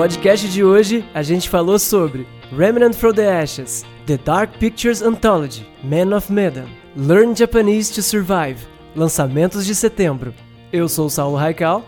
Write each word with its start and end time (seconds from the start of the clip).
podcast 0.00 0.48
de 0.48 0.64
hoje 0.64 1.04
a 1.12 1.22
gente 1.22 1.46
falou 1.50 1.78
sobre 1.78 2.26
Remnant 2.56 2.94
from 2.94 3.12
the 3.12 3.42
Ashes, 3.42 3.84
The 4.06 4.16
Dark 4.16 4.56
Pictures 4.58 5.02
Anthology, 5.02 5.66
Man 5.84 6.16
of 6.16 6.32
Medan, 6.32 6.64
Learn 6.96 7.36
Japanese 7.36 7.92
to 7.92 8.00
Survive, 8.00 8.66
lançamentos 8.96 9.66
de 9.66 9.74
setembro. 9.74 10.32
Eu 10.72 10.88
sou 10.88 11.04
o 11.04 11.10
Saulo 11.10 11.36
Raikal. 11.36 11.84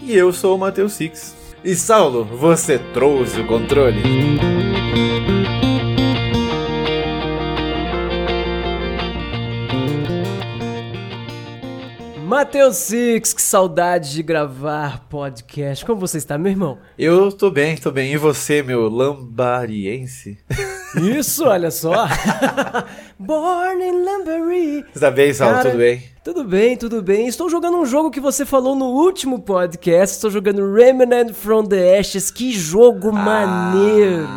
E 0.00 0.14
eu 0.14 0.32
sou 0.32 0.54
o 0.54 0.58
Matheus 0.60 0.92
Six. 0.92 1.34
E 1.64 1.74
Saulo, 1.74 2.22
você 2.24 2.78
trouxe 2.94 3.40
o 3.40 3.46
controle? 3.48 4.35
Matheus 12.36 12.76
Six, 12.76 13.32
que 13.32 13.40
saudade 13.40 14.12
de 14.12 14.22
gravar 14.22 15.06
podcast. 15.08 15.86
Como 15.86 15.98
você 15.98 16.18
está, 16.18 16.36
meu 16.36 16.52
irmão? 16.52 16.76
Eu 16.98 17.32
tô 17.32 17.50
bem, 17.50 17.78
tô 17.78 17.90
bem. 17.90 18.12
E 18.12 18.18
você, 18.18 18.62
meu 18.62 18.90
lambariense? 18.90 20.36
Isso, 20.96 21.46
olha 21.46 21.70
só. 21.70 22.06
Born 23.18 23.82
in 23.82 24.04
Lambury. 24.04 24.84
Você 24.92 25.00
tá 25.00 25.10
bem, 25.10 25.32
Saulo? 25.32 25.54
Cara, 25.54 25.70
Tudo 25.70 25.78
bem? 25.78 26.02
Tudo 26.22 26.44
bem, 26.44 26.76
tudo 26.76 27.02
bem. 27.02 27.26
Estou 27.26 27.48
jogando 27.48 27.78
um 27.78 27.86
jogo 27.86 28.10
que 28.10 28.20
você 28.20 28.44
falou 28.44 28.76
no 28.76 28.90
último 28.90 29.40
podcast. 29.40 30.16
Estou 30.16 30.30
jogando 30.30 30.74
Remnant 30.74 31.32
from 31.32 31.64
the 31.64 31.98
Ashes. 31.98 32.30
Que 32.30 32.52
jogo 32.52 33.14
maneiro. 33.14 34.28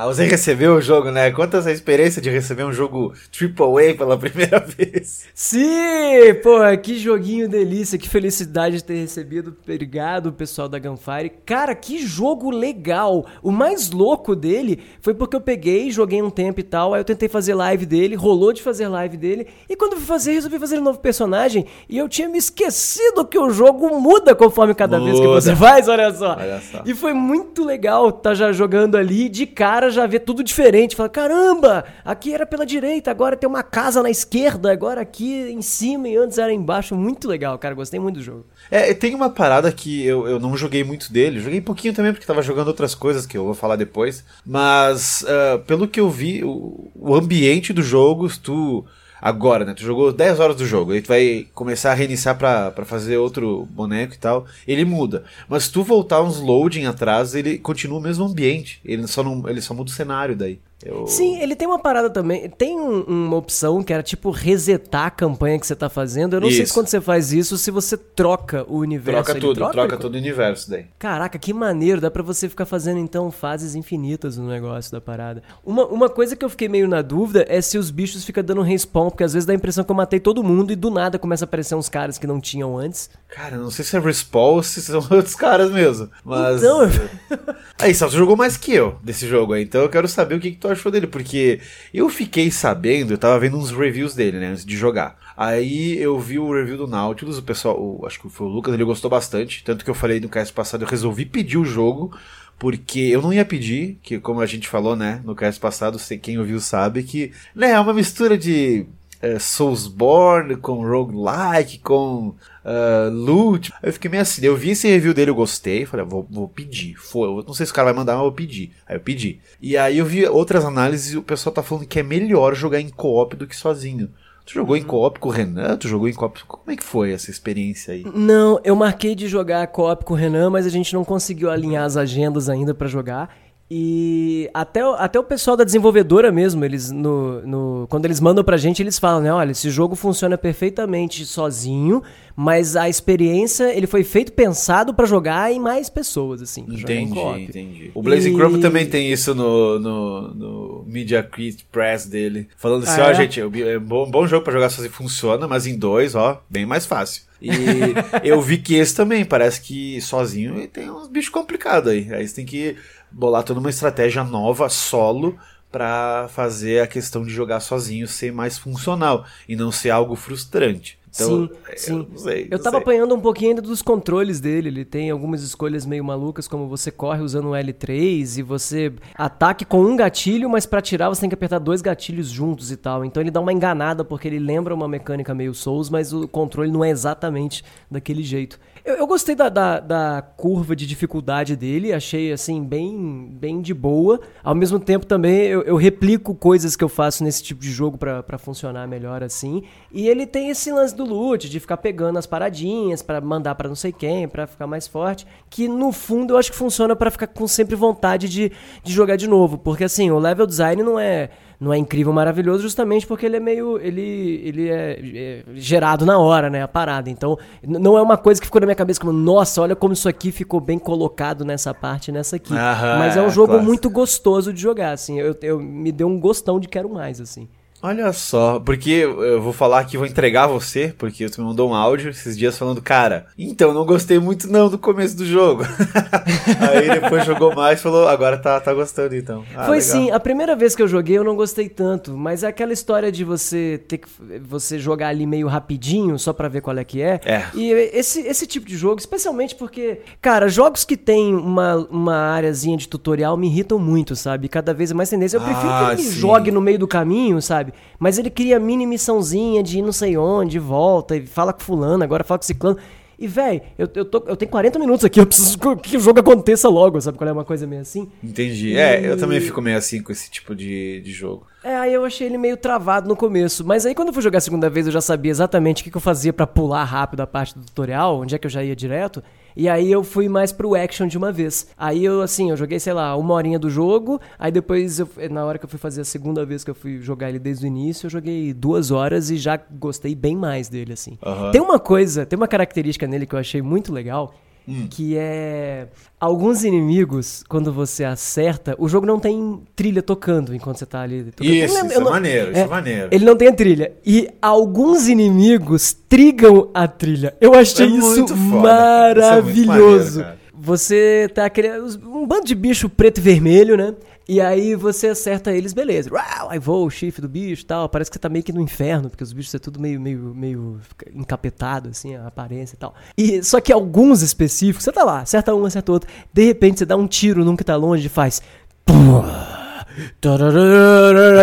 Ah, 0.00 0.06
você 0.06 0.24
recebeu 0.26 0.76
o 0.76 0.80
jogo, 0.80 1.10
né? 1.10 1.28
Conta 1.32 1.56
essa 1.56 1.72
experiência 1.72 2.22
de 2.22 2.30
receber 2.30 2.62
um 2.62 2.72
jogo 2.72 3.12
AAA 3.34 3.96
pela 3.96 4.16
primeira 4.16 4.60
vez. 4.62 5.24
Sim, 5.34 6.34
porra, 6.40 6.76
que 6.76 6.96
joguinho 6.96 7.48
delícia, 7.48 7.98
que 7.98 8.08
felicidade 8.08 8.76
de 8.76 8.84
ter 8.84 8.94
recebido. 8.94 9.56
Obrigado, 9.60 10.32
pessoal 10.32 10.68
da 10.68 10.78
Gunfire. 10.78 11.32
Cara, 11.44 11.74
que 11.74 11.98
jogo 11.98 12.48
legal. 12.48 13.26
O 13.42 13.50
mais 13.50 13.90
louco 13.90 14.36
dele 14.36 14.78
foi 15.00 15.14
porque 15.14 15.34
eu 15.34 15.40
peguei, 15.40 15.90
joguei 15.90 16.22
um 16.22 16.30
tempo 16.30 16.60
e 16.60 16.62
tal, 16.62 16.94
aí 16.94 17.00
eu 17.00 17.04
tentei 17.04 17.28
fazer 17.28 17.54
live 17.54 17.84
dele, 17.84 18.14
rolou 18.14 18.52
de 18.52 18.62
fazer 18.62 18.86
live 18.86 19.16
dele, 19.16 19.48
e 19.68 19.74
quando 19.74 19.94
eu 19.94 19.98
fui 19.98 20.06
fazer, 20.06 20.34
resolvi 20.34 20.60
fazer 20.60 20.78
um 20.78 20.84
novo 20.84 21.00
personagem, 21.00 21.66
e 21.88 21.98
eu 21.98 22.08
tinha 22.08 22.28
me 22.28 22.38
esquecido 22.38 23.26
que 23.26 23.36
o 23.36 23.50
jogo 23.50 23.98
muda 23.98 24.32
conforme 24.32 24.76
cada 24.76 25.00
vez 25.00 25.18
que 25.18 25.26
Muda. 25.26 25.40
você 25.40 25.56
faz, 25.56 25.88
olha 25.88 26.14
só. 26.14 26.36
Olha 26.38 26.60
só. 26.60 26.82
E 26.86 26.94
foi 26.94 27.12
muito 27.12 27.64
legal 27.64 28.12
tá 28.12 28.32
já 28.32 28.52
jogando 28.52 28.96
ali, 28.96 29.28
de 29.28 29.44
cara 29.44 29.87
já 29.90 30.06
ver 30.06 30.20
tudo 30.20 30.42
diferente. 30.42 30.96
Fala, 30.96 31.08
caramba, 31.08 31.84
aqui 32.04 32.34
era 32.34 32.46
pela 32.46 32.66
direita, 32.66 33.10
agora 33.10 33.36
tem 33.36 33.48
uma 33.48 33.62
casa 33.62 34.02
na 34.02 34.10
esquerda, 34.10 34.72
agora 34.72 35.00
aqui 35.00 35.50
em 35.50 35.62
cima 35.62 36.08
e 36.08 36.16
antes 36.16 36.38
era 36.38 36.52
embaixo. 36.52 36.94
Muito 36.94 37.28
legal, 37.28 37.58
cara, 37.58 37.74
gostei 37.74 38.00
muito 38.00 38.16
do 38.16 38.22
jogo. 38.22 38.46
É, 38.70 38.92
tem 38.92 39.14
uma 39.14 39.30
parada 39.30 39.70
que 39.72 40.04
eu, 40.04 40.26
eu 40.26 40.38
não 40.38 40.56
joguei 40.56 40.84
muito 40.84 41.12
dele. 41.12 41.40
Joguei 41.40 41.60
pouquinho 41.60 41.94
também 41.94 42.12
porque 42.12 42.26
tava 42.26 42.42
jogando 42.42 42.68
outras 42.68 42.94
coisas 42.94 43.26
que 43.26 43.36
eu 43.36 43.44
vou 43.44 43.54
falar 43.54 43.76
depois. 43.76 44.24
Mas, 44.44 45.24
ah, 45.28 45.58
pelo 45.66 45.88
que 45.88 46.00
eu 46.00 46.10
vi, 46.10 46.42
o, 46.44 46.90
o 46.94 47.14
ambiente 47.14 47.72
do 47.72 47.82
jogo, 47.82 48.28
se 48.28 48.40
tu. 48.40 48.84
Agora, 49.20 49.64
né? 49.64 49.74
Tu 49.74 49.82
jogou 49.82 50.12
10 50.12 50.40
horas 50.40 50.56
do 50.56 50.66
jogo, 50.66 50.92
aí 50.92 51.02
tu 51.02 51.08
vai 51.08 51.46
começar 51.54 51.92
a 51.92 51.94
reiniciar 51.94 52.36
pra, 52.36 52.70
pra 52.70 52.84
fazer 52.84 53.16
outro 53.16 53.66
boneco 53.70 54.14
e 54.14 54.18
tal. 54.18 54.46
Ele 54.66 54.84
muda. 54.84 55.24
Mas 55.48 55.64
se 55.64 55.72
tu 55.72 55.82
voltar 55.82 56.22
uns 56.22 56.40
loading 56.40 56.86
atrás, 56.86 57.34
ele 57.34 57.58
continua 57.58 57.98
o 57.98 58.02
mesmo 58.02 58.24
ambiente. 58.24 58.80
Ele 58.84 59.06
só, 59.06 59.22
não, 59.22 59.48
ele 59.48 59.60
só 59.60 59.74
muda 59.74 59.90
o 59.90 59.94
cenário 59.94 60.36
daí. 60.36 60.60
Eu- 60.84 61.06
Sim, 61.08 61.40
ele 61.40 61.56
tem 61.56 61.66
uma 61.66 61.78
parada 61.78 62.08
também. 62.08 62.48
Tem 62.50 62.78
um- 62.78 63.02
uma 63.02 63.36
opção 63.36 63.82
que 63.82 63.92
era 63.92 64.02
tipo 64.02 64.30
resetar 64.30 65.06
a 65.06 65.10
campanha 65.10 65.58
que 65.58 65.66
você 65.66 65.74
tá 65.74 65.88
fazendo. 65.88 66.34
Eu 66.34 66.40
não 66.40 66.48
sei 66.50 66.58
Isso. 66.62 66.68
se 66.68 66.74
quando 66.74 66.86
você 66.86 67.00
faz 67.00 67.32
isso, 67.32 67.58
se 67.58 67.70
você 67.70 67.96
troca 67.96 68.64
o 68.68 68.78
universo. 68.78 69.24
Troca 69.24 69.32
ele 69.32 69.40
tudo, 69.40 69.54
troca, 69.56 69.72
troca 69.72 69.96
todo 69.96 70.14
o 70.14 70.18
universo 70.18 70.70
daí. 70.70 70.86
Caraca, 70.98 71.36
que 71.38 71.52
maneiro, 71.52 72.00
dá 72.00 72.10
pra 72.10 72.22
você 72.22 72.48
ficar 72.48 72.64
fazendo 72.64 72.98
então 73.00 73.28
fases 73.30 73.74
infinitas 73.74 74.36
no 74.36 74.46
negócio 74.48 74.92
da 74.92 75.00
parada. 75.00 75.42
Uma, 75.64 75.84
uma 75.86 76.08
coisa 76.08 76.36
que 76.36 76.44
eu 76.44 76.48
fiquei 76.48 76.68
meio 76.68 76.86
na 76.86 77.02
dúvida 77.02 77.44
é 77.48 77.60
se 77.60 77.76
os 77.76 77.90
bichos 77.90 78.24
ficam 78.24 78.44
dando 78.44 78.62
respawn, 78.62 79.10
porque 79.10 79.24
às 79.24 79.32
vezes 79.32 79.46
dá 79.46 79.52
a 79.52 79.56
impressão 79.56 79.82
que 79.82 79.90
eu 79.90 79.96
matei 79.96 80.20
todo 80.20 80.44
mundo 80.44 80.72
e 80.72 80.76
do 80.76 80.90
nada 80.90 81.18
começa 81.18 81.44
a 81.44 81.46
aparecer 81.46 81.74
uns 81.74 81.88
caras 81.88 82.18
que 82.18 82.26
não 82.26 82.40
tinham 82.40 82.78
antes. 82.78 83.10
Cara, 83.28 83.56
não 83.56 83.70
sei 83.70 83.84
se 83.84 83.96
é 83.96 84.00
respawn 84.00 84.54
ou 84.54 84.62
se 84.62 84.80
são 84.80 85.00
outros 85.10 85.34
caras 85.34 85.72
mesmo. 85.72 86.08
Mas. 86.24 86.58
Então- 86.62 86.80
Aí, 87.80 87.94
só 87.94 88.06
tu 88.08 88.16
jogou 88.16 88.36
mais 88.36 88.56
que 88.56 88.72
eu 88.74 88.96
desse 89.02 89.26
jogo 89.28 89.52
aí, 89.52 89.62
então 89.62 89.80
eu 89.82 89.88
quero 89.88 90.08
saber 90.08 90.34
o 90.34 90.40
que, 90.40 90.50
que 90.50 90.56
tu 90.56 90.67
achou 90.70 90.90
dele, 90.92 91.06
porque 91.06 91.60
eu 91.92 92.08
fiquei 92.08 92.50
sabendo, 92.50 93.12
eu 93.12 93.18
tava 93.18 93.38
vendo 93.38 93.56
uns 93.58 93.70
reviews 93.70 94.14
dele, 94.14 94.38
né, 94.38 94.48
antes 94.48 94.64
de 94.64 94.76
jogar. 94.76 95.16
Aí 95.36 95.98
eu 95.98 96.18
vi 96.18 96.38
o 96.38 96.52
review 96.52 96.76
do 96.76 96.86
Nautilus, 96.86 97.38
o 97.38 97.42
pessoal, 97.42 97.76
o- 97.80 98.06
acho 98.06 98.20
que 98.20 98.28
foi 98.28 98.46
o 98.46 98.50
Lucas, 98.50 98.74
ele 98.74 98.84
gostou 98.84 99.10
bastante, 99.10 99.62
tanto 99.64 99.84
que 99.84 99.90
eu 99.90 99.94
falei 99.94 100.20
no 100.20 100.28
cast 100.28 100.52
passado, 100.52 100.82
eu 100.82 100.88
resolvi 100.88 101.24
pedir 101.24 101.58
o 101.58 101.64
jogo, 101.64 102.16
porque 102.58 102.98
eu 103.00 103.22
não 103.22 103.32
ia 103.32 103.44
pedir, 103.44 103.98
que 104.02 104.18
como 104.18 104.40
a 104.40 104.46
gente 104.46 104.66
falou, 104.68 104.96
né, 104.96 105.20
no 105.24 105.34
cast 105.34 105.60
passado, 105.60 105.98
quem 106.20 106.38
ouviu 106.38 106.58
sabe 106.60 107.04
que, 107.04 107.32
né, 107.54 107.70
é 107.70 107.80
uma 107.80 107.94
mistura 107.94 108.36
de 108.36 108.84
é, 109.20 109.38
Soulsborne 109.38 110.56
com 110.56 110.86
roguelike, 110.86 111.78
com 111.78 112.34
ah, 112.64 113.08
loot. 113.10 113.72
Aí 113.82 113.88
eu 113.88 113.92
fiquei 113.92 114.10
meio 114.10 114.22
assim, 114.22 114.44
eu 114.44 114.56
vi 114.56 114.70
esse 114.70 114.86
review 114.86 115.14
dele, 115.14 115.30
eu 115.30 115.34
gostei, 115.34 115.86
falei, 115.86 116.04
ah, 116.04 116.08
vou, 116.08 116.26
vou 116.30 116.48
pedir. 116.48 116.94
Foi, 116.96 117.26
eu 117.26 117.44
não 117.46 117.54
sei 117.54 117.64
se 117.64 117.72
o 117.72 117.74
cara 117.74 117.86
vai 117.86 117.94
mandar, 117.94 118.12
mas 118.12 118.20
eu 118.20 118.26
vou 118.26 118.32
pedir. 118.32 118.72
Aí 118.86 118.96
eu 118.96 119.00
pedi. 119.00 119.40
E 119.60 119.76
aí 119.76 119.98
eu 119.98 120.04
vi 120.04 120.26
outras 120.26 120.64
análises 120.64 121.14
e 121.14 121.16
o 121.16 121.22
pessoal 121.22 121.54
tá 121.54 121.62
falando 121.62 121.86
que 121.86 121.98
é 121.98 122.02
melhor 122.02 122.54
jogar 122.54 122.80
em 122.80 122.88
co-op 122.90 123.36
do 123.36 123.46
que 123.46 123.56
sozinho. 123.56 124.10
Tu 124.44 124.54
jogou 124.54 124.76
em 124.76 124.82
co-op 124.82 125.18
com 125.18 125.28
o 125.28 125.32
Renan? 125.32 125.76
Tu 125.76 125.88
jogou 125.88 126.08
em 126.08 126.14
co-op? 126.14 126.42
Como 126.44 126.70
é 126.70 126.76
que 126.76 126.84
foi 126.84 127.12
essa 127.12 127.30
experiência 127.30 127.92
aí? 127.92 128.04
Não, 128.14 128.58
eu 128.64 128.74
marquei 128.74 129.14
de 129.14 129.28
jogar 129.28 129.66
co-op 129.66 130.04
com 130.04 130.14
o 130.14 130.16
Renan, 130.16 130.48
mas 130.50 130.66
a 130.66 130.70
gente 130.70 130.94
não 130.94 131.04
conseguiu 131.04 131.50
alinhar 131.50 131.84
as 131.84 131.96
agendas 131.98 132.48
ainda 132.48 132.72
pra 132.72 132.88
jogar. 132.88 133.34
E 133.70 134.48
até, 134.54 134.82
o- 134.86 134.94
até 134.94 135.20
o 135.20 135.22
pessoal 135.22 135.54
da 135.56 135.62
desenvolvedora 135.62 136.32
mesmo, 136.32 136.64
eles 136.64 136.90
no, 136.90 137.42
no- 137.46 137.86
quando 137.90 138.06
eles 138.06 138.18
mandam 138.18 138.42
pra 138.42 138.56
gente, 138.56 138.82
eles 138.82 138.98
falam, 138.98 139.20
né? 139.20 139.30
Olha, 139.32 139.50
esse 139.50 139.68
jogo 139.70 139.94
funciona 139.94 140.38
perfeitamente 140.38 141.26
sozinho, 141.26 142.02
mas 142.34 142.76
a 142.76 142.88
experiência, 142.88 143.76
ele 143.76 143.86
foi 143.86 144.04
feito 144.04 144.32
pensado 144.32 144.94
pra 144.94 145.04
jogar 145.04 145.52
em 145.52 145.60
mais 145.60 145.90
pessoas, 145.90 146.40
assim. 146.40 146.64
Entendi, 146.66 147.18
entendi. 147.42 147.90
O 147.94 148.02
Blazing 148.02 148.30
E- 148.32 148.34
Chrome 148.36 148.58
também 148.58 148.86
tem 148.86 149.12
isso 149.12 149.34
no, 149.34 149.78
no, 149.78 150.34
no 150.34 150.84
Media 150.86 151.22
Kit 151.22 151.66
Press 151.70 152.06
dele. 152.06 152.48
Falando 152.56 152.84
assim, 152.84 153.00
Ah, 153.02 153.08
ó, 153.08 153.10
é? 153.10 153.14
gente, 153.14 153.38
é 153.38 153.46
um 153.46 153.80
bom, 153.80 154.10
bom 154.10 154.26
jogo 154.26 154.44
pra 154.44 154.52
jogar 154.54 154.70
sozinho, 154.70 154.92
funciona, 154.94 155.46
mas 155.46 155.66
em 155.66 155.76
dois, 155.76 156.14
ó, 156.14 156.42
bem 156.48 156.64
mais 156.64 156.86
fácil. 156.86 157.22
E 157.40 157.48
eu 158.24 158.40
vi 158.40 158.56
que 158.58 158.74
esse 158.74 158.96
também, 158.96 159.24
parece 159.24 159.60
que 159.60 160.00
sozinho 160.00 160.66
tem 160.68 160.90
uns 160.90 161.06
bichos 161.06 161.28
complicados 161.30 161.92
aí. 161.92 162.08
Aí 162.12 162.26
você 162.26 162.34
tem 162.34 162.44
que 162.46 162.74
bolar 163.10 163.42
toda 163.42 163.60
uma 163.60 163.70
estratégia 163.70 164.24
nova, 164.24 164.68
solo, 164.68 165.38
pra 165.70 166.28
fazer 166.30 166.80
a 166.80 166.86
questão 166.86 167.22
de 167.24 167.30
jogar 167.30 167.60
sozinho 167.60 168.08
ser 168.08 168.32
mais 168.32 168.56
funcional 168.56 169.24
e 169.48 169.54
não 169.54 169.70
ser 169.70 169.90
algo 169.90 170.16
frustrante. 170.16 170.98
Então, 171.14 171.26
sim, 171.28 171.50
eu 171.66 171.76
sim. 171.76 172.06
não 172.10 172.18
sei, 172.18 172.48
Eu 172.50 172.58
tava 172.58 172.76
sei. 172.76 172.82
apanhando 172.82 173.14
um 173.14 173.20
pouquinho 173.20 173.50
ainda 173.50 173.62
dos 173.62 173.80
controles 173.80 174.40
dele. 174.40 174.68
Ele 174.68 174.84
tem 174.84 175.10
algumas 175.10 175.42
escolhas 175.42 175.86
meio 175.86 176.04
malucas, 176.04 176.46
como 176.46 176.68
você 176.68 176.90
corre 176.90 177.22
usando 177.22 177.46
o 177.48 177.52
L3 177.52 178.38
e 178.38 178.42
você 178.42 178.92
ataque 179.14 179.64
com 179.64 179.80
um 179.80 179.96
gatilho, 179.96 180.48
mas 180.50 180.66
pra 180.66 180.78
atirar 180.80 181.08
você 181.08 181.22
tem 181.22 181.30
que 181.30 181.34
apertar 181.34 181.58
dois 181.58 181.80
gatilhos 181.80 182.28
juntos 182.28 182.70
e 182.70 182.76
tal. 182.76 183.04
Então 183.04 183.22
ele 183.22 183.30
dá 183.30 183.40
uma 183.40 183.52
enganada 183.52 184.04
porque 184.04 184.28
ele 184.28 184.38
lembra 184.38 184.74
uma 184.74 184.86
mecânica 184.86 185.34
meio 185.34 185.54
Souls, 185.54 185.88
mas 185.90 186.12
o 186.12 186.28
controle 186.28 186.70
não 186.70 186.84
é 186.84 186.90
exatamente 186.90 187.64
daquele 187.90 188.22
jeito. 188.22 188.60
Eu, 188.88 188.96
eu 188.96 189.06
gostei 189.06 189.34
da, 189.34 189.50
da, 189.50 189.80
da 189.80 190.22
curva 190.34 190.74
de 190.74 190.86
dificuldade 190.86 191.54
dele, 191.54 191.92
achei 191.92 192.32
assim 192.32 192.64
bem, 192.64 193.28
bem 193.30 193.60
de 193.60 193.74
boa. 193.74 194.18
Ao 194.42 194.54
mesmo 194.54 194.80
tempo 194.80 195.04
também 195.04 195.42
eu, 195.42 195.60
eu 195.60 195.76
replico 195.76 196.34
coisas 196.34 196.74
que 196.74 196.82
eu 196.82 196.88
faço 196.88 197.22
nesse 197.22 197.42
tipo 197.42 197.60
de 197.60 197.70
jogo 197.70 197.98
pra 197.98 198.38
funcionar 198.38 198.88
melhor 198.88 199.22
assim. 199.22 199.62
E 199.92 200.08
ele 200.08 200.26
tem 200.26 200.48
esse 200.48 200.72
lance 200.72 200.96
do 200.96 201.04
loot, 201.04 201.50
de 201.50 201.60
ficar 201.60 201.76
pegando 201.76 202.18
as 202.18 202.24
paradinhas 202.24 203.02
pra 203.02 203.20
mandar 203.20 203.56
pra 203.56 203.68
não 203.68 203.76
sei 203.76 203.92
quem, 203.92 204.26
pra 204.26 204.46
ficar 204.46 204.66
mais 204.66 204.88
forte, 204.88 205.26
que 205.50 205.68
no 205.68 205.92
fundo 205.92 206.32
eu 206.32 206.38
acho 206.38 206.50
que 206.50 206.56
funciona 206.56 206.96
pra 206.96 207.10
ficar 207.10 207.26
com 207.26 207.46
sempre 207.46 207.76
vontade 207.76 208.26
de, 208.26 208.50
de 208.82 208.90
jogar 208.90 209.16
de 209.16 209.28
novo, 209.28 209.58
porque 209.58 209.84
assim, 209.84 210.10
o 210.10 210.18
level 210.18 210.46
design 210.46 210.82
não 210.82 210.98
é 210.98 211.28
não 211.60 211.72
é 211.72 211.78
incrível, 211.78 212.12
maravilhoso, 212.12 212.62
justamente 212.62 213.04
porque 213.04 213.26
ele 213.26 213.36
é 213.36 213.40
meio. 213.40 213.78
Ele, 213.78 214.40
ele 214.44 214.68
é, 214.68 215.00
é 215.02 215.44
gerado 215.54 216.06
na 216.06 216.16
hora, 216.16 216.48
né? 216.48 216.62
A 216.62 216.68
parada. 216.68 217.10
Então, 217.10 217.36
não 217.66 217.98
é 217.98 218.02
uma 218.02 218.16
coisa 218.16 218.40
que 218.40 218.46
ficou 218.46 218.60
na 218.60 218.66
minha 218.66 218.76
cabeça 218.76 219.00
como, 219.00 219.12
nossa, 219.12 219.60
olha 219.60 219.74
como 219.74 219.92
isso 219.92 220.08
aqui 220.08 220.30
ficou 220.30 220.60
bem 220.60 220.78
colocado 220.78 221.44
nessa 221.44 221.74
parte 221.74 222.12
nessa 222.12 222.36
aqui. 222.36 222.54
Aham, 222.54 222.98
Mas 222.98 223.16
é 223.16 223.22
um 223.22 223.26
é, 223.26 223.30
jogo 223.30 223.54
claro. 223.54 223.64
muito 223.64 223.90
gostoso 223.90 224.52
de 224.52 224.60
jogar, 224.60 224.92
assim. 224.92 225.18
Eu, 225.18 225.36
eu 225.42 225.58
me 225.58 225.90
deu 225.90 226.06
um 226.06 226.20
gostão 226.20 226.60
de 226.60 226.68
quero 226.68 226.88
mais, 226.88 227.20
assim. 227.20 227.48
Olha 227.80 228.12
só, 228.12 228.58
porque 228.58 228.90
eu 228.90 229.40
vou 229.40 229.52
falar 229.52 229.84
que 229.84 229.96
vou 229.96 230.06
entregar 230.06 230.48
você, 230.48 230.92
porque 230.98 231.28
você 231.28 231.40
me 231.40 231.46
mandou 231.46 231.70
um 231.70 231.74
áudio 231.74 232.10
esses 232.10 232.36
dias 232.36 232.58
falando, 232.58 232.82
cara, 232.82 233.26
então 233.38 233.72
não 233.72 233.86
gostei 233.86 234.18
muito 234.18 234.50
não 234.50 234.68
do 234.68 234.76
começo 234.76 235.16
do 235.16 235.24
jogo. 235.24 235.62
Aí 236.72 237.00
depois 237.00 237.24
jogou 237.24 237.54
mais 237.54 237.78
e 237.78 237.82
falou, 237.82 238.08
agora 238.08 238.36
tá, 238.36 238.58
tá 238.60 238.74
gostando 238.74 239.14
então. 239.14 239.44
Ah, 239.54 239.66
Foi 239.66 239.78
legal. 239.78 239.92
sim, 239.92 240.10
a 240.10 240.18
primeira 240.18 240.56
vez 240.56 240.74
que 240.74 240.82
eu 240.82 240.88
joguei 240.88 241.18
eu 241.18 241.24
não 241.24 241.36
gostei 241.36 241.68
tanto, 241.68 242.16
mas 242.16 242.42
é 242.42 242.48
aquela 242.48 242.72
história 242.72 243.12
de 243.12 243.22
você 243.22 243.80
ter 243.86 243.98
que 243.98 244.08
você 244.40 244.76
jogar 244.78 245.08
ali 245.08 245.24
meio 245.24 245.46
rapidinho 245.46 246.18
só 246.18 246.32
para 246.32 246.48
ver 246.48 246.60
qual 246.60 246.76
é 246.76 246.84
que 246.84 247.00
é. 247.00 247.20
é. 247.24 247.44
E 247.54 247.70
esse, 247.70 248.20
esse 248.22 248.46
tipo 248.46 248.66
de 248.66 248.76
jogo, 248.76 248.98
especialmente 248.98 249.54
porque, 249.54 250.00
cara, 250.20 250.48
jogos 250.48 250.84
que 250.84 250.96
tem 250.96 251.32
uma, 251.32 251.76
uma 251.90 252.16
areazinha 252.16 252.76
de 252.76 252.88
tutorial 252.88 253.36
me 253.36 253.46
irritam 253.46 253.78
muito, 253.78 254.16
sabe? 254.16 254.48
Cada 254.48 254.74
vez 254.74 254.90
é 254.90 254.94
mais 254.94 255.08
tendência. 255.08 255.36
Eu 255.36 255.42
prefiro 255.42 255.68
ah, 255.70 255.86
que 255.94 256.02
ele 256.02 256.10
sim. 256.10 256.20
jogue 256.20 256.50
no 256.50 256.60
meio 256.60 256.78
do 256.78 256.88
caminho, 256.88 257.40
sabe? 257.40 257.67
Mas 257.98 258.18
ele 258.18 258.30
cria 258.30 258.58
mini 258.58 258.86
missãozinha 258.86 259.62
de 259.62 259.78
ir 259.78 259.82
não 259.82 259.92
sei 259.92 260.16
onde, 260.16 260.58
volta 260.58 261.16
e 261.16 261.26
fala 261.26 261.52
com 261.52 261.60
fulano, 261.60 262.04
agora 262.04 262.24
fala 262.24 262.38
com 262.38 262.44
ciclano. 262.44 262.78
E, 263.18 263.26
velho, 263.26 263.60
eu, 263.76 263.88
eu, 263.96 264.08
eu 264.28 264.36
tenho 264.36 264.48
40 264.48 264.78
minutos 264.78 265.04
aqui, 265.04 265.18
eu 265.18 265.26
preciso 265.26 265.58
que 265.82 265.96
o 265.96 266.00
jogo 266.00 266.20
aconteça 266.20 266.68
logo, 266.68 267.00
sabe 267.00 267.18
qual 267.18 267.28
é 267.28 267.32
uma 267.32 267.44
coisa 267.44 267.66
meio 267.66 267.82
assim? 267.82 268.08
Entendi. 268.22 268.74
E... 268.74 268.78
É, 268.78 269.04
eu 269.04 269.16
também 269.16 269.40
fico 269.40 269.60
meio 269.60 269.76
assim 269.76 270.00
com 270.00 270.12
esse 270.12 270.30
tipo 270.30 270.54
de, 270.54 271.00
de 271.00 271.10
jogo. 271.10 271.44
É, 271.64 271.74
aí 271.74 271.92
eu 271.92 272.04
achei 272.04 272.28
ele 272.28 272.38
meio 272.38 272.56
travado 272.56 273.08
no 273.08 273.16
começo. 273.16 273.66
Mas 273.66 273.84
aí 273.84 273.92
quando 273.92 274.08
eu 274.08 274.14
fui 274.14 274.22
jogar 274.22 274.38
a 274.38 274.40
segunda 274.40 274.70
vez, 274.70 274.86
eu 274.86 274.92
já 274.92 275.00
sabia 275.00 275.32
exatamente 275.32 275.82
o 275.82 275.84
que, 275.84 275.90
que 275.90 275.96
eu 275.96 276.00
fazia 276.00 276.32
para 276.32 276.46
pular 276.46 276.84
rápido 276.84 277.20
a 277.20 277.26
parte 277.26 277.58
do 277.58 277.64
tutorial, 277.64 278.20
onde 278.20 278.36
é 278.36 278.38
que 278.38 278.46
eu 278.46 278.50
já 278.50 278.62
ia 278.62 278.76
direto. 278.76 279.20
E 279.58 279.68
aí 279.68 279.90
eu 279.90 280.04
fui 280.04 280.28
mais 280.28 280.52
pro 280.52 280.76
action 280.76 281.08
de 281.08 281.18
uma 281.18 281.32
vez. 281.32 281.66
Aí 281.76 282.04
eu, 282.04 282.22
assim, 282.22 282.50
eu 282.50 282.56
joguei, 282.56 282.78
sei 282.78 282.92
lá, 282.92 283.16
uma 283.16 283.34
horinha 283.34 283.58
do 283.58 283.68
jogo. 283.68 284.20
Aí 284.38 284.52
depois, 284.52 285.00
eu, 285.00 285.08
na 285.28 285.44
hora 285.44 285.58
que 285.58 285.64
eu 285.64 285.68
fui 285.68 285.80
fazer 285.80 286.02
a 286.02 286.04
segunda 286.04 286.46
vez 286.46 286.62
que 286.62 286.70
eu 286.70 286.76
fui 286.76 287.00
jogar 287.00 287.28
ele 287.28 287.40
desde 287.40 287.64
o 287.64 287.66
início, 287.66 288.06
eu 288.06 288.10
joguei 288.10 288.54
duas 288.54 288.92
horas 288.92 289.32
e 289.32 289.36
já 289.36 289.56
gostei 289.56 290.14
bem 290.14 290.36
mais 290.36 290.68
dele, 290.68 290.92
assim. 290.92 291.18
Uhum. 291.26 291.50
Tem 291.50 291.60
uma 291.60 291.80
coisa, 291.80 292.24
tem 292.24 292.36
uma 292.36 292.46
característica 292.46 293.04
nele 293.08 293.26
que 293.26 293.34
eu 293.34 293.38
achei 293.38 293.60
muito 293.60 293.92
legal 293.92 294.32
Hum. 294.68 294.86
Que 294.90 295.16
é. 295.16 295.88
Alguns 296.20 296.62
inimigos, 296.62 297.42
quando 297.48 297.72
você 297.72 298.04
acerta, 298.04 298.74
o 298.78 298.86
jogo 298.88 299.06
não 299.06 299.18
tem 299.18 299.62
trilha 299.74 300.02
tocando 300.02 300.54
enquanto 300.54 300.78
você 300.78 300.84
tá 300.84 301.00
ali. 301.00 301.24
Tocando. 301.24 301.48
Isso, 301.48 301.74
isso 301.74 301.94
é 301.94 302.00
não, 302.00 302.10
maneiro, 302.10 302.50
isso 302.50 302.60
é, 302.60 302.62
é 302.62 302.66
maneiro. 302.66 303.08
Ele 303.10 303.24
não 303.24 303.36
tem 303.36 303.48
a 303.48 303.52
trilha. 303.54 303.92
E 304.04 304.28
alguns 304.42 305.08
inimigos 305.08 305.96
trigam 306.08 306.68
a 306.74 306.86
trilha. 306.86 307.34
Eu 307.40 307.54
achei 307.54 307.86
é 307.86 307.88
isso 307.88 308.36
maravilhoso. 308.36 310.08
Isso 310.08 310.20
é 310.20 310.22
maneiro, 310.22 310.38
você 310.60 311.30
tá 311.32 311.46
aquele. 311.46 311.70
Um 311.80 312.26
bando 312.26 312.44
de 312.44 312.54
bicho 312.54 312.88
preto 312.88 313.18
e 313.18 313.20
vermelho, 313.22 313.76
né? 313.76 313.94
E 314.28 314.42
aí 314.42 314.74
você 314.74 315.08
acerta 315.08 315.50
eles, 315.52 315.72
beleza. 315.72 316.10
Aí 316.50 316.58
voa 316.58 316.84
o 316.84 316.90
chifre 316.90 317.22
do 317.22 317.28
bicho 317.28 317.62
e 317.62 317.64
tal. 317.64 317.88
Parece 317.88 318.10
que 318.10 318.16
você 318.16 318.20
tá 318.20 318.28
meio 318.28 318.44
que 318.44 318.52
no 318.52 318.60
inferno, 318.60 319.08
porque 319.08 319.24
os 319.24 319.32
bichos 319.32 319.54
é 319.54 319.58
tudo 319.58 319.80
meio, 319.80 319.98
meio, 319.98 320.34
meio 320.34 320.80
encapetado, 321.14 321.88
assim, 321.88 322.14
a 322.14 322.26
aparência 322.26 322.74
e 322.74 322.78
tal. 322.78 322.94
E, 323.16 323.42
só 323.42 323.58
que 323.58 323.72
alguns 323.72 324.20
específicos, 324.20 324.84
você 324.84 324.92
tá 324.92 325.02
lá, 325.02 325.20
acerta 325.20 325.54
um, 325.54 325.64
acerta 325.64 325.92
outro. 325.92 326.10
De 326.30 326.44
repente 326.44 326.80
você 326.80 326.84
dá 326.84 326.94
um 326.94 327.06
tiro 327.06 327.42
num 327.42 327.56
que 327.56 327.64
tá 327.64 327.74
longe 327.74 328.06
e 328.06 328.10
faz. 328.10 328.42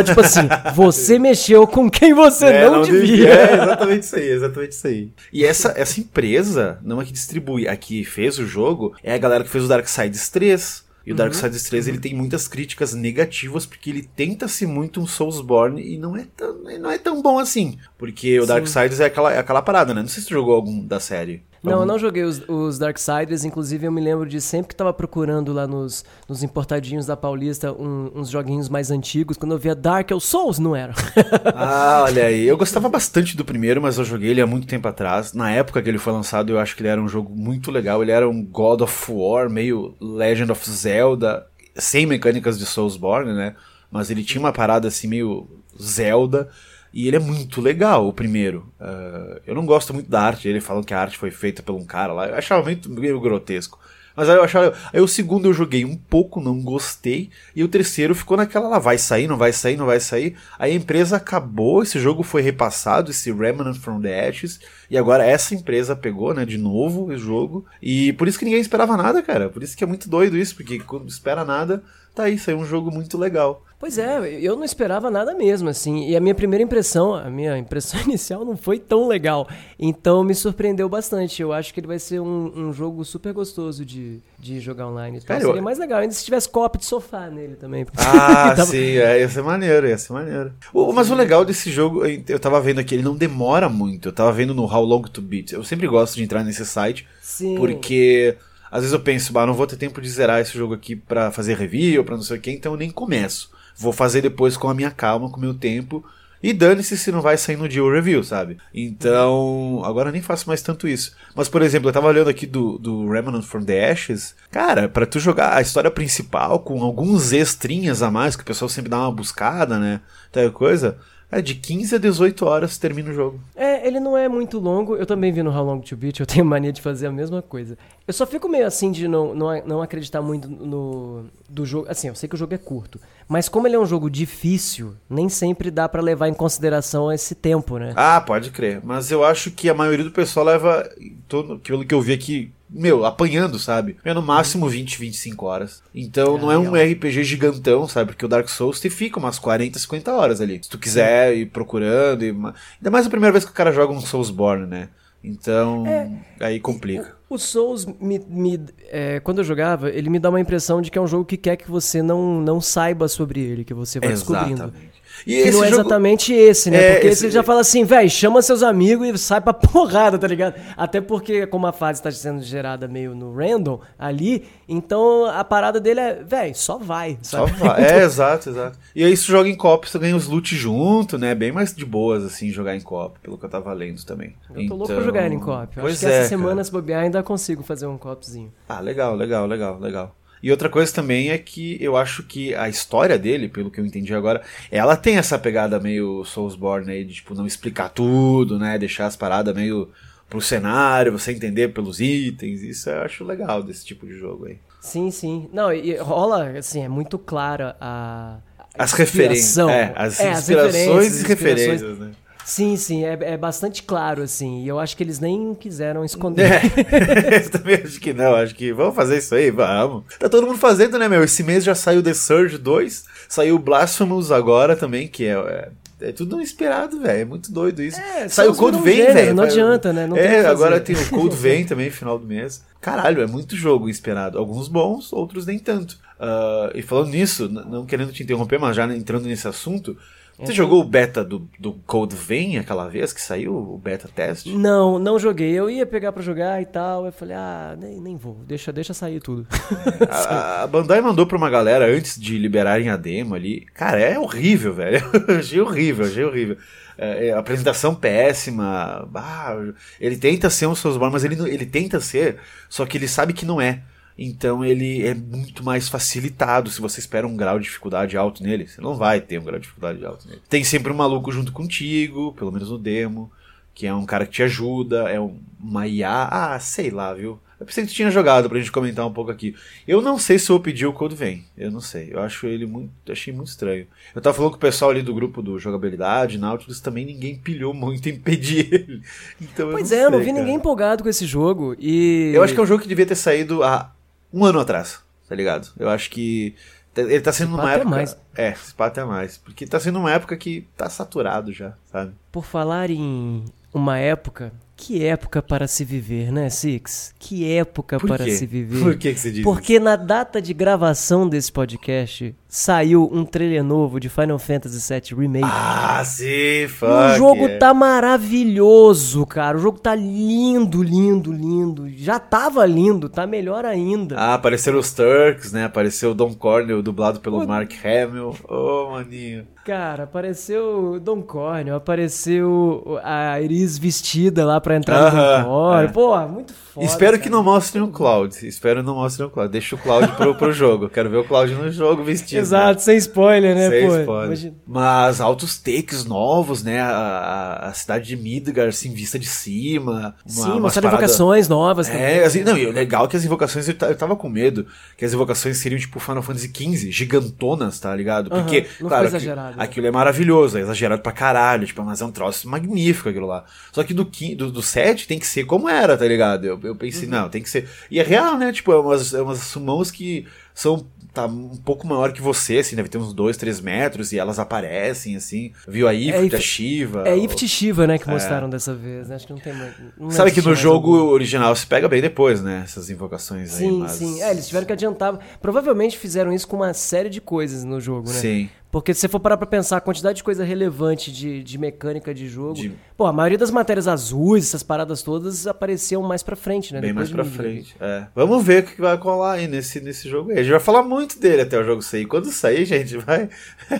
Tipo 0.04 0.22
assim, 0.22 0.48
você 0.76 1.18
mexeu 1.18 1.66
com 1.68 1.90
quem 1.90 2.14
você 2.14 2.46
é, 2.46 2.66
não, 2.66 2.78
não, 2.78 2.82
devia. 2.84 3.30
É, 3.30 3.54
exatamente 3.54 4.04
isso 4.04 4.16
aí, 4.16 4.30
exatamente 4.30 4.72
isso 4.72 4.88
aí. 4.88 5.12
E 5.34 5.44
essa, 5.44 5.74
essa 5.76 6.00
empresa, 6.00 6.80
não 6.84 7.02
é 7.02 7.06
que 7.06 7.12
distribui, 7.12 7.68
a 7.68 7.76
que 7.76 8.06
fez 8.06 8.38
o 8.40 8.46
jogo, 8.46 8.96
é 9.04 9.14
a 9.14 9.18
galera 9.18 9.44
que 9.44 9.50
fez 9.50 9.66
o 9.66 9.68
Darksiders 9.68 10.30
3. 10.30 10.86
E 11.06 11.12
o 11.12 11.16
Darksiders 11.16 11.64
uhum. 11.64 11.70
3 11.70 11.88
ele 11.88 12.00
tem 12.00 12.16
muitas 12.16 12.48
críticas 12.48 12.94
negativas 12.94 13.66
porque 13.66 13.90
ele 13.90 14.10
tenta 14.16 14.48
ser 14.48 14.66
muito 14.66 15.00
um 15.00 15.06
Soulsborne 15.06 15.82
e 15.82 15.98
não 15.98 16.18
é 16.18 16.26
tão, 16.36 16.64
não 16.80 16.90
é 16.90 16.98
tão 16.98 17.22
bom 17.22 17.38
assim. 17.38 17.78
Porque 17.98 18.40
o 18.40 18.46
Darksiders 18.46 19.00
é 19.00 19.06
aquela, 19.06 19.32
é 19.32 19.38
aquela 19.38 19.62
parada, 19.62 19.94
né? 19.94 20.02
Não 20.02 20.10
sei 20.10 20.24
se 20.24 20.30
tu 20.30 20.34
jogou 20.34 20.56
algum 20.56 20.84
da 20.86 21.00
série. 21.00 21.44
Não, 21.72 21.82
eu 21.82 21.86
não 21.86 22.00
joguei 22.00 22.24
os, 22.24 22.42
os 22.48 22.78
Darksiders, 22.78 23.44
inclusive 23.44 23.86
eu 23.86 23.92
me 23.92 24.02
lembro 24.02 24.28
de 24.28 24.40
sempre 24.40 24.70
que 24.70 24.76
tava 24.76 24.94
procurando 24.94 25.52
lá 25.52 25.68
nos, 25.68 26.06
nos 26.28 26.44
importadinhos 26.44 27.06
da 27.06 27.18
Paulista 27.18 27.72
um, 27.74 28.12
uns 28.16 28.30
joguinhos 28.30 28.70
mais 28.70 28.92
antigos, 28.92 29.38
quando 29.38 29.54
eu 29.54 29.58
via 29.58 29.76
Dark 29.76 30.12
eu 30.12 30.20
Souls, 30.20 30.60
não 30.60 30.76
era. 30.76 30.94
ah, 31.56 32.04
olha 32.06 32.26
aí, 32.26 32.46
eu 32.46 32.58
gostava 32.58 32.88
bastante 32.90 33.36
do 33.36 33.44
primeiro, 33.44 33.82
mas 33.82 33.98
eu 33.98 34.06
joguei 34.06 34.30
ele 34.30 34.42
há 34.42 34.48
muito 34.48 34.68
tempo 34.68 34.88
atrás. 34.88 35.34
Na 35.34 35.52
época 35.52 35.82
que 35.82 35.90
ele 35.90 35.98
foi 35.98 36.14
lançado, 36.14 36.52
eu 36.52 36.60
acho 36.60 36.76
que 36.76 36.82
ele 36.82 36.90
era 36.90 37.02
um 37.02 37.08
jogo 37.08 37.36
muito 37.36 37.72
legal, 37.72 38.02
ele 38.02 38.12
era 38.12 38.30
um 38.30 38.44
God 38.44 38.82
of 38.82 39.12
War, 39.12 39.50
meio 39.50 39.96
Legend 40.00 40.52
of 40.52 40.70
Zelda, 40.70 41.46
sem 41.76 42.06
mecânicas 42.06 42.58
de 42.58 42.66
Soulsborne, 42.66 43.34
né? 43.34 43.56
Mas 43.92 44.10
ele 44.10 44.24
tinha 44.24 44.40
uma 44.40 44.54
parada 44.54 44.88
assim 44.88 45.08
meio 45.08 45.48
Zelda. 45.82 46.50
E 46.96 47.10
ele 47.10 47.18
é 47.18 47.20
muito 47.20 47.60
legal, 47.60 48.08
o 48.08 48.14
primeiro. 48.14 48.72
Uh, 48.80 49.42
eu 49.46 49.54
não 49.54 49.66
gosto 49.66 49.94
muito 49.94 50.10
da 50.10 50.22
arte, 50.22 50.48
ele 50.48 50.62
falando 50.62 50.86
que 50.86 50.94
a 50.94 51.02
arte 51.02 51.18
foi 51.18 51.30
feita 51.30 51.62
por 51.62 51.76
um 51.76 51.84
cara 51.84 52.14
lá. 52.14 52.28
Eu 52.28 52.36
achava 52.36 52.64
muito 52.64 52.90
meio 52.90 53.20
grotesco. 53.20 53.78
Mas 54.16 54.30
aí 54.30 54.38
eu 54.38 54.44
achava. 54.44 54.74
Aí 54.94 55.02
o 55.02 55.08
segundo 55.08 55.46
eu 55.46 55.54
joguei 55.54 55.84
um 55.84 55.98
pouco, 55.98 56.40
não 56.40 56.62
gostei. 56.62 57.30
E 57.54 57.62
o 57.66 57.68
terceiro 57.68 58.16
ficou 58.16 58.38
naquela 58.38 58.70
lá, 58.70 58.80
vai 58.80 58.98
sair, 58.98 59.28
não 59.28 59.36
vai 59.36 59.52
sair, 59.52 59.76
não 59.76 59.86
vai 59.86 60.00
sair. 60.00 60.38
Aí 60.58 60.72
a 60.72 60.76
empresa 60.76 61.18
acabou, 61.18 61.84
esse 61.84 62.00
jogo 62.00 62.24
foi 62.24 62.42
repassado, 62.42 63.12
esse 63.12 63.30
Remnant 63.30 63.76
from 63.76 64.00
the 64.00 64.30
Ashes. 64.30 64.62
E 64.90 64.98
agora 64.98 65.26
essa 65.26 65.54
empresa 65.54 65.98
pegou, 65.98 66.34
né, 66.34 66.46
de 66.46 66.58
novo 66.58 67.08
o 67.08 67.18
jogo. 67.18 67.66
E 67.82 68.14
por 68.14 68.26
isso 68.26 68.40
que 68.40 68.46
ninguém 68.46 68.62
esperava 68.62 68.96
nada, 68.96 69.22
cara. 69.22 69.50
Por 69.50 69.62
isso 69.62 69.76
que 69.76 69.84
é 69.84 69.88
muito 69.88 70.10
doido 70.10 70.38
isso, 70.38 70.56
porque 70.56 70.80
quando 70.80 71.10
espera 71.10 71.44
nada, 71.44 71.84
tá 72.16 72.24
aí, 72.24 72.40
saiu 72.40 72.58
um 72.58 72.66
jogo 72.66 72.90
muito 72.90 73.18
legal. 73.18 73.62
Pois 73.78 73.98
é, 73.98 74.40
eu 74.42 74.56
não 74.56 74.64
esperava 74.64 75.12
nada 75.12 75.36
mesmo, 75.36 75.70
assim. 75.70 76.08
E 76.08 76.16
a 76.16 76.20
minha 76.20 76.34
primeira 76.34 76.64
impressão, 76.64 77.14
a 77.14 77.30
minha 77.30 77.58
impressão 77.60 78.00
inicial 78.02 78.46
não 78.46 78.56
foi 78.56 78.80
tão 78.80 79.08
legal. 79.08 79.48
Então 79.78 80.24
me 80.24 80.34
surpreendeu 80.34 80.88
bastante. 80.88 81.42
Eu 81.42 81.52
acho 81.52 81.74
que 81.74 81.82
ele 81.82 81.88
vai 81.88 82.00
ser 82.00 82.22
um, 82.22 82.52
um 82.56 82.74
jogo 82.74 83.04
super 83.04 83.34
gostoso 83.34 83.86
de, 83.86 84.22
de 84.40 84.60
jogar 84.60 84.88
online. 84.88 85.18
Então, 85.18 85.28
Cara, 85.28 85.42
seria 85.42 85.60
eu... 85.60 85.64
mais 85.64 85.78
legal 85.78 86.00
ainda 86.00 86.14
se 86.14 86.24
tivesse 86.24 86.50
copy 86.50 86.80
de 86.80 86.86
sofá 86.86 87.30
nele 87.30 87.56
também. 87.56 87.86
Ah, 87.98 88.56
tava... 88.56 88.66
sim, 88.66 88.98
é, 88.98 89.20
ia 89.20 89.30
ser 89.30 89.44
maneiro, 89.44 89.88
ia 89.88 89.98
ser 89.98 90.14
maneiro. 90.14 90.54
O, 90.74 90.94
mas 90.94 91.12
o 91.12 91.16
legal 91.16 91.44
desse 91.44 91.70
jogo, 91.70 92.04
eu 92.06 92.40
tava 92.40 92.60
vendo 92.62 92.80
aqui, 92.80 92.96
ele 92.96 93.04
não 93.04 93.16
demora 93.16 93.68
muito. 93.68 94.08
Eu 94.08 94.14
tava 94.14 94.32
vendo 94.32 94.56
no 94.56 94.64
How 94.64 94.84
Long 94.84 95.04
to 95.04 95.22
Beat. 95.22 95.52
Eu 95.52 95.64
sempre 95.64 95.86
gosto 95.86 96.16
de 96.16 96.24
entrar 96.24 96.44
nesse 96.44 96.66
site, 96.66 97.06
sim. 97.22 97.56
porque 97.56 98.38
às 98.76 98.82
vezes 98.82 98.92
eu 98.92 99.00
penso, 99.00 99.32
bah, 99.32 99.46
não 99.46 99.54
vou 99.54 99.66
ter 99.66 99.78
tempo 99.78 100.02
de 100.02 100.10
zerar 100.10 100.42
esse 100.42 100.52
jogo 100.52 100.74
aqui 100.74 100.98
para 100.98 101.32
fazer 101.32 101.56
review, 101.56 102.04
para 102.04 102.18
não 102.18 102.22
sei 102.22 102.38
o 102.38 102.42
que, 102.42 102.52
então 102.52 102.74
eu 102.74 102.78
nem 102.78 102.92
começo. 102.92 103.50
Vou 103.74 103.94
fazer 103.94 104.22
depois 104.22 104.58
com 104.58 104.68
a 104.68 104.74
minha 104.74 104.92
calma, 104.92 105.30
com 105.30 105.38
o 105.38 105.40
meu 105.40 105.54
tempo. 105.54 106.04
E 106.44 106.52
dane-se 106.52 106.98
se 106.98 107.10
não 107.10 107.22
vai 107.22 107.38
sair 107.38 107.56
no 107.56 107.70
dia 107.70 107.82
o 107.82 107.90
review, 107.90 108.22
sabe? 108.22 108.58
Então, 108.74 109.82
agora 109.86 110.12
nem 110.12 110.22
faço 110.22 110.50
mais 110.50 110.62
tanto 110.62 110.90
isso. 110.90 111.16
Mas, 111.34 111.48
por 111.48 111.62
exemplo, 111.62 111.88
eu 111.88 111.94
tava 111.94 112.08
olhando 112.08 112.30
aqui 112.30 112.46
do, 112.46 112.78
do 112.78 113.10
Remnant 113.10 113.44
from 113.44 113.64
the 113.64 113.90
Ashes. 113.90 114.36
Cara, 114.52 114.90
para 114.90 115.06
tu 115.06 115.22
jogar 115.22 115.56
a 115.56 115.62
história 115.62 115.90
principal 115.90 116.60
com 116.60 116.84
alguns 116.84 117.32
extrinhas 117.32 118.02
a 118.02 118.12
mais, 118.12 118.36
que 118.36 118.44
o 118.44 118.46
pessoal 118.46 118.68
sempre 118.68 118.90
dá 118.92 119.00
uma 119.00 119.12
buscada, 119.12 119.80
né? 119.80 120.02
Tal 120.34 120.52
coisa. 120.52 120.98
É, 121.36 121.42
de 121.42 121.54
15 121.54 121.96
a 121.96 121.98
18 121.98 122.46
horas 122.46 122.78
termina 122.78 123.10
o 123.10 123.14
jogo. 123.14 123.42
É, 123.58 123.86
ele 123.86 124.00
não 124.00 124.18
é 124.18 124.30
muito 124.30 124.58
longo. 124.58 124.96
Eu 124.96 125.06
também 125.06 125.34
vi 125.34 125.44
no 125.44 125.52
How 125.52 125.66
Long 125.66 125.82
to 125.82 125.98
Beat, 125.98 126.22
eu 126.22 126.26
tenho 126.26 126.46
mania 126.46 126.72
de 126.72 126.82
fazer 126.82 127.08
a 127.08 127.12
mesma 127.12 127.42
coisa. 127.42 127.78
Eu 128.08 128.14
só 128.14 128.26
fico 128.26 128.48
meio 128.48 128.66
assim 128.66 128.90
de 128.90 129.06
não, 129.06 129.36
não, 129.36 129.66
não 129.66 129.82
acreditar 129.82 130.22
muito 130.22 130.48
no 130.48 131.26
do 131.50 131.66
jogo. 131.66 131.88
Assim, 131.90 132.08
eu 132.08 132.16
sei 132.16 132.30
que 132.30 132.36
o 132.36 132.38
jogo 132.38 132.54
é 132.54 132.58
curto. 132.58 133.02
Mas 133.28 133.50
como 133.50 133.68
ele 133.68 133.76
é 133.76 133.80
um 133.80 133.86
jogo 133.86 134.10
difícil, 134.10 134.94
nem 135.10 135.28
sempre 135.28 135.70
dá 135.70 135.90
para 135.90 136.02
levar 136.02 136.30
em 136.30 136.34
consideração 136.34 137.12
esse 137.12 137.36
tempo, 137.36 137.78
né? 137.78 137.92
Ah, 137.98 138.22
pode 138.22 138.52
crer. 138.52 138.80
Mas 138.82 139.12
eu 139.12 139.26
acho 139.26 139.52
que 139.52 139.68
a 139.68 139.74
maioria 139.74 140.06
do 140.06 140.12
pessoal 140.12 140.46
leva. 140.46 140.90
Todo, 141.28 141.60
pelo 141.60 141.84
que 141.84 141.94
eu 141.94 142.02
vi 142.02 142.14
aqui, 142.14 142.50
meu, 142.76 143.06
apanhando, 143.06 143.58
sabe? 143.58 143.96
É 144.04 144.14
no 144.14 144.22
máximo 144.22 144.68
20, 144.68 145.00
25 145.00 145.46
horas. 145.46 145.82
Então 145.94 146.38
não 146.38 146.52
é 146.52 146.58
um 146.58 146.74
RPG 146.74 147.24
gigantão, 147.24 147.88
sabe? 147.88 148.12
Porque 148.12 148.26
o 148.26 148.28
Dark 148.28 148.50
Souls 148.50 148.82
te 148.82 148.90
fica 148.90 149.18
umas 149.18 149.40
40, 149.40 149.80
50 149.80 150.14
horas 150.14 150.42
ali. 150.42 150.60
Se 150.62 150.70
tu 150.70 150.78
quiser 150.78 151.34
Sim. 151.34 151.40
ir 151.40 151.46
procurando. 151.48 152.24
E... 152.24 152.30
Ainda 152.30 152.92
mais 152.92 153.08
a 153.08 153.10
primeira 153.10 153.32
vez 153.32 153.46
que 153.46 153.52
o 153.52 153.54
cara 153.54 153.72
joga 153.72 153.94
um 153.94 154.02
Soulsborne, 154.02 154.68
né? 154.68 154.90
Então, 155.24 155.88
é, 155.88 156.12
aí 156.40 156.60
complica. 156.60 157.16
O, 157.28 157.36
o 157.36 157.40
Souls, 157.40 157.86
me, 158.00 158.20
me 158.28 158.60
é, 158.90 159.20
quando 159.22 159.40
eu 159.40 159.44
jogava, 159.44 159.90
ele 159.90 160.10
me 160.10 160.20
dá 160.20 160.30
uma 160.30 160.40
impressão 160.40 160.82
de 160.82 160.92
que 160.92 161.00
é 161.00 161.02
um 161.02 161.08
jogo 161.08 161.26
que 161.26 161.38
quer 161.38 161.56
que 161.56 161.72
você 161.72 162.04
não, 162.04 162.40
não 162.42 162.62
saiba 162.62 163.08
sobre 163.08 163.40
ele, 163.40 163.64
que 163.64 163.74
você 163.74 164.00
vai 164.00 164.12
Exatamente. 164.12 164.54
descobrindo. 164.54 164.95
E 165.26 165.44
que 165.44 165.52
não 165.52 165.64
é 165.64 165.70
jogo... 165.70 165.82
exatamente 165.82 166.34
esse, 166.34 166.70
né? 166.70 166.78
É, 166.78 166.94
porque 166.94 167.08
esse... 167.08 167.22
você 167.22 167.32
já 167.32 167.44
fala 167.44 167.62
assim, 167.62 167.84
velho, 167.84 168.10
chama 168.10 168.42
seus 168.42 168.64
amigos 168.64 169.08
e 169.08 169.18
sai 169.18 169.42
pra 169.42 169.54
porrada, 169.54 170.18
tá 170.18 170.28
ligado? 170.28 170.56
Até 170.76 171.02
porque, 171.02 171.46
como 171.48 171.68
a 171.68 171.74
fase 171.74 172.02
tá 172.02 172.12
sendo 172.12 172.42
gerada 172.42 172.88
meio 172.88 173.16
no 173.16 173.36
random 173.36 173.80
ali, 173.98 174.46
então 174.68 175.26
a 175.26 175.44
parada 175.44 175.80
dele 175.80 176.00
é, 176.00 176.24
velho, 176.24 176.56
só 176.56 176.78
vai. 176.78 177.18
Sabe? 177.22 177.52
Só 177.52 177.66
vai. 177.66 177.76
É, 177.86 178.04
exato, 178.04 178.50
exato. 178.50 178.80
E 178.96 179.04
aí, 179.04 179.16
se 179.16 179.26
joga 179.26 179.48
em 179.48 179.56
copo, 179.56 179.88
você 179.88 180.00
ganha 180.00 180.16
os 180.16 180.28
loot 180.28 180.56
junto, 180.56 181.18
né? 181.18 181.36
Bem 181.36 181.52
mais 181.52 181.74
de 181.74 181.86
boas, 181.86 182.24
assim, 182.24 182.50
jogar 182.50 182.76
em 182.76 182.82
copo, 182.82 183.20
pelo 183.22 183.38
que 183.38 183.46
eu 183.46 183.50
tava 183.50 183.72
lendo 183.74 184.04
também. 184.04 184.36
Eu 184.50 184.56
tô 184.56 184.62
então... 184.62 184.78
louco 184.78 184.94
pra 184.94 185.04
jogar 185.04 185.26
ele 185.26 185.36
em 185.36 185.40
copo. 185.40 185.74
Pois 185.76 185.94
Acho 185.94 186.00
que 186.00 186.06
é, 186.06 186.20
essa 186.20 186.30
semana, 186.30 186.56
cara. 186.56 186.64
se 186.64 186.72
bobear, 186.72 187.04
ainda 187.04 187.22
consigo 187.22 187.64
fazer 187.64 187.86
um 187.86 187.98
copzinho. 187.98 188.52
Ah, 188.68 188.80
legal, 188.80 189.16
legal, 189.16 189.46
legal, 189.46 189.80
legal. 189.80 190.16
E 190.42 190.52
outra 190.52 190.70
coisa 190.70 190.94
também 190.94 191.30
é 191.30 191.38
que 191.38 191.78
eu 191.82 191.98
acho 191.98 192.24
que 192.24 192.54
a 192.54 192.70
história 192.70 193.18
dele, 193.18 193.50
pelo 193.50 193.72
que 193.72 193.80
eu 193.80 193.86
entendi 193.86 194.14
agora, 194.14 194.42
ela 194.70 194.96
tem 194.96 195.18
essa 195.18 195.40
pegada 195.40 195.80
meio 195.80 196.24
Soulsborne 196.24 196.92
aí, 196.92 197.04
de 197.04 197.16
tipo, 197.16 197.34
não 197.34 197.48
explicar 197.48 197.90
tudo, 197.90 198.60
né? 198.60 198.78
Deixar 198.78 199.08
as 199.08 199.16
paradas 199.16 199.56
meio 199.56 199.90
pro 200.30 200.42
cenário, 200.42 201.12
você 201.12 201.32
entender 201.32 201.70
pelos 201.70 202.00
itens. 202.00 202.62
Isso 202.62 202.90
eu 202.90 203.02
acho 203.02 203.24
legal 203.24 203.64
desse 203.64 203.86
tipo 203.86 204.06
de 204.06 204.14
jogo 204.14 204.46
aí. 204.46 204.58
Sim, 204.82 205.10
sim. 205.10 205.50
Não, 205.52 205.74
e 205.74 205.96
rola, 205.96 206.50
assim, 206.60 206.84
é 206.84 206.90
muito 206.90 207.18
clara 207.18 207.76
a. 207.82 208.38
as 208.78 208.94
referências. 208.94 209.58
É, 209.68 209.94
as 209.96 210.20
é, 210.20 210.32
inspirações 210.32 211.24
e 211.24 211.28
referências, 211.28 211.98
né? 211.98 212.12
Sim, 212.46 212.78
sim, 212.78 213.04
é, 213.04 213.18
é 213.20 213.38
bastante 213.38 213.82
claro, 213.82 214.22
assim. 214.22 214.64
E 214.64 214.68
eu 214.68 214.80
acho 214.80 214.96
que 214.96 215.02
eles 215.02 215.20
nem 215.20 215.56
quiseram 215.56 216.06
esconder. 216.06 216.52
É, 216.52 217.38
eu 217.44 217.50
também 217.50 217.82
acho 217.84 218.00
que 218.00 218.14
não. 218.14 218.36
Acho 218.36 218.54
que 218.54 218.72
vamos 218.72 218.96
fazer 218.96 219.18
isso 219.18 219.34
aí, 219.34 219.50
vamos. 219.50 220.04
Tá 220.20 220.30
todo 220.30 220.46
mundo 220.46 220.60
fazendo, 220.60 221.00
né, 221.00 221.10
meu? 221.10 221.24
Esse 221.24 221.42
mês 221.42 221.64
já 221.64 221.74
saiu 221.74 222.04
The 222.04 222.14
Surge 222.14 222.60
2, 222.60 223.06
saiu 223.28 223.58
Blasphemous 223.58 224.32
agora 224.32 224.76
também, 224.76 225.08
que 225.08 225.26
é, 225.26 225.32
é 225.32 225.70
é 226.02 226.12
tudo 226.12 226.42
inspirado, 226.42 227.00
velho. 227.00 227.22
É 227.22 227.26
muito 227.26 227.52
doido 227.52 227.82
isso. 227.82 228.00
É, 228.00 228.28
Sai 228.28 228.48
o 228.48 228.56
Code 228.56 228.80
Vein, 228.82 229.14
velho. 229.14 229.34
Não 229.34 229.44
adianta, 229.44 229.94
né? 229.94 230.06
Não 230.06 230.18
é, 230.18 230.46
agora 230.46 230.80
tem 230.80 230.96
o 230.96 231.10
Code 231.10 231.36
Vein 231.36 231.66
também, 231.66 231.90
final 231.90 232.20
do 232.20 232.28
mês. 232.28 232.64
Caralho, 232.82 233.22
é 233.22 233.28
muito 233.28 233.56
jogo 233.56 233.90
inspirado. 233.90 234.38
Alguns 234.38 234.68
bons, 234.68 235.14
outros 235.14 235.46
nem 235.46 235.58
tanto. 235.58 235.98
Uh, 236.20 236.76
e 236.76 236.82
falando 236.82 237.10
nisso, 237.10 237.48
não 237.50 237.86
querendo 237.86 238.12
te 238.12 238.24
interromper, 238.24 238.60
mas 238.60 238.76
já 238.76 238.86
entrando 238.94 239.26
nesse 239.26 239.48
assunto, 239.48 239.98
você 240.38 240.52
uhum. 240.52 240.56
jogou 240.56 240.82
o 240.82 240.84
beta 240.84 241.24
do, 241.24 241.48
do 241.58 241.74
Code 241.86 242.14
Vein 242.14 242.58
aquela 242.58 242.90
vez 242.90 243.14
que 243.14 243.22
saiu 243.22 243.56
o 243.56 243.78
beta 243.78 244.10
teste? 244.14 244.54
Não, 244.54 245.00
não 245.00 245.18
joguei. 245.18 245.52
Eu 245.52 245.70
ia 245.70 245.86
pegar 245.86 246.12
para 246.12 246.22
jogar 246.22 246.62
e 246.62 246.66
tal. 246.66 247.06
Eu 247.06 247.12
falei, 247.14 247.36
ah, 247.36 247.76
nem, 247.80 248.02
nem 248.02 248.18
vou. 248.18 248.38
Deixa, 248.46 248.72
deixa 248.74 248.94
sair 248.94 249.22
tudo. 249.22 249.48
a, 250.10 250.64
a, 250.64 250.68
Bandai 250.68 251.00
mandou 251.00 251.26
pra 251.26 251.38
uma 251.38 251.50
galera 251.50 251.86
antes 251.86 252.20
de 252.20 252.38
liberarem 252.38 252.90
a 252.90 252.98
demo 252.98 253.34
ali. 253.34 253.66
Cara, 253.74 253.98
é 254.00 254.20
horrível, 254.20 254.74
velho. 254.74 255.02
achei 255.40 255.62
horrível, 255.62 256.06
achei 256.06 256.26
horrível. 256.26 256.58
É, 256.98 257.28
é, 257.28 257.34
apresentação 257.34 257.96
péssima. 257.96 259.08
Ah, 259.16 259.56
ele 260.02 260.18
tenta 260.18 260.50
ser 260.50 260.68
um 260.68 260.76
Soulsborne, 260.76 261.14
mas 261.14 261.24
ele, 261.24 261.36
ele 261.50 261.66
tenta 261.66 262.02
ser, 262.02 262.38
só 262.70 262.86
que 262.86 262.98
ele 262.98 263.08
sabe 263.08 263.32
que 263.32 263.46
não 263.46 263.62
é. 263.62 263.82
Então 264.18 264.64
ele 264.64 265.06
é 265.06 265.14
muito 265.14 265.64
mais 265.64 265.90
facilitado 265.90 266.70
se 266.70 266.80
você 266.80 267.00
espera 267.00 267.28
um 267.28 267.36
grau 267.36 267.60
de 267.60 267.66
dificuldade 267.66 268.16
alto 268.16 268.44
nele. 268.44 268.68
Você 268.68 268.82
não 268.82 268.96
vai 268.96 269.20
ter 269.20 269.40
um 269.40 269.44
grau 269.44 269.60
de 269.60 269.64
dificuldade 269.64 270.06
alto 270.06 270.28
nele. 270.28 270.42
Tem 270.50 270.64
sempre 270.64 270.92
um 270.92 270.96
maluco 270.96 271.32
junto 271.32 271.52
contigo, 271.52 272.34
pelo 272.34 272.52
menos 272.52 272.70
no 272.70 272.78
demo, 272.78 273.32
que 273.74 273.86
é 273.86 273.94
um 273.94 274.06
cara 274.06 274.26
que 274.26 274.32
te 274.32 274.44
ajuda, 274.44 275.10
é 275.10 275.20
uma 275.60 275.88
IA. 275.88 276.30
Ah, 276.32 276.60
sei 276.60 276.90
lá, 276.90 277.14
viu? 277.14 277.40
Eu 277.60 277.66
pensei 277.66 277.86
que 277.86 277.92
tu 277.92 277.96
tinha 277.96 278.12
jogado 278.12 278.50
pra 278.50 278.60
gente 278.60 278.72
comentar 278.72 279.08
um 279.08 279.14
pouco 279.14 279.32
aqui. 279.32 279.56
Eu 279.88 280.02
não 280.02 280.20
sei 280.20 280.38
se 280.38 280.50
eu 280.50 280.60
pedi 280.60 280.86
o 280.86 280.92
Code 280.92 281.16
Vem. 281.16 281.46
Eu 281.58 281.72
não 281.72 281.80
sei. 281.80 282.10
Eu 282.12 282.20
acho 282.20 282.46
ele 282.48 282.66
muito. 282.66 282.92
Achei 283.10 283.34
muito 283.34 283.48
estranho. 283.48 283.88
Eu 284.14 284.22
tava 284.22 284.36
falando 284.36 284.52
com 284.52 284.58
o 284.58 284.60
pessoal 284.60 284.92
ali 284.92 285.02
do 285.02 285.14
grupo 285.14 285.42
do 285.42 285.58
jogabilidade, 285.58 286.38
Nautilus, 286.38 286.82
também 286.82 287.06
ninguém 287.06 287.38
pilhou 287.38 287.74
muito 287.74 288.10
em 288.10 288.20
pedir 288.20 288.68
ele. 288.74 289.02
Então, 289.42 289.72
pois 289.72 289.92
eu 289.92 289.98
é, 289.98 290.06
eu 290.06 290.12
não 290.12 290.20
vi 290.20 290.26
cara. 290.26 290.40
ninguém 290.40 290.56
empolgado 290.56 291.02
com 291.02 291.10
esse 291.10 291.26
jogo. 291.26 291.76
E. 291.80 292.32
Eu 292.36 292.44
acho 292.44 292.54
que 292.54 292.60
é 292.60 292.64
um 292.64 292.68
jogo 292.68 292.82
que 292.82 292.90
devia 292.90 293.06
ter 293.06 293.16
saído 293.16 293.64
há 293.64 293.94
um 294.34 294.46
ano 294.46 294.60
atrás, 294.60 295.00
tá 295.28 295.36
ligado? 295.36 295.70
Eu 295.78 295.90
acho 295.90 296.10
que 296.10 296.56
ele 296.96 297.22
tá 297.22 297.32
sendo 297.32 297.56
uma 297.56 297.72
época. 297.72 297.90
Mais. 297.90 298.18
É, 298.36 298.54
se 298.54 298.74
pá 298.74 298.88
até 298.88 299.04
mais. 299.04 299.38
Porque 299.38 299.66
tá 299.66 299.80
sendo 299.80 300.00
uma 300.00 300.12
época 300.12 300.36
que 300.38 300.68
tá 300.78 300.90
saturado 300.90 301.52
já, 301.52 301.74
sabe? 301.92 302.14
Por 302.32 302.46
falar 302.46 302.90
em 302.90 303.44
uma 303.74 303.98
época, 303.98 304.54
que 304.78 305.04
época 305.04 305.42
para 305.42 305.68
se 305.68 305.84
viver, 305.84 306.32
né, 306.32 306.50
Six? 306.50 307.14
Que 307.20 307.50
época 307.52 308.00
Por 308.00 308.08
para 308.08 308.30
se 308.30 308.46
viver. 308.46 308.82
Por 308.82 308.98
que, 308.98 309.14
que 309.14 309.20
você 309.20 309.32
diz 309.32 309.44
Porque 309.44 309.74
isso? 309.74 309.84
na 309.84 309.96
data 309.96 310.42
de 310.42 310.54
gravação 310.54 311.28
desse 311.28 311.52
podcast, 311.52 312.34
saiu 312.56 313.10
um 313.12 313.26
trailer 313.26 313.62
novo 313.62 314.00
de 314.00 314.08
Final 314.08 314.40
Fantasy 314.40 314.94
VII 314.94 315.20
Remake. 315.20 315.46
Ah, 315.46 316.02
sim, 316.06 316.66
fuck. 316.70 316.90
O 316.90 317.16
jogo 317.18 317.50
tá 317.60 317.74
maravilhoso, 317.74 319.26
cara. 319.26 319.58
O 319.58 319.60
jogo 319.60 319.78
tá 319.78 319.94
lindo, 319.94 320.82
lindo, 320.82 321.34
lindo. 321.34 321.90
Já 321.90 322.18
tava 322.18 322.66
lindo, 322.66 323.10
tá 323.10 323.28
melhor 323.28 323.66
ainda. 323.66 324.16
Ah, 324.18 324.36
apareceram 324.36 324.80
os 324.80 324.94
Turks, 324.94 325.52
né? 325.52 325.66
Apareceu 325.66 326.12
o 326.12 326.14
Don 326.14 326.34
Cornel, 326.34 326.82
dublado 326.82 327.20
pelo 327.20 327.44
o... 327.44 327.48
Mark 327.48 327.74
Hamill. 327.84 328.34
Ô, 328.48 328.86
oh, 328.88 328.92
maninho. 328.92 329.46
Cara, 329.66 330.04
apareceu 330.04 331.00
Don 331.00 331.24
Cornel, 331.24 331.76
apareceu 331.76 333.00
a 333.04 333.42
Iris 333.42 333.80
vestida 333.80 334.46
lá 334.46 334.62
pra 334.62 334.76
entrar 334.76 335.12
uh 335.12 335.18
-huh, 335.18 335.40
no 335.40 335.50
Don. 335.50 335.80
É. 335.80 335.88
Pô, 335.88 336.28
muito 336.28 336.54
foda. 336.54 336.86
Espero 336.86 337.14
cara. 337.14 337.24
que 337.24 337.30
não 337.32 337.44
mostrem 337.44 337.82
o 337.82 337.88
Cloud. 337.88 338.48
Espero 338.48 338.82
que 338.82 338.86
não 338.86 338.94
mostrem 338.94 339.28
o 339.28 339.32
Cloud. 339.32 339.52
Deixa 339.52 339.76
o 339.76 339.80
Cloud 339.80 340.08
pro, 340.16 340.36
pro 340.36 340.52
jogo. 340.54 340.88
Quero 340.88 341.10
ver 341.10 341.18
o 341.18 341.24
Cloud 341.24 341.52
no 341.56 341.72
jogo 341.72 342.04
vestido. 342.04 342.45
Exato, 342.48 342.82
sem 342.82 342.98
spoiler, 342.98 343.56
né? 343.56 343.70
Sem 343.70 343.88
Pô, 343.88 344.00
spoiler. 344.00 344.26
Imagina. 344.26 344.56
Mas 344.68 345.22
altos 345.22 345.58
takes 345.58 346.06
novos, 346.06 346.64
né? 346.64 346.82
A, 346.82 347.68
a, 347.70 347.74
cidade 347.74 348.08
de 348.08 348.16
Midgar, 348.16 348.68
assim, 348.68 348.94
vista 348.94 349.18
de 349.18 349.28
cima. 349.28 350.16
Uma, 350.26 350.46
Sim, 350.46 350.60
mostraram 350.60 350.90
parada... 350.90 351.04
invocações 351.04 351.48
novas. 351.48 351.90
É, 351.90 352.24
assim, 352.24 352.44
não, 352.44 352.58
e 352.58 352.66
o 352.68 352.72
legal 352.72 353.06
é 353.06 353.08
que 353.08 353.18
as 353.18 353.26
invocações, 353.26 353.68
eu, 353.68 353.76
eu 353.80 353.96
tava 353.96 354.16
com 354.16 354.30
medo 354.30 354.66
que 354.98 355.06
as 355.06 355.14
invocações 355.14 355.58
seriam 355.58 355.80
tipo 355.80 356.00
Final 356.00 356.22
Fantasy 356.22 356.52
XV, 356.54 356.92
gigantonas, 356.92 357.80
tá 357.80 357.96
ligado? 357.96 358.30
Porque, 358.30 358.62
-huh, 358.62 358.88
claro, 358.88 359.08
aquilo, 359.08 359.36
né? 359.36 359.54
aquilo 359.58 359.88
é 359.88 359.92
maravilhoso, 359.92 360.58
é 360.58 360.62
exagerado 360.62 361.02
pra 361.02 361.12
caralho, 361.12 361.66
tipo, 361.66 361.84
mas 361.84 362.02
é 362.02 362.06
um 362.06 362.12
troço 362.12 362.50
magnífico 362.50 363.10
aquilo 363.10 363.28
lá. 363.28 363.46
Só 363.72 363.84
que 363.84 363.94
do, 363.94 364.04
do, 364.04 364.52
do 364.52 364.62
7 364.62 365.08
tem 365.08 365.20
que 365.20 365.28
ser 365.28 365.46
como 365.46 365.70
era, 365.70 365.98
tá 365.98 366.06
ligado? 366.06 366.46
Eu, 366.46 366.60
eu 366.64 366.76
pensei, 366.76 367.04
uh 367.04 367.06
uhum. 367.06 367.12
não, 367.12 367.30
tem 367.30 367.42
que 367.42 367.50
ser. 367.50 367.70
E 367.90 368.00
é 368.00 368.04
real, 368.04 368.38
né? 368.38 368.52
Tipo, 368.52 368.72
é 368.72 368.80
umas, 368.80 369.14
é 369.14 369.22
umas 369.22 369.40
summons 369.40 369.92
que 369.92 370.26
são 370.56 370.88
tá 371.14 371.26
um 371.28 371.56
pouco 371.56 371.88
maior 371.88 372.12
que 372.12 372.22
você, 372.22 372.58
assim, 372.58 372.76
deve 372.76 372.90
ter 372.90 372.98
uns 372.98 373.14
2, 373.14 373.38
3 373.38 373.62
metros 373.62 374.12
e 374.12 374.20
elas 374.20 374.38
aparecem, 374.38 375.16
assim. 375.16 375.54
Viu 375.66 375.88
a 375.88 375.94
Ift, 375.94 376.36
é, 376.36 376.38
a 376.38 376.42
Shiva. 376.42 377.04
É 377.08 377.18
Ift 377.18 377.46
e 377.46 377.48
Shiva, 377.48 377.88
né, 377.88 377.98
que 377.98 378.10
é. 378.10 378.12
mostraram 378.12 378.50
dessa 378.50 378.76
vez, 378.76 379.08
né? 379.08 379.16
Acho 379.16 379.26
que 379.26 379.34
não 379.34 379.40
tem 379.40 379.54
mais. 379.54 379.74
Não 379.98 380.12
Sabe 380.12 380.32
que 380.32 380.42
no 380.42 380.54
jogo 380.54 380.96
algum. 380.96 381.10
original 381.10 381.56
se 381.56 381.66
pega 381.66 381.88
bem 381.88 382.02
depois, 382.02 382.42
né? 382.42 382.64
Essas 382.66 382.90
invocações 382.90 383.52
sim, 383.52 383.66
aí. 383.66 383.78
Mas... 383.78 383.92
Sim, 383.94 384.16
sim. 384.16 384.22
É, 384.22 384.32
eles 384.32 384.46
tiveram 384.48 384.68
que 384.68 384.74
adiantar. 384.74 385.18
Provavelmente 385.42 385.98
fizeram 385.98 386.34
isso 386.34 386.48
com 386.48 386.58
uma 386.58 386.74
série 386.74 387.10
de 387.10 387.22
coisas 387.22 387.64
no 387.64 387.80
jogo, 387.80 388.10
né? 388.10 388.16
Sim. 388.16 388.50
Porque 388.76 388.94
se 388.94 389.00
você 389.00 389.08
for 389.08 389.22
parar 389.22 389.38
pra 389.38 389.48
pensar 389.48 389.78
a 389.78 389.80
quantidade 389.80 390.18
de 390.18 390.24
coisa 390.26 390.44
relevante 390.44 391.10
de, 391.10 391.42
de 391.42 391.58
mecânica 391.58 392.14
de 392.14 392.28
jogo. 392.28 392.56
De... 392.56 392.74
Pô, 392.98 393.06
a 393.06 393.14
maioria 393.14 393.38
das 393.38 393.50
matérias 393.50 393.88
azuis, 393.88 394.50
essas 394.50 394.64
paradas 394.64 395.02
todas, 395.02 395.48
apareciam 395.48 396.02
mais 396.04 396.22
pra 396.22 396.36
frente, 396.36 396.74
né? 396.74 396.82
Bem 396.82 396.90
Depois 396.90 397.10
mais 397.10 397.30
pra 397.30 397.38
frente. 397.38 397.74
É. 397.80 398.08
Vamos 398.14 398.44
ver 398.44 398.64
o 398.64 398.66
que 398.68 398.82
vai 398.82 398.98
colar 398.98 399.36
aí 399.36 399.48
nesse, 399.48 399.80
nesse 399.80 400.10
jogo 400.10 400.32
aí. 400.32 400.40
A 400.40 400.44
gente 400.44 400.52
vai 400.52 400.60
falar 400.60 400.84
muito 400.84 401.18
dele 401.18 401.44
até 401.44 401.58
o 401.58 401.64
jogo 401.64 401.82
sair. 401.82 402.06
Quando 402.06 402.30
sair, 402.30 402.66
gente, 402.66 402.98
vai. 403.00 403.30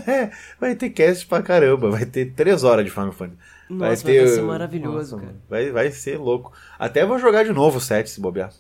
vai 0.58 0.76
ter 0.76 0.90
cast 0.92 1.28
pra 1.28 1.42
caramba. 1.42 1.92
Vai 1.92 2.06
ter 2.06 2.32
três 2.32 2.64
horas 2.64 2.86
de 2.86 2.92
Final 2.92 3.12
Fantasy. 3.12 3.38
Nossa, 3.70 4.04
vai, 4.04 4.14
ter... 4.14 4.26
vai 4.26 4.36
ser 4.36 4.42
maravilhoso, 4.42 5.16
Nossa, 5.16 5.28
cara. 5.28 5.38
Vai, 5.50 5.72
vai 5.72 5.92
ser 5.92 6.18
louco. 6.18 6.52
Até 6.78 7.06
vou 7.06 7.18
jogar 7.18 7.44
de 7.44 7.52
novo 7.52 7.78
o 7.78 7.82
7 7.82 8.10
se 8.10 8.22
bobear. 8.22 8.52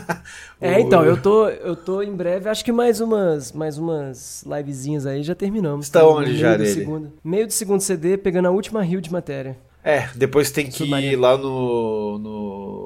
é, 0.60 0.80
então, 0.80 1.04
eu 1.04 1.20
tô, 1.20 1.48
eu 1.48 1.76
tô 1.76 2.00
em 2.02 2.14
breve, 2.14 2.48
acho 2.48 2.64
que 2.64 2.72
mais 2.72 3.00
umas, 3.00 3.52
mais 3.52 3.76
umas 3.76 4.44
livezinhas 4.44 5.04
aí 5.04 5.22
já 5.22 5.34
terminamos. 5.34 5.86
Está 5.86 6.00
tá? 6.00 6.06
onde 6.06 6.36
já 6.36 6.56
dele? 6.56 6.70
Segundo, 6.70 7.12
meio 7.22 7.46
do 7.46 7.52
segundo 7.52 7.80
CD, 7.80 8.16
pegando 8.16 8.48
a 8.48 8.50
última 8.50 8.82
rio 8.82 9.00
de 9.00 9.12
matéria. 9.12 9.58
É, 9.84 10.08
depois 10.16 10.50
tem 10.50 10.66
que 10.66 10.82
ir 10.82 11.14
lá 11.14 11.38
no, 11.38 12.18
no, 12.18 12.85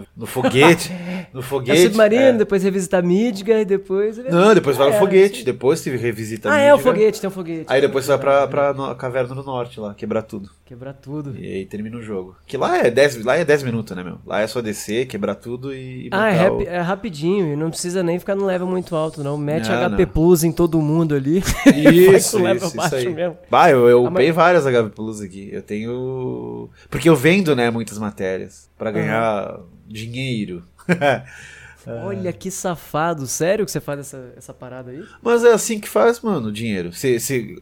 no, 0.00 0.06
no 0.16 0.26
foguete. 0.26 0.92
No 1.34 1.42
foguete. 1.42 1.80
É 1.80 1.82
submarino, 1.82 2.22
é. 2.22 2.32
depois 2.34 2.62
revisitar 2.62 3.02
Midgar 3.02 3.58
e 3.58 3.64
depois. 3.64 4.18
Não, 4.18 4.54
depois 4.54 4.76
vai 4.76 4.90
no 4.90 4.94
é, 4.94 4.98
foguete. 5.00 5.42
Depois 5.42 5.80
você 5.80 5.96
revisita 5.96 6.48
Ah, 6.48 6.52
Midgar. 6.52 6.68
é 6.68 6.74
o 6.74 6.78
foguete, 6.78 7.20
tem 7.20 7.26
um 7.28 7.32
foguete. 7.32 7.64
Aí 7.66 7.80
depois 7.80 8.04
você 8.04 8.12
vai 8.12 8.18
pra, 8.18 8.46
pra 8.46 8.72
no, 8.72 8.94
caverna 8.94 9.34
do 9.34 9.42
norte 9.42 9.80
lá, 9.80 9.94
quebrar 9.94 10.22
tudo. 10.22 10.48
Quebrar 10.64 10.94
tudo. 10.94 11.36
E 11.38 11.46
aí 11.46 11.66
termina 11.66 11.98
o 11.98 12.02
jogo. 12.02 12.34
Que 12.46 12.56
lá 12.56 12.78
é 12.78 12.90
10, 12.90 13.22
lá 13.22 13.36
é 13.36 13.44
10 13.44 13.64
minutos, 13.64 13.94
né, 13.94 14.02
meu? 14.02 14.18
Lá 14.24 14.40
é 14.40 14.46
só 14.46 14.62
descer, 14.62 15.06
quebrar 15.06 15.34
tudo 15.34 15.74
e. 15.74 16.08
ah, 16.10 16.32
é, 16.32 16.50
o... 16.50 16.62
é, 16.62 16.80
rapidinho. 16.80 17.52
E 17.52 17.56
não 17.56 17.68
precisa 17.68 18.02
nem 18.02 18.18
ficar 18.18 18.34
no 18.34 18.46
level 18.46 18.66
muito 18.66 18.96
alto, 18.96 19.22
não. 19.22 19.36
Mete 19.36 19.68
não, 19.68 19.90
HP 19.90 20.06
não. 20.06 20.12
Plus 20.12 20.42
em 20.42 20.50
todo 20.50 20.80
mundo 20.80 21.14
ali. 21.14 21.42
Isso, 22.16 22.38
level 22.42 22.68
isso, 22.68 22.76
baixo 22.76 22.96
isso 22.96 23.08
aí. 23.08 23.14
mesmo. 23.14 23.36
Bah, 23.50 23.70
eu, 23.70 23.86
eu 23.90 24.06
ah, 24.06 24.10
mas... 24.10 24.34
várias 24.34 24.64
HP 24.64 24.88
Plus 24.94 25.20
aqui. 25.20 25.50
Eu 25.52 25.60
tenho. 25.60 26.70
Porque 26.88 27.10
eu 27.10 27.16
vendo, 27.16 27.54
né, 27.54 27.70
muitas 27.70 27.98
matérias. 27.98 28.70
para 28.78 28.90
ganhar 28.90 29.58
uhum. 29.58 29.66
dinheiro. 29.86 30.64
Olha 31.86 32.32
que 32.32 32.50
safado, 32.50 33.26
sério 33.26 33.66
que 33.66 33.70
você 33.70 33.80
faz 33.80 34.00
essa, 34.00 34.32
essa 34.34 34.54
parada 34.54 34.90
aí? 34.90 35.04
Mas 35.22 35.44
é 35.44 35.52
assim 35.52 35.78
que 35.78 35.88
faz, 35.88 36.20
mano, 36.20 36.50
dinheiro. 36.50 36.90
Você, 36.90 37.20
você 37.20 37.56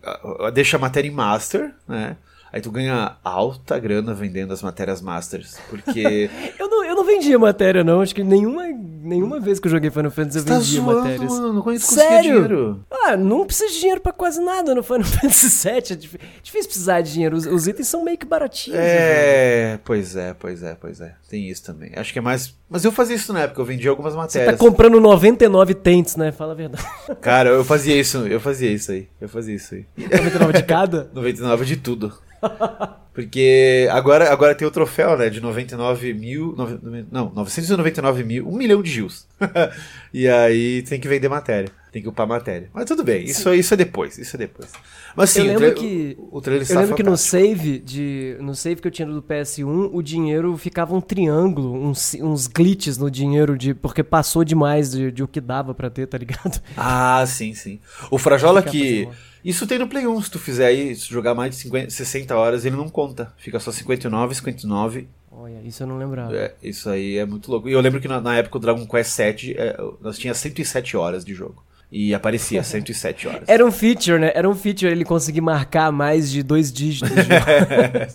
deixa 0.54 0.76
a 0.76 0.80
matéria 0.80 1.09
em 1.09 1.12
master, 1.12 1.75
né? 1.88 2.16
Aí 2.52 2.61
tu 2.61 2.71
ganha 2.71 3.16
alta 3.25 3.78
grana 3.78 4.12
vendendo 4.12 4.52
as 4.52 4.62
matérias 4.62 5.00
masters. 5.00 5.56
Porque. 5.71 6.28
eu, 6.59 6.68
não, 6.68 6.85
eu 6.85 6.94
não 6.94 7.04
vendia 7.04 7.38
matéria, 7.38 7.82
não. 7.82 8.00
Acho 8.02 8.14
que 8.14 8.23
nenhuma 8.23 8.62
nenhuma 9.04 9.40
vez 9.40 9.59
que 9.59 9.66
eu 9.66 9.71
joguei 9.71 9.90
Final 9.90 10.12
Fantasy 10.12 10.38
eu 10.38 10.42
Você 10.44 10.49
tá 10.49 10.59
vendia 10.59 10.80
zoando, 10.80 11.00
matérias. 11.00 11.32
mano. 11.32 11.62
Como 11.62 11.75
é 11.75 11.78
que 11.78 11.85
Sério? 11.85 12.32
dinheiro? 12.35 12.80
Ah, 12.90 13.16
não 13.16 13.44
precisa 13.47 13.73
de 13.73 13.80
dinheiro 13.80 14.00
pra 14.00 14.12
quase 14.12 14.40
nada 14.40 14.75
no 14.75 14.82
Final 14.82 15.02
Fantasy 15.09 15.68
VII. 15.68 15.76
É 15.92 15.97
dif- 15.97 16.18
difícil 16.42 16.68
precisar 16.68 17.00
de 17.00 17.12
dinheiro. 17.14 17.37
Os, 17.37 17.47
os 17.47 17.66
itens 17.66 17.88
são 17.88 18.04
meio 18.04 18.16
que 18.18 18.26
baratinhos. 18.26 18.78
né, 18.78 18.85
É, 18.87 19.78
pois 19.82 20.14
é, 20.14 20.35
pois 20.35 20.62
é, 20.62 20.76
pois 20.80 21.00
é. 21.00 21.14
Tem 21.28 21.49
isso 21.49 21.64
também. 21.64 21.90
Acho 21.97 22.12
que 22.12 22.18
é 22.18 22.23
mais. 22.23 22.54
Mas 22.68 22.85
eu 22.85 22.92
fazia 22.92 23.16
isso 23.16 23.32
na 23.32 23.40
época, 23.40 23.61
eu 23.61 23.64
vendia 23.64 23.90
algumas 23.90 24.12
Você 24.12 24.18
tá 24.18 24.23
matérias. 24.44 24.61
comprando 24.61 25.00
99 25.00 25.75
tentes, 25.75 26.16
né? 26.16 26.30
Fala 26.30 26.52
a 26.52 26.56
verdade. 26.56 26.85
Cara, 27.21 27.49
eu 27.50 27.64
fazia 27.64 27.99
isso, 27.99 28.18
eu 28.26 28.38
fazia 28.40 28.71
isso 28.71 28.92
aí. 28.92 29.09
Eu 29.21 29.28
fazia 29.28 29.54
isso 29.54 29.75
aí. 29.75 29.87
99 29.97 30.52
de 30.52 30.62
cada? 30.62 31.11
99 31.14 31.64
de 31.64 31.76
tudo. 31.76 32.12
Porque 33.15 33.87
agora, 33.91 34.33
agora 34.33 34.55
tem 34.55 34.67
o 34.67 34.71
troféu, 34.71 35.19
né? 35.19 35.29
De 35.29 35.39
99 35.39 36.15
mil. 36.15 36.55
nove- 36.57 36.79
Não, 37.13 37.31
999 37.35 38.25
mil. 38.25 38.49
Um 38.49 38.57
milhão 38.57 38.83
de 38.83 38.91
Gils. 38.91 39.29
e 40.15 40.27
aí 40.27 40.81
tem 40.83 40.99
que 40.99 41.07
vender 41.07 41.29
matéria. 41.29 41.71
Tem 41.93 42.01
que 42.01 42.09
upar 42.09 42.27
matéria. 42.27 42.71
Mas 42.73 42.87
tudo 42.87 43.05
bem, 43.05 43.23
isso, 43.25 43.53
isso 43.53 43.75
é 43.75 43.77
depois. 43.77 44.17
Isso 44.17 44.35
é 44.35 44.39
depois. 44.39 44.71
Mas 45.15 45.29
sim, 45.29 45.41
Eu 45.41 45.45
o, 45.45 45.49
lembro 45.49 45.73
tra 45.73 45.75
que- 45.75 46.17
o, 46.19 46.39
o 46.39 46.41
trailer 46.41 46.67
Eu 46.71 46.81
lembro 46.81 46.97
que 46.97 47.03
no 47.03 47.17
save 47.19 47.79
de 47.81 48.35
no 48.41 48.55
save 48.55 48.81
que 48.81 48.89
eu 48.89 48.91
tinha 48.93 49.07
do 49.07 49.21
PS1, 49.23 49.91
o 49.93 50.01
dinheiro 50.03 50.57
ficava 50.57 50.95
um 50.95 51.01
triângulo, 51.03 51.75
uns, 51.75 52.15
uns 52.15 52.47
glitches 52.47 52.97
no 52.97 53.11
dinheiro 53.11 53.59
de 53.59 53.75
porque 53.75 54.03
passou 54.03 54.43
demais 54.43 54.91
de, 54.93 55.13
de 55.13 55.23
o 55.23 55.29
que 55.29 55.39
dava 55.39 55.75
pra 55.75 55.91
ter, 55.91 56.07
tá 56.07 56.17
ligado? 56.17 56.63
Ah, 56.79 57.23
sim, 57.27 57.53
sim. 57.53 57.79
O 58.11 58.17
Frajola 58.17 58.63
que. 58.63 59.05
fazendo 59.05 59.32
Isso 59.45 59.67
tem 59.67 59.79
no 59.79 59.89
Play 59.89 60.07
1. 60.07 60.23
Se 60.23 60.31
tu 60.31 60.39
fizer 60.39 60.67
aí, 60.67 60.95
se 60.95 61.09
jogar 61.09 61.35
mais 61.35 61.51
de 61.51 61.57
50, 61.57 61.91
60 61.91 62.37
horas, 62.37 62.65
ele 62.65 62.77
não 62.77 62.89
conta. 62.89 63.33
Fica 63.37 63.59
só 63.59 63.73
59, 63.73 64.35
59. 64.35 65.09
Olha, 65.31 65.61
isso 65.65 65.83
eu 65.83 65.87
não 65.87 65.99
lembrava. 65.99 66.37
É, 66.37 66.55
isso 66.63 66.89
aí 66.89 67.17
é 67.17 67.25
muito 67.25 67.51
louco. 67.51 67.69
E 67.69 67.73
eu 67.73 67.81
lembro 67.81 68.01
que 68.01 68.07
na, 68.07 68.21
na 68.21 68.37
época 68.37 68.59
o 68.59 68.61
Dragon 68.61 68.87
Quest 68.87 69.17
VII, 69.17 69.55
é, 69.57 69.77
nós 70.01 70.19
tinha 70.19 70.35
107 70.35 70.97
horas 70.97 71.25
de 71.25 71.35
jogo. 71.35 71.65
E 71.95 72.15
aparecia 72.15 72.63
107 72.65 73.29
horas. 73.29 73.43
Era 73.47 73.67
um 73.67 73.71
feature, 73.71 74.19
né? 74.19 74.33
Era 74.35 74.49
um 74.49 74.55
feature 74.55 74.91
ele 74.91 75.05
conseguir 75.05 75.43
marcar 75.43 75.93
mais 75.93 76.31
de 76.31 76.43
dois 76.43 76.73
dígitos. 76.73 77.11
de- 77.15 77.29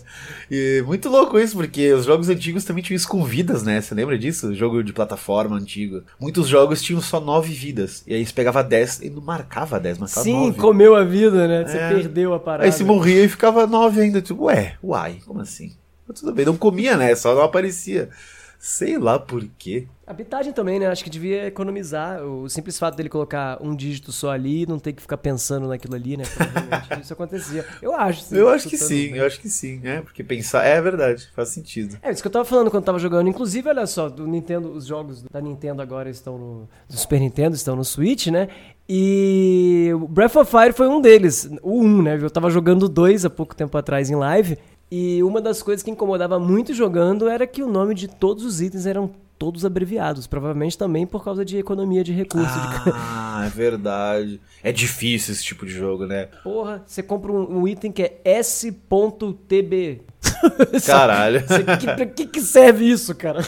e 0.49 0.81
muito 0.85 1.07
louco 1.09 1.37
isso, 1.39 1.55
porque 1.55 1.93
os 1.93 2.05
jogos 2.05 2.27
antigos 2.27 2.63
também 2.63 2.81
tinham 2.83 2.95
isso 2.95 3.07
com 3.07 3.23
vidas, 3.23 3.61
né? 3.63 3.79
Você 3.79 3.93
lembra 3.93 4.17
disso? 4.17 4.53
Jogo 4.55 4.83
de 4.83 4.93
plataforma 4.93 5.55
antigo. 5.55 6.01
Muitos 6.19 6.47
jogos 6.47 6.81
tinham 6.81 6.99
só 7.01 7.19
9 7.19 7.53
vidas. 7.53 8.03
E 8.07 8.13
aí 8.15 8.25
você 8.25 8.33
pegava 8.33 8.63
10 8.63 9.01
e 9.03 9.09
não 9.11 9.21
marcava 9.21 9.79
10, 9.79 9.99
marcava 9.99 10.23
Sim, 10.23 10.47
9. 10.47 10.59
comeu 10.59 10.95
a 10.95 11.03
vida, 11.03 11.47
né? 11.47 11.63
Você 11.67 11.77
É. 11.77 11.89
perdeu 11.89 12.33
a 12.33 12.39
parada. 12.39 12.63
Aí 12.65 12.71
se 12.71 12.83
morria 12.83 13.23
e 13.23 13.29
ficava 13.29 13.67
9 13.67 14.01
ainda. 14.01 14.21
Tipo, 14.21 14.45
ué, 14.45 14.75
uai, 14.83 15.17
como 15.25 15.39
assim? 15.41 15.73
Mas 16.07 16.19
tudo 16.19 16.33
bem, 16.33 16.45
não 16.45 16.57
comia, 16.57 16.97
né? 16.97 17.13
Só 17.15 17.35
não 17.35 17.41
aparecia. 17.43 18.09
Sei 18.59 18.97
lá 18.97 19.19
por 19.19 19.47
quê. 19.57 19.87
A 20.05 20.13
bitagem 20.13 20.51
também, 20.51 20.79
né? 20.79 20.87
Acho 20.87 21.03
que 21.03 21.09
devia 21.09 21.45
economizar. 21.45 22.23
O 22.23 22.49
simples 22.49 22.79
fato 22.79 22.95
dele 22.95 23.09
colocar 23.09 23.57
um 23.61 23.75
dígito 23.75 24.11
só 24.11 24.31
ali 24.31 24.63
e 24.63 24.65
não 24.65 24.79
ter 24.79 24.93
que 24.93 25.01
ficar 25.01 25.17
pensando 25.17 25.67
naquilo 25.67 25.95
ali, 25.95 26.17
né? 26.17 26.23
Provavelmente 26.25 27.03
isso 27.03 27.13
acontecia. 27.13 27.65
Eu 27.81 27.93
acho. 27.93 28.23
sim, 28.23 28.35
Eu 28.35 28.49
acho 28.49 28.67
que 28.67 28.77
sim, 28.77 29.11
né? 29.11 29.19
eu 29.19 29.25
acho 29.25 29.39
que 29.39 29.49
sim, 29.49 29.79
né? 29.79 30.01
Porque 30.01 30.23
pensar. 30.23 30.65
É 30.65 30.81
verdade, 30.81 31.29
faz 31.35 31.49
sentido. 31.49 31.97
É, 32.01 32.09
isso 32.09 32.21
que 32.21 32.27
eu 32.27 32.31
tava 32.31 32.45
falando 32.45 32.71
quando 32.71 32.83
tava 32.85 32.99
jogando. 32.99 33.27
Inclusive, 33.27 33.67
olha 33.69 33.85
só, 33.85 34.09
do 34.09 34.25
Nintendo, 34.25 34.71
os 34.71 34.85
jogos 34.85 35.21
da 35.23 35.41
Nintendo 35.41 35.81
agora 35.81 36.09
estão 36.09 36.37
no. 36.37 36.69
Do 36.89 36.97
Super 36.97 37.19
Nintendo 37.19 37.55
estão 37.55 37.75
no 37.75 37.83
Switch, 37.83 38.27
né? 38.27 38.47
E 38.89 39.91
o 39.93 40.07
Breath 40.07 40.37
of 40.37 40.49
Fire 40.49 40.71
foi 40.71 40.87
um 40.87 41.01
deles. 41.01 41.49
O 41.61 41.81
1, 41.81 42.01
né? 42.01 42.19
Eu 42.21 42.29
tava 42.29 42.49
jogando 42.49 42.87
2 42.87 43.25
há 43.25 43.29
pouco 43.29 43.53
tempo 43.53 43.77
atrás 43.77 44.09
em 44.09 44.15
live. 44.15 44.57
E 44.89 45.21
uma 45.23 45.41
das 45.41 45.61
coisas 45.61 45.83
que 45.83 45.91
incomodava 45.91 46.39
muito 46.39 46.73
jogando 46.73 47.27
era 47.27 47.45
que 47.45 47.61
o 47.61 47.67
nome 47.67 47.93
de 47.93 48.07
todos 48.07 48.45
os 48.45 48.61
itens 48.61 48.85
eram 48.85 49.09
todos 49.37 49.65
abreviados. 49.65 50.27
Provavelmente 50.27 50.77
também 50.77 51.05
por 51.05 51.23
causa 51.23 51.43
de 51.43 51.57
economia 51.57 52.03
de 52.03 52.13
recursos. 52.13 52.51
de 52.51 52.91
Ah, 52.93 53.43
é 53.47 53.49
verdade. 53.49 54.39
É 54.63 54.71
difícil 54.71 55.33
esse 55.33 55.43
tipo 55.43 55.65
de 55.65 55.71
jogo, 55.73 56.05
né? 56.05 56.27
Porra, 56.43 56.83
você 56.87 57.03
compra 57.03 57.31
um, 57.31 57.59
um 57.59 57.67
item 57.67 57.91
que 57.91 58.01
é 58.03 58.21
S.TB. 58.23 60.01
Caralho. 60.85 61.41
Você- 61.45 61.63
que, 61.63 61.85
pra 61.85 62.05
que, 62.05 62.25
que 62.27 62.41
serve 62.41 62.89
isso, 62.89 63.13
cara? 63.15 63.41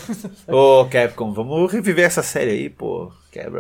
Ô, 0.48 0.86
Capcom, 0.86 1.32
vamos 1.34 1.72
reviver 1.72 2.06
essa 2.06 2.22
série 2.24 2.52
aí, 2.52 2.70
pô. 2.70 3.12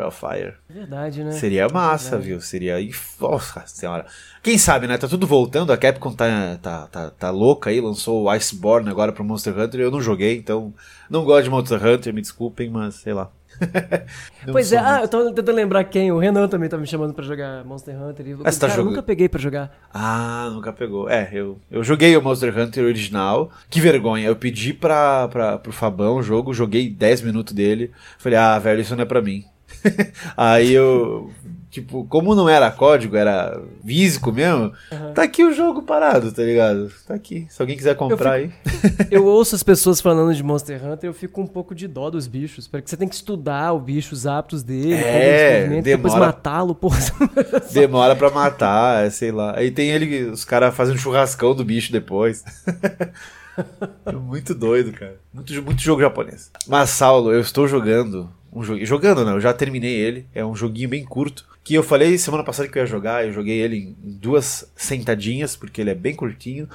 Of 0.07 0.19
Fire. 0.19 0.53
É 0.69 0.73
verdade, 0.73 1.23
né? 1.23 1.31
Seria 1.31 1.67
massa, 1.69 2.17
viu? 2.17 2.41
Seria. 2.41 2.75
Nossa 3.19 3.63
senhora. 3.67 4.05
Quem 4.41 4.57
sabe, 4.57 4.87
né? 4.87 4.97
Tá 4.97 5.07
tudo 5.07 5.27
voltando. 5.27 5.71
A 5.71 5.77
Capcom 5.77 6.11
tá, 6.13 6.57
tá, 6.61 6.87
tá, 6.87 7.09
tá 7.11 7.29
louca 7.29 7.69
aí. 7.69 7.79
Lançou 7.79 8.23
o 8.23 8.29
Iceborne 8.29 8.89
agora 8.89 9.11
pro 9.11 9.23
Monster 9.23 9.57
Hunter. 9.57 9.79
Eu 9.81 9.91
não 9.91 10.01
joguei, 10.01 10.37
então. 10.37 10.73
Não 11.09 11.23
gosto 11.23 11.43
de 11.43 11.49
Monster 11.49 11.85
Hunter, 11.85 12.13
me 12.13 12.21
desculpem, 12.21 12.69
mas 12.69 12.95
sei 12.95 13.13
lá. 13.13 13.29
Pois 14.51 14.71
é, 14.71 14.77
ah, 14.77 14.99
eu 15.01 15.07
tava 15.09 15.25
tentando 15.33 15.51
lembrar 15.55 15.83
quem. 15.83 16.11
O 16.13 16.17
Renan 16.17 16.47
também 16.47 16.69
tá 16.69 16.77
me 16.77 16.87
chamando 16.87 17.13
pra 17.13 17.25
jogar 17.25 17.63
Monster 17.65 18.01
Hunter. 18.01 18.25
E 18.27 18.33
Ah, 18.43 18.51
você 18.51 18.59
tá 18.59 18.67
cara, 18.67 18.71
eu 18.71 18.75
jogando? 18.77 18.89
nunca 18.91 19.03
peguei 19.03 19.27
pra 19.27 19.39
jogar. 19.41 19.77
Ah, 19.93 20.49
nunca 20.53 20.71
pegou. 20.71 21.09
É, 21.09 21.29
eu, 21.33 21.59
eu 21.69 21.83
joguei 21.83 22.15
o 22.15 22.21
Monster 22.21 22.57
Hunter 22.57 22.85
original. 22.85 23.51
Que 23.69 23.81
vergonha. 23.81 24.25
Eu 24.27 24.35
pedi 24.35 24.73
pra, 24.73 25.27
pra, 25.27 25.57
pro 25.57 25.73
Fabão 25.73 26.15
o 26.17 26.23
jogo, 26.23 26.53
joguei 26.53 26.89
10 26.89 27.21
minutos 27.21 27.53
dele. 27.53 27.91
Falei, 28.17 28.37
ah, 28.37 28.57
velho, 28.59 28.79
isso 28.79 28.95
não 28.95 29.03
é 29.03 29.05
pra 29.05 29.21
mim. 29.21 29.43
Aí 30.35 30.73
eu. 30.73 31.31
Tipo, 31.71 32.03
como 32.05 32.33
não 32.33 32.49
era 32.49 32.71
código, 32.71 33.15
era 33.15 33.61
físico 33.85 34.31
mesmo, 34.31 34.73
tá 35.13 35.21
aqui 35.21 35.43
o 35.43 35.53
jogo 35.53 35.83
parado, 35.83 36.31
tá 36.31 36.41
ligado? 36.41 36.91
Tá 37.05 37.13
aqui. 37.13 37.45
Se 37.47 37.61
alguém 37.61 37.77
quiser 37.77 37.95
comprar 37.95 38.31
aí. 38.33 38.51
Eu 39.11 39.23
ouço 39.29 39.53
as 39.53 39.61
pessoas 39.61 40.01
falando 40.01 40.33
de 40.33 40.41
Monster 40.41 40.83
Hunter 40.83 41.07
eu 41.07 41.13
fico 41.13 41.39
um 41.39 41.45
pouco 41.45 41.75
de 41.75 41.87
dó 41.87 42.09
dos 42.09 42.25
bichos. 42.25 42.67
Porque 42.67 42.89
você 42.89 42.97
tem 42.97 43.07
que 43.07 43.13
estudar 43.13 43.71
o 43.73 43.79
bicho, 43.79 44.15
os 44.15 44.25
hábitos 44.25 44.63
dele, 44.63 44.95
É, 44.95 45.59
movimenta, 45.61 45.83
depois 45.83 46.13
demora. 46.13 46.31
matá-lo, 46.31 46.73
porra. 46.73 46.97
Demora 47.71 48.15
pra 48.15 48.31
matar, 48.31 49.05
é, 49.05 49.11
sei 49.11 49.31
lá. 49.31 49.55
Aí 49.55 49.69
tem 49.69 49.91
ele, 49.91 50.23
os 50.23 50.43
caras 50.43 50.73
fazendo 50.73 50.97
churrascão 50.97 51.53
do 51.53 51.63
bicho 51.63 51.91
depois. 51.91 52.43
É 54.07 54.11
muito 54.13 54.55
doido, 54.55 54.91
cara. 54.91 55.19
Muito, 55.31 55.53
muito 55.61 55.81
jogo 55.83 56.01
japonês. 56.01 56.49
Mas, 56.67 56.89
Saulo, 56.89 57.31
eu 57.31 57.41
estou 57.41 57.67
jogando 57.67 58.27
um 58.51 58.63
jogo. 58.63 58.83
Jogando, 58.85 59.23
não, 59.25 59.33
eu 59.33 59.41
já 59.41 59.53
terminei 59.53 59.93
ele. 59.93 60.25
É 60.33 60.45
um 60.45 60.55
joguinho 60.55 60.89
bem 60.89 61.03
curto. 61.03 61.45
Que 61.63 61.73
eu 61.75 61.83
falei 61.83 62.17
semana 62.17 62.43
passada 62.43 62.67
que 62.67 62.77
eu 62.77 62.83
ia 62.83 62.87
jogar. 62.87 63.25
Eu 63.25 63.33
joguei 63.33 63.59
ele 63.59 63.77
em 63.77 63.95
duas 64.01 64.69
sentadinhas, 64.75 65.55
porque 65.55 65.81
ele 65.81 65.91
é 65.91 65.95
bem 65.95 66.15
curtinho. 66.15 66.67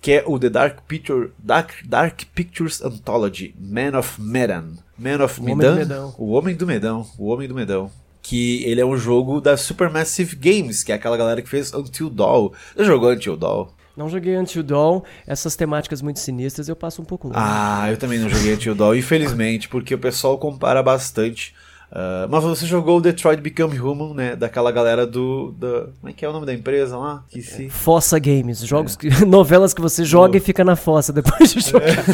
Que 0.00 0.12
é 0.12 0.24
o 0.26 0.38
The 0.38 0.48
Dark, 0.48 0.78
Picture, 0.88 1.30
Dark, 1.38 1.72
Dark 1.84 2.22
Pictures 2.34 2.82
Anthology 2.82 3.54
Man 3.58 3.98
of 3.98 4.20
Medan. 4.20 4.72
Man 4.98 5.22
of 5.22 5.40
Medan. 5.42 6.12
O 6.18 6.30
Homem 6.30 6.54
do 6.54 6.66
Medão. 6.66 7.06
O 7.18 7.26
Homem 7.26 7.46
do 7.48 7.54
Medão. 7.54 7.90
Que 8.22 8.64
ele 8.64 8.80
é 8.80 8.84
um 8.84 8.96
jogo 8.96 9.40
da 9.40 9.56
Supermassive 9.56 10.36
Games, 10.36 10.82
que 10.82 10.92
é 10.92 10.94
aquela 10.94 11.16
galera 11.16 11.42
que 11.42 11.48
fez 11.48 11.72
Until 11.72 12.10
Dawn. 12.10 12.50
Já 12.76 12.84
jogou 12.84 13.12
Until 13.12 13.36
Dawn? 13.36 13.68
Não 14.00 14.08
joguei 14.08 14.34
Until 14.34 14.62
Dawn, 14.62 15.02
essas 15.26 15.54
temáticas 15.54 16.00
muito 16.00 16.20
sinistras 16.20 16.70
eu 16.70 16.74
passo 16.74 17.02
um 17.02 17.04
pouco 17.04 17.28
longe. 17.28 17.38
Ah, 17.38 17.86
eu 17.90 17.98
também 17.98 18.18
não 18.18 18.30
joguei 18.30 18.54
Until 18.54 18.74
Dawn, 18.74 18.94
infelizmente, 18.94 19.68
porque 19.68 19.94
o 19.94 19.98
pessoal 19.98 20.38
compara 20.38 20.82
bastante. 20.82 21.54
Ah, 21.92 22.28
mas 22.30 22.44
você 22.44 22.66
jogou 22.66 22.98
o 22.98 23.00
Detroit 23.00 23.40
Become 23.40 23.80
Human, 23.80 24.14
né? 24.14 24.36
Daquela 24.36 24.70
galera 24.70 25.04
do. 25.06 25.52
Da, 25.58 25.86
como 26.00 26.08
é 26.08 26.12
que 26.12 26.24
é 26.24 26.28
o 26.28 26.32
nome 26.32 26.46
da 26.46 26.54
empresa 26.54 26.96
lá? 26.96 27.24
Que 27.28 27.42
se. 27.42 27.68
Fossa 27.68 28.16
Games, 28.18 28.60
jogos 28.60 28.94
que, 28.94 29.08
novelas 29.26 29.74
que 29.74 29.80
você 29.80 30.04
joga 30.04 30.36
e 30.36 30.40
fica 30.40 30.62
na 30.62 30.76
fossa 30.76 31.12
depois 31.12 31.52
de 31.52 31.60
jogar. 31.60 32.04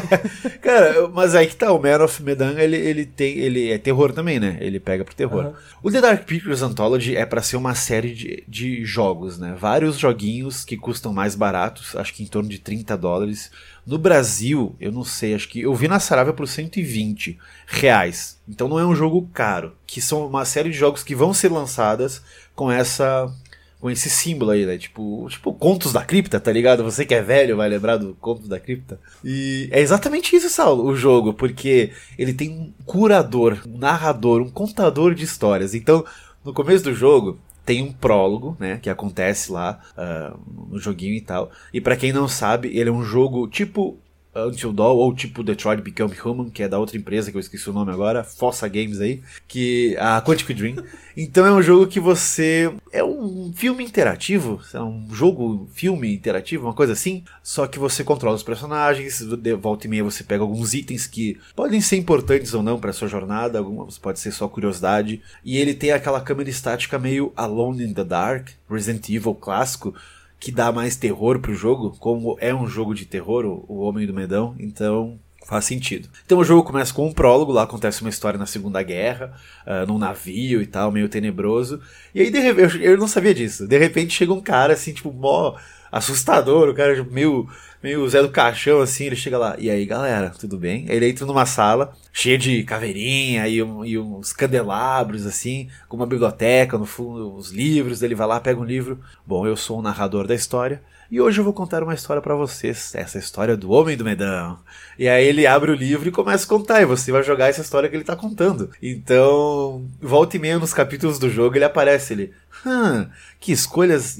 Cara, 0.62 0.90
eu- 0.92 1.10
mas 1.12 1.34
aí 1.34 1.46
que 1.46 1.56
tá, 1.56 1.72
o 1.72 1.78
Man 1.80 2.02
of 2.02 2.22
Medan, 2.22 2.52
ele, 2.58 2.76
ele 2.76 3.04
tem. 3.04 3.36
Ele 3.38 3.70
é 3.70 3.78
terror 3.78 4.12
também, 4.12 4.40
né? 4.40 4.56
Ele 4.60 4.80
pega 4.80 5.04
pro 5.04 5.14
terror. 5.14 5.52
O 5.82 5.90
The 5.90 6.00
Dark 6.00 6.24
Pictures 6.24 6.62
Anthology 6.62 7.16
é 7.16 7.26
pra 7.26 7.42
ser 7.42 7.56
uma 7.56 7.74
série 7.74 8.14
de, 8.14 8.44
de 8.48 8.84
jogos, 8.84 9.38
né? 9.38 9.54
Vários 9.58 9.98
joguinhos 9.98 10.64
que 10.64 10.76
custam 10.76 11.12
mais 11.12 11.34
baratos, 11.34 11.94
acho 11.96 12.14
que 12.14 12.22
em 12.22 12.26
torno 12.26 12.48
de 12.48 12.58
30 12.58 12.96
dólares. 12.96 13.50
No 13.88 13.96
Brasil, 13.96 14.76
eu 14.78 14.92
não 14.92 15.02
sei, 15.02 15.34
acho 15.34 15.48
que 15.48 15.62
eu 15.62 15.74
vi 15.74 15.88
na 15.88 15.98
Saraiva 15.98 16.34
por 16.34 16.46
120 16.46 17.38
reais. 17.66 18.38
Então 18.46 18.68
não 18.68 18.78
é 18.78 18.84
um 18.84 18.94
jogo 18.94 19.26
caro. 19.32 19.72
Que 19.86 20.02
são 20.02 20.26
uma 20.26 20.44
série 20.44 20.68
de 20.68 20.76
jogos 20.76 21.02
que 21.02 21.14
vão 21.14 21.32
ser 21.32 21.50
lançadas 21.50 22.20
com 22.54 22.70
essa 22.70 23.34
com 23.80 23.88
esse 23.88 24.10
símbolo 24.10 24.50
aí, 24.50 24.66
né? 24.66 24.76
Tipo, 24.76 25.26
tipo 25.30 25.54
Contos 25.54 25.90
da 25.90 26.04
Cripta, 26.04 26.38
tá 26.38 26.52
ligado? 26.52 26.84
Você 26.84 27.06
que 27.06 27.14
é 27.14 27.22
velho 27.22 27.56
vai 27.56 27.66
lembrar 27.70 27.96
do 27.96 28.14
Contos 28.20 28.46
da 28.46 28.60
Cripta. 28.60 29.00
E 29.24 29.70
é 29.72 29.80
exatamente 29.80 30.36
isso, 30.36 30.50
Saulo, 30.50 30.84
o 30.84 30.94
jogo, 30.94 31.32
porque 31.32 31.92
ele 32.18 32.34
tem 32.34 32.50
um 32.50 32.70
curador, 32.84 33.58
um 33.66 33.78
narrador, 33.78 34.42
um 34.42 34.50
contador 34.50 35.14
de 35.14 35.24
histórias. 35.24 35.74
Então, 35.74 36.04
no 36.44 36.52
começo 36.52 36.84
do 36.84 36.92
jogo, 36.92 37.38
tem 37.68 37.82
um 37.82 37.92
prólogo, 37.92 38.56
né, 38.58 38.78
que 38.80 38.88
acontece 38.88 39.52
lá 39.52 39.78
ah, 39.94 40.34
no 40.70 40.78
joguinho 40.78 41.12
e 41.12 41.20
tal. 41.20 41.50
E 41.70 41.82
pra 41.82 41.96
quem 41.96 42.14
não 42.14 42.26
sabe, 42.26 42.74
ele 42.74 42.88
é 42.88 42.92
um 42.92 43.02
jogo 43.02 43.46
tipo 43.46 43.98
Until 44.46 44.72
Dawn, 44.72 44.96
ou 44.96 45.14
tipo 45.14 45.42
Detroit 45.42 45.80
Become 45.80 46.14
Human, 46.24 46.50
que 46.50 46.62
é 46.62 46.68
da 46.68 46.78
outra 46.78 46.96
empresa 46.96 47.30
que 47.30 47.36
eu 47.36 47.40
esqueci 47.40 47.68
o 47.68 47.72
nome 47.72 47.92
agora, 47.92 48.22
Fossa 48.22 48.68
Games 48.68 49.00
aí, 49.00 49.22
que 49.46 49.96
a 49.98 50.20
Quantic 50.20 50.54
Dream. 50.54 50.76
Então 51.20 51.44
é 51.44 51.50
um 51.50 51.60
jogo 51.60 51.88
que 51.88 51.98
você 51.98 52.72
é 52.92 53.02
um 53.02 53.52
filme 53.52 53.84
interativo, 53.84 54.60
é 54.72 54.80
um 54.80 55.04
jogo 55.10 55.68
filme 55.72 56.14
interativo, 56.14 56.66
uma 56.68 56.72
coisa 56.72 56.92
assim, 56.92 57.24
só 57.42 57.66
que 57.66 57.76
você 57.76 58.04
controla 58.04 58.36
os 58.36 58.44
personagens, 58.44 59.18
de 59.18 59.54
volta 59.56 59.88
e 59.88 59.90
meia 59.90 60.04
você 60.04 60.22
pega 60.22 60.44
alguns 60.44 60.74
itens 60.74 61.08
que 61.08 61.36
podem 61.56 61.80
ser 61.80 61.96
importantes 61.96 62.54
ou 62.54 62.62
não 62.62 62.78
para 62.78 62.92
sua 62.92 63.08
jornada, 63.08 63.58
algumas 63.58 63.98
pode 63.98 64.20
ser 64.20 64.30
só 64.30 64.46
curiosidade, 64.46 65.20
e 65.44 65.58
ele 65.58 65.74
tem 65.74 65.90
aquela 65.90 66.20
câmera 66.20 66.50
estática 66.50 67.00
meio 67.00 67.32
Alone 67.34 67.82
in 67.82 67.92
the 67.92 68.04
Dark, 68.04 68.50
Resident 68.70 69.08
Evil 69.08 69.34
clássico, 69.34 69.96
que 70.38 70.52
dá 70.52 70.70
mais 70.70 70.96
terror 70.96 71.40
pro 71.40 71.54
jogo, 71.54 71.96
como 71.98 72.36
é 72.40 72.54
um 72.54 72.66
jogo 72.66 72.94
de 72.94 73.04
terror, 73.04 73.44
o, 73.44 73.78
Homem 73.78 74.06
do 74.06 74.14
Medão, 74.14 74.54
então 74.58 75.18
faz 75.48 75.64
sentido. 75.64 76.10
Então 76.26 76.38
o 76.38 76.44
jogo 76.44 76.62
começa 76.62 76.92
com 76.92 77.06
um 77.06 77.12
prólogo, 77.12 77.50
lá 77.50 77.62
acontece 77.62 78.02
uma 78.02 78.10
história 78.10 78.38
na 78.38 78.44
Segunda 78.44 78.82
Guerra, 78.82 79.32
uh, 79.66 79.86
num 79.86 79.96
navio 79.96 80.60
e 80.60 80.66
tal, 80.66 80.92
meio 80.92 81.08
tenebroso. 81.08 81.80
E 82.14 82.20
aí 82.20 82.30
de 82.30 82.38
repente, 82.38 82.76
eu, 82.76 82.92
eu 82.92 82.98
não 82.98 83.08
sabia 83.08 83.32
disso. 83.32 83.66
De 83.66 83.78
repente 83.78 84.12
chega 84.12 84.30
um 84.30 84.42
cara 84.42 84.74
assim, 84.74 84.92
tipo, 84.92 85.10
mó 85.10 85.56
assustador, 85.90 86.68
o 86.68 86.74
cara 86.74 87.02
meio, 87.10 87.48
meio 87.82 88.06
Zé 88.10 88.20
do 88.20 88.28
Caixão, 88.28 88.82
assim, 88.82 89.04
ele 89.04 89.16
chega 89.16 89.38
lá, 89.38 89.56
e 89.58 89.70
aí 89.70 89.86
galera, 89.86 90.28
tudo 90.38 90.58
bem? 90.58 90.84
Ele 90.86 91.08
entra 91.08 91.24
numa 91.24 91.46
sala 91.46 91.94
cheia 92.12 92.36
de 92.36 92.62
caveirinha 92.62 93.48
e, 93.48 93.62
um, 93.62 93.82
e 93.86 93.98
uns 93.98 94.34
candelabros, 94.34 95.24
assim, 95.24 95.70
com 95.88 95.96
uma 95.96 96.06
biblioteca 96.06 96.76
no 96.76 96.84
fundo, 96.84 97.34
os 97.34 97.50
livros, 97.50 98.02
ele 98.02 98.14
vai 98.14 98.26
lá, 98.26 98.38
pega 98.38 98.60
um 98.60 98.64
livro, 98.64 99.00
bom, 99.26 99.46
eu 99.46 99.56
sou 99.56 99.78
o 99.78 99.82
narrador 99.82 100.26
da 100.26 100.34
história, 100.34 100.82
e 101.10 101.20
hoje 101.20 101.40
eu 101.40 101.44
vou 101.44 101.54
contar 101.54 101.82
uma 101.82 101.94
história 101.94 102.20
para 102.20 102.34
vocês, 102.34 102.94
essa 102.94 103.18
história 103.18 103.56
do 103.56 103.70
Homem 103.70 103.96
do 103.96 104.04
Medão. 104.04 104.58
E 104.98 105.08
aí 105.08 105.26
ele 105.26 105.46
abre 105.46 105.70
o 105.70 105.74
livro 105.74 106.08
e 106.08 106.12
começa 106.12 106.44
a 106.44 106.48
contar, 106.48 106.82
e 106.82 106.86
você 106.86 107.10
vai 107.10 107.22
jogar 107.22 107.48
essa 107.48 107.62
história 107.62 107.88
que 107.88 107.96
ele 107.96 108.04
tá 108.04 108.14
contando. 108.14 108.70
Então, 108.82 109.88
volta 110.00 110.36
e 110.36 110.38
meia 110.38 110.58
nos 110.58 110.74
capítulos 110.74 111.18
do 111.18 111.30
jogo 111.30 111.56
ele 111.56 111.64
aparece, 111.64 112.12
ele, 112.12 112.32
hum, 112.66 113.06
que 113.40 113.52
escolhas 113.52 114.18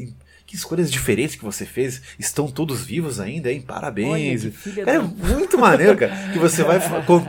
que 0.48 0.56
escolhas 0.56 0.90
diferentes 0.90 1.36
que 1.36 1.44
você 1.44 1.66
fez. 1.66 2.00
Estão 2.18 2.48
todos 2.48 2.82
vivos 2.82 3.20
ainda, 3.20 3.52
hein? 3.52 3.60
Parabéns. 3.60 4.46
Olha, 4.46 4.84
cara, 4.84 4.92
é 4.92 4.98
muito 4.98 5.58
maneiro, 5.58 5.94
cara. 5.94 6.30
Que 6.32 6.38
você 6.38 6.64
vai. 6.64 6.80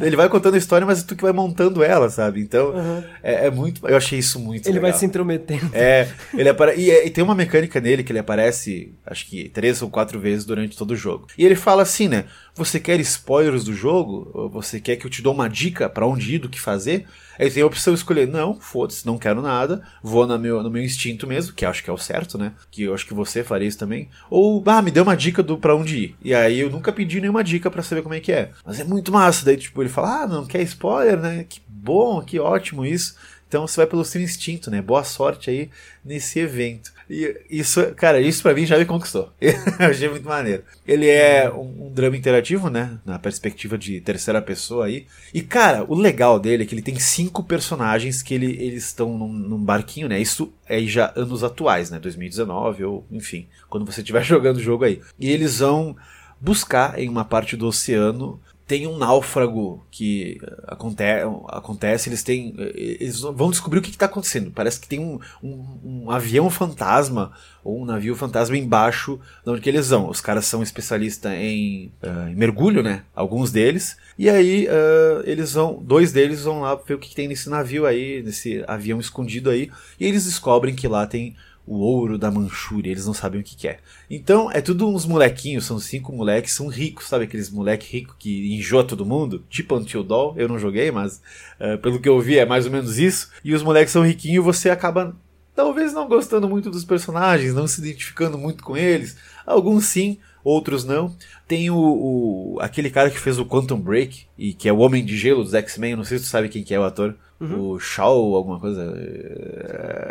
Ele 0.01 0.15
vai 0.15 0.29
contando 0.29 0.55
a 0.55 0.57
história, 0.57 0.87
mas 0.87 1.03
tu 1.03 1.17
que 1.17 1.23
vai 1.23 1.33
montando 1.33 1.83
ela, 1.83 2.09
sabe? 2.09 2.39
Então, 2.39 2.69
uhum. 2.69 3.03
é, 3.21 3.47
é, 3.47 3.51
muito. 3.51 3.85
Eu 3.85 3.97
achei 3.97 4.17
isso 4.17 4.39
muito 4.39 4.67
Ele 4.67 4.75
legal. 4.75 4.89
vai 4.89 4.97
se 4.97 5.05
intrometendo. 5.05 5.69
É, 5.73 6.07
ele 6.33 6.47
apare... 6.47 6.79
e, 6.79 6.89
e, 6.89 7.09
tem 7.09 7.21
uma 7.21 7.35
mecânica 7.35 7.81
nele 7.81 8.03
que 8.03 8.11
ele 8.13 8.19
aparece, 8.19 8.93
acho 9.05 9.27
que 9.27 9.49
três 9.49 9.81
ou 9.81 9.89
quatro 9.89 10.17
vezes 10.17 10.45
durante 10.45 10.77
todo 10.77 10.91
o 10.91 10.95
jogo. 10.95 11.27
E 11.37 11.45
ele 11.45 11.55
fala 11.55 11.81
assim, 11.81 12.07
né? 12.07 12.23
Você 12.59 12.77
quer 12.77 12.99
spoilers 12.99 13.63
do 13.63 13.73
jogo? 13.73 14.49
Você 14.51 14.81
quer 14.81 14.97
que 14.97 15.05
eu 15.05 15.09
te 15.09 15.21
dou 15.21 15.33
uma 15.33 15.47
dica 15.47 15.87
para 15.87 16.05
onde 16.05 16.35
ir, 16.35 16.39
do 16.39 16.49
que 16.49 16.59
fazer? 16.59 17.05
Aí 17.39 17.49
tem 17.49 17.63
a 17.63 17.65
opção 17.65 17.93
de 17.93 17.99
escolher, 18.01 18.27
não, 18.27 18.59
foda-se, 18.59 19.05
não 19.05 19.17
quero 19.17 19.41
nada, 19.41 19.81
vou 20.03 20.27
no 20.27 20.37
meu, 20.37 20.61
no 20.61 20.69
meu 20.69 20.83
instinto 20.83 21.25
mesmo, 21.25 21.53
que 21.53 21.65
acho 21.65 21.81
que 21.81 21.89
é 21.89 21.93
o 21.93 21.97
certo, 21.97 22.37
né? 22.37 22.51
Que 22.69 22.83
eu 22.83 22.93
acho 22.93 23.07
que 23.07 23.13
você 23.13 23.45
faria 23.45 23.65
isso 23.65 23.77
também. 23.77 24.09
Ou, 24.29 24.61
ah, 24.65 24.81
me 24.81 24.91
deu 24.91 25.03
uma 25.03 25.15
dica 25.15 25.41
do 25.41 25.57
pra 25.57 25.73
onde 25.73 25.97
ir. 25.97 26.15
E 26.21 26.35
aí 26.35 26.59
eu 26.59 26.69
nunca 26.69 26.91
pedi 26.91 27.21
nenhuma 27.21 27.45
dica 27.45 27.71
para 27.71 27.81
saber 27.81 28.01
como 28.01 28.13
é 28.13 28.19
que 28.19 28.33
é. 28.33 28.51
Mas 28.65 28.77
é 28.81 28.83
muito 28.83 29.09
massa. 29.09 29.45
Daí, 29.45 29.55
tipo, 29.55 29.81
ele 29.81 29.87
fala, 29.87 30.23
ah, 30.23 30.27
não 30.27 30.45
quer 30.45 30.61
spoiler, 30.63 31.17
né? 31.17 31.45
Que 31.47 31.61
bom, 31.65 32.21
que 32.21 32.37
ótimo 32.41 32.85
isso. 32.85 33.15
Então 33.49 33.65
você 33.65 33.77
vai 33.77 33.87
pelo 33.87 34.05
seu 34.05 34.21
instinto, 34.21 34.69
né? 34.69 34.79
Boa 34.79 35.03
sorte 35.03 35.49
aí 35.49 35.71
nesse 36.05 36.39
evento. 36.39 36.93
E 37.09 37.35
isso, 37.49 37.83
cara, 37.95 38.21
isso 38.21 38.43
para 38.43 38.53
mim 38.53 38.63
já 38.63 38.77
me 38.77 38.85
conquistou. 38.85 39.33
eu 39.41 39.87
achei 39.89 40.07
muito 40.07 40.27
maneiro. 40.27 40.63
Ele 40.87 41.07
é 41.09 41.51
um, 41.51 41.87
um, 41.87 41.91
drama 41.91 42.15
interativo, 42.15 42.69
né? 42.69 42.99
Na 43.03 43.17
perspectiva 43.17 43.75
de 43.75 43.99
terceira 44.01 44.39
pessoa 44.39 44.85
aí. 44.85 45.07
E, 45.33 45.41
cara, 45.41 45.83
o 45.83 45.95
legal 45.95 46.39
dele 46.39 46.61
é 46.61 46.65
que 46.67 46.75
ele 46.75 46.83
tem 46.83 46.99
cinco 46.99 47.43
personagens 47.43 48.21
que 48.21 48.35
ele, 48.35 48.51
eles 48.63 48.85
estão 48.85 49.17
num, 49.17 49.33
num 49.33 49.63
barquinho, 49.63 50.07
né? 50.07 50.21
Isso 50.21 50.53
é 50.67 50.79
já 50.83 51.11
anos 51.15 51.43
atuais, 51.43 51.89
né? 51.89 51.97
2019 51.97 52.83
ou, 52.83 53.07
enfim, 53.09 53.47
quando 53.67 53.83
você 53.83 54.01
estiver 54.01 54.21
jogando 54.23 54.57
o 54.57 54.63
jogo 54.63 54.83
aí. 54.83 55.01
E 55.19 55.31
eles 55.31 55.57
vão 55.57 55.97
buscar 56.39 56.99
em 56.99 57.09
uma 57.09 57.25
parte 57.25 57.57
do 57.57 57.65
oceano 57.65 58.39
tem 58.69 58.85
um 58.85 58.99
náufrago 58.99 59.83
que 59.89 60.39
aconte 60.67 61.03
acontece, 61.47 62.07
eles 62.07 62.21
têm. 62.21 62.53
Eles 62.75 63.21
vão 63.21 63.49
descobrir 63.49 63.79
o 63.79 63.81
que 63.81 63.89
está 63.89 64.05
acontecendo. 64.05 64.51
Parece 64.51 64.79
que 64.79 64.87
tem 64.87 64.99
um, 64.99 65.19
um, 65.41 65.79
um, 65.83 66.11
avião 66.11 66.51
fantasma 66.51 67.31
ou 67.63 67.81
um 67.81 67.85
navio 67.85 68.15
fantasma 68.15 68.55
embaixo 68.55 69.19
de 69.43 69.49
onde 69.49 69.67
eles 69.67 69.89
vão. 69.89 70.07
Os 70.07 70.21
caras 70.21 70.45
são 70.45 70.61
especialistas 70.61 71.31
em, 71.33 71.91
uh, 72.03 72.29
em 72.29 72.35
mergulho, 72.35 72.83
né? 72.83 73.01
Alguns 73.15 73.51
deles. 73.51 73.97
E 74.19 74.29
aí 74.29 74.67
uh, 74.67 75.23
eles 75.25 75.53
vão. 75.53 75.81
Dois 75.81 76.11
deles 76.11 76.43
vão 76.43 76.61
lá 76.61 76.75
ver 76.75 76.93
o 76.93 76.99
que, 76.99 77.09
que 77.09 77.15
tem 77.15 77.27
nesse 77.27 77.49
navio 77.49 77.87
aí, 77.87 78.21
nesse 78.21 78.63
avião 78.67 78.99
escondido 78.99 79.49
aí. 79.49 79.71
E 79.99 80.05
eles 80.05 80.25
descobrem 80.25 80.75
que 80.75 80.87
lá 80.87 81.07
tem 81.07 81.35
o 81.69 81.81
ouro 81.81 82.17
da 82.17 82.31
Manchúria, 82.31 82.89
eles 82.89 83.05
não 83.05 83.13
sabem 83.13 83.39
o 83.39 83.43
que, 83.43 83.55
que, 83.55 83.67
é. 83.67 83.77
Então, 84.09 84.49
é 84.51 84.59
tudo 84.59 84.89
uns 84.89 85.05
molequinhos, 85.05 85.65
são 85.65 85.77
cinco 85.77 86.11
moleques, 86.11 86.53
são 86.53 86.67
ricos, 86.67 87.07
sabe 87.07 87.25
aqueles 87.25 87.51
moleques 87.51 87.87
ricos 87.87 88.15
que 88.17 88.55
enjoa 88.55 88.83
todo 88.83 89.05
mundo? 89.05 89.43
Tipo 89.51 89.75
Until 89.75 90.03
Dawn, 90.03 90.33
eu 90.35 90.47
não 90.47 90.57
joguei, 90.57 90.89
mas 90.89 91.21
uh, 91.59 91.77
pelo 91.77 91.99
que 92.01 92.09
eu 92.09 92.19
vi 92.19 92.39
é 92.39 92.45
mais 92.45 92.65
ou 92.65 92.71
menos 92.71 92.97
isso. 92.97 93.29
E 93.43 93.53
os 93.53 93.61
moleques 93.61 93.93
são 93.93 94.01
riquinhos 94.01 94.43
você 94.43 94.71
acaba 94.71 95.15
talvez 95.55 95.93
não 95.93 96.07
gostando 96.07 96.49
muito 96.49 96.71
dos 96.71 96.83
personagens, 96.83 97.53
não 97.53 97.67
se 97.67 97.81
identificando 97.81 98.35
muito 98.35 98.63
com 98.63 98.75
eles. 98.75 99.15
Alguns 99.45 99.85
sim, 99.85 100.17
outros 100.43 100.83
não. 100.83 101.15
Tem 101.47 101.69
o, 101.69 101.75
o, 101.75 102.57
aquele 102.61 102.89
cara 102.89 103.09
que 103.09 103.19
fez 103.19 103.39
o 103.39 103.45
Quantum 103.45 103.79
Break 103.79 104.25
e 104.37 104.53
que 104.53 104.69
é 104.69 104.73
o 104.73 104.79
Homem 104.79 105.03
de 105.03 105.17
Gelo 105.17 105.43
dos 105.43 105.53
X-Men, 105.53 105.95
não 105.95 106.03
sei 106.03 106.17
se 106.17 106.25
tu 106.25 106.29
sabe 106.29 106.49
quem 106.49 106.63
que 106.63 106.73
é 106.73 106.79
o 106.79 106.83
ator. 106.83 107.15
Uhum. 107.39 107.71
O 107.71 107.79
Shaw, 107.79 108.35
alguma 108.35 108.59
coisa. 108.59 108.81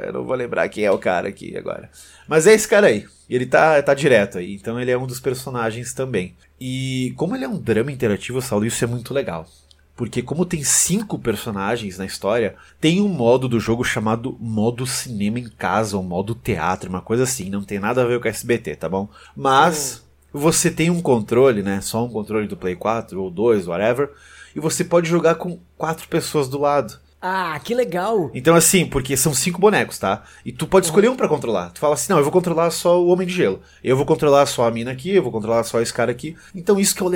Eu 0.07 0.13
não 0.15 0.25
vou 0.25 0.35
lembrar 0.35 0.69
quem 0.69 0.85
é 0.85 0.91
o 0.91 0.99
cara 0.99 1.29
aqui 1.29 1.57
agora. 1.57 1.91
Mas 2.27 2.47
é 2.47 2.55
esse 2.55 2.67
cara 2.67 2.87
aí. 2.87 3.07
Ele 3.29 3.45
tá, 3.45 3.83
tá 3.83 3.93
direto 3.93 4.39
aí. 4.39 4.55
Então 4.55 4.81
ele 4.81 4.91
é 4.91 4.97
um 4.97 5.07
dos 5.07 5.21
personagens 5.21 5.93
também. 5.93 6.35
E 6.59 7.13
como 7.17 7.37
ele 7.37 7.45
é 7.45 7.49
um 7.49 7.61
drama 7.61 7.93
interativo, 7.93 8.41
Saulo, 8.41 8.65
isso 8.65 8.83
é 8.83 8.87
muito 8.87 9.13
legal. 9.13 9.47
Porque 9.95 10.23
como 10.23 10.47
tem 10.47 10.63
cinco 10.63 11.19
personagens 11.19 11.99
na 11.99 12.07
história, 12.07 12.55
tem 12.81 13.01
um 13.01 13.09
modo 13.09 13.49
do 13.49 13.59
jogo 13.59 13.83
chamado 13.83 14.37
modo 14.41 14.87
cinema 14.87 15.41
em 15.41 15.49
casa, 15.49 15.97
ou 15.97 16.05
modo 16.05 16.37
teatro, 16.37 16.89
uma 16.89 17.03
coisa 17.03 17.25
assim. 17.25 17.51
Não 17.51 17.65
tem 17.65 17.81
nada 17.81 18.03
a 18.03 18.07
ver 18.07 18.21
com 18.21 18.29
SBT, 18.29 18.77
tá 18.77 18.89
bom? 18.89 19.09
Mas 19.37 19.97
uhum. 19.97 20.08
Você 20.33 20.71
tem 20.71 20.91
um 20.91 21.01
controle, 21.01 21.63
né? 21.63 21.81
Só 21.81 22.05
um 22.05 22.09
controle 22.09 22.47
do 22.47 22.57
Play 22.57 22.77
4 22.77 23.23
ou 23.23 23.31
2, 23.31 23.67
whatever. 23.67 24.11
E 24.55 24.61
você 24.61 24.85
pode 24.85 25.09
jogar 25.09 25.37
com 25.37 25.59
quatro 25.77 26.09
pessoas 26.09 26.49
do 26.49 26.59
lado. 26.59 26.99
Ah, 27.21 27.59
que 27.65 27.75
legal! 27.75 28.31
Então, 28.33 28.55
assim, 28.55 28.87
porque 28.87 29.17
são 29.17 29.35
cinco 29.35 29.61
bonecos, 29.61 29.99
tá? 29.99 30.23
E 30.45 30.53
tu 30.53 30.69
pode 30.69 30.87
escolher 30.87 31.09
um 31.09 31.17
para 31.17 31.27
controlar. 31.27 31.71
Tu 31.71 31.81
fala 31.81 31.95
assim, 31.95 32.13
não, 32.13 32.19
eu 32.19 32.23
vou 32.23 32.33
controlar 32.33 32.71
só 32.71 33.03
o 33.03 33.09
Homem 33.09 33.27
de 33.27 33.35
Gelo. 33.35 33.61
Eu 33.83 33.97
vou 33.97 34.07
controlar 34.07 34.47
só 34.47 34.69
a 34.69 34.71
mina 34.71 34.93
aqui, 34.93 35.11
eu 35.11 35.23
vou 35.23 35.33
controlar 35.33 35.65
só 35.65 35.81
esse 35.81 35.93
cara 35.93 36.13
aqui. 36.13 36.37
Então, 36.55 36.79
isso 36.79 36.95
que 36.95 37.03
eu... 37.03 37.11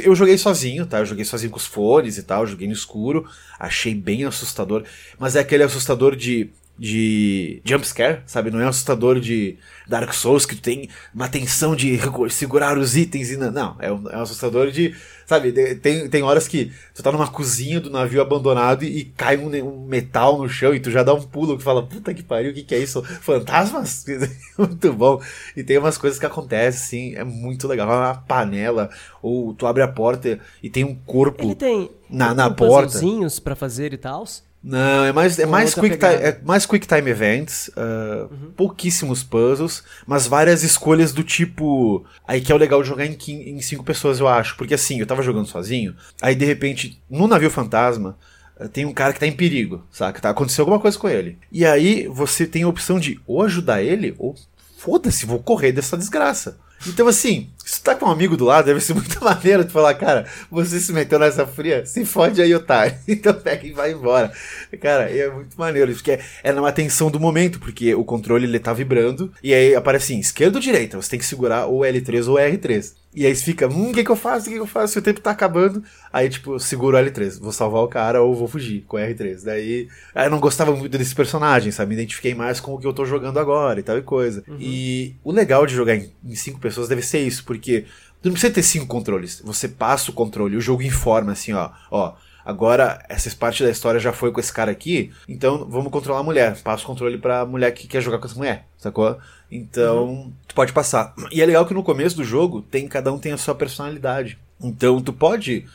Eu 0.00 0.14
joguei 0.14 0.38
sozinho, 0.38 0.86
tá? 0.86 1.00
Eu 1.00 1.06
joguei 1.06 1.24
sozinho 1.24 1.50
com 1.50 1.56
os 1.56 1.66
fones 1.66 2.18
e 2.18 2.22
tal, 2.22 2.46
joguei 2.46 2.68
no 2.68 2.72
escuro. 2.72 3.28
Achei 3.58 3.94
bem 3.94 4.24
assustador. 4.24 4.84
Mas 5.18 5.34
é 5.34 5.40
aquele 5.40 5.64
assustador 5.64 6.14
de 6.14 6.50
de 6.78 7.60
jumpscare, 7.64 8.22
sabe? 8.26 8.50
Não 8.50 8.60
é 8.60 8.66
assustador 8.66 9.20
de 9.20 9.56
Dark 9.86 10.12
Souls 10.12 10.46
que 10.46 10.56
tu 10.56 10.62
tem 10.62 10.88
uma 11.14 11.28
tensão 11.28 11.76
de 11.76 11.98
segurar 12.30 12.78
os 12.78 12.96
itens 12.96 13.30
e 13.30 13.36
não. 13.36 13.50
Não, 13.52 13.76
é 13.78 13.92
um, 13.92 14.08
é 14.08 14.16
um 14.16 14.22
assustador 14.22 14.70
de. 14.70 14.94
Sabe? 15.26 15.52
Tem, 15.76 16.08
tem 16.08 16.22
horas 16.22 16.48
que 16.48 16.72
tu 16.94 17.02
tá 17.02 17.12
numa 17.12 17.28
cozinha 17.28 17.80
do 17.80 17.88
navio 17.88 18.20
abandonado 18.20 18.84
e, 18.84 18.98
e 18.98 19.04
cai 19.04 19.36
um, 19.36 19.48
um, 19.64 19.86
metal 19.86 20.38
no 20.38 20.48
chão 20.48 20.74
e 20.74 20.80
tu 20.80 20.90
já 20.90 21.02
dá 21.02 21.14
um 21.14 21.22
pulo 21.22 21.56
que 21.56 21.62
fala, 21.62 21.86
puta 21.86 22.12
que 22.12 22.22
pariu, 22.22 22.50
o 22.50 22.54
que, 22.54 22.62
que 22.62 22.74
é 22.74 22.78
isso? 22.78 23.02
Fantasmas? 23.02 24.04
muito 24.58 24.92
bom. 24.92 25.22
E 25.56 25.62
tem 25.62 25.78
umas 25.78 25.96
coisas 25.96 26.18
que 26.18 26.26
acontecem, 26.26 27.12
assim, 27.12 27.16
é 27.16 27.24
muito 27.24 27.68
legal. 27.68 27.86
Uma 27.86 28.14
panela, 28.14 28.90
ou 29.22 29.54
tu 29.54 29.66
abre 29.66 29.82
a 29.82 29.88
porta 29.88 30.40
e 30.62 30.68
tem 30.68 30.84
um 30.84 30.94
corpo 30.94 31.44
Ele 31.44 31.54
tem, 31.54 31.90
na, 32.10 32.34
na 32.34 32.50
porta. 32.50 32.98
para 33.42 33.54
fazer 33.54 33.92
e 33.92 33.98
tal. 33.98 34.24
Não, 34.62 35.04
é 35.04 35.12
mais, 35.12 35.38
é 35.40 35.46
mais, 35.46 35.74
quick 35.74 35.96
time, 35.98 36.14
é 36.14 36.40
mais 36.44 36.64
quick 36.64 36.86
time 36.86 37.10
events, 37.10 37.68
uh, 37.68 38.32
uhum. 38.32 38.52
pouquíssimos 38.56 39.24
puzzles, 39.24 39.82
mas 40.06 40.28
várias 40.28 40.62
escolhas 40.62 41.12
do 41.12 41.24
tipo. 41.24 42.04
Aí 42.26 42.40
que 42.40 42.52
é 42.52 42.54
o 42.54 42.58
legal 42.58 42.80
de 42.80 42.88
jogar 42.88 43.04
em, 43.04 43.16
em 43.28 43.60
cinco 43.60 43.82
pessoas, 43.82 44.20
eu 44.20 44.28
acho. 44.28 44.56
Porque 44.56 44.74
assim, 44.74 45.00
eu 45.00 45.06
tava 45.06 45.22
jogando 45.22 45.46
sozinho, 45.46 45.96
aí 46.20 46.36
de 46.36 46.44
repente, 46.44 47.02
no 47.10 47.26
navio 47.26 47.50
fantasma, 47.50 48.16
uh, 48.60 48.68
tem 48.68 48.84
um 48.84 48.92
cara 48.92 49.12
que 49.12 49.18
tá 49.18 49.26
em 49.26 49.32
perigo, 49.32 49.84
saca? 49.90 50.20
Tá, 50.20 50.30
aconteceu 50.30 50.62
alguma 50.62 50.78
coisa 50.78 50.96
com 50.96 51.08
ele. 51.08 51.38
E 51.50 51.66
aí 51.66 52.06
você 52.06 52.46
tem 52.46 52.62
a 52.62 52.68
opção 52.68 53.00
de 53.00 53.20
ou 53.26 53.42
ajudar 53.42 53.82
ele, 53.82 54.14
ou 54.16 54.36
foda-se, 54.78 55.26
vou 55.26 55.40
correr 55.40 55.72
dessa 55.72 55.96
desgraça. 55.96 56.56
Então, 56.86 57.06
assim, 57.06 57.48
se 57.64 57.80
tu 57.80 57.84
tá 57.84 57.94
com 57.94 58.06
um 58.06 58.10
amigo 58.10 58.36
do 58.36 58.44
lado, 58.44 58.66
deve 58.66 58.80
ser 58.80 58.94
muito 58.94 59.18
maneiro 59.22 59.64
de 59.64 59.72
falar, 59.72 59.94
cara, 59.94 60.26
você 60.50 60.80
se 60.80 60.92
meteu 60.92 61.18
nessa 61.18 61.46
fria, 61.46 61.86
se 61.86 62.04
fode 62.04 62.40
aí, 62.42 62.54
otário. 62.54 62.94
Então 63.06 63.34
pega 63.34 63.66
e 63.66 63.72
vai 63.72 63.92
embora. 63.92 64.32
Cara, 64.80 65.10
é 65.10 65.30
muito 65.30 65.58
maneiro, 65.58 65.92
porque 65.92 66.12
é, 66.12 66.20
é 66.42 66.52
numa 66.52 66.72
tensão 66.72 67.10
do 67.10 67.20
momento, 67.20 67.60
porque 67.60 67.94
o 67.94 68.04
controle 68.04 68.46
ele 68.46 68.58
tá 68.58 68.72
vibrando, 68.72 69.32
e 69.42 69.54
aí 69.54 69.74
aparece 69.74 70.12
assim, 70.12 70.20
esquerda 70.20 70.58
ou 70.58 70.62
direita, 70.62 71.00
você 71.00 71.10
tem 71.10 71.18
que 71.18 71.26
segurar 71.26 71.66
ou 71.66 71.80
L3 71.80 72.28
ou 72.28 72.36
R3. 72.36 73.01
E 73.14 73.26
aí 73.26 73.36
você 73.36 73.44
fica, 73.44 73.68
hum, 73.68 73.90
o 73.90 73.92
que, 73.92 74.02
que 74.02 74.10
eu 74.10 74.16
faço? 74.16 74.46
O 74.46 74.48
que, 74.48 74.56
que 74.56 74.60
eu 74.60 74.66
faço? 74.66 74.94
Se 74.94 74.98
o 74.98 75.02
tempo 75.02 75.20
tá 75.20 75.30
acabando. 75.30 75.82
Aí, 76.10 76.28
tipo, 76.28 76.58
seguro 76.58 76.96
o 76.96 77.00
L3. 77.00 77.38
Vou 77.40 77.52
salvar 77.52 77.82
o 77.82 77.88
cara 77.88 78.22
ou 78.22 78.34
vou 78.34 78.48
fugir 78.48 78.84
com 78.88 78.96
o 78.96 79.00
R3. 79.00 79.44
Daí. 79.44 79.88
Aí 80.14 80.26
eu 80.26 80.30
não 80.30 80.40
gostava 80.40 80.74
muito 80.74 80.96
desse 80.96 81.14
personagem, 81.14 81.70
sabe? 81.70 81.90
Me 81.90 81.94
identifiquei 81.94 82.34
mais 82.34 82.58
com 82.58 82.74
o 82.74 82.78
que 82.78 82.86
eu 82.86 82.92
tô 82.92 83.04
jogando 83.04 83.38
agora 83.38 83.78
e 83.78 83.82
tal 83.82 83.98
e 83.98 84.02
coisa. 84.02 84.42
Uhum. 84.48 84.56
E 84.58 85.14
o 85.22 85.30
legal 85.30 85.66
de 85.66 85.74
jogar 85.74 85.94
em, 85.94 86.10
em 86.24 86.34
cinco 86.34 86.58
pessoas 86.58 86.88
deve 86.88 87.02
ser 87.02 87.20
isso, 87.20 87.44
porque 87.44 87.84
tu 88.22 88.26
não 88.26 88.32
precisa 88.32 88.52
ter 88.52 88.62
cinco 88.62 88.86
controles. 88.86 89.42
Você 89.44 89.68
passa 89.68 90.10
o 90.10 90.14
controle, 90.14 90.56
o 90.56 90.60
jogo 90.60 90.82
informa 90.82 91.32
assim, 91.32 91.52
ó, 91.52 91.70
ó. 91.90 92.14
Agora, 92.44 93.04
essa 93.08 93.30
parte 93.36 93.62
da 93.62 93.70
história 93.70 94.00
já 94.00 94.12
foi 94.12 94.32
com 94.32 94.40
esse 94.40 94.52
cara 94.52 94.70
aqui, 94.70 95.12
então 95.28 95.64
vamos 95.68 95.92
controlar 95.92 96.20
a 96.20 96.24
mulher. 96.24 96.60
Passa 96.62 96.82
o 96.82 96.86
controle 96.86 97.18
pra 97.18 97.46
mulher 97.46 97.70
que 97.72 97.86
quer 97.86 98.00
jogar 98.00 98.18
com 98.18 98.26
essa 98.26 98.36
mulher, 98.36 98.66
sacou? 98.76 99.16
Então, 99.54 100.06
uhum. 100.06 100.32
tu 100.48 100.54
pode 100.54 100.72
passar. 100.72 101.14
E 101.30 101.42
é 101.42 101.46
legal 101.46 101.66
que 101.66 101.74
no 101.74 101.82
começo 101.82 102.16
do 102.16 102.24
jogo, 102.24 102.62
tem 102.62 102.88
cada 102.88 103.12
um 103.12 103.18
tem 103.18 103.32
a 103.32 103.36
sua 103.36 103.54
personalidade. 103.54 104.38
Então, 104.58 104.98
tu 105.02 105.12
pode 105.12 105.66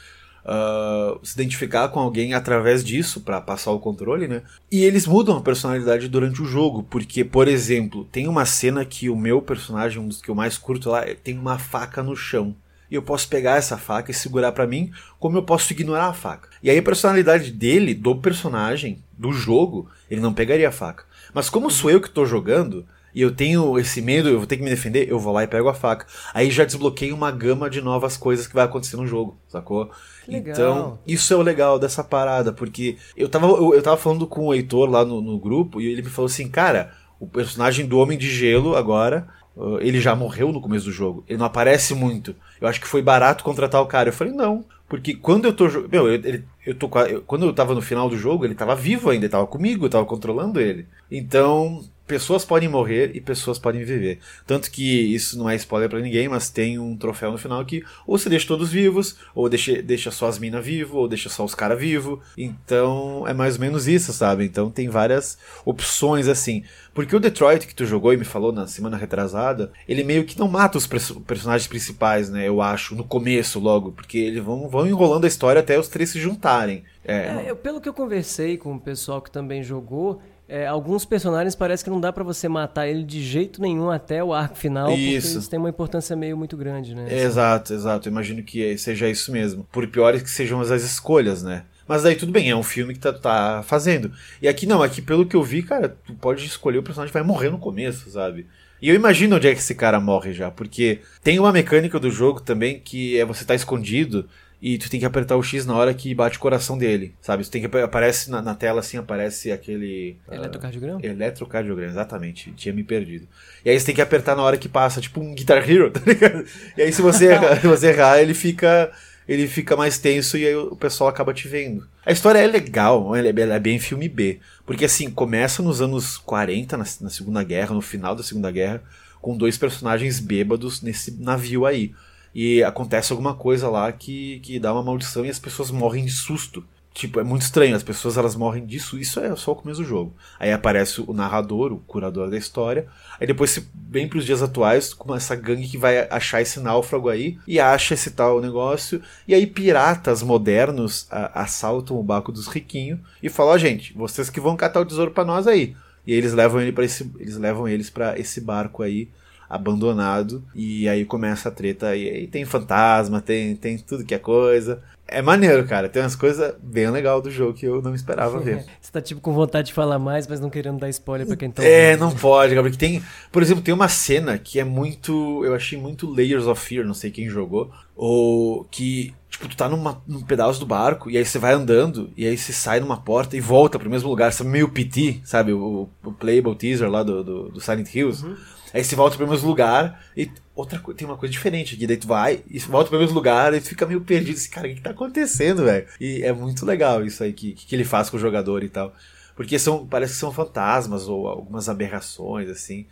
uh, 0.43 1.19
se 1.23 1.35
identificar 1.35 1.89
com 1.89 1.99
alguém 1.99 2.33
através 2.33 2.83
disso 2.83 3.21
para 3.21 3.39
passar 3.39 3.71
o 3.71 3.79
controle, 3.79 4.27
né? 4.27 4.41
E 4.71 4.83
eles 4.83 5.05
mudam 5.05 5.37
a 5.37 5.41
personalidade 5.41 6.07
durante 6.07 6.41
o 6.41 6.45
jogo, 6.45 6.81
porque, 6.89 7.23
por 7.23 7.47
exemplo, 7.47 8.03
tem 8.05 8.27
uma 8.27 8.45
cena 8.45 8.83
que 8.83 9.11
o 9.11 9.15
meu 9.15 9.43
personagem, 9.43 10.01
um 10.01 10.07
dos 10.07 10.21
que 10.21 10.29
eu 10.29 10.35
mais 10.35 10.57
curto 10.57 10.89
lá, 10.89 11.05
tem 11.23 11.37
uma 11.37 11.59
faca 11.59 12.01
no 12.01 12.15
chão 12.15 12.55
e 12.89 12.95
eu 12.95 13.01
posso 13.01 13.27
pegar 13.27 13.57
essa 13.57 13.77
faca 13.77 14.11
e 14.11 14.13
segurar 14.13 14.53
para 14.53 14.65
mim, 14.65 14.91
como 15.19 15.37
eu 15.37 15.43
posso 15.43 15.71
ignorar 15.73 16.07
a 16.07 16.13
faca. 16.13 16.49
E 16.63 16.69
aí 16.69 16.77
a 16.77 16.83
personalidade 16.83 17.51
dele, 17.51 17.93
do 17.93 18.15
personagem, 18.15 19.03
do 19.17 19.31
jogo, 19.33 19.89
ele 20.09 20.21
não 20.21 20.33
pegaria 20.33 20.69
a 20.69 20.71
faca. 20.71 21.03
Mas 21.33 21.49
como 21.49 21.69
sou 21.69 21.91
eu 21.91 22.01
que 22.01 22.09
tô 22.09 22.25
jogando, 22.25 22.85
e 23.17 23.21
eu 23.23 23.31
tenho 23.31 23.79
esse 23.79 23.99
medo, 23.99 24.29
eu 24.29 24.37
vou 24.37 24.45
ter 24.45 24.57
que 24.57 24.63
me 24.63 24.69
defender, 24.69 25.09
eu 25.09 25.17
vou 25.17 25.33
lá 25.33 25.43
e 25.43 25.47
pego 25.47 25.67
a 25.67 25.73
faca. 25.73 26.05
Aí 26.35 26.51
já 26.51 26.63
desbloqueei 26.63 27.11
uma 27.11 27.31
gama 27.31 27.67
de 27.67 27.81
novas 27.81 28.15
coisas 28.15 28.45
que 28.45 28.53
vai 28.53 28.63
acontecer 28.63 28.95
no 28.95 29.07
jogo, 29.07 29.39
sacou? 29.47 29.89
Legal. 30.27 30.53
Então, 30.53 30.99
isso 31.07 31.33
é 31.33 31.35
o 31.35 31.41
legal 31.41 31.79
dessa 31.79 32.03
parada, 32.03 32.53
porque 32.53 32.95
eu 33.15 33.27
tava, 33.27 33.47
eu, 33.47 33.73
eu 33.73 33.81
tava 33.81 33.97
falando 33.97 34.27
com 34.27 34.45
o 34.45 34.53
Heitor 34.53 34.87
lá 34.87 35.03
no, 35.03 35.19
no 35.19 35.39
grupo, 35.39 35.81
e 35.81 35.87
ele 35.87 36.03
me 36.03 36.11
falou 36.11 36.27
assim, 36.27 36.47
cara, 36.47 36.93
o 37.19 37.25
personagem 37.25 37.87
do 37.87 37.97
Homem 37.97 38.19
de 38.19 38.29
Gelo 38.29 38.75
agora, 38.75 39.27
uh, 39.55 39.79
ele 39.81 39.99
já 39.99 40.15
morreu 40.15 40.51
no 40.51 40.61
começo 40.61 40.85
do 40.85 40.91
jogo. 40.91 41.23
Ele 41.27 41.39
não 41.39 41.47
aparece 41.47 41.95
muito. 41.95 42.35
Eu 42.61 42.67
acho 42.67 42.79
que 42.79 42.87
foi 42.87 43.01
barato 43.01 43.43
contratar 43.43 43.81
o 43.81 43.87
cara. 43.87 44.09
Eu 44.09 44.13
falei, 44.13 44.31
não. 44.31 44.63
Porque 44.87 45.15
quando 45.15 45.45
eu 45.45 45.53
tô. 45.53 45.67
Meu, 45.91 46.07
eu, 46.07 46.13
ele, 46.13 46.45
eu 46.63 46.75
tô 46.75 46.87
eu, 46.99 47.23
quando 47.23 47.47
eu 47.47 47.53
tava 47.53 47.73
no 47.73 47.81
final 47.81 48.07
do 48.07 48.15
jogo, 48.15 48.45
ele 48.45 48.53
tava 48.53 48.75
vivo 48.75 49.09
ainda, 49.09 49.25
ele 49.25 49.31
tava 49.31 49.47
comigo, 49.47 49.85
eu 49.85 49.89
tava 49.89 50.05
controlando 50.05 50.61
ele. 50.61 50.87
Então, 51.11 51.83
pessoas 52.07 52.45
podem 52.45 52.69
morrer 52.69 53.11
e 53.13 53.21
pessoas 53.21 53.59
podem 53.59 53.83
viver. 53.83 54.19
Tanto 54.45 54.71
que 54.71 54.83
isso 55.13 55.37
não 55.37 55.49
é 55.49 55.55
spoiler 55.55 55.89
para 55.89 55.99
ninguém, 55.99 56.29
mas 56.29 56.49
tem 56.49 56.79
um 56.79 56.95
troféu 56.95 57.31
no 57.31 57.37
final 57.37 57.63
que 57.65 57.83
ou 58.07 58.17
você 58.17 58.29
deixa 58.29 58.47
todos 58.47 58.71
vivos, 58.71 59.17
ou 59.35 59.49
deixa, 59.49 59.81
deixa 59.81 60.09
só 60.09 60.27
as 60.27 60.39
minas 60.39 60.65
vivos, 60.65 60.95
ou 60.95 61.07
deixa 61.07 61.29
só 61.29 61.43
os 61.43 61.53
caras 61.53 61.79
vivos. 61.79 62.19
Então 62.37 63.27
é 63.27 63.33
mais 63.33 63.55
ou 63.55 63.61
menos 63.61 63.87
isso, 63.87 64.13
sabe? 64.13 64.45
Então 64.45 64.71
tem 64.71 64.87
várias 64.87 65.37
opções 65.65 66.27
assim. 66.27 66.63
Porque 66.93 67.15
o 67.15 67.19
Detroit 67.19 67.67
que 67.67 67.75
tu 67.75 67.85
jogou 67.85 68.11
e 68.11 68.17
me 68.17 68.25
falou 68.25 68.51
na 68.51 68.65
semana 68.65 68.97
retrasada, 68.97 69.71
ele 69.87 70.03
meio 70.03 70.23
que 70.23 70.39
não 70.39 70.47
mata 70.47 70.77
os 70.77 70.87
personagens 70.87 71.67
principais, 71.67 72.29
né? 72.29 72.47
Eu 72.47 72.61
acho, 72.61 72.95
no 72.95 73.03
começo 73.03 73.59
logo, 73.59 73.91
porque 73.91 74.17
eles 74.17 74.43
vão, 74.43 74.67
vão 74.67 74.87
enrolando 74.87 75.25
a 75.25 75.27
história 75.27 75.59
até 75.59 75.77
os 75.77 75.89
três 75.89 76.09
se 76.09 76.19
juntarem. 76.19 76.83
É, 77.05 77.45
é 77.45 77.45
eu, 77.47 77.55
pelo 77.55 77.79
que 77.79 77.87
eu 77.87 77.93
conversei 77.93 78.57
com 78.57 78.73
o 78.73 78.79
pessoal 78.79 79.21
que 79.21 79.29
também 79.29 79.61
jogou, 79.61 80.19
é, 80.49 80.65
alguns 80.65 81.03
personagens 81.03 81.55
parece 81.55 81.83
que 81.83 81.89
não 81.89 81.99
dá 81.99 82.13
para 82.13 82.23
você 82.23 82.47
matar 82.47 82.87
ele 82.87 83.03
de 83.03 83.21
jeito 83.21 83.61
nenhum 83.61 83.89
até 83.89 84.23
o 84.23 84.33
arco 84.33 84.55
final, 84.55 84.91
isso. 84.91 85.21
porque 85.21 85.35
eles 85.35 85.47
têm 85.47 85.59
uma 85.59 85.69
importância 85.69 86.15
meio 86.15 86.37
muito 86.37 86.55
grande, 86.55 86.95
né? 86.95 87.07
Exato, 87.13 87.73
exato. 87.73 88.07
Eu 88.07 88.11
imagino 88.11 88.41
que 88.41 88.77
seja 88.77 89.09
isso 89.09 89.31
mesmo. 89.31 89.67
Por 89.71 89.85
piores 89.87 90.21
que 90.21 90.29
sejam 90.29 90.61
as 90.61 90.69
escolhas, 90.69 91.43
né? 91.43 91.63
Mas 91.87 92.03
daí 92.03 92.15
tudo 92.15 92.31
bem, 92.31 92.49
é 92.49 92.55
um 92.55 92.63
filme 92.63 92.93
que 92.93 92.99
tá, 92.99 93.13
tá 93.13 93.63
fazendo. 93.65 94.11
E 94.41 94.47
aqui 94.47 94.65
não, 94.65 94.81
aqui 94.83 95.01
pelo 95.01 95.25
que 95.25 95.35
eu 95.35 95.43
vi, 95.43 95.63
cara, 95.63 95.89
tu 96.05 96.13
pode 96.13 96.45
escolher 96.45 96.77
o 96.77 96.83
personagem 96.83 97.11
que 97.11 97.17
vai 97.17 97.27
morrer 97.27 97.49
no 97.49 97.57
começo, 97.59 98.09
sabe? 98.09 98.45
E 98.81 98.89
eu 98.89 98.95
imagino 98.95 99.35
onde 99.35 99.47
é 99.47 99.53
que 99.53 99.59
esse 99.59 99.73
cara 99.73 99.99
morre 99.99 100.33
já, 100.33 100.51
porque 100.51 100.99
tem 101.23 101.39
uma 101.39 101.51
mecânica 101.51 101.99
do 101.99 102.11
jogo 102.11 102.41
também 102.41 102.79
que 102.79 103.17
é 103.17 103.25
você 103.25 103.43
tá 103.43 103.55
escondido 103.55 104.27
e 104.61 104.77
tu 104.77 104.89
tem 104.89 104.99
que 104.99 105.05
apertar 105.05 105.35
o 105.35 105.43
X 105.43 105.65
na 105.65 105.75
hora 105.75 105.93
que 105.93 106.13
bate 106.15 106.37
o 106.37 106.39
coração 106.39 106.77
dele, 106.77 107.13
sabe? 107.21 107.43
Tu 107.43 107.51
tem 107.51 107.61
que 107.61 107.77
aparece 107.77 108.31
na, 108.31 108.41
na 108.41 108.55
tela 108.55 108.79
assim, 108.79 108.97
aparece 108.97 109.51
aquele 109.51 110.17
uh, 110.27 110.33
eletrocardiograma. 110.33 110.99
Eletrocardiograma, 111.03 111.91
exatamente. 111.91 112.51
Tinha 112.53 112.73
me 112.73 112.83
perdido. 112.83 113.27
E 113.63 113.69
aí 113.69 113.79
você 113.79 113.85
tem 113.85 113.95
que 113.95 114.01
apertar 114.01 114.35
na 114.35 114.41
hora 114.41 114.57
que 114.57 114.67
passa, 114.67 114.99
tipo 114.99 115.19
um 115.19 115.35
Guitar 115.35 115.69
Hero, 115.69 115.91
tá 115.91 116.01
ligado? 116.05 116.43
E 116.75 116.81
aí 116.81 116.91
se 116.91 117.01
você 117.01 117.27
errar, 117.33 117.61
se 117.61 117.67
você 117.67 117.89
errar, 117.89 118.19
ele 118.19 118.33
fica 118.33 118.91
ele 119.27 119.45
fica 119.45 119.75
mais 119.75 119.99
tenso 119.99 120.37
e 120.37 120.47
aí 120.47 120.55
o 120.55 120.75
pessoal 120.75 121.09
acaba 121.09 121.33
te 121.33 121.47
vendo. 121.47 121.85
A 122.05 122.11
história 122.11 122.39
é 122.39 122.47
legal, 122.47 123.13
ela 123.13 123.27
é 123.27 123.59
bem 123.59 123.77
filme 123.77 124.07
B, 124.07 124.39
porque 124.65 124.85
assim, 124.85 125.11
começa 125.11 125.61
nos 125.61 125.81
anos 125.81 126.17
40, 126.17 126.77
na, 126.77 126.85
na 127.01 127.09
Segunda 127.09 127.43
Guerra, 127.43 127.75
no 127.75 127.81
final 127.81 128.15
da 128.15 128.23
Segunda 128.23 128.49
Guerra, 128.49 128.81
com 129.21 129.35
dois 129.35 129.57
personagens 129.57 130.19
bêbados 130.21 130.81
nesse 130.81 131.11
navio 131.21 131.65
aí 131.65 131.93
e 132.39 132.63
acontece 132.63 133.11
alguma 133.11 133.33
coisa 133.33 133.67
lá 133.67 133.91
que, 133.91 134.39
que 134.41 134.59
dá 134.59 134.71
uma 134.71 134.83
maldição 134.83 135.25
e 135.25 135.29
as 135.29 135.39
pessoas 135.39 135.71
morrem 135.71 136.05
de 136.05 136.11
susto. 136.11 136.63
Tipo, 136.93 137.19
é 137.19 137.23
muito 137.23 137.41
estranho, 137.41 137.75
as 137.75 137.81
pessoas 137.81 138.15
elas 138.15 138.35
morrem 138.35 138.63
disso, 138.63 138.99
isso 138.99 139.19
é 139.19 139.35
só 139.35 139.53
o 139.53 139.55
começo 139.55 139.81
do 139.81 139.87
jogo. 139.87 140.13
Aí 140.39 140.51
aparece 140.51 141.01
o 141.01 141.13
narrador, 141.13 141.73
o 141.73 141.79
curador 141.79 142.29
da 142.29 142.37
história, 142.37 142.85
aí 143.19 143.25
depois 143.25 143.49
se 143.49 143.67
vem 143.89 144.07
pros 144.07 144.23
dias 144.23 144.43
atuais 144.43 144.93
com 144.93 145.15
essa 145.15 145.35
gangue 145.35 145.67
que 145.67 145.79
vai 145.79 146.07
achar 146.11 146.39
esse 146.39 146.59
náufrago 146.59 147.09
aí 147.09 147.39
e 147.47 147.59
acha 147.59 147.95
esse 147.95 148.11
tal 148.11 148.39
negócio, 148.39 149.01
e 149.27 149.33
aí 149.33 149.47
piratas 149.47 150.21
modernos 150.21 151.07
a, 151.09 151.41
assaltam 151.41 151.99
o 151.99 152.03
barco 152.03 152.31
dos 152.31 152.45
riquinhos 152.45 152.99
e 153.21 153.29
falam, 153.29 153.55
oh, 153.55 153.57
gente, 153.57 153.93
vocês 153.93 154.29
que 154.29 154.39
vão 154.39 154.55
catar 154.55 154.81
o 154.81 154.85
tesouro 154.85 155.09
para 155.09 155.25
nós 155.25 155.47
aí. 155.47 155.75
E 156.05 156.13
eles 156.13 156.33
levam 156.33 156.61
ele 156.61 156.71
para 156.71 156.85
esse, 156.85 157.11
eles 157.17 157.37
levam 157.37 157.67
eles 157.67 157.89
para 157.89 158.17
esse 158.19 158.39
barco 158.39 158.83
aí 158.83 159.09
abandonado. 159.49 160.43
E 160.53 160.87
aí 160.87 161.05
começa 161.05 161.49
a 161.49 161.51
treta. 161.51 161.95
E 161.95 162.09
aí 162.09 162.27
tem 162.27 162.45
fantasma, 162.45 163.21
tem, 163.21 163.55
tem 163.55 163.77
tudo 163.77 164.05
que 164.05 164.15
é 164.15 164.19
coisa. 164.19 164.81
É 165.07 165.21
maneiro, 165.21 165.65
cara. 165.65 165.87
Tem 165.87 166.03
umas 166.03 166.15
coisas 166.15 166.53
bem 166.61 166.89
legal 166.89 167.21
do 167.21 167.31
jogo 167.31 167.53
que 167.53 167.65
eu 167.65 167.81
não 167.81 167.95
esperava 167.95 168.39
ver. 168.39 168.65
Você 168.81 168.91
tá 168.91 169.01
tipo 169.01 169.21
com 169.21 169.31
vontade 169.31 169.67
de 169.67 169.73
falar 169.73 169.97
mais, 169.97 170.27
mas 170.27 170.39
não 170.39 170.49
querendo 170.49 170.79
dar 170.79 170.89
spoiler 170.89 171.25
pra 171.25 171.37
quem 171.37 171.49
tá 171.49 171.63
É, 171.63 171.95
não 171.95 172.11
pode, 172.11 172.53
cara. 172.53 172.63
Porque 172.63 172.77
tem. 172.77 173.01
Por 173.31 173.41
exemplo, 173.41 173.63
tem 173.63 173.73
uma 173.73 173.87
cena 173.87 174.37
que 174.37 174.59
é 174.59 174.63
muito. 174.65 175.43
Eu 175.45 175.55
achei 175.55 175.79
muito 175.79 176.13
Layers 176.13 176.45
of 176.45 176.61
Fear, 176.61 176.85
não 176.85 176.93
sei 176.93 177.09
quem 177.09 177.29
jogou. 177.29 177.71
Ou 177.95 178.65
que. 178.65 179.13
Tipo, 179.29 179.47
tu 179.47 179.57
tá 179.57 179.69
numa, 179.69 180.01
num 180.07 180.21
pedaço 180.21 180.59
do 180.59 180.65
barco 180.65 181.11
e 181.11 181.17
aí 181.17 181.23
você 181.23 181.37
vai 181.37 181.53
andando 181.53 182.09
e 182.15 182.25
aí 182.25 182.37
você 182.37 182.53
sai 182.53 182.79
numa 182.79 182.97
porta 182.97 183.35
e 183.35 183.41
volta 183.41 183.77
pro 183.77 183.89
mesmo 183.89 184.09
lugar. 184.09 184.31
Você 184.31 184.41
é 184.41 184.45
meio 184.45 184.69
PT, 184.69 185.21
sabe? 185.23 185.53
O, 185.53 185.87
o 186.03 186.11
playable 186.11 186.55
teaser 186.55 186.89
lá 186.89 187.03
do, 187.03 187.23
do, 187.23 187.49
do 187.49 187.61
Silent 187.61 187.93
Hills. 187.93 188.25
Uhum. 188.25 188.35
Aí 188.77 188.83
você 188.83 188.95
volta 188.95 189.17
pro 189.17 189.27
mesmo 189.27 189.47
lugar 189.47 190.03
e 190.15 190.29
outra 190.53 190.79
tem 190.95 191.07
uma 191.07 191.17
coisa 191.17 191.31
diferente 191.31 191.73
aqui. 191.73 191.87
Daí 191.87 191.97
tu 191.97 192.05
vai 192.05 192.43
e 192.47 192.59
volta 192.59 192.91
pro 192.91 192.99
mesmo 192.99 193.15
lugar 193.15 193.51
e 193.55 193.59
tu 193.59 193.69
fica 193.69 193.87
meio 193.87 194.01
perdido. 194.01 194.37
Esse 194.37 194.47
cara, 194.47 194.67
o 194.67 194.75
que 194.75 194.81
tá 194.81 194.91
acontecendo, 194.91 195.63
velho? 195.63 195.87
E 195.99 196.21
é 196.21 196.31
muito 196.31 196.63
legal 196.63 197.03
isso 197.03 197.23
aí 197.23 197.33
que, 197.33 197.53
que 197.53 197.75
ele 197.75 197.83
faz 197.83 198.07
com 198.07 198.17
o 198.17 198.19
jogador 198.19 198.63
e 198.63 198.69
tal. 198.69 198.93
Porque 199.35 199.57
são, 199.57 199.87
parece 199.87 200.13
que 200.13 200.19
são 200.19 200.31
fantasmas 200.31 201.07
ou 201.07 201.27
algumas 201.27 201.67
aberrações, 201.67 202.49
assim. 202.49 202.85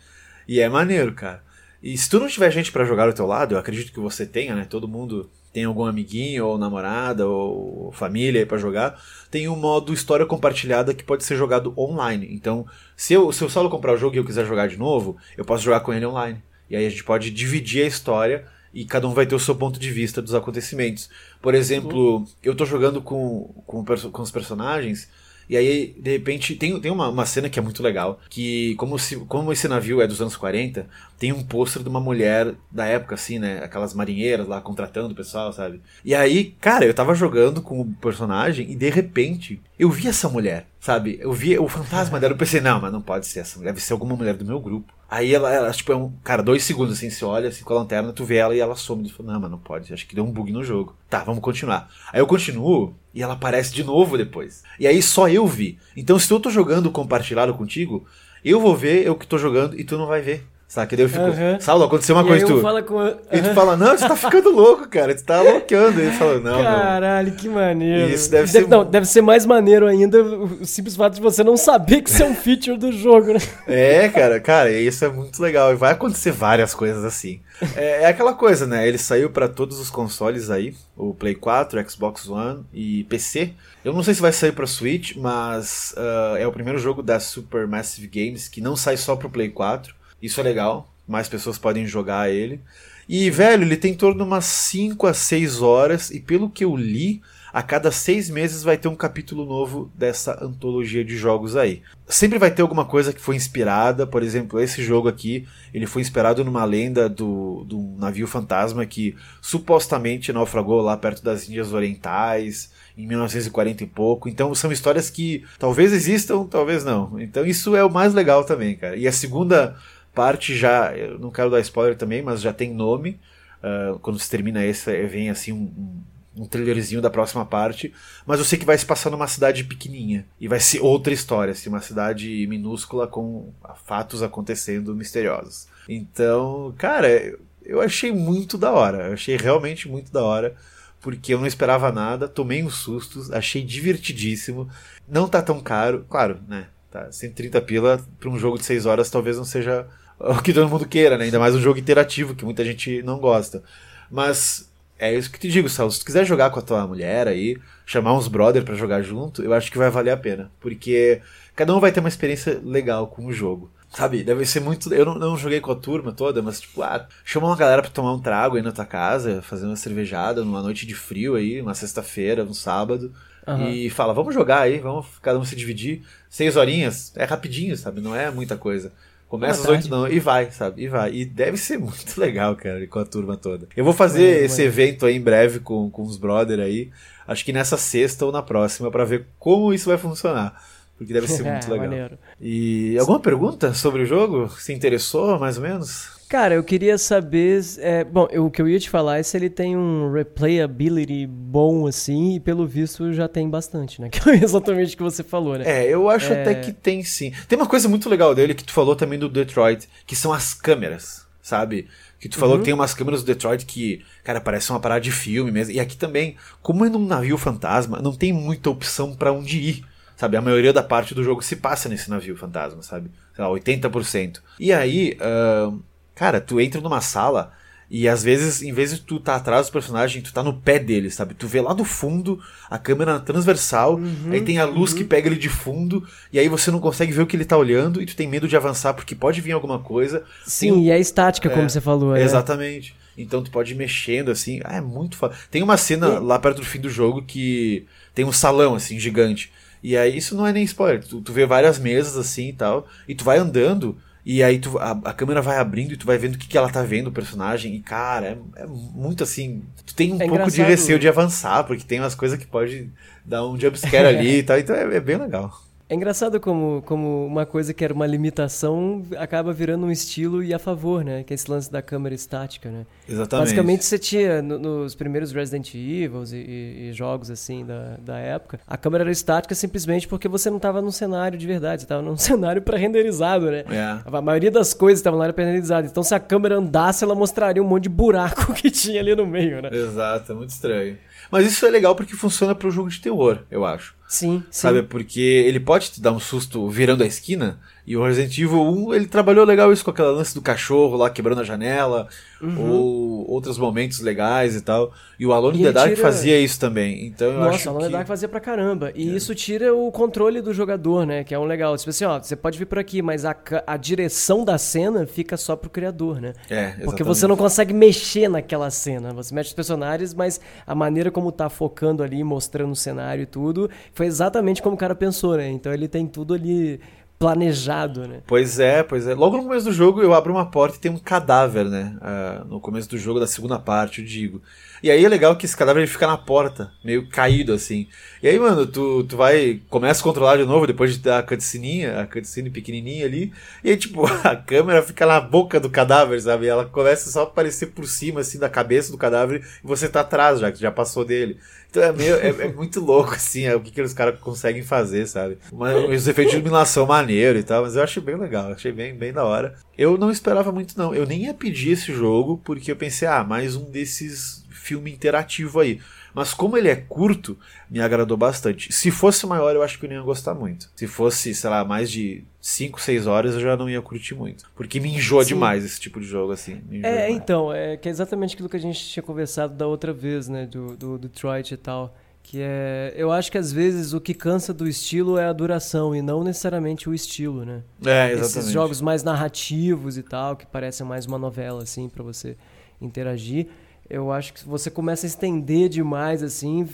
E 0.48 0.58
é 0.58 0.68
maneiro, 0.68 1.12
cara. 1.12 1.40
E 1.80 1.96
se 1.96 2.10
tu 2.10 2.18
não 2.18 2.26
tiver 2.26 2.50
gente 2.50 2.72
para 2.72 2.84
jogar 2.84 3.06
ao 3.06 3.12
teu 3.12 3.24
lado, 3.24 3.54
eu 3.54 3.58
acredito 3.58 3.92
que 3.92 4.00
você 4.00 4.26
tenha, 4.26 4.56
né? 4.56 4.66
Todo 4.68 4.88
mundo 4.88 5.30
tem 5.52 5.64
algum 5.64 5.84
amiguinho 5.84 6.46
ou 6.46 6.58
namorada 6.58 7.28
ou 7.28 7.92
família 7.92 8.44
para 8.44 8.58
jogar, 8.58 9.00
tem 9.30 9.48
um 9.48 9.56
modo 9.56 9.94
história 9.94 10.26
compartilhada 10.26 10.92
que 10.92 11.04
pode 11.04 11.24
ser 11.24 11.36
jogado 11.36 11.72
online. 11.78 12.28
Então, 12.30 12.66
se 12.96 13.12
eu, 13.12 13.30
se 13.30 13.44
eu 13.44 13.48
solo 13.48 13.68
comprar 13.68 13.92
o 13.92 13.98
jogo 13.98 14.16
e 14.16 14.18
eu 14.18 14.24
quiser 14.24 14.46
jogar 14.46 14.68
de 14.68 14.76
novo, 14.76 15.16
eu 15.36 15.44
posso 15.44 15.62
jogar 15.62 15.80
com 15.80 15.92
ele 15.92 16.06
online. 16.06 16.42
E 16.70 16.74
aí 16.74 16.86
a 16.86 16.90
gente 16.90 17.04
pode 17.04 17.30
dividir 17.30 17.84
a 17.84 17.86
história 17.86 18.46
e 18.72 18.84
cada 18.84 19.06
um 19.06 19.14
vai 19.14 19.26
ter 19.26 19.34
o 19.34 19.40
seu 19.40 19.54
ponto 19.54 19.78
de 19.78 19.90
vista 19.90 20.22
dos 20.22 20.34
acontecimentos. 20.34 21.08
Por 21.40 21.54
exemplo, 21.54 22.26
eu 22.42 22.54
tô 22.54 22.64
jogando 22.64 23.00
com, 23.02 23.54
com, 23.66 23.84
com 23.84 24.22
os 24.22 24.30
personagens 24.30 25.08
e 25.48 25.56
aí, 25.56 25.94
de 25.98 26.10
repente, 26.10 26.56
tem, 26.56 26.78
tem 26.80 26.90
uma, 26.90 27.08
uma 27.08 27.24
cena 27.24 27.48
que 27.48 27.58
é 27.58 27.62
muito 27.62 27.82
legal, 27.82 28.20
que 28.28 28.74
como, 28.76 28.98
se, 28.98 29.16
como 29.16 29.52
esse 29.52 29.68
navio 29.68 30.00
é 30.00 30.06
dos 30.06 30.20
anos 30.20 30.36
40, 30.36 30.88
tem 31.18 31.32
um 31.32 31.42
pôster 31.42 31.82
de 31.82 31.88
uma 31.88 32.00
mulher 32.00 32.54
da 32.70 32.84
época, 32.84 33.14
assim, 33.14 33.38
né? 33.38 33.60
Aquelas 33.62 33.94
marinheiras 33.94 34.46
lá 34.46 34.60
contratando 34.60 35.12
o 35.12 35.16
pessoal, 35.16 35.52
sabe? 35.52 35.80
E 36.04 36.14
aí, 36.14 36.56
cara, 36.60 36.84
eu 36.84 36.94
tava 36.94 37.14
jogando 37.14 37.62
com 37.62 37.80
o 37.80 37.94
personagem 37.94 38.70
e 38.70 38.76
de 38.76 38.90
repente 38.90 39.60
eu 39.78 39.90
vi 39.90 40.08
essa 40.08 40.28
mulher, 40.28 40.66
sabe? 40.80 41.18
Eu 41.20 41.32
vi 41.32 41.58
o 41.58 41.68
fantasma 41.68 42.20
dela, 42.20 42.34
eu 42.34 42.38
pensei, 42.38 42.60
não, 42.60 42.80
mas 42.80 42.92
não 42.92 43.00
pode 43.00 43.26
ser 43.26 43.40
essa 43.40 43.58
mulher, 43.58 43.72
deve 43.72 43.82
ser 43.82 43.92
alguma 43.92 44.14
mulher 44.14 44.34
do 44.34 44.44
meu 44.44 44.60
grupo. 44.60 44.92
Aí 45.08 45.32
ela, 45.32 45.52
ela, 45.52 45.70
tipo, 45.70 45.92
é 45.92 45.96
um. 45.96 46.12
Cara, 46.24 46.42
dois 46.42 46.64
segundos 46.64 46.96
assim, 46.96 47.10
se 47.10 47.24
olha 47.24 47.48
assim 47.48 47.62
com 47.62 47.72
a 47.72 47.76
lanterna, 47.76 48.12
tu 48.12 48.24
vê 48.24 48.36
ela 48.36 48.54
e 48.54 48.58
ela 48.58 48.74
some. 48.74 49.08
Eu 49.08 49.14
falo, 49.14 49.30
não, 49.30 49.40
mas 49.40 49.50
não 49.50 49.58
pode, 49.58 49.92
acho 49.94 50.06
que 50.06 50.16
deu 50.16 50.24
um 50.24 50.32
bug 50.32 50.52
no 50.52 50.64
jogo. 50.64 50.96
Tá, 51.08 51.22
vamos 51.22 51.40
continuar. 51.40 51.88
Aí 52.12 52.20
eu 52.20 52.26
continuo 52.26 52.94
e 53.14 53.22
ela 53.22 53.34
aparece 53.34 53.72
de 53.72 53.84
novo 53.84 54.18
depois. 54.18 54.64
E 54.80 54.86
aí 54.86 55.00
só 55.00 55.28
eu 55.28 55.46
vi. 55.46 55.78
Então 55.96 56.18
se 56.18 56.30
eu 56.32 56.40
tô 56.40 56.50
jogando 56.50 56.90
compartilhado 56.90 57.54
contigo, 57.54 58.04
eu 58.44 58.60
vou 58.60 58.76
ver 58.76 59.06
eu 59.06 59.14
que 59.14 59.26
tô 59.26 59.38
jogando 59.38 59.78
e 59.78 59.84
tu 59.84 59.96
não 59.96 60.06
vai 60.06 60.20
ver. 60.20 60.44
Saca? 60.68 60.96
Daí 60.96 61.04
eu 61.04 61.08
fico, 61.08 61.22
uhum. 61.22 61.60
Saulo, 61.60 61.84
aconteceu 61.84 62.16
uma 62.16 62.24
e 62.24 62.26
coisa 62.26 62.46
tu. 62.46 62.60
Com... 62.84 62.96
Uhum. 62.96 63.16
E 63.30 63.40
tu 63.40 63.54
fala, 63.54 63.76
não, 63.76 63.96
você 63.96 64.06
tá 64.06 64.16
ficando 64.16 64.50
louco, 64.50 64.88
cara. 64.88 65.14
Tu 65.14 65.24
tá 65.24 65.40
loucando. 65.40 66.00
E 66.00 66.06
ele 66.06 66.12
fala, 66.12 66.40
não. 66.40 66.60
Caralho, 66.60 67.30
não. 67.30 67.36
que 67.36 67.48
maneiro. 67.48 68.10
Isso 68.10 68.28
deve, 68.28 68.50
deve 68.50 68.64
ser. 68.64 68.68
Não, 68.68 68.84
deve 68.84 69.06
ser 69.06 69.20
mais 69.20 69.46
maneiro 69.46 69.86
ainda 69.86 70.20
o 70.22 70.66
simples 70.66 70.96
fato 70.96 71.14
de 71.14 71.20
você 71.20 71.44
não 71.44 71.56
saber 71.56 72.02
que 72.02 72.10
isso 72.10 72.20
é 72.20 72.26
um 72.26 72.34
feature 72.36 72.76
do 72.76 72.90
jogo, 72.90 73.32
né? 73.32 73.38
É, 73.68 74.08
cara, 74.08 74.40
cara, 74.40 74.72
isso 74.72 75.04
é 75.04 75.08
muito 75.08 75.40
legal. 75.40 75.72
E 75.72 75.76
vai 75.76 75.92
acontecer 75.92 76.32
várias 76.32 76.74
coisas 76.74 77.04
assim. 77.04 77.40
É, 77.76 78.02
é 78.02 78.06
aquela 78.06 78.34
coisa, 78.34 78.66
né? 78.66 78.88
Ele 78.88 78.98
saiu 78.98 79.30
para 79.30 79.48
todos 79.48 79.78
os 79.78 79.88
consoles 79.88 80.50
aí, 80.50 80.74
o 80.96 81.14
Play 81.14 81.36
4, 81.36 81.88
Xbox 81.88 82.28
One 82.28 82.64
e 82.74 83.04
PC. 83.04 83.52
Eu 83.84 83.92
não 83.92 84.02
sei 84.02 84.14
se 84.14 84.20
vai 84.20 84.32
sair 84.32 84.50
para 84.50 84.66
Switch, 84.66 85.14
mas 85.16 85.94
uh, 85.96 86.36
é 86.36 86.46
o 86.46 86.52
primeiro 86.52 86.76
jogo 86.76 87.02
da 87.02 87.20
Supermassive 87.20 88.08
Games 88.08 88.48
que 88.48 88.60
não 88.60 88.74
sai 88.74 88.96
só 88.96 89.14
pro 89.14 89.30
Play 89.30 89.48
4. 89.48 89.94
Isso 90.20 90.40
é 90.40 90.42
legal, 90.42 90.92
mais 91.06 91.28
pessoas 91.28 91.58
podem 91.58 91.86
jogar 91.86 92.30
ele. 92.30 92.60
E, 93.08 93.30
velho, 93.30 93.62
ele 93.62 93.76
tem 93.76 93.92
em 93.92 93.96
torno 93.96 94.16
de 94.16 94.22
umas 94.22 94.44
5 94.44 95.06
a 95.06 95.14
6 95.14 95.62
horas, 95.62 96.10
e 96.10 96.20
pelo 96.20 96.50
que 96.50 96.64
eu 96.64 96.76
li, 96.76 97.22
a 97.56 97.62
cada 97.62 97.90
seis 97.90 98.28
meses 98.28 98.62
vai 98.62 98.76
ter 98.76 98.86
um 98.86 98.94
capítulo 98.94 99.46
novo 99.46 99.90
dessa 99.94 100.44
antologia 100.44 101.02
de 101.02 101.16
jogos 101.16 101.56
aí. 101.56 101.80
Sempre 102.06 102.38
vai 102.38 102.50
ter 102.50 102.60
alguma 102.60 102.84
coisa 102.84 103.14
que 103.14 103.20
foi 103.20 103.34
inspirada, 103.34 104.06
por 104.06 104.22
exemplo, 104.22 104.60
esse 104.60 104.82
jogo 104.82 105.08
aqui, 105.08 105.48
ele 105.72 105.86
foi 105.86 106.02
inspirado 106.02 106.44
numa 106.44 106.66
lenda 106.66 107.08
do, 107.08 107.64
do 107.64 107.94
navio 107.96 108.26
fantasma 108.26 108.84
que 108.84 109.16
supostamente 109.40 110.34
naufragou 110.34 110.82
lá 110.82 110.98
perto 110.98 111.24
das 111.24 111.48
Índias 111.48 111.72
Orientais 111.72 112.70
em 112.94 113.06
1940 113.06 113.84
e 113.84 113.86
pouco. 113.86 114.28
Então 114.28 114.54
são 114.54 114.70
histórias 114.70 115.08
que 115.08 115.42
talvez 115.58 115.94
existam, 115.94 116.44
talvez 116.44 116.84
não. 116.84 117.18
Então 117.18 117.46
isso 117.46 117.74
é 117.74 117.82
o 117.82 117.90
mais 117.90 118.12
legal 118.12 118.44
também, 118.44 118.76
cara. 118.76 118.96
E 118.96 119.08
a 119.08 119.12
segunda 119.12 119.78
parte 120.16 120.56
já, 120.56 120.96
eu 120.96 121.18
não 121.18 121.30
quero 121.30 121.50
dar 121.50 121.60
spoiler 121.60 121.94
também, 121.94 122.22
mas 122.22 122.40
já 122.40 122.52
tem 122.52 122.72
nome. 122.72 123.20
Uh, 123.62 123.98
quando 123.98 124.18
se 124.18 124.30
termina 124.30 124.64
esse, 124.64 125.06
vem 125.06 125.28
assim 125.28 125.52
um, 125.52 126.02
um, 126.38 126.46
trailerzinho 126.46 127.02
da 127.02 127.10
próxima 127.10 127.44
parte. 127.44 127.92
Mas 128.24 128.38
eu 128.38 128.44
sei 128.44 128.58
que 128.58 128.64
vai 128.64 128.78
se 128.78 128.86
passar 128.86 129.10
numa 129.10 129.28
cidade 129.28 129.62
pequenininha. 129.64 130.26
E 130.40 130.48
vai 130.48 130.58
ser 130.58 130.80
outra 130.80 131.12
história, 131.12 131.52
assim, 131.52 131.68
uma 131.68 131.82
cidade 131.82 132.46
minúscula 132.48 133.06
com 133.06 133.52
fatos 133.84 134.22
acontecendo 134.22 134.94
misteriosos. 134.94 135.68
Então, 135.86 136.74
cara, 136.78 137.36
eu 137.62 137.82
achei 137.82 138.10
muito 138.10 138.56
da 138.56 138.72
hora. 138.72 139.08
Eu 139.08 139.12
achei 139.12 139.36
realmente 139.36 139.86
muito 139.86 140.10
da 140.10 140.22
hora. 140.22 140.56
Porque 141.02 141.34
eu 141.34 141.38
não 141.38 141.46
esperava 141.46 141.92
nada, 141.92 142.26
tomei 142.26 142.64
uns 142.64 142.76
sustos, 142.76 143.30
achei 143.30 143.62
divertidíssimo. 143.62 144.68
Não 145.06 145.28
tá 145.28 145.42
tão 145.42 145.60
caro, 145.60 146.06
claro, 146.08 146.40
né? 146.48 146.68
Tá, 146.90 147.12
130 147.12 147.60
pila 147.60 148.00
para 148.18 148.30
um 148.30 148.38
jogo 148.38 148.58
de 148.58 148.64
6 148.64 148.86
horas 148.86 149.10
talvez 149.10 149.36
não 149.36 149.44
seja 149.44 149.86
o 150.20 150.42
que 150.42 150.52
todo 150.52 150.68
mundo 150.68 150.86
queira, 150.86 151.18
né? 151.18 151.24
Ainda 151.24 151.38
mais 151.38 151.54
um 151.54 151.60
jogo 151.60 151.78
interativo 151.78 152.34
que 152.34 152.44
muita 152.44 152.64
gente 152.64 153.02
não 153.02 153.18
gosta. 153.18 153.62
Mas 154.10 154.68
é 154.98 155.14
isso 155.14 155.30
que 155.30 155.38
te 155.38 155.48
digo, 155.48 155.68
Sal. 155.68 155.90
Se 155.90 156.00
tu 156.00 156.06
quiser 156.06 156.24
jogar 156.24 156.50
com 156.50 156.58
a 156.58 156.62
tua 156.62 156.86
mulher 156.86 157.28
aí, 157.28 157.58
chamar 157.84 158.14
uns 158.14 158.28
brother 158.28 158.64
para 158.64 158.74
jogar 158.74 159.02
junto, 159.02 159.42
eu 159.42 159.52
acho 159.52 159.70
que 159.70 159.78
vai 159.78 159.90
valer 159.90 160.12
a 160.12 160.16
pena. 160.16 160.50
Porque 160.60 161.20
cada 161.54 161.74
um 161.74 161.80
vai 161.80 161.92
ter 161.92 162.00
uma 162.00 162.08
experiência 162.08 162.60
legal 162.64 163.06
com 163.06 163.26
o 163.26 163.32
jogo. 163.32 163.70
Sabe, 163.92 164.24
deve 164.24 164.44
ser 164.44 164.60
muito. 164.60 164.92
Eu 164.92 165.04
não, 165.04 165.14
não 165.14 165.36
joguei 165.36 165.60
com 165.60 165.72
a 165.72 165.76
turma 165.76 166.12
toda, 166.12 166.42
mas 166.42 166.60
tipo, 166.60 166.82
ah, 166.82 167.06
chama 167.24 167.46
uma 167.46 167.56
galera 167.56 167.82
pra 167.82 167.90
tomar 167.90 168.12
um 168.12 168.20
trago 168.20 168.56
aí 168.56 168.62
na 168.62 168.72
tua 168.72 168.84
casa, 168.84 169.40
fazer 169.42 169.64
uma 169.64 169.76
cervejada 169.76 170.44
numa 170.44 170.60
noite 170.62 170.86
de 170.86 170.94
frio 170.94 171.34
aí, 171.34 171.60
uma 171.60 171.74
sexta-feira, 171.74 172.44
um 172.44 172.52
sábado. 172.54 173.12
Uhum. 173.46 173.68
E 173.68 173.88
fala, 173.90 174.12
vamos 174.12 174.34
jogar 174.34 174.62
aí, 174.62 174.78
vamos 174.80 175.06
cada 175.22 175.38
um 175.38 175.44
se 175.44 175.54
dividir. 175.54 176.02
Seis 176.28 176.56
horinhas, 176.56 177.12
é 177.16 177.24
rapidinho, 177.24 177.76
sabe? 177.76 178.00
Não 178.00 178.14
é 178.14 178.30
muita 178.30 178.56
coisa. 178.56 178.92
Começa 179.28 179.62
às 179.62 179.68
oito 179.68 179.88
não, 179.88 180.06
e 180.06 180.20
vai, 180.20 180.50
sabe? 180.52 180.84
E 180.84 180.88
vai. 180.88 181.12
E 181.12 181.24
deve 181.24 181.56
ser 181.56 181.78
muito 181.78 182.14
legal, 182.20 182.54
cara, 182.54 182.86
com 182.86 182.98
a 182.98 183.04
turma 183.04 183.36
toda. 183.36 183.68
Eu 183.76 183.84
vou 183.84 183.92
fazer 183.92 184.44
esse 184.44 184.62
evento 184.62 185.04
aí 185.04 185.16
em 185.16 185.20
breve 185.20 185.58
com, 185.60 185.90
com 185.90 186.02
os 186.02 186.16
brother 186.16 186.60
aí. 186.60 186.90
Acho 187.26 187.44
que 187.44 187.52
nessa 187.52 187.76
sexta 187.76 188.24
ou 188.24 188.30
na 188.30 188.42
próxima, 188.42 188.90
para 188.90 189.04
ver 189.04 189.26
como 189.38 189.72
isso 189.72 189.88
vai 189.88 189.98
funcionar. 189.98 190.62
Porque 190.96 191.12
deve 191.12 191.26
ser 191.26 191.42
muito 191.50 191.68
legal. 191.70 191.88
Maneiro. 191.88 192.18
E 192.40 192.96
alguma 192.98 193.18
pergunta 193.18 193.74
sobre 193.74 194.02
o 194.02 194.06
jogo? 194.06 194.48
Se 194.60 194.72
interessou, 194.72 195.38
mais 195.40 195.56
ou 195.56 195.62
menos? 195.64 196.15
Cara, 196.28 196.54
eu 196.54 196.64
queria 196.64 196.98
saber. 196.98 197.62
É, 197.78 198.02
bom, 198.02 198.26
eu, 198.30 198.46
o 198.46 198.50
que 198.50 198.60
eu 198.60 198.68
ia 198.68 198.80
te 198.80 198.90
falar 198.90 199.18
é 199.18 199.22
se 199.22 199.36
ele 199.36 199.48
tem 199.48 199.76
um 199.76 200.12
replayability 200.12 201.26
bom 201.26 201.86
assim, 201.86 202.34
e 202.34 202.40
pelo 202.40 202.66
visto 202.66 203.12
já 203.12 203.28
tem 203.28 203.48
bastante, 203.48 204.00
né? 204.00 204.08
Que 204.16 204.30
é 204.30 204.42
exatamente 204.42 204.94
o 204.94 204.96
que 204.96 205.02
você 205.02 205.22
falou, 205.22 205.56
né? 205.56 205.64
É, 205.66 205.88
eu 205.88 206.08
acho 206.10 206.32
é... 206.32 206.42
até 206.42 206.54
que 206.54 206.72
tem 206.72 207.02
sim. 207.04 207.32
Tem 207.48 207.56
uma 207.56 207.66
coisa 207.66 207.88
muito 207.88 208.08
legal 208.08 208.34
dele 208.34 208.54
que 208.54 208.64
tu 208.64 208.72
falou 208.72 208.96
também 208.96 209.18
do 209.18 209.28
Detroit, 209.28 209.88
que 210.04 210.16
são 210.16 210.32
as 210.32 210.52
câmeras, 210.52 211.26
sabe? 211.40 211.86
Que 212.18 212.28
tu 212.28 212.38
falou 212.38 212.54
uhum. 212.54 212.60
que 212.60 212.64
tem 212.64 212.74
umas 212.74 212.92
câmeras 212.92 213.22
do 213.22 213.26
Detroit 213.26 213.64
que, 213.64 214.02
cara, 214.24 214.40
parece 214.40 214.70
uma 214.70 214.80
parada 214.80 215.00
de 215.00 215.12
filme 215.12 215.52
mesmo. 215.52 215.74
E 215.74 215.78
aqui 215.78 215.96
também, 215.96 216.36
como 216.60 216.84
é 216.84 216.88
num 216.88 217.06
navio 217.06 217.38
fantasma, 217.38 218.00
não 218.00 218.12
tem 218.12 218.32
muita 218.32 218.70
opção 218.70 219.14
para 219.14 219.32
onde 219.32 219.58
ir. 219.58 219.84
Sabe, 220.16 220.36
a 220.36 220.40
maioria 220.40 220.72
da 220.72 220.82
parte 220.82 221.14
do 221.14 221.22
jogo 221.22 221.42
se 221.42 221.56
passa 221.56 221.90
nesse 221.90 222.08
navio 222.08 222.34
fantasma, 222.36 222.82
sabe? 222.82 223.10
Sei 223.34 223.44
lá, 223.44 223.50
80%. 223.50 224.40
E 224.58 224.72
aí, 224.72 225.18
uh, 225.20 225.78
Cara, 226.16 226.40
tu 226.40 226.60
entra 226.60 226.80
numa 226.80 227.00
sala 227.00 227.52
e 227.88 228.08
às 228.08 228.24
vezes, 228.24 228.62
em 228.62 228.72
vez 228.72 228.90
de 228.90 229.00
tu 229.00 229.20
tá 229.20 229.36
atrás 229.36 229.68
do 229.68 229.72
personagem, 229.72 230.20
tu 230.20 230.32
tá 230.32 230.42
no 230.42 230.54
pé 230.54 230.78
dele, 230.78 231.08
sabe? 231.08 231.34
Tu 231.34 231.46
vê 231.46 231.60
lá 231.60 231.72
do 231.72 231.84
fundo 231.84 232.42
a 232.68 232.78
câmera 232.78 233.20
transversal, 233.20 233.94
uhum, 233.94 234.32
aí 234.32 234.40
tem 234.40 234.58
a 234.58 234.64
luz 234.64 234.90
uhum. 234.90 234.98
que 234.98 235.04
pega 235.04 235.28
ele 235.28 235.36
de 235.36 235.48
fundo, 235.48 236.04
e 236.32 236.38
aí 236.38 236.48
você 236.48 236.70
não 236.70 236.80
consegue 236.80 237.12
ver 237.12 237.22
o 237.22 237.26
que 237.26 237.36
ele 237.36 237.44
tá 237.44 237.56
olhando 237.56 238.02
e 238.02 238.06
tu 238.06 238.16
tem 238.16 238.26
medo 238.26 238.48
de 238.48 238.56
avançar 238.56 238.92
porque 238.94 239.14
pode 239.14 239.40
vir 239.40 239.52
alguma 239.52 239.78
coisa. 239.78 240.24
Sim, 240.44 240.82
e 240.82 240.90
é 240.90 240.98
estática, 240.98 241.48
é, 241.48 241.50
como 241.52 241.70
você 241.70 241.80
falou. 241.80 242.16
É. 242.16 242.22
Exatamente. 242.22 242.96
Então 243.16 243.42
tu 243.42 243.50
pode 243.50 243.72
ir 243.72 243.76
mexendo 243.76 244.30
assim. 244.30 244.60
Ah, 244.64 244.76
é 244.76 244.80
muito 244.80 245.16
foda. 245.16 245.34
Tem 245.50 245.62
uma 245.62 245.76
cena 245.76 246.18
lá 246.18 246.38
perto 246.38 246.56
do 246.56 246.66
fim 246.66 246.80
do 246.80 246.90
jogo 246.90 247.22
que 247.22 247.86
tem 248.14 248.24
um 248.24 248.32
salão 248.32 248.74
assim 248.74 248.98
gigante. 248.98 249.52
E 249.82 249.96
aí 249.96 250.16
isso 250.16 250.34
não 250.34 250.46
é 250.46 250.52
nem 250.52 250.64
spoiler. 250.64 251.04
Tu, 251.04 251.20
tu 251.20 251.32
vê 251.32 251.46
várias 251.46 251.78
mesas 251.78 252.16
assim 252.16 252.48
e 252.48 252.52
tal, 252.52 252.88
e 253.06 253.14
tu 253.14 253.24
vai 253.24 253.38
andando 253.38 253.96
e 254.28 254.42
aí 254.42 254.58
tu, 254.58 254.76
a, 254.76 254.90
a, 255.04 255.12
câmera 255.12 255.40
vai 255.40 255.56
abrindo 255.56 255.92
e 255.92 255.96
tu 255.96 256.04
vai 256.04 256.18
vendo 256.18 256.34
o 256.34 256.38
que, 256.38 256.48
que 256.48 256.58
ela 256.58 256.68
tá 256.68 256.82
vendo, 256.82 257.06
o 257.06 257.12
personagem. 257.12 257.76
E, 257.76 257.80
cara, 257.80 258.36
é, 258.56 258.62
é 258.62 258.66
muito 258.66 259.22
assim. 259.22 259.62
Tu 259.86 259.94
tem 259.94 260.12
um 260.12 260.20
é 260.20 260.26
pouco 260.26 260.50
de 260.50 260.62
receio 260.62 260.98
de 260.98 261.06
avançar, 261.06 261.62
porque 261.62 261.84
tem 261.84 262.00
umas 262.00 262.16
coisas 262.16 262.36
que 262.36 262.44
pode 262.44 262.90
dar 263.24 263.46
um 263.46 263.56
jumpscare 263.56 264.04
ali 264.04 264.38
e 264.38 264.42
tal. 264.42 264.58
Então 264.58 264.74
é, 264.74 264.96
é 264.96 265.00
bem 265.00 265.16
legal. 265.16 265.56
É 265.88 265.94
engraçado 265.94 266.40
como, 266.40 266.82
como 266.84 267.24
uma 267.24 267.46
coisa 267.46 267.72
que 267.72 267.84
era 267.84 267.94
uma 267.94 268.06
limitação 268.08 269.04
acaba 269.16 269.52
virando 269.52 269.86
um 269.86 269.90
estilo 269.90 270.42
e 270.42 270.52
a 270.52 270.58
favor, 270.58 271.04
né? 271.04 271.22
Que 271.22 271.32
é 271.32 271.36
esse 271.36 271.48
lance 271.48 271.70
da 271.70 271.80
câmera 271.80 272.12
estática, 272.12 272.68
né? 272.68 272.84
Exatamente. 273.08 273.44
Basicamente 273.44 273.84
você 273.84 273.96
tinha 273.96 274.42
no, 274.42 274.58
nos 274.58 274.96
primeiros 274.96 275.30
Resident 275.30 275.72
Evil 275.74 276.24
e, 276.24 276.34
e, 276.34 276.88
e, 276.88 276.92
jogos 276.92 277.30
assim 277.30 277.64
da, 277.64 277.96
da 278.00 278.18
época, 278.18 278.58
a 278.66 278.76
câmera 278.76 279.04
era 279.04 279.12
estática 279.12 279.54
simplesmente 279.54 280.08
porque 280.08 280.26
você 280.26 280.50
não 280.50 280.56
estava 280.56 280.82
num 280.82 280.90
cenário 280.90 281.38
de 281.38 281.46
verdade, 281.46 281.82
você 281.82 281.84
estava 281.84 282.02
num 282.02 282.16
cenário 282.18 282.60
pré-renderizado, 282.62 283.48
né? 283.48 283.64
É. 283.70 284.00
A 284.04 284.20
maioria 284.20 284.50
das 284.50 284.74
coisas 284.74 284.98
estavam 284.98 285.20
lá 285.20 285.32
pré-renderizadas. 285.32 285.88
Então 285.88 286.02
se 286.02 286.16
a 286.16 286.18
câmera 286.18 286.56
andasse, 286.56 287.04
ela 287.04 287.14
mostraria 287.14 287.62
um 287.62 287.66
monte 287.66 287.84
de 287.84 287.90
buraco 287.90 288.52
que 288.54 288.72
tinha 288.72 289.00
ali 289.00 289.14
no 289.14 289.24
meio, 289.24 289.62
né? 289.62 289.70
Exato, 289.72 290.32
é 290.32 290.34
muito 290.34 290.50
estranho. 290.50 290.98
Mas 291.30 291.46
isso 291.46 291.64
é 291.64 291.70
legal 291.70 291.94
porque 291.94 292.14
funciona 292.14 292.56
para 292.56 292.66
o 292.66 292.72
jogo 292.72 292.88
de 292.88 293.00
terror, 293.00 293.38
eu 293.50 293.64
acho. 293.64 293.95
Sim, 294.06 294.42
Sabe, 294.50 294.80
sim. 294.80 294.86
porque 294.86 295.20
ele 295.20 295.58
pode 295.58 295.90
te 295.90 296.00
dar 296.00 296.12
um 296.12 296.20
susto 296.20 296.68
virando 296.68 297.02
a 297.02 297.06
esquina, 297.06 297.58
e 297.86 297.96
o 297.96 298.04
Resident 298.04 298.36
Evil 298.36 298.62
1, 298.62 298.94
ele 298.94 299.06
trabalhou 299.06 299.44
legal 299.44 299.72
isso 299.72 299.84
com 299.84 299.92
aquela 299.92 300.10
lance 300.10 300.34
do 300.34 300.42
cachorro 300.42 300.96
lá 300.96 301.08
quebrando 301.08 301.40
a 301.40 301.44
janela, 301.44 302.08
uhum. 302.42 302.70
ou 302.70 303.30
outros 303.30 303.56
momentos 303.58 304.00
legais 304.00 304.56
e 304.56 304.60
tal. 304.60 304.92
E 305.20 305.24
o 305.24 305.32
Alone 305.32 305.60
in 305.60 305.62
the 305.62 305.72
Dark 305.72 305.90
tira... 305.90 306.02
fazia 306.02 306.36
isso 306.36 306.58
também. 306.58 307.06
Então 307.06 307.28
eu 307.28 307.38
Nossa, 307.38 307.50
acho 307.50 307.68
o 307.68 307.70
Alone 307.70 307.84
in 307.84 307.86
que... 307.86 307.92
the 307.92 307.96
Dark 307.98 308.08
fazia 308.08 308.28
pra 308.28 308.40
caramba. 308.40 308.90
E 308.92 309.08
é. 309.08 309.12
isso 309.12 309.32
tira 309.36 309.72
o 309.72 309.92
controle 309.92 310.40
do 310.42 310.52
jogador, 310.52 311.06
né? 311.06 311.22
Que 311.22 311.32
é 311.32 311.38
um 311.38 311.44
legal. 311.44 311.76
Tipo 311.76 311.90
assim, 311.90 312.04
ó, 312.04 312.18
você 312.18 312.34
pode 312.34 312.58
vir 312.58 312.66
por 312.66 312.76
aqui, 312.76 313.00
mas 313.00 313.24
a, 313.24 313.36
a 313.64 313.76
direção 313.76 314.44
da 314.44 314.58
cena 314.58 315.06
fica 315.06 315.36
só 315.36 315.54
pro 315.54 315.70
criador, 315.70 316.20
né? 316.20 316.32
É, 316.50 316.54
exatamente. 316.54 316.84
Porque 316.86 317.04
você 317.04 317.28
não 317.28 317.36
consegue 317.36 317.72
mexer 317.72 318.28
naquela 318.28 318.68
cena. 318.68 319.12
Você 319.12 319.32
mexe 319.32 319.50
os 319.50 319.54
personagens, 319.54 320.12
mas 320.12 320.40
a 320.66 320.74
maneira 320.74 321.12
como 321.12 321.30
tá 321.30 321.48
focando 321.48 322.02
ali, 322.02 322.24
mostrando 322.24 322.72
o 322.72 322.76
cenário 322.76 323.22
e 323.22 323.26
tudo, 323.26 323.70
foi 323.92 324.06
exatamente 324.06 324.60
como 324.60 324.74
o 324.74 324.78
cara 324.78 324.96
pensou, 324.96 325.36
né? 325.36 325.48
Então 325.48 325.72
ele 325.72 325.86
tem 325.86 326.04
tudo 326.04 326.34
ali 326.34 326.80
planejado, 327.18 328.06
né? 328.06 328.20
Pois 328.26 328.58
é, 328.58 328.82
pois 328.82 329.06
é. 329.06 329.14
Logo 329.14 329.36
no 329.36 329.44
começo 329.44 329.64
do 329.66 329.72
jogo 329.72 330.02
eu 330.02 330.12
abro 330.12 330.32
uma 330.32 330.46
porta 330.50 330.76
e 330.76 330.80
tem 330.80 330.90
um 330.90 330.98
cadáver, 330.98 331.64
né? 331.64 331.96
Uh, 332.00 332.44
no 332.46 332.60
começo 332.60 332.88
do 332.88 332.98
jogo 332.98 333.18
da 333.18 333.26
segunda 333.26 333.58
parte, 333.58 334.00
eu 334.00 334.06
digo. 334.06 334.42
E 334.82 334.90
aí 334.90 335.04
é 335.04 335.08
legal 335.08 335.36
que 335.36 335.46
esse 335.46 335.56
cadáver 335.56 335.80
ele 335.80 335.90
fica 335.90 336.06
na 336.06 336.16
porta, 336.16 336.72
meio 336.84 337.08
caído 337.08 337.52
assim. 337.52 337.88
E 338.22 338.28
aí, 338.28 338.38
mano, 338.38 338.66
tu, 338.66 339.04
tu 339.04 339.16
vai. 339.16 339.60
Começa 339.68 340.00
a 340.00 340.04
controlar 340.04 340.36
de 340.36 340.44
novo 340.44 340.66
depois 340.66 340.94
de 340.94 340.98
dar 341.00 341.18
a 341.18 341.22
cutscene, 341.22 341.86
a 341.86 342.06
cutscene 342.06 342.50
pequenininha 342.50 343.06
ali. 343.06 343.32
E 343.62 343.70
aí, 343.70 343.76
tipo, 343.76 344.04
a 344.24 344.36
câmera 344.36 344.82
fica 344.82 345.06
na 345.06 345.20
boca 345.20 345.58
do 345.58 345.70
cadáver, 345.70 346.20
sabe? 346.20 346.46
Ela 346.46 346.64
começa 346.64 347.10
só 347.10 347.20
a 347.20 347.24
aparecer 347.24 347.66
por 347.66 347.86
cima, 347.86 348.20
assim, 348.20 348.38
da 348.38 348.48
cabeça 348.48 348.90
do 348.90 348.98
cadáver 348.98 349.44
e 349.62 349.66
você 349.66 349.88
tá 349.88 350.00
atrás 350.00 350.40
já, 350.40 350.50
que 350.50 350.60
já 350.60 350.70
passou 350.70 351.04
dele. 351.04 351.38
Então 351.70 351.82
é, 351.82 351.92
meio, 351.92 352.16
é, 352.16 352.28
é 352.28 352.52
muito 352.52 352.80
louco, 352.80 353.14
assim, 353.14 353.44
é, 353.44 353.54
o 353.54 353.60
que, 353.60 353.70
que 353.70 353.82
os 353.82 353.92
caras 353.92 354.18
conseguem 354.18 354.62
fazer, 354.62 355.06
sabe? 355.06 355.36
Mas, 355.52 355.76
os 355.76 356.08
efeitos 356.08 356.32
de 356.32 356.38
iluminação 356.38 356.86
maneiro 356.86 357.38
e 357.38 357.42
tal, 357.42 357.62
mas 357.62 357.76
eu 357.76 357.82
achei 357.82 358.02
bem 358.02 358.16
legal, 358.16 358.52
achei 358.52 358.72
bem, 358.72 358.94
bem 358.94 359.12
da 359.12 359.24
hora. 359.24 359.54
Eu 359.76 359.98
não 359.98 360.10
esperava 360.10 360.50
muito, 360.50 360.78
não. 360.78 360.94
Eu 360.94 361.04
nem 361.04 361.24
ia 361.24 361.34
pedir 361.34 361.72
esse 361.72 361.92
jogo, 361.92 362.40
porque 362.42 362.72
eu 362.72 362.76
pensei, 362.76 363.06
ah, 363.06 363.22
mais 363.22 363.56
um 363.56 363.70
desses 363.70 364.45
filme 364.66 364.92
interativo 364.92 365.60
aí. 365.60 365.80
Mas 366.12 366.32
como 366.34 366.56
ele 366.56 366.68
é 366.68 366.76
curto, 366.76 367.38
me 367.70 367.78
agradou 367.78 368.16
bastante. 368.16 368.72
Se 368.72 368.90
fosse 368.90 369.26
maior, 369.26 369.54
eu 369.54 369.62
acho 369.62 369.78
que 369.78 369.84
eu 369.84 369.90
não 369.90 369.96
ia 369.96 370.02
gostar 370.02 370.34
muito. 370.34 370.70
Se 370.74 370.86
fosse, 370.86 371.34
sei 371.34 371.50
lá, 371.50 371.64
mais 371.64 371.90
de 371.90 372.24
5, 372.40 372.80
6 372.80 373.06
horas, 373.06 373.34
eu 373.34 373.40
já 373.40 373.56
não 373.56 373.68
ia 373.68 373.80
curtir 373.82 374.14
muito. 374.14 374.46
Porque 374.56 374.80
me 374.80 374.88
enjoa 374.88 375.22
Sim. 375.22 375.34
demais 375.34 375.64
esse 375.64 375.78
tipo 375.78 376.00
de 376.00 376.06
jogo, 376.06 376.32
assim. 376.32 376.54
É, 376.54 376.56
demais. 376.70 377.14
então, 377.14 377.52
é 377.52 377.76
que 377.76 377.86
é 377.86 377.90
exatamente 377.90 378.34
aquilo 378.34 378.48
que 378.48 378.56
a 378.56 378.60
gente 378.60 378.82
tinha 378.82 379.02
conversado 379.02 379.54
da 379.54 379.66
outra 379.66 379.92
vez, 379.92 380.26
né? 380.26 380.46
Do, 380.46 380.74
do 380.74 380.98
Detroit 380.98 381.52
e 381.52 381.56
tal. 381.56 381.94
Que 382.22 382.38
é. 382.40 382.94
Eu 382.96 383.12
acho 383.12 383.30
que 383.30 383.38
às 383.38 383.52
vezes 383.52 383.92
o 383.92 384.00
que 384.00 384.14
cansa 384.14 384.52
do 384.52 384.66
estilo 384.66 385.18
é 385.18 385.26
a 385.26 385.32
duração 385.32 385.94
e 385.94 386.00
não 386.00 386.24
necessariamente 386.24 386.88
o 386.88 386.94
estilo, 386.94 387.44
né? 387.44 387.62
É, 387.84 388.12
exatamente. 388.12 388.38
Esses 388.38 388.50
jogos 388.50 388.80
mais 388.80 389.04
narrativos 389.04 389.98
e 389.98 390.02
tal, 390.02 390.34
que 390.34 390.46
parecem 390.46 390.84
mais 390.84 391.04
uma 391.04 391.18
novela, 391.18 391.62
assim, 391.62 391.88
para 391.88 392.02
você 392.02 392.36
interagir 392.80 393.48
eu 393.88 394.10
acho 394.10 394.32
que 394.32 394.46
você 394.46 394.70
começa 394.70 395.06
a 395.06 395.08
estender 395.08 395.68
demais, 395.68 396.22
assim, 396.22 396.68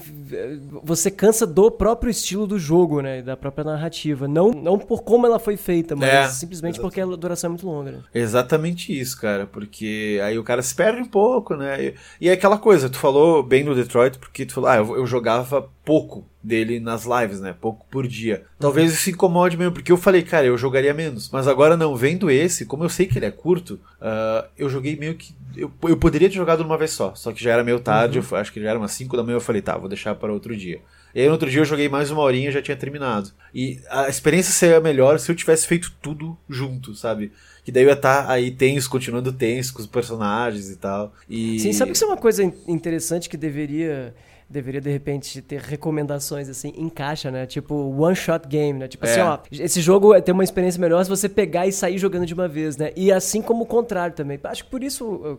você 0.83 1.11
cansa 1.11 1.47
do 1.47 1.71
próprio 1.71 2.11
estilo 2.11 2.47
do 2.47 2.59
jogo, 2.59 3.01
né, 3.01 3.23
da 3.23 3.37
própria 3.37 3.65
narrativa. 3.65 4.27
Não, 4.27 4.51
não 4.51 4.79
por 4.79 5.03
como 5.03 5.27
ela 5.27 5.39
foi 5.39 5.57
feita, 5.57 5.95
mas 5.95 6.09
é, 6.09 6.29
simplesmente 6.29 6.79
exatamente. 6.79 6.81
porque 6.81 7.01
a 7.01 7.17
duração 7.17 7.49
é 7.49 7.51
muito 7.51 7.67
longa. 7.67 7.93
Né? 7.93 8.03
Exatamente 8.15 8.99
isso, 8.99 9.21
cara, 9.21 9.47
porque 9.47 10.21
aí 10.25 10.39
o 10.39 10.45
cara 10.45 10.63
se 10.63 10.75
perde 10.75 11.03
um 11.03 11.07
pouco, 11.07 11.55
né, 11.55 11.85
e, 11.85 11.95
e 12.21 12.29
é 12.29 12.33
aquela 12.33 12.59
coisa, 12.59 12.89
tu 12.89 12.99
falou 12.99 13.43
bem 13.43 13.65
do 13.65 13.75
Detroit, 13.75 14.19
porque 14.19 14.47
tu 14.47 14.55
falou, 14.55 14.71
ah, 14.71 14.77
eu, 14.77 14.97
eu 14.97 15.07
jogava 15.07 15.69
pouco 15.85 16.25
dele 16.43 16.81
nas 16.81 17.05
lives, 17.05 17.41
né? 17.41 17.55
Pouco 17.59 17.87
por 17.91 18.07
dia. 18.07 18.45
Talvez 18.59 18.93
isso 18.93 19.11
incomode 19.11 19.57
mesmo, 19.57 19.73
porque 19.73 19.93
eu 19.93 19.97
falei, 19.97 20.23
cara, 20.23 20.47
eu 20.47 20.59
jogaria 20.59 20.93
menos. 20.93 21.31
Mas 21.31 21.47
agora 21.47 21.77
não, 21.77 21.95
vendo 21.95 22.31
esse, 22.31 22.67
como 22.67 22.85
eu 22.85 22.89
sei 22.89 23.07
que 23.07 23.19
ele 23.19 23.27
é 23.27 23.31
curto, 23.31 23.75
uh, 24.01 24.47
eu 24.57 24.69
joguei 24.69 24.97
meio 24.97 25.15
que. 25.15 25.35
Eu, 25.57 25.71
eu 25.83 25.97
poderia 25.97 26.29
ter 26.29 26.35
jogado 26.35 26.61
uma 26.61 26.79
vez 26.79 26.91
só, 26.93 27.15
só 27.15 27.31
que 27.31 27.43
já 27.43 27.53
era 27.53 27.63
meio 27.63 27.79
tarde, 27.79 28.19
uhum. 28.19 28.25
eu, 28.31 28.37
acho 28.39 28.53
que 28.53 28.61
já 28.61 28.71
era 28.71 28.79
umas 28.79 28.93
5 28.93 29.17
da 29.17 29.23
manhã, 29.23 29.37
eu 29.37 29.41
falei, 29.41 29.61
tá, 29.61 29.77
vou 29.77 29.89
deixar 29.89 30.15
para 30.15 30.33
outro 30.33 30.57
dia. 30.57 30.81
E 31.15 31.21
aí 31.21 31.27
no 31.27 31.33
outro 31.33 31.51
dia 31.51 31.61
eu 31.61 31.65
joguei 31.65 31.91
mais 31.91 32.11
uma 32.11 32.23
horinha 32.23 32.49
e 32.49 32.53
já 32.53 32.63
tinha 32.63 32.77
terminado. 32.77 33.31
E 33.55 33.79
a 33.91 34.09
experiência 34.09 34.53
seria 34.53 34.81
melhor 34.81 35.19
se 35.19 35.31
eu 35.31 35.37
tivesse 35.37 35.67
feito 35.67 35.93
tudo 36.01 36.37
junto, 36.49 36.95
sabe? 36.95 37.33
Que 37.63 37.71
daí 37.71 37.83
eu 37.83 37.89
ia 37.89 37.93
estar 37.93 38.27
tá 38.27 38.33
aí 38.33 38.51
tenso, 38.51 38.89
continuando 38.89 39.31
tenso 39.31 39.75
com 39.75 39.81
os 39.81 39.87
personagens 39.87 40.71
e 40.71 40.77
tal. 40.77 41.13
E... 41.29 41.61
Sim, 41.61 41.73
sabe 41.75 41.91
que 41.91 41.97
isso 41.97 42.05
é 42.05 42.09
uma 42.09 42.17
coisa 42.17 42.43
interessante 42.67 43.29
que 43.29 43.37
deveria 43.37 44.15
deveria 44.53 44.81
de 44.81 44.91
repente 44.91 45.41
ter 45.41 45.61
recomendações 45.61 46.49
assim 46.49 46.73
em 46.77 46.89
caixa, 46.89 47.31
né? 47.31 47.47
Tipo 47.47 47.75
one 47.75 48.15
shot 48.15 48.47
game, 48.47 48.79
né? 48.79 48.87
Tipo 48.87 49.05
assim, 49.05 49.21
é. 49.21 49.23
assim, 49.23 49.31
ó, 49.31 49.65
esse 49.65 49.81
jogo 49.81 50.21
tem 50.21 50.33
uma 50.33 50.45
experiência 50.45 50.81
melhor 50.81 51.03
se 51.03 51.11
você 51.11 51.29
pegar 51.29 51.67
e 51.67 51.73
sair 51.73 51.99
jogando 51.99 52.27
de 52.27 52.35
uma 52.35 52.47
vez, 52.47 52.77
né? 52.77 52.93
E 52.95 53.11
assim 53.11 53.41
como 53.41 53.65
o 53.65 53.67
contrário 53.67 54.15
também. 54.15 54.39
Acho 54.45 54.65
que 54.65 54.71
por 54.71 54.83
isso 54.83 55.39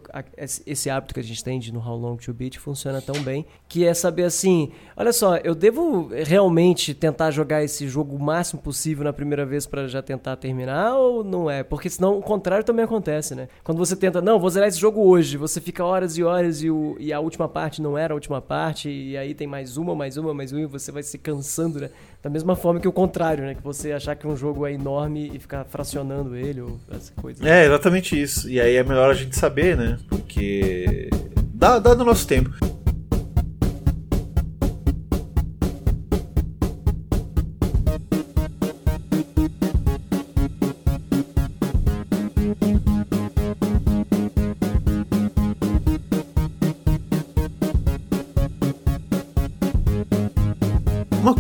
esse 0.66 0.90
hábito 0.90 1.14
que 1.14 1.20
a 1.20 1.24
gente 1.24 1.44
tem 1.44 1.60
de 1.60 1.72
no 1.72 1.80
How 1.80 1.98
Long 1.98 2.18
to 2.18 2.34
Beat 2.34 2.58
funciona 2.58 3.02
tão 3.02 3.22
bem, 3.22 3.46
que 3.70 3.86
é 3.86 3.94
saber 3.94 4.24
assim, 4.24 4.72
olha 4.98 5.14
só, 5.14 5.38
eu 5.38 5.54
devo 5.54 6.10
realmente 6.26 6.94
tentar 6.94 7.32
jogar 7.32 7.64
esse 7.64 7.88
jogo 7.88 8.16
o 8.16 8.20
máximo 8.20 8.62
possível 8.62 9.04
na 9.04 9.14
primeira 9.14 9.46
vez 9.46 9.66
para 9.66 9.88
já 9.88 10.02
tentar 10.02 10.36
terminar 10.38 10.96
ou 10.96 11.24
não 11.24 11.50
é? 11.50 11.64
Porque 11.64 11.90
senão 11.90 12.18
o 12.18 12.22
contrário 12.22 12.66
também 12.66 12.86
acontece, 12.86 13.36
né? 13.36 13.48
Quando 13.64 13.78
você 13.78 13.96
tenta, 13.96 14.22
não, 14.22 14.40
vou 14.40 14.50
zerar 14.50 14.68
esse 14.68 14.80
jogo 14.80 15.02
hoje, 15.02 15.38
você 15.38 15.62
fica 15.62 15.86
horas 15.86 16.18
e 16.18 16.24
horas 16.24 16.64
e, 16.64 16.70
o, 16.70 16.96
e 17.00 17.14
a 17.14 17.20
última 17.20 17.48
parte 17.48 17.82
não 17.82 17.98
era 17.98 18.14
a 18.14 18.16
última 18.16 18.42
parte 18.42 18.90
e 19.10 19.18
aí 19.18 19.34
tem 19.34 19.48
mais 19.48 19.78
uma, 19.78 19.94
mais 19.96 20.18
uma, 20.18 20.34
mais 20.34 20.52
uma, 20.52 20.62
e 20.62 20.66
você 20.66 20.92
vai 20.92 21.04
se 21.04 21.18
cansando, 21.18 21.80
né? 21.80 21.90
Da 22.22 22.30
mesma 22.30 22.56
forma 22.56 22.80
que 22.80 22.88
o 22.88 22.92
contrário, 22.92 23.44
né? 23.44 23.56
Que 23.56 23.64
você 23.64 23.92
achar 23.92 24.16
que 24.16 24.26
um 24.26 24.36
jogo 24.36 24.66
é 24.66 24.74
enorme 24.74 25.32
e 25.34 25.40
ficar 25.40 25.66
fracionando 25.66 26.36
ele 26.36 26.62
ou 26.62 26.80
essa 26.92 27.12
coisa. 27.14 27.48
É, 27.48 27.66
exatamente 27.66 28.20
isso. 28.20 28.50
E 28.50 28.60
aí 28.60 28.76
é 28.76 28.84
melhor 28.84 29.12
a 29.12 29.14
gente 29.14 29.36
saber, 29.36 29.78
né? 29.78 30.00
Porque 30.08 31.10
dá, 31.54 31.80
dá 31.80 31.96
no 31.96 32.06
nosso 32.06 32.28
tempo. 32.28 32.52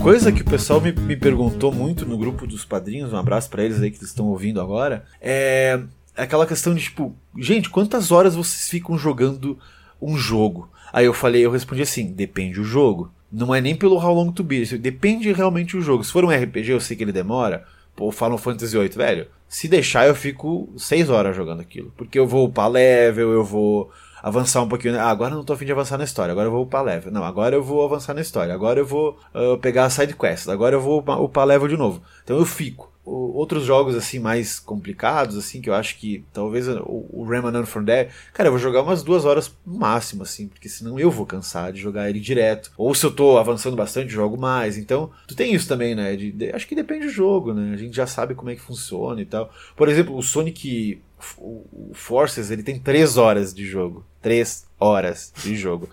Coisa 0.03 0.33
que 0.33 0.41
o 0.41 0.45
pessoal 0.45 0.81
me, 0.81 0.91
me 0.91 1.15
perguntou 1.15 1.71
muito 1.71 2.05
no 2.05 2.17
grupo 2.17 2.45
dos 2.45 2.65
padrinhos, 2.65 3.13
um 3.13 3.17
abraço 3.17 3.49
para 3.49 3.63
eles 3.63 3.81
aí 3.81 3.89
que 3.89 4.03
estão 4.03 4.27
ouvindo 4.27 4.59
agora, 4.59 5.05
é 5.21 5.79
aquela 6.13 6.45
questão 6.45 6.75
de 6.75 6.83
tipo, 6.83 7.15
gente, 7.37 7.69
quantas 7.69 8.11
horas 8.11 8.35
vocês 8.35 8.69
ficam 8.69 8.97
jogando 8.97 9.57
um 10.01 10.17
jogo? 10.17 10.69
Aí 10.91 11.05
eu 11.05 11.13
falei, 11.13 11.45
eu 11.45 11.51
respondi 11.51 11.83
assim, 11.83 12.11
depende 12.11 12.55
do 12.55 12.65
jogo. 12.65 13.13
Não 13.31 13.55
é 13.55 13.61
nem 13.61 13.77
pelo 13.77 13.95
how 13.95 14.13
long 14.13 14.29
to 14.29 14.43
be, 14.43 14.65
depende 14.77 15.31
realmente 15.31 15.77
do 15.77 15.81
jogo. 15.81 16.03
Se 16.03 16.11
for 16.11 16.25
um 16.25 16.29
RPG, 16.29 16.71
eu 16.71 16.81
sei 16.81 16.97
que 16.97 17.03
ele 17.05 17.13
demora. 17.13 17.65
Pô, 17.95 18.11
Final 18.11 18.37
Fantasy 18.37 18.77
VIII, 18.77 18.89
velho. 18.89 19.27
Se 19.47 19.69
deixar, 19.69 20.05
eu 20.05 20.15
fico 20.15 20.69
6 20.77 21.09
horas 21.09 21.33
jogando 21.33 21.61
aquilo. 21.61 21.93
Porque 21.95 22.19
eu 22.19 22.27
vou 22.27 22.45
upar 22.45 22.69
level, 22.69 23.31
eu 23.31 23.43
vou 23.43 23.89
avançar 24.23 24.61
um 24.61 24.69
pouquinho. 24.69 24.97
Ah, 24.97 25.09
agora 25.09 25.35
não 25.35 25.43
tô 25.43 25.51
afim 25.51 25.65
de 25.65 25.73
avançar 25.73 25.97
na 25.97 26.05
história, 26.05 26.31
agora 26.31 26.47
eu 26.47 26.51
vou 26.51 26.63
upar 26.63 26.81
level. 26.83 27.11
Não, 27.11 27.23
agora 27.25 27.55
eu 27.55 27.61
vou 27.61 27.83
avançar 27.83 28.13
na 28.13 28.21
história, 28.21 28.53
agora 28.53 28.79
eu 28.79 28.85
vou 28.85 29.19
uh, 29.35 29.57
pegar 29.57 29.85
a 29.85 29.89
side 29.89 30.15
quest, 30.15 30.47
agora 30.47 30.75
eu 30.77 30.81
vou 30.81 30.99
upar 30.99 31.45
level 31.45 31.67
de 31.67 31.75
novo. 31.75 32.01
Então 32.23 32.37
eu 32.37 32.45
fico. 32.45 32.92
O, 33.05 33.37
outros 33.37 33.65
jogos 33.65 33.95
assim 33.95 34.19
mais 34.19 34.59
complicados, 34.59 35.37
assim, 35.37 35.61
que 35.61 35.69
eu 35.69 35.73
acho 35.73 35.97
que 35.97 36.23
talvez 36.31 36.67
o, 36.67 37.05
o 37.11 37.25
Remnant 37.27 37.65
from 37.65 37.83
Dead, 37.83 38.09
cara, 38.33 38.47
eu 38.47 38.51
vou 38.51 38.59
jogar 38.59 38.81
umas 38.81 39.03
duas 39.03 39.25
horas 39.25 39.53
no 39.65 39.77
máximo, 39.77 40.23
assim, 40.23 40.47
porque 40.47 40.69
senão 40.69 40.99
eu 40.99 41.11
vou 41.11 41.25
cansar 41.25 41.73
de 41.73 41.81
jogar 41.81 42.09
ele 42.09 42.19
direto. 42.19 42.71
Ou 42.77 42.93
se 42.95 43.05
eu 43.05 43.11
tô 43.11 43.37
avançando 43.37 43.75
bastante, 43.75 44.11
jogo 44.11 44.37
mais. 44.37 44.77
Então, 44.77 45.11
tu 45.27 45.35
tem 45.35 45.53
isso 45.53 45.67
também, 45.67 45.95
né? 45.95 46.15
De, 46.15 46.31
de, 46.31 46.51
acho 46.51 46.67
que 46.67 46.75
depende 46.75 47.05
do 47.05 47.11
jogo, 47.11 47.53
né? 47.53 47.73
A 47.73 47.77
gente 47.77 47.95
já 47.95 48.07
sabe 48.07 48.35
como 48.35 48.49
é 48.49 48.55
que 48.55 48.61
funciona 48.61 49.21
e 49.21 49.25
tal. 49.25 49.51
Por 49.75 49.89
exemplo, 49.89 50.15
o 50.15 50.23
Sonic 50.23 51.01
o 51.37 51.91
Forces 51.93 52.51
ele 52.51 52.63
tem 52.63 52.77
três 52.79 53.17
horas 53.17 53.53
de 53.53 53.65
jogo. 53.65 54.05
Três 54.21 54.65
horas 54.83 55.31
de 55.37 55.55
jogo. 55.55 55.89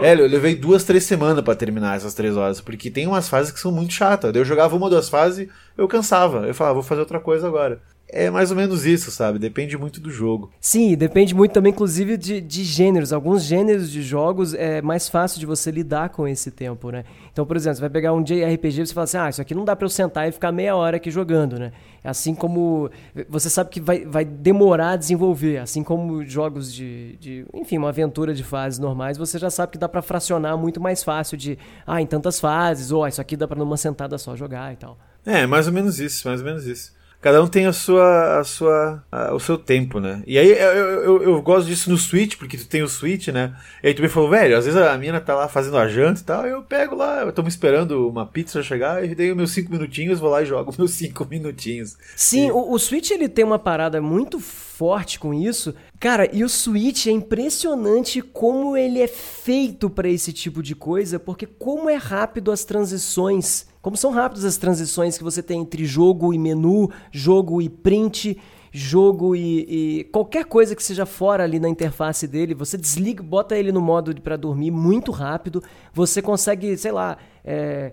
é, 0.00 0.12
eu 0.12 0.26
levei 0.26 0.54
duas, 0.54 0.84
três 0.84 1.04
semanas 1.04 1.42
para 1.42 1.54
terminar 1.56 1.96
essas 1.96 2.14
três 2.14 2.36
horas, 2.36 2.60
porque 2.60 2.90
tem 2.90 3.06
umas 3.06 3.28
fases 3.28 3.50
que 3.50 3.58
são 3.58 3.72
muito 3.72 3.92
chatas. 3.92 4.34
Eu 4.34 4.44
jogava 4.44 4.76
uma 4.76 4.86
ou 4.86 4.90
duas 4.90 5.08
fases, 5.08 5.48
eu 5.76 5.88
cansava. 5.88 6.46
Eu 6.46 6.54
falava, 6.54 6.74
vou 6.74 6.82
fazer 6.82 7.00
outra 7.00 7.18
coisa 7.18 7.46
agora. 7.46 7.80
É 8.08 8.30
mais 8.30 8.50
ou 8.50 8.56
menos 8.56 8.86
isso, 8.86 9.10
sabe? 9.10 9.38
Depende 9.38 9.76
muito 9.76 10.00
do 10.00 10.10
jogo. 10.10 10.50
Sim, 10.60 10.96
depende 10.96 11.34
muito 11.34 11.52
também, 11.52 11.72
inclusive, 11.72 12.16
de, 12.16 12.40
de 12.40 12.62
gêneros. 12.62 13.12
Alguns 13.12 13.42
gêneros 13.42 13.90
de 13.90 14.00
jogos 14.00 14.54
é 14.54 14.80
mais 14.80 15.08
fácil 15.08 15.40
de 15.40 15.46
você 15.46 15.72
lidar 15.72 16.10
com 16.10 16.26
esse 16.28 16.52
tempo, 16.52 16.90
né? 16.90 17.04
Então, 17.32 17.44
por 17.44 17.56
exemplo, 17.56 17.76
você 17.76 17.80
vai 17.80 17.90
pegar 17.90 18.12
um 18.12 18.22
JRPG 18.22 18.82
e 18.82 18.86
você 18.86 18.94
fala 18.94 19.04
assim: 19.04 19.18
ah, 19.18 19.28
isso 19.28 19.42
aqui 19.42 19.54
não 19.54 19.64
dá 19.64 19.74
para 19.74 19.84
eu 19.84 19.90
sentar 19.90 20.28
e 20.28 20.32
ficar 20.32 20.52
meia 20.52 20.76
hora 20.76 20.98
aqui 20.98 21.10
jogando, 21.10 21.58
né? 21.58 21.72
Assim 22.04 22.32
como 22.34 22.88
você 23.28 23.50
sabe 23.50 23.70
que 23.70 23.80
vai, 23.80 24.04
vai 24.04 24.24
demorar 24.24 24.90
a 24.92 24.96
desenvolver, 24.96 25.58
assim 25.58 25.82
como 25.82 26.24
jogos 26.24 26.72
de, 26.72 27.16
de, 27.16 27.44
enfim, 27.52 27.78
uma 27.78 27.88
aventura 27.88 28.32
de 28.32 28.44
fases 28.44 28.78
normais, 28.78 29.18
você 29.18 29.38
já 29.38 29.50
sabe 29.50 29.72
que 29.72 29.78
dá 29.78 29.88
para 29.88 30.00
fracionar 30.00 30.56
muito 30.56 30.80
mais 30.80 31.02
fácil 31.02 31.36
de, 31.36 31.58
ah, 31.84 32.00
em 32.00 32.06
tantas 32.06 32.38
fases, 32.38 32.92
ou 32.92 33.02
ah, 33.02 33.08
isso 33.08 33.20
aqui 33.20 33.36
dá 33.36 33.48
para 33.48 33.58
numa 33.58 33.76
sentada 33.76 34.16
só 34.16 34.36
jogar 34.36 34.72
e 34.72 34.76
tal. 34.76 34.96
É, 35.24 35.44
mais 35.44 35.66
ou 35.66 35.72
menos 35.72 35.98
isso, 35.98 36.28
mais 36.28 36.40
ou 36.40 36.46
menos 36.46 36.64
isso. 36.66 36.95
Cada 37.20 37.42
um 37.42 37.46
tem 37.46 37.66
a 37.66 37.72
sua, 37.72 38.38
a 38.38 38.44
sua, 38.44 39.02
a, 39.10 39.34
o 39.34 39.40
seu 39.40 39.58
tempo, 39.58 39.98
né? 39.98 40.22
E 40.26 40.38
aí 40.38 40.50
eu, 40.50 40.56
eu, 40.56 41.22
eu, 41.22 41.42
gosto 41.42 41.66
disso 41.66 41.90
no 41.90 41.98
Switch, 41.98 42.36
porque 42.36 42.56
tu 42.56 42.68
tem 42.68 42.82
o 42.82 42.88
Switch, 42.88 43.28
né? 43.28 43.54
E 43.82 43.88
aí 43.88 43.94
tu 43.94 44.02
me 44.02 44.08
falou, 44.08 44.30
velho, 44.30 44.56
às 44.56 44.64
vezes 44.64 44.80
a 44.80 44.96
mina 44.96 45.20
tá 45.20 45.34
lá 45.34 45.48
fazendo 45.48 45.76
a 45.78 45.88
janta 45.88 46.20
e 46.20 46.24
tal, 46.24 46.46
eu 46.46 46.62
pego 46.62 46.94
lá, 46.94 47.22
eu 47.22 47.32
tô 47.32 47.42
me 47.42 47.48
esperando 47.48 48.08
uma 48.08 48.26
pizza 48.26 48.62
chegar 48.62 49.04
e 49.04 49.14
dei 49.14 49.34
meus 49.34 49.50
cinco 49.50 49.72
minutinhos, 49.72 50.20
vou 50.20 50.30
lá 50.30 50.42
e 50.42 50.46
jogo 50.46 50.74
meus 50.78 50.92
cinco 50.92 51.26
minutinhos. 51.28 51.96
Sim, 52.14 52.48
e... 52.48 52.52
o, 52.52 52.72
o 52.72 52.78
Switch 52.78 53.10
ele 53.10 53.28
tem 53.28 53.44
uma 53.44 53.58
parada 53.58 54.00
muito 54.00 54.38
forte 54.38 55.18
com 55.18 55.32
isso. 55.32 55.74
Cara, 55.98 56.28
e 56.30 56.44
o 56.44 56.48
Switch 56.48 57.06
é 57.06 57.10
impressionante 57.10 58.20
como 58.20 58.76
ele 58.76 59.00
é 59.00 59.08
feito 59.08 59.88
para 59.88 60.08
esse 60.08 60.32
tipo 60.32 60.62
de 60.62 60.74
coisa, 60.74 61.18
porque 61.18 61.46
como 61.46 61.88
é 61.88 61.96
rápido 61.96 62.52
as 62.52 62.64
transições 62.64 63.66
como 63.86 63.96
são 63.96 64.10
rápidas 64.10 64.44
as 64.44 64.56
transições 64.56 65.16
que 65.16 65.22
você 65.22 65.40
tem 65.40 65.60
entre 65.60 65.84
jogo 65.84 66.34
e 66.34 66.38
menu, 66.40 66.90
jogo 67.12 67.62
e 67.62 67.68
print, 67.68 68.36
jogo 68.72 69.36
e, 69.36 70.00
e, 70.00 70.04
qualquer 70.10 70.44
coisa 70.44 70.74
que 70.74 70.82
seja 70.82 71.06
fora 71.06 71.44
ali 71.44 71.60
na 71.60 71.68
interface 71.68 72.26
dele, 72.26 72.52
você 72.52 72.76
desliga, 72.76 73.22
bota 73.22 73.56
ele 73.56 73.70
no 73.70 73.80
modo 73.80 74.20
para 74.20 74.36
dormir 74.36 74.72
muito 74.72 75.12
rápido, 75.12 75.62
você 75.94 76.20
consegue, 76.20 76.76
sei 76.76 76.90
lá, 76.90 77.16
é, 77.44 77.92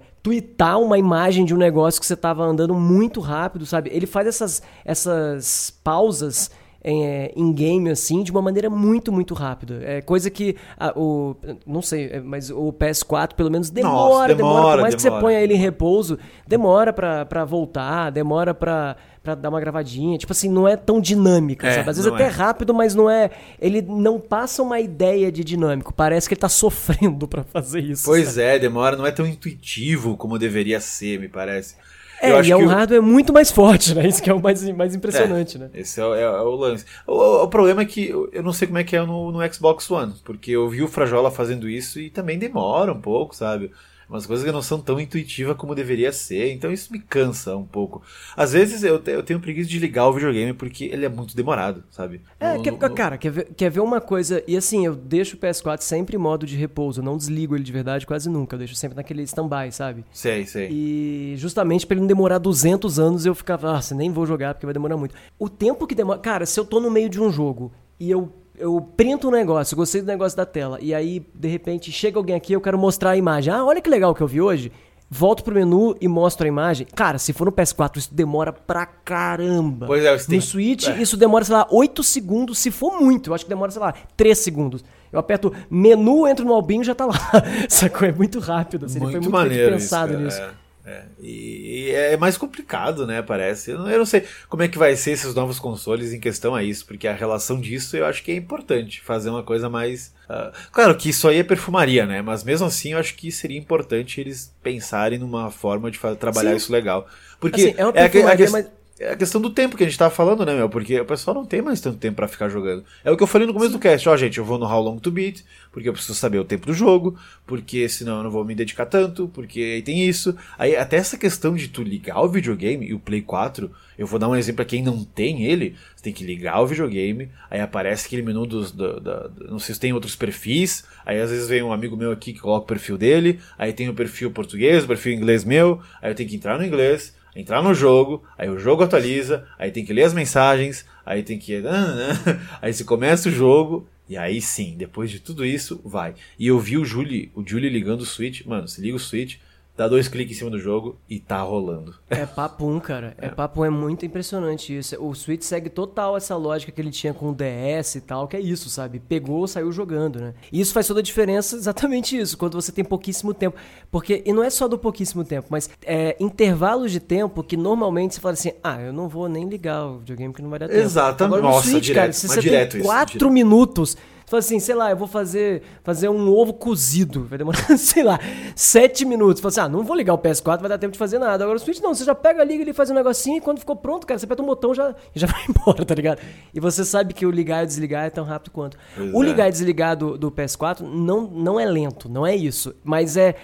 uma 0.82 0.98
imagem 0.98 1.46
de 1.46 1.54
um 1.54 1.60
negócio 1.60 2.02
que 2.02 2.08
você 2.08 2.16
estava 2.16 2.44
andando 2.44 2.74
muito 2.74 3.20
rápido, 3.20 3.64
sabe? 3.64 3.92
Ele 3.94 4.08
faz 4.08 4.26
essas, 4.26 4.64
essas 4.84 5.80
pausas 5.84 6.50
em, 6.84 7.06
é, 7.06 7.32
em 7.36 7.52
game 7.54 7.90
assim 7.90 8.24
de 8.24 8.32
uma 8.32 8.42
maneira 8.42 8.70
muito, 8.70 9.12
muito 9.12 9.34
rápida. 9.34 9.80
É 9.84 10.02
coisa 10.02 10.30
que 10.30 10.56
a, 10.78 10.92
o. 11.00 11.36
Não 11.66 11.82
sei, 11.82 12.08
é, 12.12 12.20
mas 12.20 12.50
o 12.50 12.74
PS4 12.74 13.34
pelo 13.34 13.50
menos 13.50 13.70
demora, 13.70 13.94
Nossa, 13.94 14.36
demora. 14.36 14.36
demora, 14.36 14.76
Por 14.78 14.82
mais 14.82 14.96
que 14.96 15.02
você 15.02 15.08
demora. 15.10 15.24
ponha 15.26 15.40
ele 15.42 15.54
em 15.54 15.58
repouso, 15.58 16.18
demora 16.48 16.92
pra, 16.92 17.26
pra 17.26 17.46
voltar, 17.46 18.10
demora 18.12 18.54
pra, 18.54 18.96
pra 19.24 19.36
dar 19.36 19.50
uma 19.50 19.60
gravadinha. 19.60 20.18
Tipo 20.18 20.34
assim, 20.34 20.50
não 20.50 20.68
é 20.68 20.76
tão 20.76 21.00
dinâmica, 21.00 21.68
É, 21.68 21.76
sabe? 21.76 21.90
Às 21.90 21.98
vezes 21.98 22.12
até 22.12 22.26
é. 22.26 22.28
rápido, 22.28 22.74
mas 22.74 22.94
não 22.94 23.10
é. 23.10 23.30
Ele 23.60 23.82
não 23.82 24.20
passa 24.20 24.62
uma 24.62 24.80
ideia 24.80 25.32
de 25.32 25.44
dinâmico. 25.44 25.94
Parece 25.94 26.28
que 26.28 26.34
ele 26.34 26.42
tá 26.42 26.50
sofrendo 26.50 27.28
pra 27.30 27.44
fazer 27.44 27.80
isso. 27.82 28.04
Pois 28.06 28.30
sabe? 28.30 28.42
é, 28.42 28.60
demora, 28.60 28.98
não 28.98 29.06
é 29.06 29.12
tão 29.12 29.26
intuitivo 29.26 30.18
como 30.18 30.38
deveria 30.38 30.80
ser, 30.80 31.20
me 31.20 31.28
parece. 31.30 31.76
É, 32.24 32.32
Eu 32.32 32.38
acho 32.38 32.50
e 32.50 32.52
é 32.52 32.56
que 32.56 32.64
um 32.64 32.66
o- 32.66 32.70
hardware 32.70 33.02
muito 33.04 33.34
mais 33.34 33.52
forte, 33.52 33.94
né? 33.96 34.08
Isso 34.08 34.22
que 34.22 34.30
é 34.30 34.34
o 34.34 34.42
mais, 34.42 34.64
mais 34.72 34.96
impressionante, 34.96 35.58
né? 35.58 35.70
Esse 35.74 36.00
é, 36.00 36.06
o- 36.06 36.16
é- 36.16 36.22
é 36.22 36.42
o 36.42 36.56
lance. 36.56 36.86
O, 37.06 37.44
o 37.44 37.48
problema 37.48 37.82
é 37.82 37.86
que 37.86 38.08
eu 38.10 38.30
eu 38.32 38.44
não 38.44 38.54
sei 38.54 38.68
como 38.68 38.78
é 38.80 38.84
que 38.84 38.96
é 38.96 39.02
no, 39.06 39.32
no 39.32 39.54
Xbox 39.54 39.90
One, 39.92 40.14
porque 40.24 40.52
eu 40.52 40.68
vi 40.70 40.82
o 40.82 40.88
Frajola 40.88 41.30
fazendo 41.32 41.70
isso 41.70 42.00
e 42.00 42.10
também 42.10 42.40
demora 42.40 42.92
um 42.94 43.02
pouco, 43.02 43.36
sabe? 43.36 43.72
Umas 44.10 44.26
coisas 44.26 44.46
que 44.46 44.52
não 44.52 44.62
são 44.62 44.80
tão 44.80 45.00
intuitivas 45.00 45.56
como 45.58 45.74
deveria 45.74 46.12
ser, 46.12 46.52
então 46.52 46.72
isso 46.72 46.92
me 46.92 47.00
cansa 47.00 47.56
um 47.56 47.66
pouco. 47.66 48.02
Às 48.36 48.54
vezes 48.54 48.84
eu, 48.84 49.00
te- 49.00 49.12
eu 49.12 49.24
tenho 49.24 49.40
preguiça 49.40 49.70
de 49.70 49.80
ligar 49.80 50.08
o 50.08 50.14
videogame 50.14 50.54
porque 50.54 50.86
ele 50.86 51.06
é 51.06 51.10
muito 51.10 51.36
demorado, 51.36 51.84
sabe? 51.90 52.22
É, 52.40 52.56
No- 52.56 52.62
quer- 52.64 52.72
no- 52.72 52.96
cara, 52.96 53.18
quer 53.18 53.32
ver, 53.32 53.48
quer 53.56 53.70
ver 53.72 53.80
uma 53.80 54.00
coisa? 54.02 54.44
E 54.48 54.56
assim, 54.58 54.86
eu 54.86 54.94
deixo 54.96 55.36
o 55.36 55.40
PS4 55.40 55.82
sempre 55.84 56.16
em 56.16 56.20
modo 56.20 56.46
de 56.46 56.56
repouso, 56.56 57.00
eu 57.02 57.06
não 57.06 57.18
desligo 57.18 57.56
ele 57.56 57.64
de 57.64 57.72
verdade 57.72 58.06
quase 58.06 58.30
nunca, 58.30 58.56
eu 58.56 58.60
deixo 58.60 58.76
sempre 58.76 58.96
naquele 58.96 59.24
stand-by, 59.24 59.72
sabe? 59.72 60.04
Sei, 60.12 60.46
sei. 60.46 60.70
E 60.72 61.34
justamente 61.38 61.86
pra 61.88 61.96
ele 61.96 62.02
não 62.02 62.08
demorar 62.08 62.38
200 62.38 63.00
anos, 63.00 63.26
eu 63.26 63.34
ficava, 63.34 63.72
nossa, 63.74 63.96
nem 63.96 64.12
vou 64.12 64.26
jogar 64.26 64.54
porque 64.54 64.66
vai 64.66 64.74
demorar 64.74 64.98
muito. 64.98 65.16
O 65.40 65.50
tempo 65.50 65.88
que 65.88 65.96
demora. 65.96 66.20
Cara, 66.20 66.46
se 66.46 66.60
eu 66.60 66.66
tô 66.66 66.80
no 66.80 66.92
meio 66.92 67.10
de 67.10 67.20
um 67.22 67.32
jogo 67.32 67.72
e 68.00 68.12
eu. 68.12 68.32
Eu 68.64 68.80
printo 68.96 69.28
um 69.28 69.32
negócio, 69.32 69.76
gostei 69.76 70.00
do 70.00 70.08
negócio 70.08 70.38
da 70.38 70.46
tela, 70.46 70.78
e 70.82 70.94
aí, 70.96 71.22
de 71.36 71.50
repente, 71.50 71.92
chega 71.92 72.18
alguém 72.18 72.34
aqui 72.34 72.54
eu 72.54 72.62
quero 72.62 72.78
mostrar 72.78 73.10
a 73.12 73.18
imagem. 73.18 73.54
Ah, 73.54 73.66
olha 73.66 73.82
que 73.82 73.90
legal 73.90 74.16
que 74.16 74.22
eu 74.22 74.28
vi 74.28 74.40
hoje. 74.40 74.72
Volto 75.10 75.44
pro 75.44 75.54
menu 75.54 75.94
e 76.00 76.08
mostro 76.08 76.46
a 76.46 76.48
imagem. 76.48 76.88
Cara, 76.96 77.18
se 77.20 77.34
for 77.34 77.44
no 77.44 77.52
PS4, 77.52 77.98
isso 77.98 78.14
demora 78.14 78.54
pra 78.54 78.86
caramba. 78.86 79.86
Pois 79.86 80.04
é, 80.06 80.18
você 80.18 80.28
tem- 80.28 80.38
No 80.38 80.42
Switch, 80.42 80.88
é. 80.88 81.02
isso 81.02 81.18
demora, 81.18 81.44
sei 81.44 81.56
lá, 81.56 81.68
8 81.70 82.02
segundos, 82.04 82.58
se 82.58 82.72
for 82.72 83.00
muito. 83.00 83.30
Eu 83.30 83.34
acho 83.36 83.44
que 83.44 83.50
demora, 83.50 83.70
sei 83.70 83.82
lá, 83.82 83.94
3 84.16 84.38
segundos. 84.38 84.84
Eu 85.12 85.20
aperto 85.20 85.54
menu, 85.70 86.26
entro 86.26 86.46
no 86.46 86.54
albinho 86.54 86.86
já 86.86 86.96
tá 86.96 87.06
lá. 87.06 87.14
Sacou? 87.70 88.08
É 88.08 88.12
muito 88.14 88.40
rápido. 88.40 88.86
Assim, 88.86 88.96
ele 88.98 89.04
foi 89.06 89.12
muito 89.20 89.24
muito 89.26 89.34
maneiro 89.34 89.74
pensado 89.74 90.14
isso, 90.14 90.22
nisso. 90.24 90.42
É, 90.42 90.50
é. 90.86 91.04
E, 91.20 91.86
e 91.88 91.92
é 91.92 92.18
mais 92.18 92.38
complicado, 92.38 93.08
né? 93.08 93.22
Parece. 93.22 93.72
Eu 93.72 93.80
não, 93.80 93.90
eu 93.90 93.98
não 94.00 94.06
sei 94.06 94.24
como 94.50 94.64
é 94.64 94.68
que 94.68 94.78
vai 94.78 94.96
ser 94.96 95.12
esses 95.12 95.34
novos 95.34 95.60
consoles 95.60 96.12
em 96.14 96.20
questão 96.20 96.54
a 96.54 96.62
isso, 96.64 96.86
porque 96.86 97.08
a 97.08 97.14
relação 97.14 97.60
disso 97.60 97.96
eu 97.96 98.06
acho 98.06 98.22
que 98.24 98.32
é 98.32 98.36
importante 98.36 99.02
fazer 99.02 99.30
uma 99.30 99.44
coisa 99.44 99.70
mais. 99.70 100.14
ah, 100.28 100.52
claro 100.72 100.96
que 100.98 101.10
isso 101.10 101.28
aí 101.28 101.38
é 101.40 101.44
perfumaria, 101.44 102.06
né? 102.06 102.22
Mas 102.22 102.44
mesmo 102.44 102.68
assim 102.68 102.92
eu 102.94 102.98
acho 103.00 103.16
que 103.16 103.32
seria 103.32 103.58
importante 103.58 104.20
eles 104.20 104.54
pensarem 104.62 105.18
numa 105.20 105.50
forma 105.50 105.90
de 105.90 106.00
trabalhar 106.20 106.52
Sim. 106.52 106.58
isso 106.58 106.72
legal. 106.72 107.08
Porque 107.40 107.62
Assim, 107.62 107.76
é 107.78 107.84
uma 107.86 107.90
a 107.90 107.94
que- 107.94 108.00
a 108.00 108.10
perfumaria, 108.10 108.38
ques- 108.46 108.52
mas- 108.52 108.68
é 109.00 109.12
a 109.12 109.16
questão 109.16 109.42
do 109.42 109.50
tempo 109.50 109.76
que 109.76 109.84
a 109.84 109.88
gente 109.88 109.98
tava 109.98 110.14
falando, 110.14 110.46
né, 110.46 110.56
meu? 110.56 110.70
Porque 110.70 111.00
o 111.00 111.06
pessoal 111.06 111.34
não 111.36 111.46
tem 111.46 111.62
mais 111.62 111.82
tanto 111.82 111.98
tempo 111.98 112.16
pra 112.16 112.28
ficar 112.28 112.48
jogando. 112.48 112.84
É 113.04 113.10
o 113.12 113.18
que 113.18 113.24
eu 113.24 113.28
falei 113.28 113.48
no 113.48 113.54
começo 113.54 113.72
do 113.74 113.80
cast. 113.80 114.08
Ó, 114.08 114.16
gente, 114.16 114.38
eu 114.38 114.46
vou 114.46 114.58
no 114.60 114.66
How 114.66 114.82
Long 114.82 114.98
to 115.00 115.10
Beat, 115.12 115.44
porque 115.72 115.90
eu 115.90 115.94
preciso 115.94 116.14
saber 116.14 116.38
o 116.38 116.46
tempo 116.46 116.68
do 116.68 116.74
jogo, 116.74 117.18
porque 117.46 117.90
senão 117.90 118.18
eu 118.18 118.24
não 118.24 118.32
vou 118.32 118.46
me 118.46 118.54
dedicar 118.54 118.86
tanto, 118.86 119.28
porque 119.34 119.60
aí 119.60 119.82
tem 119.82 120.08
isso. 120.08 120.36
Aí 120.58 120.76
até 120.76 120.98
essa 120.98 121.18
questão 121.18 121.56
de 121.56 121.68
tu 121.70 121.82
ligar 121.82 122.22
o 122.22 122.30
videogame 122.30 122.86
e 122.88 122.94
o 122.94 123.00
Play 123.00 123.22
4, 123.22 123.72
eu 123.98 124.06
vou 124.06 124.20
dar 124.20 124.30
um 124.30 124.36
exemplo 124.36 124.58
pra 124.58 124.66
quem 124.66 124.84
não 124.84 125.04
tem 125.04 125.44
ele, 125.44 125.76
você 125.96 126.04
tem 126.04 126.14
que 126.14 126.24
ligar 126.24 126.62
o 126.62 126.68
videogame, 126.68 127.30
aí 127.50 127.60
aparece 127.60 128.06
aquele 128.06 128.22
menu 128.22 128.46
dos. 128.46 128.72
da- 128.72 129.00
da- 129.00 129.30
não 129.50 129.60
sei 129.60 129.74
se 129.74 129.82
tem 129.82 129.92
outros 129.92 130.16
perfis, 130.16 130.84
aí 131.06 131.20
às 131.20 131.32
vezes 131.32 131.48
vem 131.50 131.64
um 131.64 131.74
amigo 131.74 131.98
meu 131.98 132.12
aqui 132.12 132.32
que 132.32 132.40
coloca 132.40 132.64
o 132.64 132.68
perfil 132.68 132.98
dele, 132.98 133.40
aí 133.58 133.74
tem 133.74 133.90
o 133.90 133.94
perfil 133.94 134.30
português, 134.32 134.84
o 134.84 134.88
perfil 134.88 135.14
inglês 135.14 135.44
meu, 135.44 135.82
aí 136.02 136.12
eu 136.12 136.16
tenho 136.16 136.30
que 136.30 136.36
entrar 136.36 136.58
no 136.60 136.66
inglês 136.66 137.14
entrar 137.36 137.62
no 137.62 137.74
jogo, 137.74 138.24
aí 138.38 138.50
o 138.50 138.60
jogo 138.60 138.84
atualiza, 138.84 139.48
aí 139.58 139.72
tem 139.72 139.86
que 139.86 139.94
ler 139.94 140.04
as 140.04 140.14
mensagens, 140.14 140.86
aí 141.06 141.24
tem 141.24 141.38
que. 141.38 141.62
Aí 142.62 142.74
você 142.74 142.84
começa 142.84 143.30
o 143.30 143.32
jogo, 143.32 143.88
e 144.08 144.18
aí 144.18 144.42
sim, 144.42 144.76
depois 144.78 145.10
de 145.10 145.20
tudo 145.20 145.46
isso, 145.46 145.82
vai. 145.84 146.14
E 146.38 146.48
eu 146.48 146.60
vi 146.60 146.78
o 146.78 146.86
Julie, 146.86 147.32
o 147.34 147.44
Julie 147.46 147.70
ligando 147.70 148.02
o 148.02 148.06
Switch, 148.06 148.46
mano, 148.46 148.68
se 148.68 148.82
liga 148.82 148.96
o 148.96 149.00
Switch, 149.00 149.38
dá 149.76 149.88
dois 149.88 150.08
cliques 150.08 150.36
em 150.36 150.40
cima 150.40 150.52
do 150.52 150.60
jogo 150.60 150.98
e 151.10 151.20
tá 151.20 151.42
rolando. 151.42 151.96
É 152.10 152.26
papum, 152.26 152.80
cara. 152.80 153.16
É 153.18 153.30
papum, 153.30 153.66
é 153.66 153.70
muito 153.70 154.06
impressionante 154.06 154.78
isso. 154.78 154.96
O 155.04 155.16
Switch 155.16 155.42
segue 155.42 155.70
total 155.70 156.16
essa 156.16 156.36
lógica 156.36 156.72
que 156.72 156.80
ele 156.80 156.92
tinha 156.92 157.14
com 157.14 157.30
o 157.32 157.36
DS 157.36 157.96
e 157.96 158.02
tal, 158.02 158.28
que 158.28 158.38
é 158.38 158.40
isso, 158.40 158.70
sabe? 158.70 159.00
Pegou, 159.00 159.48
saiu 159.48 159.72
jogando, 159.72 160.20
né? 160.20 160.34
E 160.52 160.62
isso 160.62 160.74
faz 160.74 160.88
toda 160.88 161.00
a 161.00 161.04
diferença, 161.04 161.56
exatamente 161.56 162.18
isso, 162.18 162.38
quando 162.38 162.54
você 162.54 162.72
tem 162.72 162.84
pouquíssimo 162.84 163.34
tempo. 163.34 163.58
Porque, 163.92 164.22
e 164.26 164.32
não 164.32 164.44
é 164.44 164.50
só 164.50 164.68
do 164.68 164.78
pouquíssimo 164.78 165.24
tempo, 165.24 165.48
mas 165.50 165.70
é, 165.84 166.16
intervalos 166.20 166.92
de 166.92 167.00
tempo 167.00 167.44
que 167.44 167.58
normalmente 167.58 168.16
você 168.16 168.22
fala 168.22 168.34
assim, 168.34 168.52
ah, 168.64 168.80
eu 168.80 168.94
não 168.94 169.08
vou 169.08 169.28
nem 169.28 169.48
ligar 169.50 169.86
o 169.86 170.00
videogame 170.00 170.34
que 170.34 170.42
não 170.42 170.50
vai 170.50 170.60
dar 170.60 170.68
tempo. 170.68 170.80
Exatamente. 170.80 171.36
Agora, 171.36 171.42
no 171.42 171.56
Nossa, 171.56 171.70
Switch, 171.70 171.84
direto, 171.86 172.02
cara, 172.02 172.14
se 172.14 172.28
você 172.28 172.40
direto 172.42 172.72
tem 172.74 172.82
isso, 172.82 172.90
quatro 172.90 173.14
direto. 173.18 173.32
minutos, 173.32 173.98
fala 174.34 174.40
assim, 174.40 174.60
sei 174.60 174.74
lá, 174.74 174.90
eu 174.90 174.98
vou 174.98 175.08
fazer, 175.08 175.62
fazer 175.84 176.10
um 176.10 176.30
ovo 176.30 176.54
cozido. 176.54 177.26
Vai 177.26 177.38
demorar, 177.38 177.62
sei 177.78 178.04
lá, 178.04 178.20
sete 178.56 179.06
minutos. 179.06 179.42
Fala 179.42 179.50
assim, 179.50 179.60
ah, 179.62 179.70
não 179.70 179.84
vou 179.84 179.96
ligar 179.96 180.14
o 180.14 180.18
PS4, 180.18 180.60
vai 180.60 180.70
dar 180.70 180.78
tempo 180.78 180.94
de 180.94 180.98
fazer 180.98 181.20
nada. 181.20 181.44
Agora 181.44 181.58
o 181.58 181.60
Switch 181.60 181.80
não, 181.80 181.94
você 181.94 182.04
já 182.04 182.16
pega, 182.16 182.44
liga, 182.44 182.64
ele 182.64 182.74
faz 182.74 182.90
um 182.90 182.96
negocinho 182.96 183.38
e 183.38 183.42
quando 183.42 183.60
ficou 183.60 183.76
pronto, 183.76 184.08
cara, 184.08 184.18
você 184.18 184.26
aperta 184.26 184.42
um 184.42 184.48
botão 184.48 184.74
já, 184.74 184.96
e 185.16 185.20
já 185.20 185.28
vai 185.28 185.42
embora, 185.48 185.86
tá 185.86 185.94
ligado? 185.94 186.20
E 186.54 186.60
você 186.60 186.84
sabe 186.84 187.14
que 187.14 187.26
o 187.26 187.32
ligar 187.32 187.64
e 187.64 187.68
desligar 187.68 188.06
é 188.06 188.10
tão 188.10 188.24
rápido 188.24 188.52
quanto. 188.52 188.78
Pois 188.96 189.14
o 189.14 189.24
é. 189.24 189.26
ligar 189.26 189.48
e 189.48 189.52
desligar 189.52 189.96
do, 189.96 190.18
do 190.18 190.32
PS4 190.32 190.82
não, 190.82 191.22
não 191.22 191.60
é 191.60 191.66
lento, 191.66 192.10
não 192.10 192.26
é 192.26 192.36
isso. 192.36 192.74
Mas 192.84 193.18
é, 193.18 193.36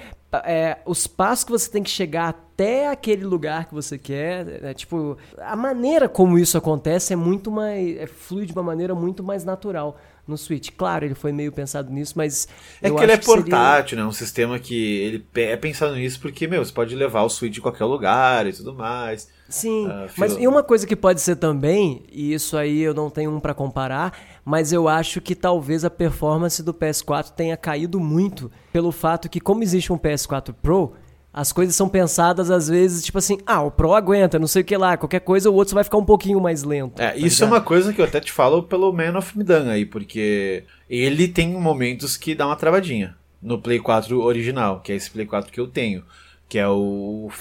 é 0.43 0.77
os 0.85 1.05
passos 1.05 1.43
que 1.43 1.51
você 1.51 1.69
tem 1.69 1.83
que 1.83 1.89
chegar 1.89 2.29
até 2.29 2.89
aquele 2.89 3.25
lugar 3.25 3.67
que 3.67 3.73
você 3.73 3.97
quer, 3.97 4.65
é, 4.65 4.73
tipo, 4.73 5.17
a 5.37 5.55
maneira 5.55 6.09
como 6.09 6.37
isso 6.37 6.57
acontece 6.57 7.13
é 7.13 7.15
muito 7.15 7.51
mais, 7.51 7.97
é, 7.97 8.07
flui 8.07 8.45
de 8.45 8.53
uma 8.53 8.63
maneira 8.63 8.95
muito 8.95 9.23
mais 9.23 9.45
natural 9.45 9.97
no 10.29 10.37
Switch. 10.37 10.69
Claro, 10.77 11.03
ele 11.05 11.15
foi 11.15 11.31
meio 11.31 11.51
pensado 11.51 11.91
nisso, 11.91 12.13
mas 12.15 12.47
É 12.81 12.89
que 12.89 12.95
ele 13.03 13.11
é 13.11 13.15
acho 13.15 13.23
seria- 13.25 13.41
portátil, 13.43 13.97
né? 13.97 14.05
Um 14.05 14.11
sistema 14.11 14.57
que 14.59 14.75
ele 15.01 15.25
é 15.35 15.57
pensado 15.57 15.95
nisso 15.95 16.19
porque, 16.21 16.47
meu, 16.47 16.63
você 16.63 16.71
pode 16.71 16.95
levar 16.95 17.23
o 17.23 17.29
Switch 17.29 17.57
em 17.57 17.61
qualquer 17.61 17.85
lugar 17.85 18.47
e 18.47 18.53
tudo 18.53 18.73
mais. 18.73 19.27
Sim, 19.49 19.87
Ah, 19.89 20.05
mas 20.15 20.37
e 20.37 20.47
uma 20.47 20.61
coisa 20.61 20.85
que 20.85 20.95
pode 20.95 21.19
ser 21.21 21.35
também, 21.35 22.03
e 22.11 22.33
isso 22.33 22.55
aí 22.55 22.81
eu 22.81 22.93
não 22.93 23.09
tenho 23.09 23.31
um 23.35 23.39
pra 23.39 23.53
comparar, 23.55 24.15
mas 24.45 24.71
eu 24.71 24.87
acho 24.87 25.19
que 25.19 25.33
talvez 25.33 25.83
a 25.83 25.89
performance 25.89 26.61
do 26.61 26.71
PS4 26.71 27.31
tenha 27.31 27.57
caído 27.57 27.99
muito 27.99 28.51
pelo 28.71 28.91
fato 28.91 29.27
que 29.27 29.39
como 29.39 29.63
existe 29.63 29.91
um 29.91 29.97
PS4 29.97 30.53
Pro, 30.53 30.93
as 31.39 31.53
coisas 31.53 31.73
são 31.73 31.87
pensadas 31.87 32.51
às 32.51 32.67
vezes, 32.67 33.05
tipo 33.05 33.17
assim, 33.17 33.37
ah, 33.45 33.61
o 33.61 33.71
Pro 33.71 33.93
aguenta, 33.93 34.37
não 34.37 34.45
sei 34.45 34.61
o 34.61 34.65
que 34.65 34.75
lá, 34.75 34.97
qualquer 34.97 35.21
coisa 35.21 35.49
o 35.49 35.53
outro 35.53 35.73
vai 35.73 35.85
ficar 35.85 35.97
um 35.97 36.03
pouquinho 36.03 36.41
mais 36.41 36.63
lento. 36.63 37.01
É, 37.01 37.11
tá 37.11 37.15
isso 37.15 37.41
é 37.41 37.45
ligado? 37.45 37.57
uma 37.57 37.61
coisa 37.61 37.93
que 37.93 38.01
eu 38.01 38.05
até 38.05 38.19
te 38.19 38.29
falo 38.29 38.63
pelo 38.63 38.91
Man 38.91 39.17
of 39.17 39.37
Medan 39.37 39.69
aí, 39.69 39.85
porque 39.85 40.65
ele 40.89 41.29
tem 41.29 41.53
momentos 41.53 42.17
que 42.17 42.35
dá 42.35 42.45
uma 42.45 42.57
travadinha 42.57 43.15
no 43.41 43.57
Play 43.57 43.79
4 43.79 44.19
original, 44.19 44.81
que 44.81 44.91
é 44.91 44.95
esse 44.95 45.09
Play 45.09 45.25
4 45.25 45.49
que 45.49 45.61
eu 45.61 45.67
tenho. 45.67 46.03
Que 46.49 46.57
é 46.57 46.67
o. 46.67 47.29
O 47.29 47.31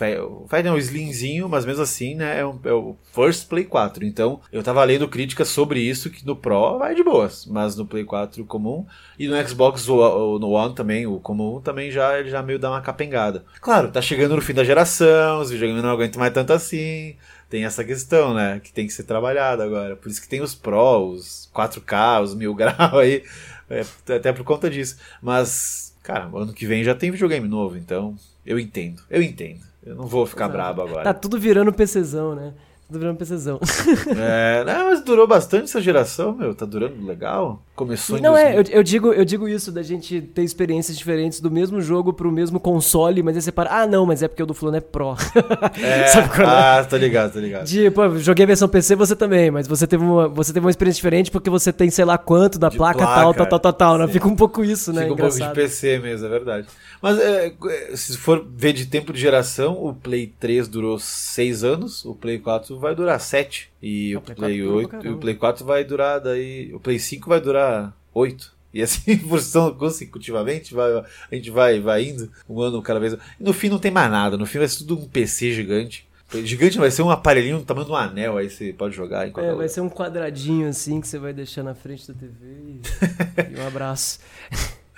o 0.74 0.78
Slimzinho, 0.78 1.48
mas 1.48 1.64
mesmo 1.64 1.82
assim, 1.82 2.14
né? 2.14 2.40
É, 2.40 2.46
um- 2.46 2.60
é 2.62 2.72
o 2.72 2.94
First 3.14 3.48
Play 3.48 3.64
4. 3.64 4.04
Então, 4.04 4.38
eu 4.52 4.62
tava 4.62 4.84
lendo 4.84 5.08
críticas 5.08 5.48
sobre 5.48 5.80
isso, 5.80 6.10
que 6.10 6.26
no 6.26 6.36
Pro 6.36 6.78
vai 6.78 6.94
de 6.94 7.02
boas, 7.02 7.46
mas 7.46 7.74
no 7.74 7.86
Play 7.86 8.04
4 8.04 8.44
comum. 8.44 8.84
E 9.18 9.26
no 9.26 9.48
Xbox, 9.48 9.88
o, 9.88 10.38
no 10.38 10.50
One 10.50 10.74
também, 10.74 11.06
o 11.06 11.18
comum, 11.20 11.58
também 11.58 11.90
já, 11.90 12.18
ele 12.20 12.28
já 12.28 12.42
meio 12.42 12.58
dá 12.58 12.70
uma 12.70 12.82
capengada. 12.82 13.44
Claro, 13.62 13.90
tá 13.90 14.02
chegando 14.02 14.36
no 14.36 14.42
fim 14.42 14.52
da 14.52 14.62
geração, 14.62 15.40
os 15.40 15.50
videogames 15.50 15.82
não 15.82 15.90
aguentam 15.90 16.20
mais 16.20 16.32
tanto 16.34 16.52
assim. 16.52 17.16
Tem 17.48 17.64
essa 17.64 17.82
questão, 17.82 18.34
né? 18.34 18.60
Que 18.62 18.70
tem 18.70 18.86
que 18.86 18.92
ser 18.92 19.04
trabalhada 19.04 19.64
agora. 19.64 19.96
Por 19.96 20.10
isso 20.10 20.20
que 20.20 20.28
tem 20.28 20.42
os 20.42 20.54
Pro, 20.54 21.12
os 21.12 21.48
4K, 21.54 22.22
os 22.22 22.34
1000 22.34 22.52
graus 22.54 22.92
aí. 22.94 23.24
é, 23.70 23.80
até 24.14 24.34
por 24.34 24.44
conta 24.44 24.68
disso. 24.68 24.98
Mas, 25.22 25.94
cara, 26.02 26.24
ano 26.34 26.52
que 26.52 26.66
vem 26.66 26.84
já 26.84 26.94
tem 26.94 27.10
videogame 27.10 27.48
novo, 27.48 27.78
então 27.78 28.14
eu 28.48 28.58
entendo. 28.58 29.02
Eu 29.10 29.22
entendo. 29.22 29.60
Eu 29.84 29.94
não 29.94 30.06
vou 30.06 30.26
ficar 30.26 30.48
brabo 30.48 30.82
agora. 30.82 31.04
Tá 31.04 31.12
tudo 31.14 31.38
virando 31.38 31.72
PCzão, 31.72 32.34
né? 32.34 32.54
Tudo 32.88 33.00
virando 33.00 33.18
PCzão. 33.18 33.60
É, 34.16 34.64
não, 34.64 34.86
mas 34.86 35.02
durou 35.02 35.26
bastante 35.26 35.64
essa 35.64 35.80
geração, 35.80 36.34
meu. 36.34 36.54
Tá 36.54 36.64
durando 36.64 37.04
legal. 37.06 37.62
Começou 37.74 38.18
em 38.18 38.20
Não 38.20 38.36
é, 38.36 38.54
2000. 38.54 38.72
eu, 38.72 38.78
eu 38.78 38.82
digo, 38.82 39.12
eu 39.12 39.24
digo 39.24 39.48
isso 39.48 39.70
da 39.70 39.82
gente 39.82 40.20
ter 40.20 40.42
experiências 40.42 40.96
diferentes 40.96 41.40
do 41.40 41.50
mesmo 41.50 41.80
jogo 41.80 42.12
pro 42.12 42.32
mesmo 42.32 42.58
console, 42.58 43.22
mas 43.22 43.36
aí 43.36 43.42
você 43.42 43.52
para, 43.52 43.82
ah 43.82 43.86
não, 43.86 44.06
mas 44.06 44.22
é 44.22 44.28
porque 44.28 44.42
o 44.42 44.46
do 44.46 44.54
fulano 44.54 44.78
é 44.78 44.80
Pro. 44.80 45.14
É, 45.80 46.06
Sabe 46.08 46.42
é? 46.42 46.46
ah, 46.46 46.86
tô 46.88 46.96
ligado, 46.96 47.32
tô 47.32 47.38
ligado. 47.40 47.66
De, 47.66 47.90
pô, 47.90 48.18
joguei 48.18 48.44
a 48.44 48.46
versão 48.46 48.68
PC, 48.68 48.96
você 48.96 49.14
também, 49.14 49.50
mas 49.50 49.68
você 49.68 49.86
teve 49.86 50.02
uma, 50.02 50.26
você 50.28 50.52
teve 50.52 50.64
uma 50.64 50.70
experiência 50.70 50.98
diferente 50.98 51.30
porque 51.30 51.50
você 51.50 51.72
tem 51.72 51.90
sei 51.90 52.04
lá 52.04 52.16
quanto 52.16 52.58
da 52.58 52.70
placa, 52.70 52.98
placa, 52.98 53.14
tal, 53.20 53.34
tal, 53.34 53.46
tal, 53.46 53.60
tal, 53.60 53.72
tal, 53.72 53.98
né? 53.98 54.08
Fica 54.08 54.26
um 54.26 54.36
pouco 54.36 54.64
isso, 54.64 54.92
né? 54.92 55.02
Fica 55.02 55.14
um 55.14 55.16
pouco 55.16 55.30
de 55.30 55.36
Engraçado. 55.36 55.54
PC 55.54 55.98
mesmo, 55.98 56.26
é 56.26 56.30
verdade. 56.30 56.66
Mas 57.00 57.18
é, 57.18 57.52
é, 57.66 57.96
se 57.96 58.16
for 58.16 58.44
ver 58.56 58.72
de 58.72 58.86
tempo 58.86 59.12
de 59.12 59.20
geração, 59.20 59.74
o 59.74 59.94
Play 59.94 60.32
3 60.40 60.66
durou 60.68 60.98
6 60.98 61.64
anos, 61.64 62.04
o 62.04 62.14
Play 62.14 62.38
4 62.38 62.77
4 62.78 62.80
vai 62.80 62.94
durar 62.94 63.20
7. 63.20 63.70
E 63.82 64.14
Ah, 64.14 64.18
o 64.18 64.22
Play 64.22 64.36
Play 64.36 64.58
4 64.62 64.74
8, 64.76 64.88
pra 64.88 64.98
e 65.04 65.12
o. 65.12 65.18
Play 65.18 65.34
4 65.34 65.64
vai 65.64 65.84
durar 65.84 66.20
daí. 66.20 66.72
O 66.74 66.80
Play 66.80 66.98
5 66.98 67.28
vai 67.28 67.40
durar 67.40 67.96
8. 68.14 68.56
E 68.72 68.82
assim, 68.82 69.16
consecutivamente, 69.78 70.74
vai, 70.74 70.92
a 70.92 71.34
gente 71.34 71.50
vai, 71.50 71.80
vai 71.80 72.04
indo 72.04 72.30
um 72.48 72.60
ano 72.60 72.82
cada 72.82 73.00
vez. 73.00 73.14
E 73.14 73.18
no 73.42 73.52
fim 73.52 73.68
não 73.68 73.78
tem 73.78 73.90
mais 73.90 74.10
nada. 74.10 74.36
No 74.36 74.46
fim 74.46 74.58
vai 74.58 74.68
ser 74.68 74.78
tudo 74.78 74.98
um 74.98 75.08
PC 75.08 75.52
gigante. 75.52 76.06
Gigante 76.44 76.76
vai 76.76 76.90
ser 76.90 77.00
um 77.00 77.08
aparelhinho 77.08 77.56
do 77.58 77.64
tamanho 77.64 77.86
de 77.86 77.92
um 77.92 77.96
anel, 77.96 78.36
aí 78.36 78.50
você 78.50 78.70
pode 78.74 78.94
jogar 78.94 79.26
em 79.26 79.30
qualquer 79.32 79.48
É, 79.48 79.52
lugar. 79.52 79.62
vai 79.64 79.68
ser 79.70 79.80
um 79.80 79.88
quadradinho 79.88 80.68
assim 80.68 81.00
que 81.00 81.08
você 81.08 81.18
vai 81.18 81.32
deixar 81.32 81.62
na 81.62 81.74
frente 81.74 82.06
da 82.06 82.12
TV 82.12 82.36
e, 82.44 82.80
e 83.56 83.58
um 83.58 83.66
abraço. 83.66 84.18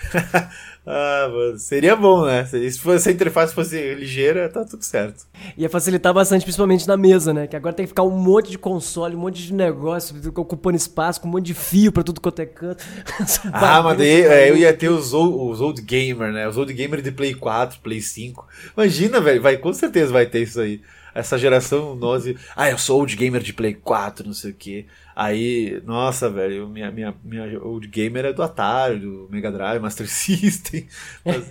ah, 0.86 1.28
mano, 1.30 1.58
seria 1.58 1.94
bom, 1.94 2.24
né? 2.26 2.44
Se 2.46 2.70
se 2.70 2.78
fosse- 2.80 3.04
se 3.04 3.08
a 3.10 3.12
interface 3.12 3.54
fosse 3.54 3.94
ligeira, 3.94 4.48
tá 4.48 4.64
tudo 4.64 4.82
certo. 4.82 5.26
Ia 5.56 5.68
facilitar 5.68 6.12
bastante, 6.12 6.42
principalmente 6.42 6.86
na 6.88 6.96
mesa, 6.96 7.32
né? 7.34 7.46
Que 7.46 7.56
agora 7.56 7.74
tem 7.74 7.84
que 7.84 7.90
ficar 7.90 8.02
um 8.02 8.10
monte 8.10 8.50
de 8.50 8.58
console, 8.58 9.14
um 9.14 9.20
monte 9.20 9.42
de 9.46 9.52
negócio 9.52 10.14
ocupando 10.36 10.76
espaço, 10.76 11.20
com 11.20 11.28
um 11.28 11.32
monte 11.32 11.46
de 11.46 11.54
fio 11.54 11.92
pra 11.92 12.02
tudo 12.02 12.20
quanto 12.20 12.40
é 12.40 12.46
canto. 12.46 12.84
Ah, 13.52 13.82
mas 13.82 13.98
daí 13.98 14.22
bagunça 14.22 14.34
é, 14.34 14.50
eu 14.50 14.56
ia 14.56 14.72
ter 14.72 14.88
os 14.88 15.12
old, 15.12 15.52
os 15.52 15.60
old 15.60 15.80
gamer, 15.82 16.32
né? 16.32 16.48
Os 16.48 16.56
old 16.56 16.72
gamer 16.72 17.00
de 17.02 17.12
Play 17.12 17.34
4, 17.34 17.80
Play 17.80 18.00
5. 18.00 18.46
Imagina, 18.76 19.20
velho, 19.20 19.42
vai, 19.42 19.56
com 19.56 19.72
certeza 19.72 20.12
vai 20.12 20.26
ter 20.26 20.42
isso 20.42 20.60
aí. 20.60 20.80
Essa 21.14 21.36
geração, 21.36 21.94
nós. 21.96 22.24
Ah, 22.56 22.70
eu 22.70 22.78
sou 22.78 23.00
old 23.00 23.14
gamer 23.16 23.42
de 23.42 23.52
Play 23.52 23.74
4, 23.74 24.26
não 24.26 24.32
sei 24.34 24.52
o 24.52 24.54
quê. 24.54 24.86
Aí, 25.20 25.82
nossa, 25.84 26.30
velho, 26.30 26.66
minha, 26.66 26.90
minha, 26.90 27.14
minha 27.22 27.62
old 27.62 27.86
gamer 27.88 28.24
é 28.24 28.32
do 28.32 28.42
Atari, 28.42 29.00
do 29.00 29.28
Mega 29.30 29.52
Drive, 29.52 29.78
Master 29.78 30.08
System. 30.08 30.86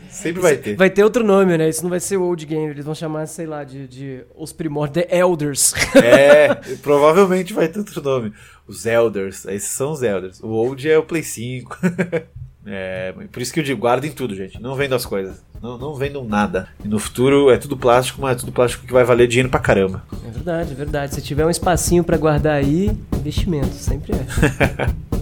Sempre 0.09 0.41
vai 0.41 0.57
ter. 0.57 0.75
Vai 0.75 0.89
ter 0.89 1.03
outro 1.03 1.23
nome, 1.23 1.55
né? 1.55 1.69
Isso 1.69 1.83
não 1.83 1.89
vai 1.91 1.99
ser 1.99 2.17
Old 2.17 2.43
Game, 2.47 2.71
eles 2.71 2.83
vão 2.83 2.95
chamar, 2.95 3.27
sei 3.27 3.45
lá, 3.45 3.63
de, 3.63 3.87
de 3.87 4.25
Os 4.35 4.51
Primórdios, 4.51 5.05
The 5.05 5.15
Elders. 5.15 5.75
É, 5.95 6.55
provavelmente 6.81 7.53
vai 7.53 7.67
ter 7.67 7.77
outro 7.77 8.01
nome. 8.01 8.33
Os 8.65 8.87
Elders, 8.87 9.45
esses 9.45 9.69
são 9.69 9.91
os 9.91 10.01
Elders. 10.01 10.39
O 10.41 10.47
Old 10.47 10.89
é 10.89 10.97
o 10.97 11.03
Play 11.03 11.21
5. 11.21 11.77
É, 12.71 13.13
por 13.31 13.41
isso 13.41 13.51
que 13.51 13.59
eu 13.59 13.63
digo, 13.63 13.81
guardem 13.81 14.11
tudo, 14.11 14.35
gente. 14.35 14.61
Não 14.61 14.75
vendam 14.75 14.95
as 14.95 15.05
coisas. 15.05 15.43
Não, 15.61 15.77
não 15.77 15.95
vendam 15.95 16.23
nada. 16.23 16.69
E 16.83 16.87
no 16.87 16.99
futuro 16.99 17.49
é 17.49 17.57
tudo 17.57 17.75
plástico, 17.75 18.21
mas 18.21 18.37
é 18.37 18.39
tudo 18.39 18.51
plástico 18.51 18.85
que 18.85 18.93
vai 18.93 19.03
valer 19.03 19.27
dinheiro 19.27 19.49
pra 19.49 19.59
caramba. 19.59 20.03
É 20.25 20.29
verdade, 20.29 20.71
é 20.71 20.75
verdade. 20.75 21.15
Se 21.15 21.21
tiver 21.21 21.45
um 21.45 21.49
espacinho 21.49 22.03
pra 22.03 22.15
guardar 22.15 22.53
aí, 22.53 22.91
investimento, 23.13 23.73
sempre 23.73 24.13
é. 24.13 25.09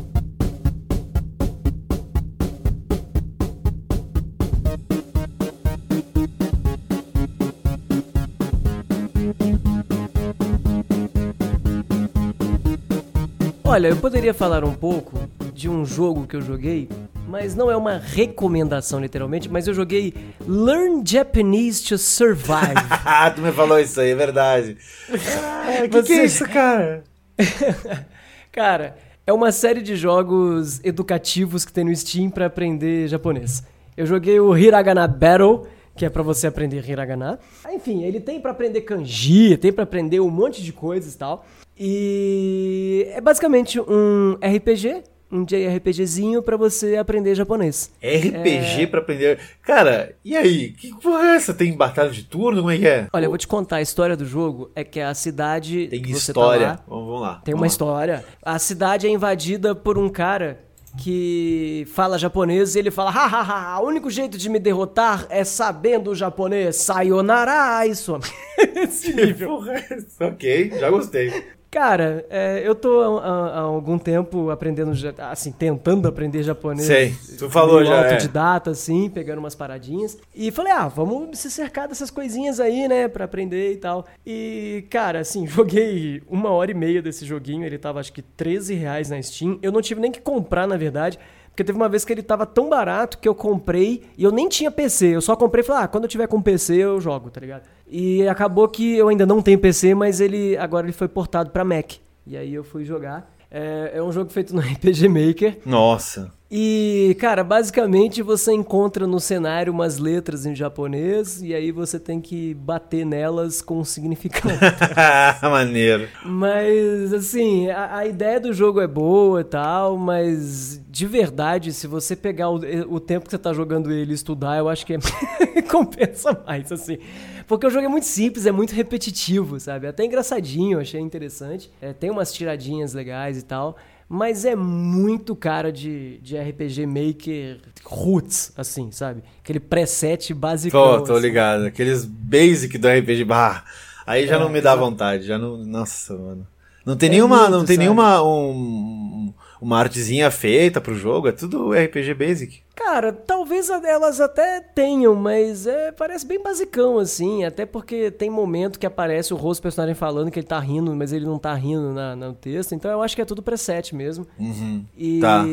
Olha, 13.64 13.90
eu 13.90 13.98
poderia 13.98 14.34
falar 14.34 14.64
um 14.64 14.74
pouco 14.74 15.20
de 15.54 15.68
um 15.70 15.86
jogo 15.86 16.26
que 16.26 16.36
eu 16.36 16.42
joguei, 16.42 16.88
mas 17.28 17.54
não 17.56 17.70
é 17.70 17.76
uma 17.76 17.98
recomendação 17.98 19.00
literalmente, 19.00 19.50
mas 19.50 19.68
eu 19.68 19.74
joguei 19.74 20.14
Learn 20.48 21.04
Japanese 21.06 21.84
to 21.84 21.98
Survive. 21.98 22.74
Ah, 23.06 23.32
tu 23.32 23.42
me 23.42 23.52
falou 23.52 23.80
isso 23.80 24.00
aí, 24.02 24.12
é 24.12 24.16
verdade. 24.16 24.78
Ah, 25.12 25.82
que, 25.82 25.88
que 25.90 26.02
Você- 26.02 26.14
é 26.14 26.26
isso, 26.26 26.46
cara? 26.48 27.04
Cara, 28.52 28.96
é 29.26 29.32
uma 29.34 29.52
série 29.52 29.82
de 29.82 29.96
jogos 29.96 30.80
educativos 30.84 31.64
que 31.66 31.72
tem 31.72 31.84
no 31.84 31.96
Steam 31.96 32.30
pra 32.30 32.48
aprender 32.48 33.08
japonês. 33.08 33.64
Eu 33.96 34.06
joguei 34.06 34.40
o 34.40 34.58
Hiragana 34.58 35.08
Battle, 35.08 35.68
que 35.96 36.06
é 36.06 36.10
pra 36.10 36.22
você 36.24 36.48
aprender 36.48 36.88
hiragana. 36.88 37.40
Ah, 37.64 37.74
Enfim, 37.74 38.04
ele 38.04 38.20
tem 38.20 38.40
pra 38.42 38.52
aprender 38.52 38.82
kanji, 38.82 39.58
tem 39.58 39.72
pra 39.72 39.84
aprender 39.84 40.20
um 40.20 40.30
monte 40.30 40.64
de 40.64 40.72
coisas 40.74 41.14
e 41.14 41.18
tal. 41.18 41.46
E 41.78 43.08
é 43.12 43.22
basicamente 43.22 43.80
um 43.80 44.38
RPG, 44.42 45.04
um 45.32 45.44
JRPGzinho 45.44 46.42
pra 46.42 46.56
você 46.58 46.96
aprender 46.96 47.36
japonês. 47.36 47.92
RPG 48.02 48.88
pra 48.88 49.00
aprender. 49.02 49.40
Cara, 49.62 50.16
e 50.24 50.36
aí? 50.38 50.72
Que 50.72 50.90
porra 51.02 51.32
é 51.32 51.36
essa? 51.36 51.54
Tem 51.54 51.76
batalha 51.76 52.10
de 52.10 52.24
turno? 52.24 52.62
Como 52.62 52.72
é 52.72 52.78
que 52.78 52.88
é? 52.88 53.08
Olha, 53.12 53.26
eu 53.26 53.30
vou 53.30 53.38
te 53.38 53.48
contar, 53.48 53.78
a 53.78 53.82
história 53.82 54.16
do 54.16 54.26
jogo 54.26 54.72
é 54.76 54.84
que 54.84 55.00
a 55.00 55.14
cidade 55.14 55.88
Tem 55.90 56.02
tá 56.02 56.10
história. 56.10 56.68
lá, 56.68 56.80
vamos, 56.88 57.22
lá. 57.22 57.42
Tem 57.44 57.54
uma 57.54 57.60
vamos 57.60 57.62
lá. 57.62 57.68
história. 57.68 58.26
A 58.42 58.58
cidade 58.60 59.06
é 59.08 59.10
invadida 59.10 59.76
por 59.76 59.98
um 59.98 60.08
cara 60.10 60.60
que 61.04 61.86
fala 61.94 62.18
japonês 62.18 62.76
e 62.76 62.80
ele 62.80 62.90
fala: 62.90 63.12
hahaha, 63.12 63.80
o 63.82 63.86
único 63.88 64.10
jeito 64.10 64.38
de 64.38 64.50
me 64.50 64.58
derrotar 64.60 65.28
é 65.30 65.44
sabendo 65.44 66.12
o 66.12 66.16
japonês. 66.16 66.78
Sayonara, 66.78 67.86
isso. 67.86 68.18
Esse 68.76 69.14
Que 69.14 69.26
nível. 69.26 69.50
porra 69.50 69.74
é 69.74 69.88
essa? 69.94 70.26
Ok, 70.26 70.72
já 70.80 70.90
gostei. 70.90 71.32
Cara, 71.78 72.26
é, 72.32 72.64
eu 72.66 72.74
tô 72.74 73.02
há, 73.02 73.24
há- 73.24 73.50
há 73.50 73.60
algum 73.60 74.00
tempo 74.00 74.50
aprendendo, 74.50 74.94
assim, 75.30 75.52
tentando 75.52 76.08
aprender 76.08 76.42
japonês. 76.42 76.88
Sei, 76.88 77.14
tu 77.38 77.52
falou 77.52 77.86
já, 77.86 77.98
é. 77.98 78.04
autodidata, 78.14 78.72
assim, 78.72 79.08
pegando 79.12 79.38
umas 79.38 79.54
paradinhas. 79.54 80.18
E 80.34 80.50
falei, 80.50 80.74
ah, 80.74 80.88
vamos 80.88 81.38
se 81.38 81.52
cercar 81.52 81.88
dessas 81.88 82.10
coisinhas 82.10 82.60
aí, 82.60 82.88
né, 82.88 83.08
pra 83.08 83.26
aprender 83.26 83.74
e 83.74 83.78
tal. 83.78 84.08
E, 84.26 84.86
cara, 84.90 85.20
assim, 85.20 85.46
joguei 85.48 86.24
uma 86.28 86.50
hora 86.50 86.72
e 86.72 86.74
meia 86.74 87.00
desse 87.00 87.26
joguinho, 87.28 87.64
ele 87.64 87.78
tava 87.78 88.00
acho 88.00 88.12
que 88.12 88.24
13 88.24 88.74
reais 88.74 89.12
na 89.12 89.22
Steam. 89.22 89.60
Eu 89.62 89.72
não 89.72 89.80
tive 89.82 90.02
nem 90.02 90.12
que 90.12 90.20
comprar, 90.20 90.68
na 90.68 90.78
verdade. 90.78 91.20
Porque 91.58 91.64
teve 91.64 91.76
uma 91.76 91.90
vez 91.90 92.06
que 92.06 92.14
ele 92.14 92.22
tava 92.22 92.46
tão 92.46 92.70
barato 92.70 93.18
que 93.18 93.28
eu 93.28 93.34
comprei 93.34 94.04
e 94.16 94.24
eu 94.24 94.32
nem 94.32 94.48
tinha 94.48 94.70
PC. 94.70 95.16
Eu 95.16 95.22
só 95.22 95.36
comprei 95.36 95.64
e 95.64 95.66
falei, 95.66 95.86
ah, 95.86 95.88
quando 95.88 96.04
eu 96.04 96.08
tiver 96.08 96.28
com 96.28 96.40
PC 96.40 96.76
eu 96.76 97.02
jogo, 97.02 97.32
tá 97.32 97.42
ligado? 97.42 97.64
E 97.88 98.28
acabou 98.28 98.68
que 98.68 98.96
eu 98.96 99.08
ainda 99.08 99.26
não 99.26 99.42
tenho 99.42 99.58
PC, 99.58 99.96
mas 99.96 100.22
ele 100.22 100.56
agora 100.56 100.86
ele 100.86 100.94
foi 100.94 101.08
portado 101.08 101.50
pra 101.50 101.64
Mac. 101.64 101.94
E 102.28 102.38
aí 102.38 102.54
eu 102.54 102.64
fui 102.64 102.86
jogar. 102.86 103.28
É, 103.50 103.94
é 103.96 104.04
um 104.04 104.12
jogo 104.12 104.30
feito 104.30 104.54
no 104.56 104.62
RPG 104.62 105.10
Maker. 105.10 105.58
Nossa. 105.66 106.32
E, 106.50 107.16
cara, 107.20 107.44
basicamente 107.44 108.22
você 108.22 108.54
encontra 108.54 109.06
no 109.06 109.20
cenário 109.20 109.74
umas 109.74 109.98
letras 109.98 110.46
em 110.46 110.56
japonês 110.56 111.42
e 111.42 111.54
aí 111.54 111.72
você 111.72 112.00
tem 112.00 112.22
que 112.22 112.54
bater 112.54 113.06
nelas 113.06 113.62
com 113.62 113.84
significado. 113.84 114.58
Maneiro. 115.44 116.08
Mas, 116.26 117.14
assim, 117.14 117.70
a, 117.70 117.98
a 117.98 118.06
ideia 118.06 118.40
do 118.40 118.54
jogo 118.54 118.80
é 118.80 118.88
boa 118.88 119.42
e 119.42 119.44
tal, 119.44 119.98
mas 119.98 120.82
de 120.90 121.06
verdade, 121.06 121.74
se 121.74 121.86
você 121.86 122.16
pegar 122.16 122.50
o, 122.50 122.62
o 122.90 123.00
tempo 123.00 123.26
que 123.26 123.32
você 123.32 123.38
tá 123.38 123.54
jogando 123.54 123.92
ele 123.92 124.12
e 124.12 124.16
estudar, 124.16 124.58
eu 124.58 124.70
acho 124.70 124.86
que 124.86 124.94
é 124.94 124.98
compensa 125.70 126.42
mais, 126.46 126.72
assim. 126.72 126.98
Porque 127.46 127.68
o 127.68 127.70
jogo 127.70 127.86
é 127.86 127.90
muito 127.90 128.06
simples, 128.06 128.46
é 128.46 128.52
muito 128.52 128.74
repetitivo, 128.74 129.60
sabe? 129.60 129.88
Até 129.88 130.06
engraçadinho, 130.06 130.80
achei 130.80 131.00
interessante. 131.00 131.72
É, 131.82 131.94
tem 131.94 132.10
umas 132.10 132.34
tiradinhas 132.34 132.94
legais 132.94 133.38
e 133.38 133.44
tal. 133.44 133.78
Mas 134.10 134.46
é 134.46 134.56
muito 134.56 135.36
cara 135.36 135.72
de, 135.72 136.18
de 136.20 136.38
RPG 136.38 136.86
Maker 136.86 137.60
roots, 137.84 138.54
assim, 138.56 138.90
sabe? 138.92 139.22
Aquele 139.44 139.60
preset 139.60 140.34
básico. 140.34 140.78
Pô, 140.78 141.02
tô 141.02 141.18
ligado. 141.18 141.66
Aqueles 141.66 142.06
basic 142.06 142.78
do 142.78 142.88
RPG. 142.88 143.26
Bah, 143.26 143.66
aí 144.06 144.26
já 144.26 144.36
É, 144.36 144.40
não 144.40 144.50
me 144.50 144.62
dá 144.62 144.76
vontade. 144.76 145.26
Já 145.26 145.38
não. 145.38 145.58
Nossa, 145.58 146.18
mano. 146.18 146.48
Não 146.86 146.96
tem 146.96 147.10
É 147.10 147.12
nenhuma. 147.14 147.38
muito, 147.40 147.52
não 147.52 147.66
tem 147.66 147.76
sabe? 147.76 147.80
nenhuma. 147.80 148.24
Um, 148.24 149.34
uma 149.60 149.78
artezinha 149.80 150.32
feita 150.32 150.80
pro 150.80 150.96
jogo. 150.96 151.28
É 151.28 151.32
tudo 151.34 151.74
RPG 151.74 152.14
basic. 152.14 152.62
Cara, 152.78 153.12
talvez 153.12 153.72
elas 153.72 154.22
até 154.22 154.62
tenham, 154.62 155.16
mas 155.16 155.66
é, 155.66 155.92
parece 155.92 156.24
bem 156.28 156.42
basicão, 156.42 157.00
assim. 157.00 157.44
Até 157.44 157.66
porque 157.66 158.12
tem 158.12 158.30
momento 158.30 158.78
que 158.78 158.86
aparece 158.86 159.34
o 159.34 159.36
rosto 159.36 159.62
do 159.62 159.64
personagem 159.64 159.96
falando 159.96 160.30
que 160.30 160.40
ele 160.40 160.46
tá 160.46 160.60
rindo, 160.60 160.96
mas 160.96 161.12
ele 161.12 161.26
não 161.26 161.40
tá 161.40 161.56
rindo 161.56 161.92
na, 161.92 162.16
no 162.16 162.34
texto. 162.36 162.76
Então 162.76 162.92
eu 162.92 163.02
acho 163.02 163.16
que 163.16 163.22
é 163.22 163.26
tudo 163.26 163.42
preset 163.42 163.96
mesmo. 163.96 164.28
Uhum. 164.40 164.86
E. 164.96 165.20
Tá. 165.20 165.44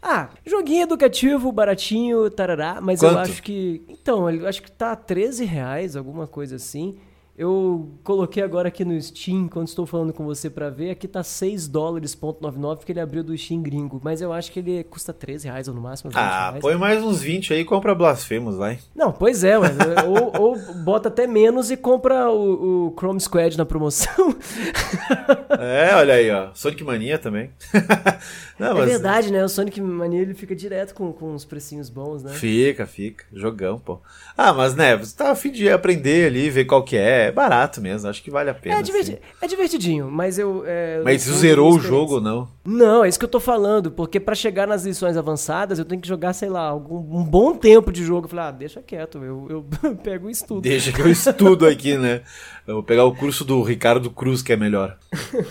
Ah, 0.00 0.30
joguinho 0.46 0.84
educativo, 0.84 1.52
baratinho, 1.52 2.30
tarará, 2.30 2.80
mas 2.80 3.02
eu 3.02 3.10
Quanto? 3.10 3.30
acho 3.30 3.42
que. 3.42 3.82
Então, 3.86 4.30
eu 4.30 4.48
acho 4.48 4.62
que 4.62 4.70
tá 4.70 4.96
13 4.96 5.44
reais, 5.44 5.96
alguma 5.96 6.26
coisa 6.26 6.56
assim. 6.56 6.96
Eu 7.38 7.88
coloquei 8.02 8.42
agora 8.42 8.66
aqui 8.66 8.84
no 8.84 9.00
Steam, 9.00 9.46
quando 9.46 9.68
estou 9.68 9.86
falando 9.86 10.12
com 10.12 10.24
você 10.24 10.50
pra 10.50 10.70
ver, 10.70 10.90
aqui 10.90 11.06
tá 11.06 11.22
6 11.22 11.68
dólares, 11.68 12.12
ponto 12.12 12.42
99, 12.42 12.78
porque 12.80 12.90
ele 12.90 12.98
abriu 12.98 13.22
do 13.22 13.38
Steam 13.38 13.62
gringo. 13.62 14.00
Mas 14.02 14.20
eu 14.20 14.32
acho 14.32 14.50
que 14.50 14.58
ele 14.58 14.82
custa 14.82 15.12
13 15.12 15.46
reais 15.46 15.68
ou 15.68 15.74
no 15.74 15.80
máximo 15.80 16.10
20 16.10 16.18
Ah, 16.18 16.48
reais. 16.50 16.60
põe 16.60 16.76
mais 16.76 17.00
uns 17.00 17.22
20 17.22 17.52
aí 17.54 17.60
e 17.60 17.64
compra 17.64 17.94
Blasphemous, 17.94 18.56
vai. 18.56 18.80
Não, 18.92 19.12
pois 19.12 19.44
é, 19.44 19.56
mas, 19.56 19.70
ou, 20.04 20.42
ou 20.42 20.74
bota 20.82 21.06
até 21.08 21.28
menos 21.28 21.70
e 21.70 21.76
compra 21.76 22.28
o, 22.28 22.88
o 22.88 22.94
Chrome 22.98 23.20
Squad 23.20 23.56
na 23.56 23.64
promoção. 23.64 24.34
É, 25.60 25.94
olha 25.94 26.14
aí, 26.14 26.30
ó. 26.30 26.48
Sonic 26.54 26.84
Mania 26.84 27.18
também. 27.18 27.50
não, 28.58 28.80
É 28.80 28.86
verdade, 28.86 29.32
né? 29.32 29.44
O 29.44 29.48
Sonic 29.48 29.80
Mania 29.80 30.20
ele 30.20 30.34
fica 30.34 30.54
direto 30.54 30.94
com, 30.94 31.12
com 31.12 31.32
uns 31.34 31.44
precinhos 31.44 31.88
bons, 31.88 32.22
né? 32.22 32.32
Fica, 32.32 32.86
fica. 32.86 33.24
Jogão, 33.32 33.78
pô. 33.78 33.98
Ah, 34.36 34.52
mas 34.52 34.74
né, 34.74 34.96
você 34.96 35.16
tá 35.16 35.30
a 35.30 35.34
fim 35.34 35.50
de 35.50 35.68
aprender 35.68 36.26
ali, 36.26 36.48
ver 36.50 36.64
qual 36.66 36.84
que 36.84 36.96
é. 36.96 37.27
É 37.28 37.32
barato 37.32 37.80
mesmo, 37.80 38.08
acho 38.08 38.22
que 38.22 38.30
vale 38.30 38.50
a 38.50 38.54
pena. 38.54 38.76
É, 38.78 38.82
diverti- 38.82 39.12
sim. 39.12 39.18
é 39.40 39.46
divertidinho, 39.46 40.10
mas 40.10 40.38
eu. 40.38 40.62
é, 40.66 41.00
Mas 41.04 41.22
zerou 41.22 41.74
o 41.74 41.78
jogo 41.80 42.14
ou 42.14 42.20
não? 42.20 42.48
Não, 42.70 43.02
é 43.02 43.08
isso 43.08 43.18
que 43.18 43.24
eu 43.24 43.28
tô 43.30 43.40
falando, 43.40 43.90
porque 43.90 44.20
pra 44.20 44.34
chegar 44.34 44.66
nas 44.66 44.84
lições 44.84 45.16
avançadas 45.16 45.78
eu 45.78 45.84
tenho 45.84 46.00
que 46.02 46.06
jogar, 46.08 46.32
sei 46.34 46.50
lá, 46.50 46.60
algum, 46.68 46.96
um 47.18 47.24
bom 47.24 47.54
tempo 47.56 47.90
de 47.90 48.04
jogo. 48.04 48.26
Eu 48.26 48.28
falei, 48.30 48.44
ah, 48.44 48.50
deixa 48.50 48.82
quieto, 48.82 49.18
eu, 49.24 49.46
eu 49.48 49.94
pego 50.02 50.26
o 50.26 50.30
estudo. 50.30 50.60
Deixa 50.60 50.92
que 50.92 51.00
eu 51.00 51.08
estudo 51.10 51.66
aqui, 51.66 51.96
né? 51.96 52.20
Eu 52.66 52.74
vou 52.74 52.82
pegar 52.82 53.04
o 53.06 53.14
curso 53.14 53.44
do 53.46 53.62
Ricardo 53.62 54.10
Cruz, 54.10 54.42
que 54.42 54.52
é 54.52 54.56
melhor. 54.56 54.98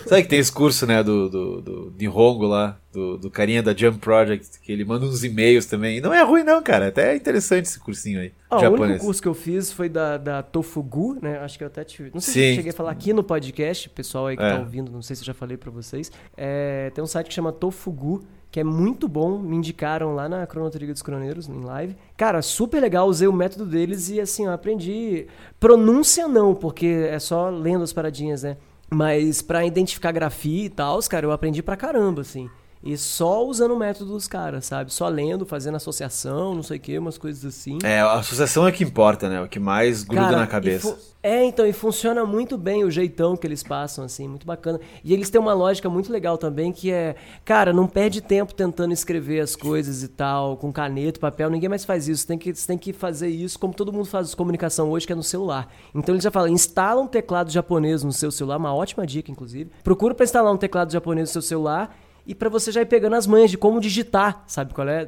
Sabe 0.05 0.21
que 0.21 0.29
tem 0.29 0.37
esse 0.37 0.51
curso, 0.51 0.85
né, 0.85 1.01
do, 1.01 1.27
do, 1.27 1.61
do 1.61 1.93
Nihongo 1.97 2.45
lá, 2.45 2.77
do, 2.93 3.17
do 3.17 3.31
carinha 3.31 3.63
da 3.63 3.73
Jump 3.75 3.97
Project, 3.97 4.59
que 4.61 4.71
ele 4.71 4.85
manda 4.85 5.03
uns 5.03 5.23
e-mails 5.23 5.65
também. 5.65 5.97
E 5.97 6.01
não 6.01 6.13
é 6.13 6.21
ruim 6.21 6.43
não, 6.43 6.61
cara, 6.61 6.89
até 6.89 7.13
é 7.13 7.15
interessante 7.15 7.65
esse 7.65 7.79
cursinho 7.79 8.19
aí, 8.19 8.31
Ah, 8.51 8.69
o 8.69 8.73
único 8.73 9.03
curso 9.05 9.19
que 9.19 9.27
eu 9.27 9.33
fiz 9.33 9.71
foi 9.71 9.89
da, 9.89 10.17
da 10.17 10.43
Tofugu, 10.43 11.17
né? 11.19 11.39
Acho 11.39 11.57
que 11.57 11.63
eu 11.63 11.67
até 11.67 11.83
tive. 11.83 12.11
Não 12.13 12.21
sei 12.21 12.33
se 12.33 12.39
Sim. 12.39 12.49
eu 12.49 12.55
cheguei 12.57 12.71
a 12.71 12.75
falar 12.75 12.91
aqui 12.91 13.11
no 13.13 13.23
podcast, 13.23 13.89
pessoal 13.89 14.27
aí 14.27 14.37
que 14.37 14.43
É. 14.43 14.51
tá 14.53 14.59
ouvindo, 14.59 14.91
não 14.91 15.01
sei 15.01 15.15
se 15.15 15.23
eu 15.23 15.25
já 15.25 15.33
falei 15.33 15.57
pra 15.57 15.71
vocês. 15.71 16.11
É, 16.35 16.91
tem 16.93 17.03
um 17.03 17.06
site 17.07 17.27
que 17.27 17.33
chama 17.33 17.51
Tofugu, 17.51 18.23
que 18.51 18.59
é 18.59 18.63
muito 18.63 19.07
bom. 19.07 19.37
Me 19.37 19.55
indicaram 19.55 20.15
lá 20.15 20.27
na 20.27 20.45
Chrono 20.45 20.69
Trigger 20.69 20.93
dos 20.93 21.01
Croneiros, 21.01 21.47
em 21.47 21.61
live. 21.61 21.95
Cara, 22.15 22.41
super 22.41 22.79
legal, 22.81 23.07
usei 23.07 23.27
o 23.27 23.33
método 23.33 23.65
deles 23.65 24.09
e 24.09 24.19
assim, 24.19 24.45
eu 24.45 24.51
aprendi. 24.51 25.27
Pronúncia 25.59 26.27
não, 26.27 26.53
porque 26.55 27.07
é 27.09 27.19
só 27.19 27.49
lendo 27.49 27.83
as 27.83 27.93
paradinhas, 27.93 28.43
né? 28.43 28.57
Mas 28.89 29.41
pra 29.41 29.65
identificar 29.65 30.11
grafia 30.11 30.65
e 30.65 30.69
tal, 30.69 30.99
cara, 31.09 31.25
eu 31.25 31.31
aprendi 31.31 31.61
pra 31.61 31.75
caramba, 31.75 32.21
assim. 32.21 32.49
E 32.83 32.97
só 32.97 33.45
usando 33.45 33.71
o 33.71 33.77
método 33.77 34.13
dos 34.13 34.27
caras, 34.27 34.65
sabe? 34.65 34.93
Só 34.93 35.07
lendo, 35.07 35.45
fazendo 35.45 35.75
associação, 35.75 36.53
não 36.53 36.63
sei 36.63 36.77
o 36.77 36.79
que, 36.79 36.97
umas 36.97 37.17
coisas 37.17 37.43
assim. 37.43 37.79
É, 37.83 37.99
a 37.99 38.13
associação 38.13 38.67
é 38.67 38.71
que 38.71 38.83
importa, 38.83 39.27
né? 39.27 39.41
O 39.41 39.47
que 39.47 39.59
mais 39.59 40.03
gruda 40.03 40.23
Cara, 40.23 40.37
na 40.37 40.47
cabeça. 40.47 40.97
É, 41.23 41.43
então, 41.43 41.65
e 41.65 41.73
funciona 41.73 42.25
muito 42.25 42.57
bem 42.57 42.85
o 42.85 42.91
jeitão 42.91 43.35
que 43.35 43.45
eles 43.45 43.63
passam, 43.63 44.05
assim, 44.05 44.27
muito 44.27 44.45
bacana. 44.45 44.79
E 45.03 45.13
eles 45.13 45.29
têm 45.29 45.41
uma 45.41 45.53
lógica 45.53 45.89
muito 45.89 46.11
legal 46.11 46.37
também, 46.37 46.71
que 46.71 46.91
é, 46.91 47.15
cara, 47.43 47.73
não 47.73 47.87
perde 47.87 48.21
tempo 48.21 48.53
tentando 48.53 48.93
escrever 48.93 49.41
as 49.41 49.55
coisas 49.55 50.03
e 50.03 50.07
tal, 50.07 50.55
com 50.55 50.71
caneta, 50.71 51.19
papel, 51.19 51.49
ninguém 51.49 51.67
mais 51.67 51.83
faz 51.83 52.07
isso. 52.07 52.25
Tem 52.25 52.37
que, 52.37 52.53
você 52.53 52.67
tem 52.67 52.77
que 52.77 52.93
fazer 52.93 53.27
isso 53.27 53.59
como 53.59 53.73
todo 53.73 53.91
mundo 53.91 54.05
faz 54.05 54.33
comunicação 54.35 54.89
hoje, 54.89 55.05
que 55.05 55.11
é 55.11 55.15
no 55.15 55.23
celular. 55.23 55.67
Então 55.93 56.13
eles 56.13 56.23
já 56.23 56.31
falam, 56.31 56.49
instala 56.49 57.01
um 57.01 57.07
teclado 57.07 57.51
japonês 57.51 58.03
no 58.03 58.13
seu 58.13 58.31
celular, 58.31 58.57
uma 58.57 58.73
ótima 58.73 59.05
dica, 59.05 59.31
inclusive. 59.31 59.71
Procura 59.83 60.13
pra 60.13 60.23
instalar 60.23 60.53
um 60.53 60.57
teclado 60.57 60.93
japonês 60.93 61.29
no 61.29 61.33
seu 61.33 61.41
celular 61.41 61.93
e 62.27 62.35
pra 62.35 62.49
você 62.49 62.71
já 62.71 62.81
ir 62.81 62.85
pegando 62.85 63.15
as 63.15 63.25
manhas 63.25 63.49
de 63.49 63.57
como 63.57 63.79
digitar, 63.79 64.43
sabe 64.47 64.73
qual 64.73 64.87
é? 64.87 65.07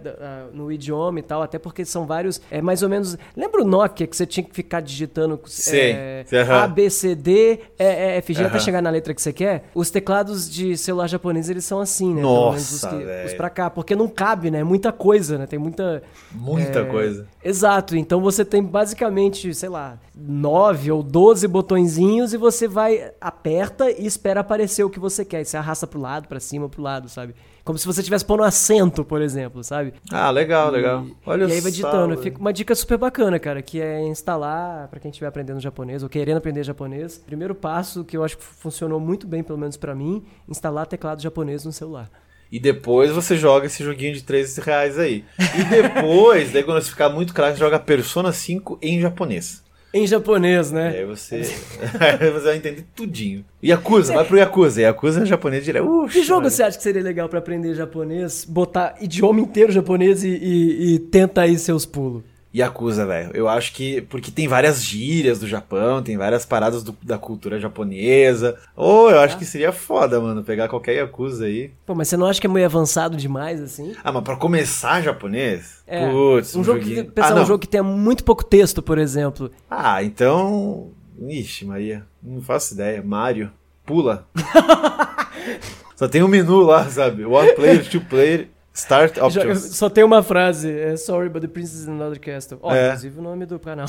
No 0.53 0.71
idioma 0.71 1.19
e 1.19 1.21
tal, 1.21 1.41
até 1.41 1.59
porque 1.59 1.83
são 1.83 2.05
vários, 2.05 2.41
é 2.49 2.61
mais 2.61 2.81
ou 2.81 2.89
menos... 2.89 3.17
Lembra 3.35 3.61
o 3.61 3.65
Nokia 3.65 4.07
que 4.07 4.15
você 4.15 4.25
tinha 4.25 4.43
que 4.43 4.53
ficar 4.55 4.79
digitando 4.81 5.39
Sei. 5.45 5.91
é, 5.91 6.25
Aham. 6.33 6.63
A, 6.63 6.67
B, 6.67 6.89
C, 6.89 7.15
D, 7.15 7.59
é, 7.77 8.15
é, 8.15 8.17
F, 8.17 8.33
G, 8.33 8.43
até 8.43 8.55
Aham. 8.57 8.59
chegar 8.63 8.81
na 8.81 8.89
letra 8.89 9.13
que 9.13 9.21
você 9.21 9.33
quer? 9.33 9.69
Os 9.75 9.91
teclados 9.91 10.49
de 10.49 10.77
celular 10.77 11.07
japonês, 11.07 11.49
eles 11.49 11.65
são 11.65 11.79
assim, 11.79 12.13
né? 12.13 12.21
Pelo 12.21 12.33
Nossa, 12.33 12.53
menos 12.55 12.71
os, 12.71 12.81
que- 12.85 13.25
os 13.27 13.33
pra 13.33 13.49
cá, 13.49 13.69
porque 13.69 13.95
não 13.95 14.07
cabe, 14.07 14.49
né? 14.49 14.63
Muita 14.63 14.91
coisa, 14.91 15.37
né? 15.37 15.45
Tem 15.45 15.59
muita... 15.59 16.01
Muita 16.31 16.79
é, 16.79 16.85
coisa. 16.85 17.27
Exato, 17.43 17.97
então 17.97 18.21
você 18.21 18.45
tem 18.45 18.63
basicamente, 18.63 19.53
sei 19.53 19.67
lá, 19.69 19.97
nove 20.15 20.91
ou 20.91 21.01
doze 21.01 21.47
botõezinhos 21.47 22.33
e 22.33 22.37
você 22.37 22.67
vai, 22.67 23.11
aperta 23.19 23.89
e 23.91 24.05
espera 24.05 24.41
aparecer 24.41 24.83
o 24.83 24.89
que 24.89 24.99
você 24.99 25.25
quer. 25.25 25.41
E 25.41 25.45
você 25.45 25.57
arrasta 25.57 25.87
pro 25.87 25.99
lado, 25.99 26.27
pra 26.27 26.39
cima, 26.39 26.69
pro 26.69 26.81
lado, 26.81 27.08
sabe? 27.09 27.35
Como 27.63 27.77
se 27.77 27.85
você 27.85 27.99
estivesse 28.01 28.25
pondo 28.25 28.41
um 28.41 28.45
acento, 28.45 29.03
por 29.03 29.21
exemplo, 29.21 29.63
sabe? 29.63 29.93
Ah, 30.11 30.29
legal, 30.31 30.71
legal. 30.71 31.05
Olha 31.25 31.45
e 31.45 31.51
aí 31.51 31.61
vai 31.61 31.71
ditando. 31.71 32.17
Fica 32.17 32.39
uma 32.39 32.53
dica 32.53 32.73
super 32.73 32.97
bacana, 32.97 33.37
cara, 33.37 33.61
que 33.61 33.81
é 33.81 34.01
instalar, 34.07 34.87
pra 34.87 34.99
quem 34.99 35.11
estiver 35.11 35.27
aprendendo 35.27 35.59
japonês 35.59 36.01
ou 36.01 36.09
querendo 36.09 36.37
aprender 36.37 36.63
japonês. 36.63 37.17
Primeiro 37.17 37.53
passo 37.53 38.03
que 38.03 38.15
eu 38.15 38.23
acho 38.23 38.37
que 38.37 38.43
funcionou 38.43 38.99
muito 38.99 39.27
bem, 39.27 39.43
pelo 39.43 39.59
menos 39.59 39.77
pra 39.77 39.93
mim, 39.93 40.23
instalar 40.47 40.87
teclado 40.87 41.21
japonês 41.21 41.65
no 41.65 41.71
celular. 41.71 42.09
E 42.51 42.59
depois 42.59 43.11
você 43.11 43.37
joga 43.37 43.67
esse 43.67 43.83
joguinho 43.83 44.13
de 44.13 44.23
13 44.23 44.61
reais 44.61 44.97
aí. 44.97 45.23
E 45.37 45.63
depois, 45.65 46.49
daí 46.53 46.63
quando 46.63 46.81
você 46.81 46.89
ficar 46.89 47.09
muito 47.09 47.33
craque, 47.33 47.53
você 47.53 47.59
joga 47.59 47.79
Persona 47.79 48.31
5 48.31 48.79
em 48.81 48.99
japonês. 48.99 49.63
Em 49.93 50.05
japonês, 50.05 50.71
né? 50.71 50.89
aí 50.89 51.05
você, 51.05 51.41
você 52.21 52.39
vai 52.43 52.57
entender 52.57 52.85
tudinho. 52.95 53.43
Yakuza, 53.63 54.13
vai 54.13 54.23
pro 54.25 54.37
Yakuza. 54.37 54.81
Yakuza 54.81 55.23
é 55.23 55.25
japonês 55.25 55.65
direto. 55.65 55.87
Ux, 55.87 56.13
Que 56.13 56.21
jogo 56.23 56.41
velho. 56.41 56.51
você 56.51 56.61
acha 56.63 56.77
que 56.77 56.83
seria 56.83 57.01
legal 57.01 57.27
pra 57.27 57.39
aprender 57.39 57.73
japonês? 57.73 58.45
Botar 58.45 58.95
idioma 59.01 59.39
inteiro 59.39 59.71
japonês 59.71 60.23
e, 60.23 60.29
e, 60.29 60.93
e 60.95 60.99
tenta 60.99 61.41
aí 61.41 61.57
seus 61.57 61.85
pulos. 61.85 62.23
Yakuza, 62.53 63.05
velho. 63.05 63.29
Eu 63.33 63.47
acho 63.47 63.73
que. 63.73 64.01
Porque 64.01 64.31
tem 64.31 64.47
várias 64.47 64.83
gírias 64.83 65.39
do 65.39 65.47
Japão, 65.47 66.01
tem 66.01 66.17
várias 66.17 66.45
paradas 66.45 66.81
do- 66.83 66.97
da 67.03 67.17
cultura 67.17 67.59
japonesa. 67.59 68.57
Ou 68.75 69.11
eu 69.11 69.19
acho 69.19 69.37
que 69.37 69.45
seria 69.45 69.71
foda, 69.71 70.19
mano, 70.19 70.43
pegar 70.43 70.67
qualquer 70.67 70.93
Yakuza 70.93 71.45
aí. 71.45 71.71
Pô, 71.85 71.93
mas 71.93 72.07
você 72.07 72.17
não 72.17 72.25
acha 72.25 72.41
que 72.41 72.47
é 72.47 72.49
meio 72.49 72.65
avançado 72.65 73.15
demais, 73.15 73.61
assim? 73.61 73.93
Ah, 74.03 74.11
mas 74.11 74.23
pra 74.23 74.35
começar 74.35 75.01
japonês? 75.01 75.83
É, 75.85 76.09
Putz, 76.09 76.55
um, 76.55 76.63
jogo 76.63 76.79
que, 76.79 77.03
pensar 77.03 77.37
ah, 77.37 77.41
um 77.41 77.45
jogo 77.45 77.59
que 77.59 77.67
tenha 77.67 77.83
muito 77.83 78.23
pouco 78.23 78.43
texto, 78.43 78.81
por 78.81 78.97
exemplo. 78.97 79.51
Ah, 79.69 80.03
então. 80.03 80.89
Ixi, 81.21 81.65
Maria. 81.65 82.03
Não 82.23 82.41
faço 82.41 82.73
ideia. 82.73 83.03
Mario. 83.03 83.51
Pula. 83.85 84.27
Só 85.95 86.07
tem 86.07 86.23
um 86.23 86.27
menu 86.27 86.61
lá, 86.61 86.85
sabe? 86.89 87.25
One 87.25 87.53
player, 87.53 87.87
two 87.89 88.01
player, 88.01 88.47
start 88.79 89.17
options. 89.21 89.75
só 89.75 89.89
tem 89.89 90.03
uma 90.03 90.23
frase, 90.23 90.71
é 90.71 90.95
Sorry, 90.97 91.29
but 91.29 91.41
the 91.41 91.47
princess 91.47 91.81
is 91.81 91.87
another 91.87 92.19
castle. 92.19 92.57
Ó, 92.61 92.73
É. 92.73 92.87
inclusive 92.87 93.19
o 93.19 93.21
nome 93.21 93.45
do 93.45 93.59
canal. 93.59 93.87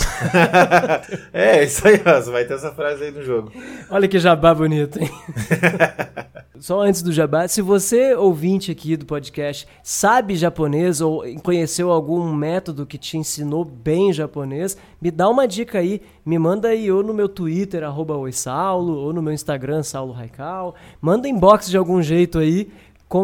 é, 1.33 1.65
isso 1.65 1.87
aí, 1.87 2.01
ó. 2.05 2.21
Vai 2.31 2.45
ter 2.45 2.55
essa 2.55 2.73
frase 2.73 3.05
aí 3.05 3.11
no 3.11 3.23
jogo. 3.23 3.53
Olha 3.91 4.07
que 4.09 4.19
jabá 4.19 4.55
bonito, 4.55 4.99
hein? 5.01 5.11
Só 6.59 6.81
antes 6.83 7.01
do 7.01 7.11
jabá, 7.11 7.49
se 7.49 7.63
você, 7.63 8.15
ouvinte 8.15 8.71
aqui 8.71 8.95
do 8.95 9.07
podcast, 9.07 9.67
sabe 9.83 10.37
japonês 10.37 11.01
ou 11.01 11.25
conheceu 11.43 11.91
algum 11.91 12.31
método 12.35 12.85
que 12.85 12.99
te 12.99 13.17
ensinou 13.17 13.65
bem 13.65 14.13
japonês, 14.13 14.77
me 15.01 15.11
dá 15.11 15.27
uma 15.31 15.49
dica 15.49 15.79
aí. 15.79 16.03
Me 16.25 16.39
manda 16.39 16.69
aí 16.69 16.93
ou 16.93 17.03
no 17.03 17.15
meu 17.15 17.31
Twitter, 17.31 17.83
arroba 17.83 18.15
oisaulo, 18.15 18.95
ou 18.95 19.11
no 19.13 19.23
meu 19.23 19.33
Instagram, 19.33 19.83
Saulo 19.83 20.13
Raical. 20.13 20.75
Manda 21.01 21.27
inbox 21.27 21.67
de 21.71 21.79
algum 21.79 22.03
jeito 22.03 22.39
aí. 22.39 22.69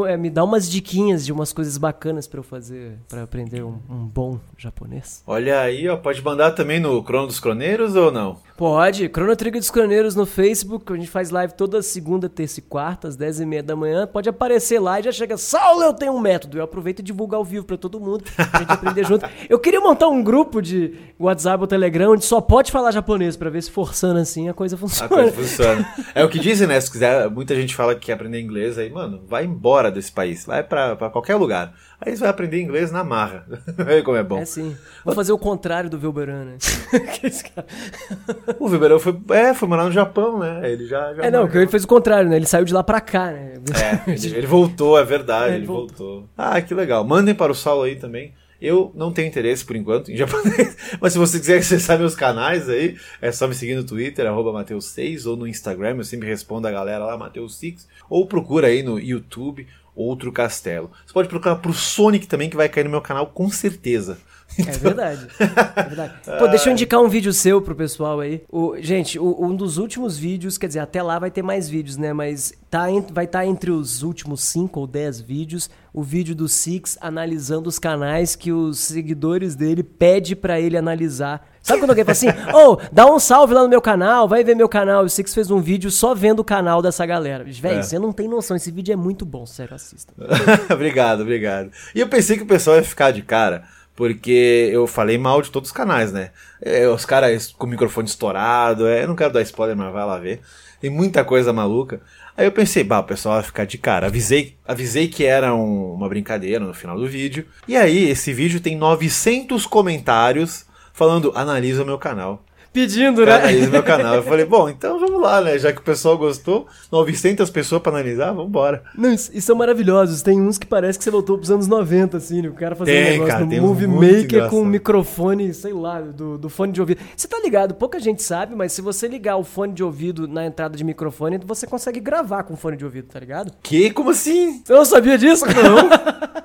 É, 0.07 0.16
me 0.16 0.28
dá 0.28 0.43
umas 0.43 0.68
diquinhas 0.68 1.24
de 1.24 1.32
umas 1.32 1.53
coisas 1.53 1.78
bacanas 1.78 2.26
pra 2.26 2.41
eu 2.41 2.45
fazer, 2.45 2.99
pra 3.09 3.22
aprender 3.22 3.62
um, 3.62 3.78
um 3.89 4.05
bom 4.05 4.41
japonês. 4.59 5.22
Olha 5.26 5.61
aí, 5.61 5.89
ó. 5.89 5.97
Pode 5.97 6.22
mandar 6.22 6.51
também 6.53 6.80
no 6.80 7.03
Crono 7.05 7.28
dos 7.28 7.39
Croneiros 7.39 7.95
ou 7.95 8.11
não? 8.11 8.39
Pode. 8.57 9.11
Chrono 9.15 9.37
Trigger 9.37 9.61
dos 9.61 9.71
Croneiros 9.71 10.15
no 10.15 10.25
Facebook. 10.25 10.91
A 10.91 10.97
gente 10.97 11.11
faz 11.11 11.31
live 11.31 11.53
toda 11.53 11.83
segunda, 11.83 12.27
terça 12.29 12.59
e 12.61 12.63
quarta, 12.63 13.07
às 13.09 13.15
10 13.15 13.41
e 13.41 13.47
meia 13.47 13.63
da 13.63 13.77
manhã. 13.77 14.07
Pode 14.07 14.29
aparecer 14.31 14.81
lá 14.81 14.99
e 14.99 15.03
já 15.03 15.13
chega. 15.13 15.37
Saulo, 15.37 15.83
eu 15.83 15.93
tenho 15.93 16.13
um 16.13 16.19
método. 16.21 16.57
Eu 16.59 16.65
aproveito 16.65 17.01
e 17.01 17.03
divulgo 17.03 17.37
ao 17.37 17.45
vivo 17.45 17.67
pra 17.67 17.77
todo 17.77 18.01
mundo. 18.01 18.25
Pra 18.35 18.61
gente 18.61 18.73
aprender 18.73 19.05
junto. 19.05 19.27
Eu 19.49 19.59
queria 19.59 19.81
montar 19.81 20.09
um 20.09 20.23
grupo 20.23 20.63
de 20.63 20.95
WhatsApp 21.19 21.61
ou 21.61 21.67
Telegram 21.67 22.13
onde 22.13 22.25
só 22.25 22.41
pode 22.41 22.73
falar 22.73 22.91
japonês 22.93 23.37
pra 23.37 23.51
ver 23.51 23.63
se 23.63 23.71
forçando 23.71 24.19
assim 24.19 24.49
a 24.49 24.55
coisa 24.55 24.75
A 24.75 24.79
funciona. 24.79 25.09
coisa 25.09 25.33
funciona. 25.33 25.89
É 26.15 26.25
o 26.25 26.29
que 26.29 26.39
dizem, 26.39 26.67
né? 26.67 26.81
Se 26.81 26.91
quiser, 26.91 27.29
muita 27.31 27.55
gente 27.55 27.75
fala 27.75 27.95
que 27.95 28.07
quer 28.07 28.15
aprender 28.15 28.41
inglês 28.41 28.79
aí, 28.79 28.91
mano, 28.91 29.23
vai 29.27 29.45
embora 29.45 29.91
desse 29.91 30.11
país. 30.11 30.47
Vai 30.47 30.63
pra 30.63 30.97
qualquer 31.11 31.35
lugar. 31.37 31.75
Aí 32.01 32.15
você 32.15 32.21
vai 32.21 32.29
aprender 32.29 32.61
inglês 32.61 32.91
na 32.91 33.03
marra. 33.03 33.47
Olha 33.79 34.03
como 34.03 34.17
é 34.17 34.23
bom. 34.23 34.39
É 34.39 34.45
sim. 34.45 34.77
Vou 35.05 35.15
fazer 35.15 35.33
o 35.33 35.39
contrário 35.39 35.89
do 35.89 35.99
Vilberan, 35.99 36.45
né? 36.45 36.59
O 38.59 38.69
Ribeirão 38.69 38.99
foi, 38.99 39.19
é, 39.31 39.55
foi 39.55 39.69
morar 39.69 39.85
no 39.85 39.93
Japão, 39.93 40.39
né? 40.39 40.71
Ele 40.71 40.87
já. 40.87 41.15
já 41.15 41.25
é, 41.25 41.31
não, 41.31 41.49
que 41.49 41.57
ele 41.57 41.67
fez 41.67 41.85
o 41.85 41.89
contrário, 41.89 42.29
né? 42.29 42.37
Ele 42.37 42.47
saiu 42.47 42.65
de 42.65 42.75
lá 42.75 42.83
pra 42.83 43.01
cá, 43.01 43.31
né? 43.31 43.55
É, 43.75 44.11
ele, 44.15 44.37
ele 44.37 44.47
voltou, 44.47 44.99
é 44.99 45.05
verdade, 45.05 45.53
É, 45.53 45.57
ele 45.57 45.59
ele 45.59 45.67
voltou. 45.67 46.29
Ah, 46.37 46.61
que 46.61 46.75
legal. 46.75 47.05
Mandem 47.05 47.35
para 47.35 47.53
o 47.53 47.55
Saulo 47.55 47.83
aí 47.83 47.97
também. 47.97 48.33
Eu 48.61 48.91
não 48.95 49.13
tenho 49.13 49.29
interesse 49.29 49.65
por 49.65 49.77
enquanto 49.77 50.11
em 50.11 50.17
japonês, 50.17 50.75
mas 50.99 51.13
se 51.13 51.19
você 51.19 51.39
quiser 51.39 51.59
acessar 51.59 51.99
meus 51.99 52.15
canais 52.15 52.71
aí, 52.71 52.97
é 53.21 53.31
só 53.31 53.47
me 53.47 53.55
seguir 53.55 53.75
no 53.75 53.85
Twitter, 53.85 54.27
arroba 54.27 54.51
Mateus6, 54.51 55.27
ou 55.27 55.37
no 55.37 55.47
Instagram, 55.47 55.97
eu 55.99 56.05
sempre 56.05 56.27
respondo 56.27 56.67
a 56.67 56.71
galera 56.71 57.05
lá, 57.05 57.19
Mateus6, 57.19 57.87
ou 58.09 58.27
procura 58.27 58.69
aí 58.69 58.83
no 58.83 58.99
YouTube 58.99 59.67
Outro 59.97 60.31
Castelo. 60.31 60.91
Você 61.07 61.13
pode 61.13 61.29
procurar 61.29 61.57
pro 61.57 61.73
Sonic 61.73 62.27
também, 62.29 62.51
que 62.51 62.57
vai 62.57 62.69
cair 62.69 62.85
no 62.85 62.91
meu 62.91 63.01
canal 63.01 63.27
com 63.29 63.49
certeza. 63.51 64.19
É 64.59 64.71
verdade. 64.79 65.27
É 65.41 65.83
verdade. 65.83 66.15
Pô, 66.39 66.47
deixa 66.47 66.69
eu 66.69 66.73
indicar 66.73 67.01
um 67.01 67.09
vídeo 67.09 67.33
seu 67.33 67.61
pro 67.61 67.75
pessoal 67.75 68.21
aí. 68.21 68.43
O, 68.49 68.77
gente, 68.79 69.19
o- 69.19 69.45
um 69.45 69.57
dos 69.57 69.77
últimos 69.77 70.17
vídeos, 70.17 70.57
quer 70.57 70.69
dizer, 70.69 70.79
até 70.79 71.03
lá 71.03 71.19
vai 71.19 71.33
ter 71.33 71.43
mais 71.43 71.69
vídeos, 71.69 71.97
né? 71.97 72.13
Mas 72.13 72.53
tá 72.71 72.87
vai 73.13 73.25
estar 73.25 73.45
entre 73.45 73.73
os 73.73 74.03
últimos 74.05 74.43
5 74.43 74.79
ou 74.79 74.87
10 74.87 75.21
vídeos 75.21 75.69
o 75.93 76.03
vídeo 76.03 76.35
do 76.35 76.47
Six 76.49 76.97
analisando 77.01 77.69
os 77.69 77.79
canais 77.79 78.37
que 78.37 78.53
os 78.53 78.79
seguidores 78.79 79.57
dele 79.57 79.83
pede 79.83 80.37
pra 80.37 80.61
ele 80.61 80.77
analisar. 80.77 81.56
Sabe 81.67 81.81
quando 81.81 81.91
alguém 81.91 82.05
fala 82.05 82.12
assim, 82.12 82.29
ô, 82.55 82.79
dá 82.93 83.07
um 83.12 83.19
salve 83.19 83.53
lá 83.53 83.61
no 83.64 83.69
meu 83.69 83.83
canal, 83.83 84.29
vai 84.29 84.45
ver 84.45 84.55
meu 84.55 84.69
canal. 84.69 85.03
O 85.03 85.09
Six 85.09 85.35
fez 85.35 85.51
um 85.51 85.61
vídeo 85.61 85.91
só 85.91 86.14
vendo 86.14 86.39
o 86.39 86.45
canal 86.45 86.81
dessa 86.81 87.05
galera. 87.05 87.45
Véi, 87.45 87.79
É. 87.79 87.83
você 87.83 87.99
não 87.99 88.12
tem 88.12 88.29
noção, 88.29 88.57
esse 88.57 88.71
vídeo 88.71 88.93
é 88.93 88.97
muito 88.97 89.27
bom, 89.27 89.45
sério, 89.45 89.75
assista. 89.75 90.12
obrigado, 90.73 91.23
obrigado. 91.23 91.73
E 91.93 91.99
eu 91.99 92.07
pensei 92.07 92.37
que 92.37 92.45
o 92.45 92.47
pessoal 92.47 92.77
ia 92.77 92.85
ficar 92.85 93.11
de 93.11 93.23
cara, 93.23 93.64
Porque 93.97 94.69
eu 94.73 94.87
falei 94.87 95.19
mal 95.19 95.43
de 95.43 95.51
todos 95.51 95.71
os 95.71 95.77
canais, 95.77 96.12
né? 96.12 96.31
É, 96.62 96.87
os 96.87 97.05
caras 97.05 97.51
com 97.59 97.67
o 97.67 97.71
microfone 97.71 98.07
estourado, 98.07 98.87
é, 98.87 99.03
eu 99.03 99.09
não 99.09 99.17
quero 99.17 99.33
dar 99.33 99.43
spoiler, 99.43 99.75
mas 99.77 99.93
vai 99.93 100.05
lá 100.07 100.19
ver. 100.19 100.43
Tem 100.81 100.89
muita 100.91 101.25
coisa 101.25 101.53
maluca. 101.53 102.01
Aí 102.37 102.47
eu 102.47 102.53
pensei, 102.53 102.85
bah, 102.85 103.01
o 103.01 103.05
pessoal 103.05 103.37
vai 103.37 103.43
ficar 103.43 103.64
de 103.64 103.79
cara. 103.79 104.07
Avisei, 104.07 104.55
avisei 104.69 105.09
que 105.09 105.25
era 105.25 105.53
um, 105.55 105.95
uma 105.95 106.09
brincadeira 106.09 106.64
no 106.64 106.75
final 106.75 106.97
do 106.97 107.09
vídeo. 107.09 107.47
E 107.67 107.75
aí, 107.77 108.09
esse 108.11 108.33
vídeo 108.35 108.61
tem 108.61 108.77
900 108.77 109.67
comentários 109.67 110.67
falando, 110.97 111.31
analisa 111.35 111.85
meu 111.85 111.99
canal 111.99 112.43
pedindo, 112.77 113.24
né? 113.24 113.33
Analisa 113.33 113.70
meu 113.70 113.83
canal. 113.83 114.16
Eu 114.16 114.22
falei, 114.22 114.45
bom, 114.45 114.68
então 114.68 115.01
vamos 115.01 115.18
lá, 115.18 115.41
né? 115.41 115.59
Já 115.59 115.72
que 115.72 115.79
o 115.79 115.83
pessoal 115.83 116.18
gostou, 116.18 116.66
900 116.93 117.49
pessoas 117.49 117.81
pra 117.81 117.91
analisar, 117.91 118.33
vamos 118.33 118.49
embora. 118.49 118.83
Não, 118.95 119.14
e 119.14 119.41
são 119.41 119.57
maravilhosos. 119.57 120.20
Tem 120.20 120.39
uns 120.39 120.59
que 120.59 120.66
parece 120.66 120.99
que 120.99 121.05
você 121.05 121.11
voltou 121.11 121.39
pros 121.39 121.51
anos 121.51 121.66
90, 121.66 122.18
assim, 122.18 122.43
né? 122.43 122.49
O 122.51 122.53
cara 122.53 122.77
fazendo 122.77 122.95
tem, 122.95 123.07
um 123.07 123.11
negócio 123.12 123.33
cara, 123.33 123.47
no 123.47 123.62
Movie 123.62 123.87
Maker 123.87 124.51
com 124.51 124.61
um 124.61 124.64
microfone, 124.66 125.55
sei 125.55 125.72
lá, 125.72 126.03
do, 126.03 126.37
do 126.37 126.51
fone 126.51 126.70
de 126.70 126.81
ouvido. 126.81 127.01
Você 127.16 127.27
tá 127.27 127.41
ligado? 127.43 127.74
Pouca 127.74 127.99
gente 127.99 128.22
sabe, 128.22 128.55
mas 128.55 128.72
se 128.72 128.83
você 128.83 129.09
ligar 129.09 129.37
o 129.37 129.45
fone 129.45 129.72
de 129.72 129.83
ouvido 129.83 130.29
na 130.29 130.45
entrada 130.45 130.77
de 130.77 130.85
microfone, 130.85 131.41
você 131.47 131.66
consegue 131.66 131.99
gravar 131.99 132.43
com 132.43 132.57
fone 132.57 132.77
de 132.77 132.85
ouvido, 132.85 133.09
tá 133.09 133.18
ligado? 133.18 133.53
Que? 133.62 133.91
Como 133.91 134.11
assim? 134.11 134.61
Você 134.62 134.74
não 134.74 134.85
sabia 134.85 135.16
disso? 135.16 135.47
Não. 135.57 135.89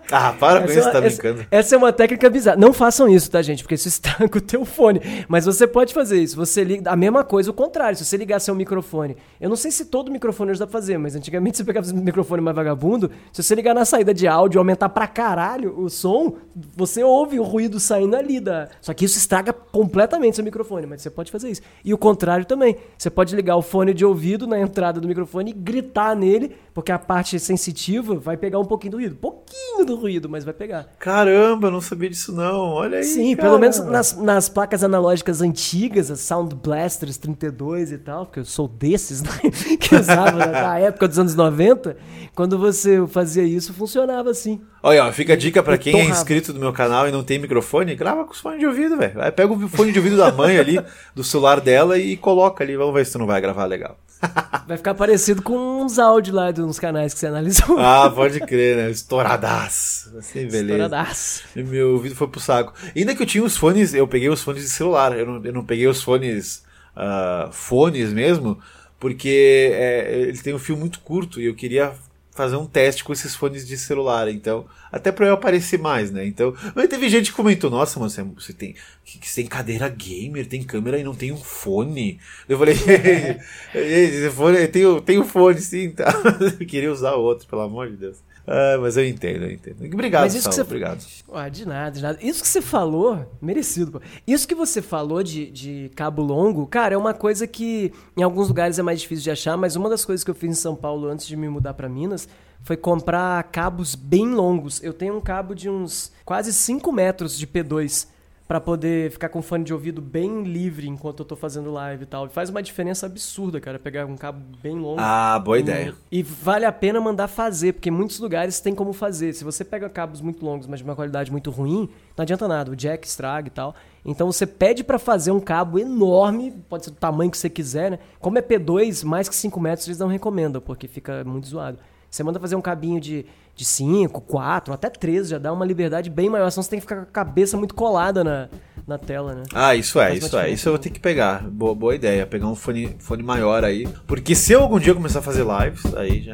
ah, 0.09 0.34
para 0.39 0.61
com 0.61 0.71
isso, 0.71 0.88
é 0.88 0.91
tá 0.91 1.01
brincando. 1.01 1.41
Essa, 1.41 1.47
essa 1.51 1.75
é 1.75 1.77
uma 1.77 1.91
técnica 1.91 2.29
bizarra. 2.29 2.55
Não 2.55 2.71
façam 2.71 3.09
isso, 3.09 3.29
tá, 3.29 3.41
gente? 3.41 3.63
Porque 3.63 3.75
isso 3.75 3.89
estraga 3.89 4.38
o 4.38 4.41
teu 4.41 4.63
fone. 4.63 5.01
Mas 5.27 5.45
você 5.45 5.67
pode 5.67 5.93
fazer 5.93 6.20
Você 6.36 6.63
liga. 6.63 6.89
A 6.89 6.95
mesma 6.95 7.24
coisa, 7.24 7.49
o 7.51 7.53
contrário. 7.53 7.97
Se 7.97 8.05
você 8.05 8.17
ligar 8.17 8.39
seu 8.39 8.55
microfone. 8.55 9.17
Eu 9.39 9.49
não 9.49 9.55
sei 9.55 9.72
se 9.72 9.86
todo 9.86 10.11
microfone 10.11 10.51
dá 10.57 10.65
pra 10.67 10.72
fazer, 10.72 10.97
mas 10.97 11.15
antigamente 11.15 11.57
você 11.57 11.63
pegava 11.63 11.86
esse 11.86 11.95
microfone 11.95 12.41
mais 12.41 12.55
vagabundo. 12.55 13.11
Se 13.32 13.41
você 13.43 13.55
ligar 13.55 13.74
na 13.74 13.86
saída 13.86 14.13
de 14.13 14.28
áudio 14.28 14.57
e 14.57 14.59
aumentar 14.59 14.89
pra 14.89 15.07
caralho 15.07 15.80
o 15.80 15.89
som, 15.89 16.36
você 16.76 17.03
ouve 17.03 17.39
o 17.39 17.43
ruído 17.43 17.80
saindo 17.80 18.15
ali. 18.15 18.39
Da... 18.39 18.69
Só 18.82 18.93
que 18.93 19.05
isso 19.05 19.17
estraga 19.17 19.53
completamente 19.53 20.36
seu 20.36 20.45
microfone, 20.45 20.86
mas 20.86 21.01
você 21.01 21.09
pode 21.09 21.32
fazer 21.32 21.49
isso. 21.49 21.61
E 21.84 21.93
o 21.93 21.97
contrário 21.97 22.45
também. 22.45 22.76
Você 22.97 23.09
pode 23.09 23.36
ligar 23.36 23.55
o 23.55 23.61
fone 23.61 23.93
de 23.93 24.05
ouvido 24.05 24.45
na 24.47 24.59
entrada 24.59 24.99
do 24.99 25.07
microfone 25.07 25.51
e 25.51 25.53
gritar 25.53 26.15
nele, 26.15 26.55
porque 26.74 26.91
a 26.91 26.99
parte 26.99 27.39
sensitiva 27.39 28.15
vai 28.15 28.38
pegar 28.38 28.59
um 28.59 28.65
pouquinho 28.65 28.91
do 28.91 28.97
ruído. 28.97 29.15
Pouquinho 29.52 29.86
do 29.86 29.95
ruído, 29.95 30.30
mas 30.30 30.45
vai 30.45 30.54
pegar. 30.54 30.88
Caramba, 30.97 31.70
não 31.70 31.82
sabia 31.82 32.10
disso 32.10 32.32
não. 32.32 32.70
Olha 32.70 32.99
aí. 32.99 33.04
Sim, 33.04 33.36
cara. 33.36 33.49
pelo 33.49 33.60
menos 33.60 33.80
nas, 33.80 34.16
nas 34.16 34.47
placas 34.47 34.84
analógicas 34.84 35.41
antigas, 35.41 36.10
as 36.10 36.22
Sound 36.22 36.56
Blasters 36.56 37.18
32 37.18 37.91
e 37.91 37.97
tal, 37.97 38.26
porque 38.26 38.39
eu 38.39 38.45
sou 38.45 38.68
desses, 38.68 39.22
né? 39.22 39.30
que 39.78 39.95
usava 39.95 40.45
na 40.45 40.80
época 40.80 41.08
dos 41.08 41.20
anos 41.20 41.36
90, 41.36 41.97
quando 42.34 42.58
você 42.58 43.06
fazia 43.08 43.43
isso, 43.43 43.74
funcionava 43.74 44.30
assim. 44.30 44.62
Olha, 44.82 45.06
ó, 45.06 45.12
fica 45.12 45.34
a 45.34 45.36
dica 45.38 45.62
para 45.62 45.78
quem 45.78 45.99
é 45.99 46.06
inscrito 46.06 46.54
no 46.54 46.60
meu 46.60 46.72
canal 46.72 47.08
e 47.08 47.12
não 47.12 47.24
tem 47.24 47.38
microfone, 47.38 47.93
grava 47.95 48.24
com 48.24 48.32
os 48.32 48.39
fones 48.39 48.60
de 48.60 48.66
ouvido, 48.66 48.97
velho. 48.97 49.14
Pega 49.34 49.52
o 49.52 49.68
fone 49.68 49.91
de 49.91 49.99
ouvido 49.99 50.18
da 50.18 50.32
mãe 50.32 50.58
ali, 50.58 50.80
do 51.14 51.24
celular 51.24 51.60
dela 51.60 51.97
e 51.97 52.16
coloca 52.16 52.64
ali, 52.64 52.78
vamos 52.78 52.93
ver 52.93 53.06
se 53.06 53.12
tu 53.12 53.20
não 53.20 53.28
vai 53.28 53.41
gravar 53.41 53.66
legal. 53.66 53.97
Vai 54.67 54.78
ficar 54.78 54.93
parecido 54.93 55.41
com 55.41 55.84
uns 55.84 55.99
áudios 55.99 56.36
lá 56.36 56.51
de 56.51 56.61
uns 56.61 56.80
canais 56.80 57.13
que 57.13 57.19
você 57.19 57.28
analisou. 57.28 57.78
Ah, 57.80 58.09
pode 58.09 58.39
crer, 58.41 58.78
né? 58.78 58.91
Estouradaço. 58.91 60.17
Assim, 60.17 60.47
beleza. 60.47 60.61
Estouradaço. 60.63 61.43
E 61.55 61.63
meu 61.63 61.93
ouvido 61.93 62.15
foi 62.15 62.28
pro 62.28 62.39
saco. 62.39 62.74
Ainda 62.95 63.15
que 63.15 63.22
eu 63.22 63.26
tinha 63.26 63.43
os 63.43 63.57
fones, 63.57 63.93
eu 63.93 64.07
peguei 64.07 64.30
os 64.30 64.41
fones 64.41 64.63
de 64.63 64.69
celular. 64.69 65.17
Eu 65.17 65.26
não, 65.26 65.45
eu 65.45 65.53
não 65.53 65.65
peguei 65.65 65.88
os 65.88 66.01
fones. 66.01 66.63
Uh, 66.93 67.49
fones 67.53 68.11
mesmo, 68.11 68.59
porque 68.99 69.72
é, 69.74 70.13
ele 70.28 70.38
tem 70.38 70.53
um 70.53 70.59
fio 70.59 70.76
muito 70.76 70.99
curto 70.99 71.39
e 71.39 71.45
eu 71.45 71.55
queria 71.55 71.93
fazer 72.32 72.55
um 72.55 72.65
teste 72.65 73.03
com 73.03 73.13
esses 73.13 73.36
fones 73.36 73.67
de 73.67 73.77
celular, 73.77 74.29
então, 74.29 74.65
até 74.91 75.11
para 75.11 75.27
eu 75.27 75.34
aparecer 75.34 75.77
mais, 75.77 76.11
né? 76.11 76.25
Então, 76.25 76.55
mas 76.73 76.88
teve 76.88 77.09
gente 77.09 77.32
que 77.32 77.36
comentou: 77.36 77.69
"Nossa, 77.69 77.99
mano, 77.99 78.09
você, 78.09 78.23
você 78.23 78.53
tem 78.53 78.75
que, 79.03 79.19
que 79.19 79.36
tem 79.36 79.45
cadeira 79.45 79.89
gamer, 79.89 80.47
tem 80.47 80.63
câmera 80.63 80.97
e 80.97 81.03
não 81.03 81.13
tem 81.13 81.32
um 81.32 81.38
fone". 81.38 82.19
Eu 82.47 82.57
falei: 82.57 82.75
"Esse 83.75 84.29
fone, 84.32 84.67
tem 84.67 85.01
tem 85.01 85.19
um 85.19 85.25
fone 85.25 85.59
sim, 85.61 85.91
tá? 85.91 86.13
eu 86.59 86.65
queria 86.65 86.91
usar 86.91 87.13
outro, 87.13 87.47
pelo 87.47 87.61
amor 87.61 87.89
de 87.89 87.97
Deus". 87.97 88.17
Ah, 88.45 88.77
mas 88.79 88.97
eu 88.97 89.05
entendo, 89.05 89.43
eu 89.43 89.51
entendo. 89.51 89.85
Obrigado, 89.93 90.23
mas 90.23 90.33
isso 90.33 90.43
Saulo, 90.43 90.51
que 90.51 90.55
você... 90.55 90.61
obrigado. 90.61 91.05
Ah, 91.31 91.49
de 91.49 91.67
nada, 91.67 91.91
de 91.91 92.01
nada. 92.01 92.19
Isso 92.21 92.41
que 92.41 92.47
você 92.47 92.61
falou, 92.61 93.37
merecido, 93.41 93.91
pô. 93.91 94.01
Isso 94.25 94.47
que 94.47 94.55
você 94.55 94.81
falou 94.81 95.23
de, 95.23 95.49
de 95.51 95.91
cabo 95.95 96.21
longo, 96.21 96.65
cara, 96.67 96.95
é 96.95 96.97
uma 96.97 97.13
coisa 97.13 97.45
que 97.47 97.93
em 98.17 98.23
alguns 98.23 98.47
lugares 98.47 98.79
é 98.79 98.81
mais 98.81 98.99
difícil 99.01 99.23
de 99.23 99.31
achar, 99.31 99.57
mas 99.57 99.75
uma 99.75 99.89
das 99.89 100.03
coisas 100.03 100.23
que 100.23 100.31
eu 100.31 100.35
fiz 100.35 100.49
em 100.49 100.55
São 100.55 100.75
Paulo 100.75 101.07
antes 101.07 101.27
de 101.27 101.35
me 101.35 101.47
mudar 101.47 101.73
para 101.73 101.87
Minas 101.87 102.27
foi 102.63 102.77
comprar 102.77 103.43
cabos 103.45 103.95
bem 103.95 104.33
longos. 104.33 104.81
Eu 104.83 104.93
tenho 104.93 105.17
um 105.17 105.21
cabo 105.21 105.55
de 105.55 105.69
uns 105.69 106.11
quase 106.23 106.53
5 106.53 106.91
metros 106.91 107.37
de 107.37 107.47
P2 107.47 108.07
para 108.52 108.60
poder 108.60 109.10
ficar 109.12 109.30
com 109.30 109.41
fone 109.41 109.64
de 109.64 109.74
ouvido 109.74 110.02
bem 110.02 110.43
livre 110.43 110.86
enquanto 110.86 111.20
eu 111.20 111.26
tô 111.26 111.38
fazendo 111.38 111.72
live 111.72 112.04
e 112.04 112.06
tal. 112.06 112.26
E 112.26 112.30
faz 112.30 112.49
uma 112.49 112.62
diferença 112.62 113.06
absurda, 113.06 113.62
cara, 113.62 113.80
pegar 113.80 114.06
um 114.06 114.18
cabo 114.18 114.41
bem 114.62 114.76
longo. 114.76 114.97
Ah, 114.99 115.39
boa 115.39 115.58
ideia. 115.58 115.95
E 116.12 116.22
vale 116.22 116.66
a 116.66 116.72
pena 116.74 116.99
mandar 116.99 117.30
fazer, 117.30 117.72
porque 117.72 117.89
muitos 117.89 118.20
lugares 118.20 118.60
tem 118.60 118.76
como 118.76 118.91
fazer. 118.91 119.32
Se 119.32 119.45
você 119.45 119.64
pega 119.64 119.89
cabos 119.89 120.20
muito 120.20 120.43
longos, 120.43 120.68
mas 120.68 120.80
de 120.80 120.84
uma 120.84 120.97
qualidade 120.97 121.32
muito 121.32 121.49
ruim, 121.49 121.88
não 122.18 122.24
adianta 122.24 122.45
nada, 122.45 122.70
o 122.70 122.76
jack 122.76 123.08
estraga 123.08 123.47
e 123.47 123.52
tal. 123.52 123.74
Então 124.04 124.30
você 124.30 124.45
pede 124.45 124.84
para 124.84 124.99
fazer 124.99 125.32
um 125.32 125.39
cabo 125.39 125.80
enorme, 125.80 126.52
pode 126.68 126.84
ser 126.84 126.91
do 126.91 126.97
tamanho 126.97 127.32
que 127.32 127.38
você 127.38 127.49
quiser, 127.49 127.91
né? 127.91 127.99
Como 128.20 128.38
é 128.38 128.41
P2, 128.41 129.06
mais 129.06 129.30
que 129.30 129.36
5 129.36 129.58
metros 129.62 129.88
eles 129.88 129.97
não 129.97 130.10
recomendam, 130.10 130.62
porque 130.62 130.89
fica 130.89 131.24
muito 131.24 131.47
zoado. 131.47 131.80
Você 132.12 132.24
manda 132.24 132.39
fazer 132.39 132.55
um 132.55 132.62
cabinho 132.62 132.99
de 132.99 133.26
de 133.55 133.66
5, 133.66 134.22
4, 134.22 134.74
até 134.74 134.89
3, 134.89 135.30
já 135.30 135.38
dá 135.38 135.51
uma 135.53 135.66
liberdade 135.66 136.09
bem 136.09 136.30
maior, 136.30 136.49
senão 136.49 136.64
você 136.64 136.70
tem 136.70 136.80
que 136.80 136.84
ficar 136.84 136.95
com 136.95 137.01
a 137.03 137.05
cabeça 137.05 137.57
muito 137.57 137.76
colada 137.76 138.24
na, 138.24 138.49
na 138.88 138.97
tela, 138.97 139.36
né? 139.36 139.43
Ah, 139.53 139.76
isso 139.76 139.99
é, 139.99 140.16
isso 140.16 140.38
é. 140.38 140.49
Isso 140.49 140.68
eu 140.68 140.74
vou 140.74 140.80
ter 140.80 140.89
que 140.89 140.99
pegar. 140.99 141.43
Boa, 141.47 141.76
boa 141.76 141.95
ideia, 141.95 142.26
pegar 142.26 142.47
um 142.47 142.55
fone, 142.55 142.95
fone 142.99 143.22
maior 143.22 143.64
aí. 143.64 143.88
Porque 144.07 144.34
se 144.36 144.53
eu 144.53 144.62
algum 144.62 144.80
dia 144.80 144.93
começar 144.93 145.20
a 145.20 145.22
fazer 145.22 145.45
lives, 145.45 145.93
aí 145.95 146.22
já. 146.24 146.34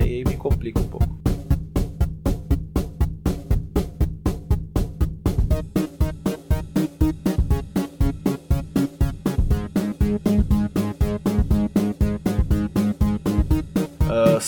Aí 0.00 0.24
me 0.24 0.36
complica 0.36 0.80
um 0.80 0.88
pouco. 0.88 1.11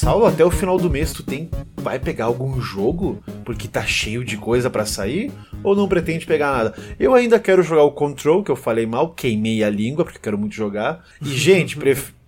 Saulo, 0.05 0.27
até 0.27 0.45
o 0.45 0.51
final 0.51 0.77
do 0.77 0.91
mês 0.91 1.15
tu 1.15 1.23
tem 1.23 1.49
vai 1.77 1.99
pegar 1.99 2.27
algum 2.27 2.61
jogo 2.61 3.25
porque 3.43 3.67
tá 3.67 3.87
cheio 3.87 4.23
de 4.23 4.37
coisa 4.37 4.69
para 4.69 4.85
sair 4.85 5.33
ou 5.63 5.75
não 5.75 5.89
pretende 5.89 6.27
pegar 6.27 6.53
nada? 6.53 6.75
Eu 7.01 7.15
ainda 7.15 7.41
quero 7.41 7.63
jogar 7.63 7.85
o 7.85 7.91
Control, 7.91 8.45
que 8.45 8.51
eu 8.51 8.57
falei 8.57 8.85
mal, 8.85 9.15
queimei 9.15 9.65
a 9.65 9.71
língua 9.71 10.05
porque 10.05 10.19
quero 10.19 10.37
muito 10.37 10.55
jogar. 10.55 11.03
E 11.23 11.29
gente, 11.33 11.79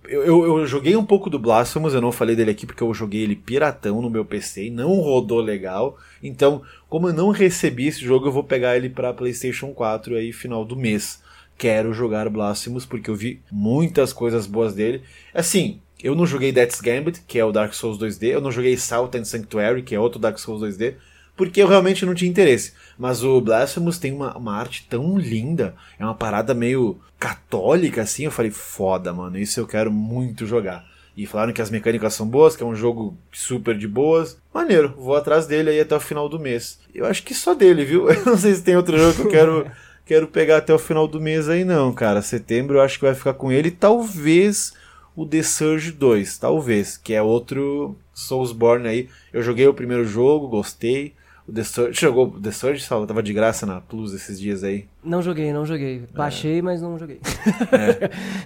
eu, 0.05 0.23
eu, 0.23 0.57
eu, 0.57 0.65
joguei 0.65 0.95
um 0.95 1.05
pouco 1.05 1.29
do 1.29 1.37
Blasphemous, 1.37 1.93
eu 1.93 2.01
não 2.01 2.11
falei 2.11 2.35
dele 2.35 2.49
aqui 2.49 2.65
porque 2.65 2.81
eu 2.81 2.91
joguei 2.95 3.21
ele 3.21 3.35
piratão 3.35 4.01
no 4.01 4.09
meu 4.09 4.25
PC 4.25 4.65
e 4.65 4.71
não 4.71 4.95
rodou 4.95 5.39
legal. 5.39 5.99
Então, 6.23 6.63
como 6.89 7.09
eu 7.09 7.13
não 7.13 7.29
recebi 7.29 7.85
esse 7.85 8.03
jogo, 8.03 8.25
eu 8.25 8.31
vou 8.31 8.43
pegar 8.43 8.75
ele 8.75 8.89
para 8.89 9.13
PlayStation 9.13 9.71
4 9.71 10.15
aí 10.15 10.33
final 10.33 10.65
do 10.65 10.75
mês 10.75 11.21
quero 11.57 11.91
jogar 11.91 12.29
Blasphemous 12.29 12.85
porque 12.85 13.09
eu 13.09 13.15
vi 13.15 13.41
muitas 13.51 14.13
coisas 14.13 14.45
boas 14.45 14.75
dele. 14.75 15.01
Assim, 15.33 15.79
eu 16.03 16.15
não 16.15 16.25
joguei 16.25 16.51
Death's 16.51 16.81
Gambit, 16.81 17.21
que 17.27 17.39
é 17.39 17.45
o 17.45 17.51
Dark 17.51 17.73
Souls 17.73 17.97
2D, 17.97 18.27
eu 18.27 18.41
não 18.41 18.51
joguei 18.51 18.77
Salt 18.77 19.15
and 19.15 19.25
Sanctuary, 19.25 19.81
que 19.81 19.95
é 19.95 19.99
outro 19.99 20.19
Dark 20.19 20.37
Souls 20.37 20.61
2D, 20.61 20.95
porque 21.35 21.61
eu 21.61 21.67
realmente 21.67 22.05
não 22.05 22.13
tinha 22.13 22.29
interesse. 22.29 22.73
Mas 22.97 23.23
o 23.23 23.39
Blasphemous 23.41 23.97
tem 23.97 24.11
uma, 24.11 24.35
uma 24.37 24.55
arte 24.55 24.85
tão 24.89 25.17
linda, 25.17 25.75
é 25.99 26.03
uma 26.03 26.15
parada 26.15 26.53
meio 26.53 26.99
católica 27.19 28.01
assim, 28.01 28.25
eu 28.25 28.31
falei, 28.31 28.51
foda, 28.51 29.13
mano, 29.13 29.37
isso 29.37 29.59
eu 29.59 29.67
quero 29.67 29.91
muito 29.91 30.45
jogar. 30.45 30.85
E 31.17 31.25
falaram 31.25 31.51
que 31.51 31.61
as 31.63 31.71
mecânicas 31.71 32.13
são 32.13 32.27
boas, 32.27 32.55
que 32.55 32.61
é 32.61 32.65
um 32.65 32.75
jogo 32.75 33.17
super 33.31 33.75
de 33.75 33.87
boas. 33.87 34.37
Maneiro, 34.53 34.93
vou 34.95 35.15
atrás 35.15 35.47
dele 35.47 35.71
aí 35.71 35.79
até 35.79 35.95
o 35.95 35.99
final 35.99 36.29
do 36.29 36.39
mês. 36.39 36.79
Eu 36.93 37.07
acho 37.07 37.23
que 37.23 37.33
só 37.33 37.55
dele, 37.55 37.83
viu? 37.83 38.07
Eu 38.11 38.23
não 38.23 38.37
sei 38.37 38.53
se 38.53 38.61
tem 38.61 38.77
outro 38.77 38.95
jogo 38.95 39.15
que 39.15 39.21
eu 39.21 39.29
quero, 39.29 39.71
quero 40.05 40.27
pegar 40.27 40.57
até 40.57 40.71
o 40.71 40.77
final 40.77 41.07
do 41.07 41.19
mês 41.19 41.49
aí, 41.49 41.65
não, 41.65 41.91
cara. 41.91 42.21
Setembro 42.21 42.77
eu 42.77 42.81
acho 42.81 42.99
que 42.99 43.05
vai 43.05 43.15
ficar 43.15 43.33
com 43.33 43.51
ele. 43.51 43.71
Talvez 43.71 44.75
o 45.17 45.25
The 45.25 45.41
Surge 45.41 45.91
2, 45.93 46.37
talvez, 46.37 46.95
que 46.95 47.11
é 47.11 47.21
outro 47.23 47.97
Soulsborne 48.13 48.87
aí. 48.87 49.09
Eu 49.33 49.41
joguei 49.41 49.67
o 49.67 49.73
primeiro 49.73 50.05
jogo, 50.05 50.47
gostei. 50.47 51.15
O 51.47 51.53
The 51.53 51.63
Surge, 51.63 52.01
jogou 52.01 52.29
The 52.41 52.51
Surge, 52.51 52.85
tava 52.85 53.23
de 53.23 53.31
graça 53.31 53.65
na 53.65 53.79
Plus 53.79 54.13
esses 54.13 54.37
dias 54.37 54.65
aí. 54.65 54.85
Não 55.01 55.21
joguei, 55.21 55.53
não 55.53 55.65
joguei. 55.65 56.03
Baixei, 56.13 56.61
mas 56.61 56.81
não 56.81 56.99
joguei. 56.99 57.21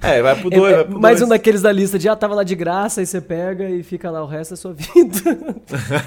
É, 0.03 0.19
é 0.19 0.21
vai 0.21 0.39
pro 0.39 0.49
É, 0.53 0.55
2, 0.55 0.71
é 0.71 0.75
vai 0.75 0.85
pro 0.85 0.99
mais 0.99 1.19
dois. 1.19 1.27
um 1.27 1.29
daqueles 1.29 1.63
da 1.63 1.71
lista 1.71 1.97
de, 1.97 2.07
ah, 2.07 2.15
tava 2.15 2.35
lá 2.35 2.43
de 2.43 2.55
graça, 2.55 3.01
aí 3.01 3.07
você 3.07 3.19
pega 3.19 3.67
e 3.67 3.81
fica 3.81 4.11
lá 4.11 4.23
o 4.23 4.27
resto 4.27 4.51
da 4.51 4.55
sua 4.57 4.73
vida. 4.77 5.19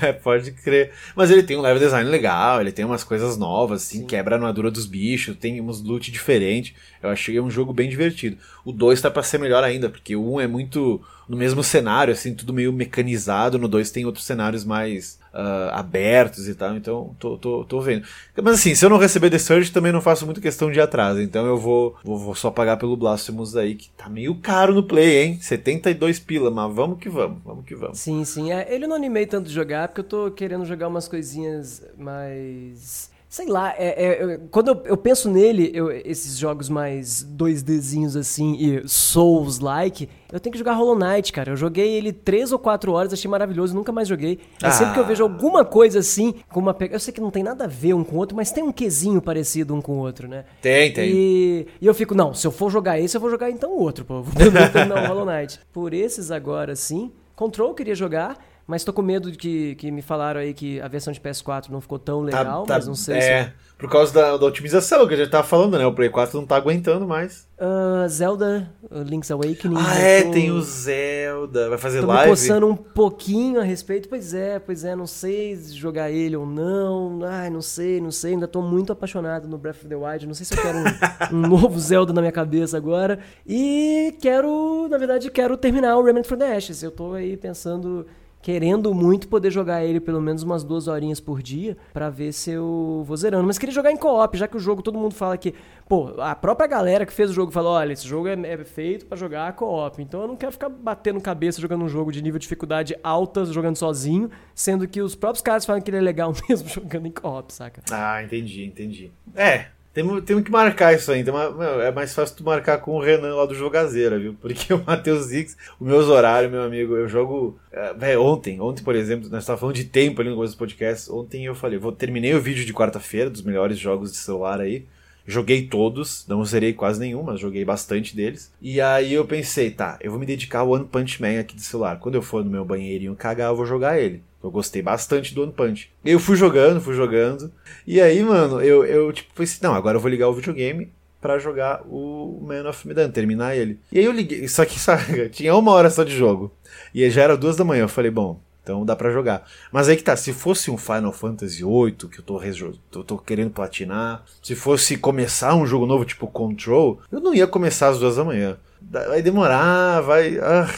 É, 0.01 0.12
Pode 0.12 0.53
crer. 0.53 0.92
Mas 1.16 1.32
ele 1.32 1.42
tem 1.42 1.57
um 1.57 1.61
level 1.61 1.80
design 1.80 2.09
legal, 2.09 2.61
ele 2.61 2.70
tem 2.70 2.84
umas 2.84 3.03
coisas 3.03 3.36
novas, 3.36 3.82
assim, 3.82 4.07
quebra 4.07 4.36
a 4.36 4.38
armadura 4.38 4.70
dos 4.70 4.86
bichos, 4.86 5.36
tem 5.36 5.61
uns 5.61 5.82
loot 5.82 6.12
diferentes. 6.12 6.74
Eu 7.03 7.11
achei 7.11 7.40
um 7.40 7.51
jogo 7.51 7.72
bem 7.72 7.88
divertido. 7.88 8.36
O 8.64 8.70
2 8.70 9.01
tá 9.01 9.11
pra 9.11 9.22
ser 9.24 9.38
melhor 9.38 9.64
ainda, 9.64 9.88
porque 9.90 10.14
o 10.14 10.22
1 10.22 10.34
um 10.34 10.40
é 10.40 10.47
muito 10.47 11.03
no 11.28 11.36
mesmo 11.36 11.64
cenário, 11.64 12.12
assim, 12.12 12.34
tudo 12.34 12.53
meio 12.53 12.72
mecanizado. 12.72 13.59
No 13.59 13.66
2 13.66 13.90
tem 13.90 14.05
outros 14.05 14.24
cenários 14.24 14.64
mais 14.64 15.18
ah, 15.35 15.80
abertos 15.80 16.49
e 16.49 16.55
tal, 16.55 16.76
então 16.76 17.14
tô, 17.18 17.37
tô, 17.37 17.64
tô 17.64 17.80
vendo. 17.80 18.07
Mas 18.41 18.55
assim, 18.55 18.74
se 18.74 18.85
eu 18.85 18.89
não 18.89 18.99
receber 18.99 19.30
The 19.30 19.39
Surge, 19.39 19.72
também 19.72 19.91
não 19.91 20.01
faço 20.01 20.24
muito 20.24 20.41
questão 20.41 20.70
de 20.70 20.80
atrás. 20.80 21.18
Então 21.18 21.45
eu 21.45 21.59
vou, 21.59 21.97
vou, 22.05 22.16
vou 22.16 22.35
só 22.37 22.53
pagar 22.53 22.76
pelo 22.76 22.97
Blasphemous 22.97 23.57
aí, 23.57 23.74
que 23.74 23.91
tá 23.91 24.09
meio 24.09 24.37
caro 24.37 24.72
no 24.72 24.85
Play, 24.85 25.24
hein? 25.24 25.39
72 25.41 26.20
pila, 26.20 26.51
mas 26.51 26.72
vamos 26.72 26.99
que 27.01 27.09
vamos, 27.09 27.43
vamos 27.45 27.64
que 27.64 27.74
vamos. 27.74 27.99
Sim, 27.99 28.24
sim. 28.24 28.53
É, 28.53 28.72
ele 28.72 28.87
não 28.87 28.95
animei 28.95 29.26
tanto 29.26 29.49
de 29.49 29.53
jogar, 29.53 29.89
porque 29.89 30.03
eu 30.03 30.05
tô 30.05 30.30
querendo 30.30 30.64
jogar 30.64 30.87
umas 30.87 31.09
coisinhas 31.09 31.82
mais. 31.99 33.11
Sei 33.35 33.49
lá, 33.49 33.74
é, 33.76 33.89
é, 34.35 34.41
quando 34.49 34.68
eu, 34.68 34.82
eu 34.85 34.97
penso 34.97 35.28
nele, 35.28 35.68
eu- 35.74 35.91
esses 35.91 36.39
jogos 36.39 36.68
mais 36.68 37.20
2Dzinhos 37.24 38.14
assim 38.14 38.55
e 38.55 38.89
Souls-like, 38.89 40.09
eu 40.32 40.39
tenho 40.39 40.53
que 40.53 40.59
jogar 40.59 40.74
Hollow 40.74 40.97
Knight, 40.97 41.32
cara. 41.32 41.51
Eu 41.51 41.57
joguei 41.57 41.95
ele 41.95 42.12
três 42.12 42.53
ou 42.53 42.61
quatro 42.61 42.93
horas, 42.93 43.12
achei 43.12 43.28
maravilhoso, 43.28 43.74
nunca 43.74 43.91
mais 43.91 44.07
joguei. 44.07 44.39
Mas 44.62 44.74
sempre 44.74 44.95
que 44.95 45.01
eu 45.01 45.05
Ah. 45.05 45.09
vejo 45.09 45.24
alguma 45.24 45.64
coisa 45.64 45.99
assim, 45.99 46.32
com 46.53 46.61
uma 46.61 46.76
Eu 46.89 47.01
sei 47.01 47.12
que 47.12 47.20
não 47.20 47.32
tem 47.32 47.43
nada 47.43 47.64
a 47.64 47.66
ver 47.66 47.93
um 47.95 48.05
com 48.05 48.14
o 48.14 48.18
outro, 48.20 48.37
mas 48.37 48.53
tem 48.53 48.62
um 48.62 48.70
quesinho 48.70 49.20
parecido 49.20 49.74
um 49.74 49.82
com 49.82 49.95
o 49.95 49.99
outro, 49.99 50.28
né? 50.28 50.45
Tem, 50.62 50.93
tem. 50.93 51.11
E, 51.12 51.66
e 51.80 51.87
eu 51.89 51.93
fico, 51.93 52.14
não, 52.14 52.32
se 52.32 52.47
eu 52.47 52.53
for 52.53 52.70
jogar 52.70 53.01
esse, 53.01 53.16
eu 53.16 53.20
vou 53.20 53.30
jogar 53.30 53.51
então 53.51 53.72
o 53.72 53.80
outro, 53.80 54.05
pô. 54.05 54.22
Vou 54.22 54.32
terminar 54.72 55.03
o 55.03 55.09
Hollow 55.09 55.26
Knight. 55.26 55.59
Por 55.72 55.93
esses 55.93 56.30
agora, 56.30 56.76
sim. 56.76 57.11
Control 57.35 57.70
eu 57.70 57.74
queria 57.74 57.97
jogar, 57.97 58.39
mas 58.67 58.83
tô 58.85 58.93
com 58.93 59.03
medo 59.03 59.31
de 59.31 59.39
que, 59.39 59.75
que 59.77 59.91
me 59.91 60.01
falaram 60.03 60.41
aí 60.41 60.55
que 60.55 60.81
a 60.81 60.89
versão 60.89 61.12
de 61.12 61.21
PS4 61.21 61.69
não 61.71 61.81
ficou 61.81 61.99
tão 61.99 62.21
Tá- 62.27 62.39
legal, 62.39 62.65
tá- 62.65 62.75
mas 62.75 62.87
não 62.87 62.95
sei 62.95 63.17
é, 63.19 63.45
se... 63.45 63.53
por 63.79 63.91
causa 63.91 64.12
da, 64.12 64.37
da 64.37 64.47
otimização 64.47 65.07
que 65.07 65.15
a 65.15 65.17
gente 65.17 65.31
tava 65.31 65.47
falando, 65.47 65.79
né? 65.79 65.87
O 65.87 65.93
Play 65.93 66.09
4 66.09 66.39
não 66.39 66.47
tá 66.47 66.57
aguentando 66.57 67.07
mais. 67.07 67.47
Ah, 67.59 68.07
Zelda, 68.09 68.71
uh, 68.91 69.03
Link's 69.03 69.31
Awakening... 69.31 69.77
Ah, 69.79 70.01
eu 70.01 70.05
é, 70.07 70.23
tô- 70.23 70.31
tem 70.33 70.51
o 70.51 70.61
Zelda. 70.61 71.69
Vai 71.69 71.79
fazer 71.79 72.01
Tô 72.01 72.07
live? 72.09 72.31
coçando 72.31 72.67
um 72.67 72.75
pouquinho 72.77 73.61
a 73.61 73.65
respeito. 73.65 74.09
Pois 74.09 74.35
é, 74.35 74.59
pois 74.59 74.85
é, 74.85 74.97
não 74.97 75.07
sei 75.07 75.55
se 75.57 75.75
jogar 75.75 76.11
ele 76.11 76.35
ou 76.37 76.45
não. 76.47 77.21
Ai, 77.25 77.51
não 77.51 77.62
sei, 77.62 78.01
não 78.01 78.11
sei. 78.11 78.33
Ainda 78.33 78.49
tô 78.49 78.61
muito 78.61 78.93
apaixonado 78.93 79.47
no 79.47 79.57
Breath 79.57 79.77
of 79.77 79.87
the 79.87 79.95
Wild. 79.97 80.27
Não 80.27 80.35
sei 80.35 80.45
se 80.47 80.55
eu 80.55 80.62
quero 80.62 80.79
um, 80.79 80.85
um 81.37 81.49
novo 81.49 81.79
Zelda 81.79 82.12
na 82.12 82.21
minha 82.21 82.33
cabeça 82.33 82.77
agora. 82.77 83.19
E 83.47 84.17
quero, 84.21 84.89
na 84.91 84.99
verdade, 84.99 85.31
quero 85.31 85.57
terminar 85.57 85.97
o 85.97 86.03
Remnant 86.03 86.27
from 86.27 86.39
the 86.39 86.57
Ashes. 86.57 86.83
Eu 86.83 86.91
tô 86.91 87.12
aí 87.15 87.37
pensando, 87.37 88.05
querendo 88.45 88.92
muito 88.92 89.26
poder 89.26 89.51
jogar 89.51 89.82
ele 89.86 89.99
pelo 89.99 90.20
menos 90.20 90.42
umas 90.42 90.62
duas 90.62 90.86
horinhas 90.86 91.18
por 91.18 91.42
dia 91.42 91.78
pra 91.95 92.11
ver 92.11 92.30
se 92.30 92.51
eu 92.51 93.03
vou 93.07 93.16
zerando. 93.16 93.47
Mas 93.47 93.57
queria 93.57 93.74
jogar 93.74 93.90
em 93.90 93.97
co-op, 93.97 94.36
já 94.36 94.47
que 94.47 94.55
o 94.55 94.61
jogo 94.61 94.82
todo 94.82 94.99
mundo 94.99 95.14
fala 95.14 95.38
que, 95.38 95.55
pô, 95.88 96.12
a 96.20 96.34
própria 96.34 96.66
galera 96.66 97.07
que 97.07 97.12
fez 97.14 97.30
o 97.30 97.32
jogo 97.32 97.51
falou, 97.51 97.72
olha, 97.72 97.95
esse 97.95 98.07
jogo 98.07 98.28
é, 98.28 98.34
é 98.34 98.59
feito 98.62 99.07
pra 99.07 99.16
jogar 99.16 99.55
co-op. 99.55 100.03
Então 100.03 100.20
eu 100.20 100.28
não 100.28 100.36
quero 100.36 100.53
ficar 100.53 100.68
batendo 100.68 101.22
cabeça 101.22 101.59
jogando 101.59 101.86
um 101.86 101.88
jogo 101.88 102.12
de 102.12 102.20
nível 102.20 102.38
de 102.38 102.42
dificuldade 102.42 102.95
alta, 103.03 103.47
jogando 103.47 103.76
sozinho, 103.76 104.30
sendo 104.55 104.86
que 104.86 105.01
os 105.01 105.14
próprios 105.14 105.40
caras 105.40 105.64
falam 105.64 105.80
que 105.80 105.90
ele 105.90 105.97
é 105.97 106.03
legal 106.03 106.34
mesmo 106.47 106.68
jogando 106.68 107.07
em 107.07 107.12
co-op, 107.12 107.51
saca? 107.51 107.80
Ah, 107.90 108.22
entendi, 108.22 108.62
entendi. 108.62 109.11
É, 109.34 109.68
temos, 109.95 110.24
temos 110.24 110.42
que 110.42 110.51
marcar 110.51 110.92
isso 110.92 111.11
ainda. 111.12 111.32
Meu, 111.32 111.80
é 111.80 111.92
mais 111.92 112.12
fácil 112.12 112.36
tu 112.36 112.45
marcar 112.45 112.78
com 112.78 112.97
o 112.97 113.01
Renan 113.01 113.36
lá 113.36 113.47
do 113.47 113.55
Jogazeira, 113.55 114.18
viu? 114.18 114.34
Porque 114.42 114.74
o 114.74 114.82
Matheus 114.84 115.26
Zix, 115.26 115.57
os 115.80 115.86
meus 115.86 116.09
horários, 116.09 116.51
meu 116.51 116.62
amigo, 116.62 116.97
eu 116.97 117.09
jogo. 117.09 117.57
é, 117.72 118.18
ontem, 118.18 118.61
ontem, 118.61 118.82
por 118.82 118.97
exemplo, 118.97 119.30
nós 119.30 119.45
estávamos 119.45 119.61
falando 119.61 119.76
de 119.76 119.84
tempo 119.84 120.20
ali 120.20 120.30
no 120.30 120.36
começo 120.36 120.55
do 120.55 120.59
podcast. 120.59 121.11
Ontem 121.11 121.47
eu 121.47 121.55
falei, 121.55 121.78
vou 121.78 121.92
terminei 121.92 122.34
o 122.34 122.40
vídeo 122.40 122.64
de 122.64 122.74
quarta-feira 122.74 123.30
dos 123.30 123.42
melhores 123.42 123.78
jogos 123.78 124.11
de 124.11 124.18
celular 124.18 124.61
aí. 124.61 124.84
Joguei 125.27 125.66
todos, 125.66 126.27
não 126.29 126.45
zerei 126.45 126.72
quase 126.72 127.01
nenhum, 127.01 127.22
mas 127.22 127.41
joguei 127.41 127.64
bastante 127.64 128.14
deles. 128.14 128.53
E 128.61 128.81
aí 128.81 129.12
eu 129.14 129.25
pensei, 129.25 129.70
tá, 129.70 129.99
eu 130.01 130.11
vou 130.11 130.20
me 130.20 130.27
dedicar 130.27 130.61
ao 130.61 130.70
One 130.70 130.85
Punch 130.85 131.20
Man 131.20 131.41
aqui 131.41 131.57
de 131.57 131.62
celular. 131.62 131.99
Quando 131.99 132.16
eu 132.16 132.22
for 132.22 132.45
no 132.45 132.51
meu 132.51 132.64
banheirinho 132.64 133.14
cagar, 133.14 133.51
eu 133.51 133.57
vou 133.57 133.64
jogar 133.64 133.99
ele. 133.99 134.22
Eu 134.43 134.51
gostei 134.51 134.83
bastante 134.83 135.35
do 135.35 135.43
One 135.43 135.53
Punch. 135.53 135.91
Eu 136.05 136.20
fui 136.20 136.37
jogando, 136.37 136.81
fui 136.81 136.95
jogando. 136.95 137.51
E 137.87 138.01
aí, 138.01 138.22
mano, 138.22 138.61
eu, 138.61 138.85
eu 138.85 139.12
tipo, 139.12 139.33
pensei, 139.35 139.59
não, 139.62 139.75
agora 139.75 139.97
eu 139.97 140.01
vou 140.01 140.11
ligar 140.11 140.29
o 140.29 140.35
videogame 140.35 140.91
pra 141.25 141.39
jogar 141.39 141.81
o 141.89 142.39
Man 142.47 142.68
of 142.68 142.87
Medan, 142.87 143.11
terminar 143.11 143.57
ele. 143.57 143.79
E 143.91 143.99
aí 143.99 144.05
eu 144.05 144.12
liguei, 144.12 144.47
só 144.47 144.62
que 144.66 144.79
sabe, 144.79 145.31
tinha 145.33 145.57
uma 145.57 145.72
hora 145.72 145.89
só 145.89 146.05
de 146.05 146.14
jogo. 146.14 146.53
E 146.95 147.09
já 147.09 147.22
era 147.22 147.35
duas 147.35 147.57
da 147.57 147.64
manhã, 147.64 147.85
eu 147.85 147.89
falei, 147.89 148.11
bom, 148.11 148.39
então 148.65 148.85
dá 148.85 148.97
pra 148.97 149.11
jogar. 149.11 149.47
Mas 149.71 149.89
aí 149.89 149.97
que 149.97 150.03
tá, 150.03 150.17
se 150.17 150.33
fosse 150.33 150.71
um 150.71 150.79
Final 150.79 151.12
Fantasy 151.12 151.62
VIII, 151.62 151.93
que 152.11 152.19
eu 152.19 152.25
tô, 152.25 152.43
eu 152.43 153.05
tô 153.05 153.19
querendo 153.19 153.51
platinar, 153.51 154.25
se 154.43 154.57
fosse 154.57 154.97
começar 154.97 155.55
um 155.55 155.67
jogo 155.67 155.87
novo 155.87 156.05
tipo 156.05 156.27
Control, 156.27 156.99
eu 157.12 157.21
não 157.21 157.35
ia 157.35 157.47
começar 157.47 157.89
às 157.89 157.99
duas 157.99 158.17
da 158.17 158.25
manhã. 158.25 158.57
Vai 158.81 159.23
demorar, 159.23 160.01
vai... 160.01 160.39
ah. 160.39 160.69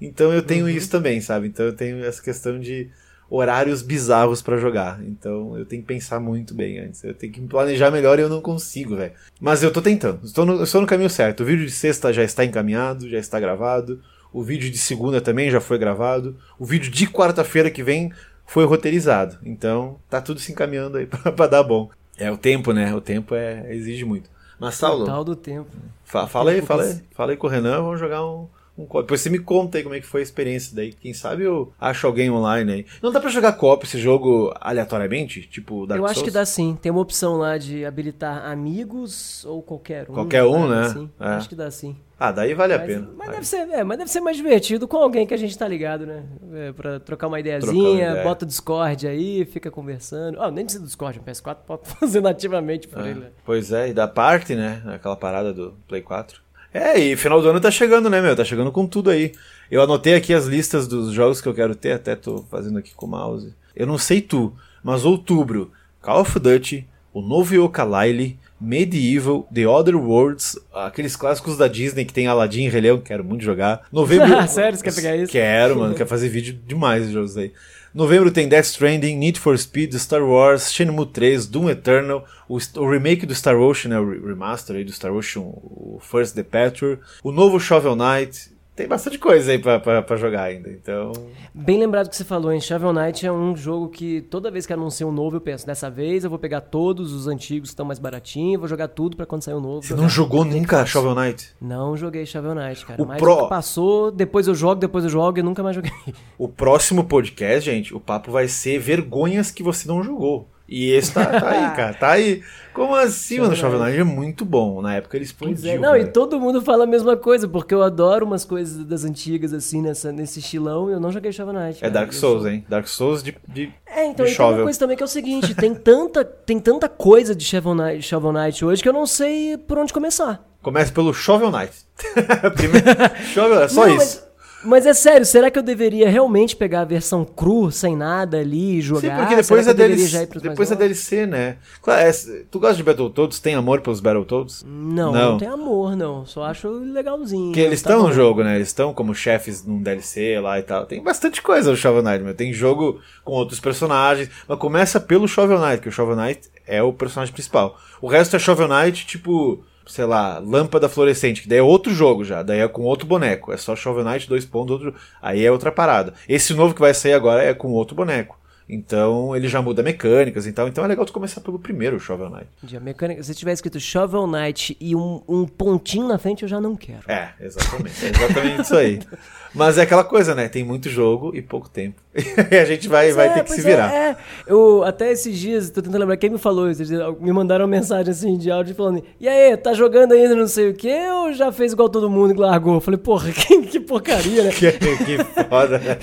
Então 0.00 0.32
eu 0.32 0.42
tenho 0.42 0.68
isso 0.68 0.90
também, 0.90 1.20
sabe? 1.20 1.46
Então 1.48 1.66
eu 1.66 1.72
tenho 1.72 2.04
essa 2.04 2.20
questão 2.20 2.58
de 2.58 2.90
horários 3.28 3.82
bizarros 3.82 4.42
pra 4.42 4.56
jogar. 4.56 5.00
Então 5.04 5.56
eu 5.58 5.64
tenho 5.64 5.82
que 5.82 5.88
pensar 5.88 6.18
muito 6.20 6.54
bem 6.54 6.78
antes. 6.78 7.04
Eu 7.04 7.14
tenho 7.14 7.32
que 7.32 7.40
me 7.40 7.48
planejar 7.48 7.90
melhor 7.90 8.18
e 8.18 8.22
eu 8.22 8.28
não 8.28 8.40
consigo, 8.40 8.96
velho. 8.96 9.12
Mas 9.40 9.62
eu 9.62 9.70
tô 9.70 9.80
tentando. 9.82 10.24
Estou 10.24 10.44
no, 10.46 10.62
estou 10.62 10.80
no 10.80 10.86
caminho 10.86 11.10
certo. 11.10 11.42
O 11.42 11.46
vídeo 11.46 11.64
de 11.64 11.72
sexta 11.72 12.12
já 12.12 12.24
está 12.24 12.44
encaminhado, 12.44 13.08
já 13.08 13.18
está 13.18 13.38
gravado. 13.38 14.00
O 14.34 14.42
vídeo 14.42 14.70
de 14.70 14.76
segunda 14.76 15.20
também 15.20 15.50
já 15.50 15.60
foi 15.60 15.78
gravado. 15.78 16.36
O 16.58 16.64
vídeo 16.66 16.90
de 16.90 17.06
quarta-feira 17.06 17.70
que 17.70 17.82
vem 17.82 18.12
foi 18.44 18.66
roteirizado. 18.66 19.38
Então 19.44 19.96
tá 20.10 20.20
tudo 20.20 20.40
se 20.40 20.52
encaminhando 20.52 20.98
aí 20.98 21.06
pra, 21.08 21.32
pra 21.32 21.46
dar 21.46 21.62
bom. 21.62 21.88
É 22.18 22.30
o 22.30 22.36
tempo, 22.36 22.72
né? 22.72 22.94
O 22.94 23.00
tempo 23.00 23.34
é, 23.34 23.72
exige 23.74 24.04
muito. 24.04 24.28
Mas 24.58 24.74
Saulo, 24.74 25.04
Tal 25.06 25.24
do 25.24 25.34
tempo. 25.34 25.68
fa- 26.04 26.26
fala 26.26 26.50
aí, 26.50 26.56
tempo 26.56 26.66
fala 26.66 26.82
que 26.84 26.90
aí. 26.90 27.00
Fala 27.12 27.30
aí 27.32 27.36
com 27.36 27.46
o 27.46 27.50
Renan, 27.50 27.80
vamos 27.82 27.98
jogar 28.00 28.24
um. 28.26 28.46
Um 28.76 28.86
co- 28.86 29.02
Depois 29.02 29.20
você 29.20 29.30
me 29.30 29.38
conta 29.38 29.78
aí 29.78 29.84
como 29.84 29.94
é 29.94 30.00
que 30.00 30.06
foi 30.06 30.18
a 30.20 30.24
experiência 30.24 30.74
daí. 30.74 30.92
Quem 30.92 31.14
sabe 31.14 31.44
eu 31.44 31.72
acho 31.80 32.04
alguém 32.08 32.28
online 32.28 32.72
aí. 32.72 32.86
Não 33.00 33.12
dá 33.12 33.20
pra 33.20 33.30
jogar 33.30 33.52
co-op 33.52 33.84
esse 33.86 33.98
jogo 34.00 34.52
aleatoriamente? 34.60 35.42
Tipo 35.42 35.86
Dark 35.86 36.00
eu 36.00 36.04
acho 36.04 36.14
Souls? 36.14 36.28
que 36.28 36.34
dá 36.34 36.44
sim. 36.44 36.76
Tem 36.82 36.90
uma 36.90 37.00
opção 37.00 37.36
lá 37.36 37.56
de 37.56 37.84
habilitar 37.84 38.44
amigos 38.46 39.44
ou 39.44 39.62
qualquer 39.62 40.10
um. 40.10 40.14
Qualquer 40.14 40.42
um, 40.44 40.68
né? 40.68 40.80
assim. 40.86 41.10
É. 41.20 41.24
Acho 41.28 41.48
que 41.48 41.54
dá 41.54 41.70
sim. 41.70 41.96
Ah, 42.28 42.32
daí 42.32 42.54
vale 42.54 42.74
a 42.74 42.78
Mas, 42.78 42.86
pena. 42.86 43.08
mas 43.16 43.30
deve 43.30 43.46
ser, 43.46 43.68
é, 43.70 43.84
mas 43.84 43.98
deve 43.98 44.10
ser 44.10 44.20
mais 44.20 44.36
divertido 44.36 44.86
com 44.88 44.96
alguém 44.96 45.26
que 45.26 45.34
a 45.34 45.36
gente 45.36 45.56
tá 45.58 45.66
ligado, 45.68 46.06
né? 46.06 46.22
É, 46.54 46.72
pra 46.72 47.00
trocar 47.00 47.26
uma 47.26 47.38
ideiazinha, 47.40 48.10
ideia. 48.10 48.22
bota 48.22 48.44
o 48.44 48.48
Discord 48.48 49.06
aí, 49.06 49.44
fica 49.44 49.70
conversando. 49.70 50.40
Ah, 50.40 50.50
nem 50.50 50.64
precisa 50.64 50.82
do 50.82 50.86
Discord, 50.86 51.18
o 51.18 51.22
PS4 51.22 51.56
pode 51.66 51.82
fazer 52.00 52.20
nativamente 52.20 52.88
por 52.88 53.00
Ah, 53.02 53.08
ele. 53.08 53.20
né? 53.20 53.26
Pois 53.44 53.72
é, 53.72 53.88
e 53.90 53.92
da 53.92 54.08
parte, 54.08 54.54
né? 54.54 54.82
Aquela 54.86 55.16
parada 55.16 55.52
do 55.52 55.74
Play 55.88 56.02
4. 56.02 56.42
É, 56.72 56.98
e 56.98 57.16
final 57.16 57.40
do 57.40 57.48
ano 57.48 57.60
tá 57.60 57.70
chegando, 57.70 58.10
né, 58.10 58.20
meu? 58.20 58.34
Tá 58.34 58.44
chegando 58.44 58.72
com 58.72 58.86
tudo 58.86 59.10
aí. 59.10 59.32
Eu 59.70 59.80
anotei 59.80 60.14
aqui 60.14 60.34
as 60.34 60.46
listas 60.46 60.88
dos 60.88 61.12
jogos 61.12 61.40
que 61.40 61.48
eu 61.48 61.54
quero 61.54 61.74
ter, 61.74 61.92
até 61.92 62.16
tô 62.16 62.44
fazendo 62.50 62.78
aqui 62.78 62.92
com 62.94 63.06
o 63.06 63.10
mouse. 63.10 63.54
Eu 63.76 63.86
não 63.86 63.96
sei 63.98 64.20
tu, 64.20 64.52
mas 64.82 65.04
outubro, 65.04 65.70
Call 66.02 66.20
of 66.22 66.38
Duty, 66.38 66.86
o 67.12 67.20
novo 67.22 67.54
Yooka-Laylee, 67.54 68.38
Medieval, 68.60 69.46
The 69.52 69.66
Other 69.66 69.96
Worlds, 69.96 70.58
aqueles 70.72 71.16
clássicos 71.16 71.56
da 71.56 71.68
Disney 71.68 72.04
que 72.04 72.12
tem 72.12 72.26
Aladdin 72.26 72.64
e 72.64 72.68
Rei 72.68 72.80
Leão, 72.80 72.98
quero 72.98 73.24
muito 73.24 73.44
jogar. 73.44 73.86
Novembro... 73.92 74.28
Sério, 74.48 74.76
você 74.78 74.84
quer 74.84 74.94
pegar 74.94 75.16
isso? 75.16 75.32
Quero, 75.32 75.78
mano, 75.78 75.94
quero 75.94 76.08
fazer 76.08 76.28
vídeo 76.28 76.58
demais 76.66 77.06
de 77.06 77.12
jogos 77.12 77.36
aí. 77.36 77.52
Novembro 77.94 78.30
tem 78.32 78.48
Death 78.48 78.64
Stranding, 78.64 79.16
Need 79.16 79.38
for 79.38 79.56
Speed, 79.56 79.94
Star 79.94 80.22
Wars, 80.22 80.72
Shenmue 80.72 81.06
3, 81.06 81.46
Doom 81.46 81.70
Eternal, 81.70 82.24
o, 82.48 82.58
o 82.76 82.90
remake 82.90 83.24
do 83.24 83.34
Star 83.34 83.56
Ocean, 83.56 83.90
né, 83.90 83.98
o 84.00 84.10
re- 84.10 84.18
remaster 84.18 84.74
aí 84.76 84.84
do 84.84 84.90
Star 84.92 85.12
Ocean, 85.12 85.42
o 85.42 86.00
First 86.02 86.34
Departure, 86.34 86.98
o 87.22 87.30
novo 87.30 87.60
Shovel 87.60 87.94
Knight. 87.94 88.52
Tem 88.76 88.88
bastante 88.88 89.18
coisa 89.18 89.52
aí 89.52 89.58
pra, 89.58 89.78
pra, 89.78 90.02
pra 90.02 90.16
jogar 90.16 90.42
ainda, 90.42 90.68
então... 90.68 91.12
Bem 91.54 91.78
lembrado 91.78 92.08
que 92.10 92.16
você 92.16 92.24
falou, 92.24 92.52
hein? 92.52 92.60
Shovel 92.60 92.92
Knight 92.92 93.24
é 93.24 93.30
um 93.30 93.56
jogo 93.56 93.88
que 93.88 94.20
toda 94.22 94.50
vez 94.50 94.66
que 94.66 94.72
anuncia 94.72 95.06
um 95.06 95.12
novo 95.12 95.36
eu 95.36 95.40
penso, 95.40 95.64
dessa 95.64 95.88
vez 95.88 96.24
eu 96.24 96.30
vou 96.30 96.40
pegar 96.40 96.60
todos 96.60 97.12
os 97.12 97.28
antigos 97.28 97.68
que 97.68 97.74
estão 97.74 97.86
mais 97.86 98.00
baratinhos, 98.00 98.58
vou 98.58 98.68
jogar 98.68 98.88
tudo 98.88 99.16
pra 99.16 99.26
quando 99.26 99.42
sair 99.42 99.54
um 99.54 99.60
novo. 99.60 99.82
Você 99.86 99.94
não 99.94 100.08
jogou 100.08 100.44
nunca 100.44 100.84
Shovel 100.84 101.14
Knight? 101.14 101.50
Não 101.60 101.96
joguei 101.96 102.26
Shovel 102.26 102.54
Knight, 102.56 102.84
cara. 102.84 103.00
O 103.00 103.06
Mas 103.06 103.18
Pro- 103.20 103.32
o 103.34 103.42
que 103.44 103.48
passou, 103.48 104.10
depois 104.10 104.48
eu 104.48 104.54
jogo, 104.56 104.74
depois 104.80 105.04
eu 105.04 105.10
jogo 105.10 105.38
e 105.38 105.42
nunca 105.42 105.62
mais 105.62 105.76
joguei. 105.76 105.92
O 106.36 106.48
próximo 106.48 107.04
podcast, 107.04 107.64
gente, 107.70 107.94
o 107.94 108.00
papo 108.00 108.32
vai 108.32 108.48
ser 108.48 108.80
vergonhas 108.80 109.52
que 109.52 109.62
você 109.62 109.86
não 109.86 110.02
jogou. 110.02 110.48
E 110.68 110.90
esse 110.92 111.12
tá, 111.12 111.26
tá 111.26 111.50
aí, 111.50 111.70
cara, 111.76 111.94
tá 111.94 112.10
aí. 112.12 112.42
Como 112.72 112.92
assim, 112.96 113.38
mano? 113.38 113.54
Shovel 113.54 113.78
Knight 113.78 113.98
é 114.00 114.02
muito 114.04 114.44
bom. 114.44 114.82
Na 114.82 114.96
época 114.96 115.16
ele 115.16 115.24
explodiu. 115.24 115.54
Pois 115.56 115.64
é. 115.64 115.78
Não, 115.78 115.94
e 115.94 116.00
velho. 116.00 116.12
todo 116.12 116.40
mundo 116.40 116.60
fala 116.60 116.82
a 116.84 116.86
mesma 116.86 117.16
coisa, 117.16 117.46
porque 117.46 117.72
eu 117.72 117.82
adoro 117.82 118.26
umas 118.26 118.44
coisas 118.44 118.84
das 118.84 119.04
antigas, 119.04 119.52
assim, 119.52 119.80
nessa, 119.80 120.10
nesse 120.10 120.40
estilão, 120.40 120.90
e 120.90 120.92
eu 120.94 120.98
não 120.98 121.12
joguei 121.12 121.30
Shovel 121.30 121.54
Knight. 121.54 121.76
É 121.78 121.80
cara. 121.82 121.92
Dark 121.92 122.08
Eu 122.12 122.18
Souls, 122.18 122.42
sou- 122.42 122.50
hein? 122.50 122.64
Dark 122.68 122.88
Souls 122.88 123.22
de, 123.22 123.36
de 123.46 123.72
É, 123.86 124.06
então 124.06 124.26
de 124.26 124.32
e 124.32 124.36
tem 124.36 124.44
uma 124.46 124.62
coisa 124.64 124.78
também 124.78 124.96
que 124.96 125.02
é 125.02 125.06
o 125.06 125.08
seguinte, 125.08 125.54
tem 125.54 125.72
tanta, 125.74 126.24
tem 126.24 126.58
tanta 126.58 126.88
coisa 126.88 127.32
de 127.34 127.44
Shovel 127.44 127.74
Knight, 127.74 128.02
Shovel 128.02 128.32
Knight 128.32 128.64
hoje 128.64 128.82
que 128.82 128.88
eu 128.88 128.92
não 128.92 129.06
sei 129.06 129.56
por 129.56 129.78
onde 129.78 129.92
começar. 129.92 130.42
Começa 130.60 130.90
pelo 130.90 131.12
Shovel 131.14 131.52
Knight. 131.52 131.74
Primeiro, 132.56 132.86
Shovel, 133.32 133.62
é 133.62 133.68
só 133.68 133.86
Não, 133.86 133.94
isso. 133.96 134.20
Mas, 134.20 134.33
mas 134.64 134.86
é 134.86 134.94
sério, 134.94 135.24
será 135.26 135.50
que 135.50 135.58
eu 135.58 135.62
deveria 135.62 136.08
realmente 136.08 136.56
pegar 136.56 136.80
a 136.80 136.84
versão 136.84 137.24
cru, 137.24 137.70
sem 137.70 137.96
nada 137.96 138.38
ali 138.38 138.80
jogar? 138.80 139.00
Sim, 139.00 139.10
porque 139.22 139.36
depois 139.36 139.66
é 139.66 139.74
deveria 139.74 140.06
já 140.08 140.22
ir 140.22 140.26
DLC, 140.26 140.48
depois 140.48 140.70
é? 140.72 140.76
DLC, 140.76 141.26
né? 141.26 141.56
É- 141.86 142.12
tu 142.50 142.58
gosta 142.58 142.76
de 142.76 142.82
Battletoads? 142.82 143.38
Tem 143.40 143.54
amor 143.54 143.80
pelos 143.80 144.00
Battletoads? 144.00 144.64
Não, 144.66 145.12
Não. 145.12 145.30
não, 145.32 145.38
tem 145.38 145.48
amor, 145.48 145.96
não. 145.96 146.24
Só 146.26 146.44
acho 146.44 146.68
legalzinho. 146.68 147.46
Porque 147.46 147.60
eles 147.60 147.82
tá 147.82 147.90
estão 147.90 148.02
bom. 148.02 148.08
no 148.08 148.14
jogo, 148.14 148.42
né? 148.42 148.56
Eles 148.56 148.68
estão 148.68 148.92
como 148.94 149.14
chefes 149.14 149.64
num 149.64 149.82
DLC 149.82 150.40
lá 150.40 150.58
e 150.58 150.62
tal. 150.62 150.86
Tem 150.86 151.02
bastante 151.02 151.42
coisa 151.42 151.70
no 151.70 151.76
Shovel 151.76 152.02
Knight, 152.02 152.22
meu. 152.24 152.34
Tem 152.34 152.52
jogo 152.52 153.00
com 153.24 153.32
outros 153.32 153.60
personagens. 153.60 154.28
Mas 154.48 154.58
começa 154.58 154.98
pelo 155.00 155.28
Shovel 155.28 155.58
Knight, 155.60 155.82
que 155.82 155.88
o 155.88 155.92
Shovel 155.92 156.16
Knight 156.16 156.48
é 156.66 156.82
o 156.82 156.92
personagem 156.92 157.32
principal. 157.32 157.78
O 158.00 158.06
resto 158.08 158.36
é 158.36 158.38
Shovel 158.38 158.68
Knight, 158.68 159.06
tipo, 159.06 159.62
sei 159.86 160.04
lá, 160.04 160.38
Lâmpada 160.38 160.88
Fluorescente, 160.88 161.42
que 161.42 161.48
daí 161.48 161.58
é 161.58 161.62
outro 161.62 161.92
jogo 161.92 162.24
já. 162.24 162.42
Daí 162.42 162.60
é 162.60 162.68
com 162.68 162.82
outro 162.82 163.06
boneco. 163.06 163.52
É 163.52 163.56
só 163.56 163.74
Shovel 163.76 164.04
Knight, 164.04 164.28
dois 164.28 164.44
pontos, 164.44 164.72
outro. 164.72 164.94
Aí 165.20 165.44
é 165.44 165.50
outra 165.50 165.70
parada. 165.72 166.14
Esse 166.28 166.54
novo 166.54 166.74
que 166.74 166.80
vai 166.80 166.94
sair 166.94 167.12
agora 167.14 167.42
é 167.42 167.54
com 167.54 167.72
outro 167.72 167.94
boneco. 167.94 168.38
Então 168.68 169.36
ele 169.36 169.48
já 169.48 169.60
muda 169.60 169.82
mecânicas 169.82 170.46
e 170.46 170.52
tal. 170.52 170.68
Então 170.68 170.84
é 170.84 170.88
legal 170.88 171.04
tu 171.04 171.12
começar 171.12 171.40
pelo 171.40 171.58
primeiro 171.58 172.00
Shovel 172.00 172.30
Knight. 172.30 172.48
De 172.62 172.80
mecânica, 172.80 173.22
se 173.22 173.34
tiver 173.34 173.52
escrito 173.52 173.78
Shovel 173.78 174.26
Knight 174.26 174.76
e 174.80 174.96
um, 174.96 175.22
um 175.28 175.46
pontinho 175.46 176.08
na 176.08 176.18
frente, 176.18 176.42
eu 176.42 176.48
já 176.48 176.60
não 176.60 176.74
quero. 176.74 177.02
É, 177.08 177.32
exatamente. 177.40 178.04
É 178.04 178.08
exatamente 178.08 178.62
isso 178.62 178.76
aí. 178.76 179.00
Mas 179.54 179.78
é 179.78 179.82
aquela 179.82 180.02
coisa, 180.02 180.34
né? 180.34 180.48
Tem 180.48 180.64
muito 180.64 180.90
jogo 180.90 181.30
e 181.32 181.40
pouco 181.40 181.68
tempo. 181.68 182.02
e 182.50 182.56
a 182.56 182.64
gente 182.64 182.88
vai, 182.88 183.06
Pois 183.06 183.16
vai 183.16 183.28
é, 183.28 183.32
ter 183.34 183.44
que 183.44 183.50
se 183.50 183.56
pois 183.56 183.64
virar. 183.64 183.92
É, 183.94 184.08
é. 184.10 184.16
Eu, 184.48 184.82
até 184.82 185.12
esses 185.12 185.38
dias, 185.38 185.70
tô 185.70 185.80
tentando 185.80 186.00
lembrar 186.00 186.16
quem 186.16 186.30
me 186.30 186.38
falou 186.38 186.68
isso. 186.68 186.82
Me 187.20 187.32
mandaram 187.32 187.64
uma 187.64 187.70
mensagem 187.70 188.10
assim 188.10 188.36
de 188.36 188.50
áudio 188.50 188.74
falando: 188.74 189.04
E 189.20 189.28
aí, 189.28 189.56
tá 189.56 189.72
jogando 189.72 190.12
ainda 190.12 190.34
não 190.34 190.48
sei 190.48 190.70
o 190.70 190.74
que 190.74 190.92
ou 191.08 191.32
já 191.32 191.52
fez 191.52 191.72
igual 191.72 191.88
todo 191.88 192.10
mundo 192.10 192.34
e 192.34 192.36
largou? 192.36 192.74
Eu 192.74 192.80
falei, 192.80 192.98
porra, 192.98 193.30
que, 193.32 193.62
que 193.62 193.80
porcaria, 193.80 194.42
né? 194.42 194.50
Que, 194.50 194.72
que 194.72 195.44
foda, 195.48 195.78
né? 195.78 195.98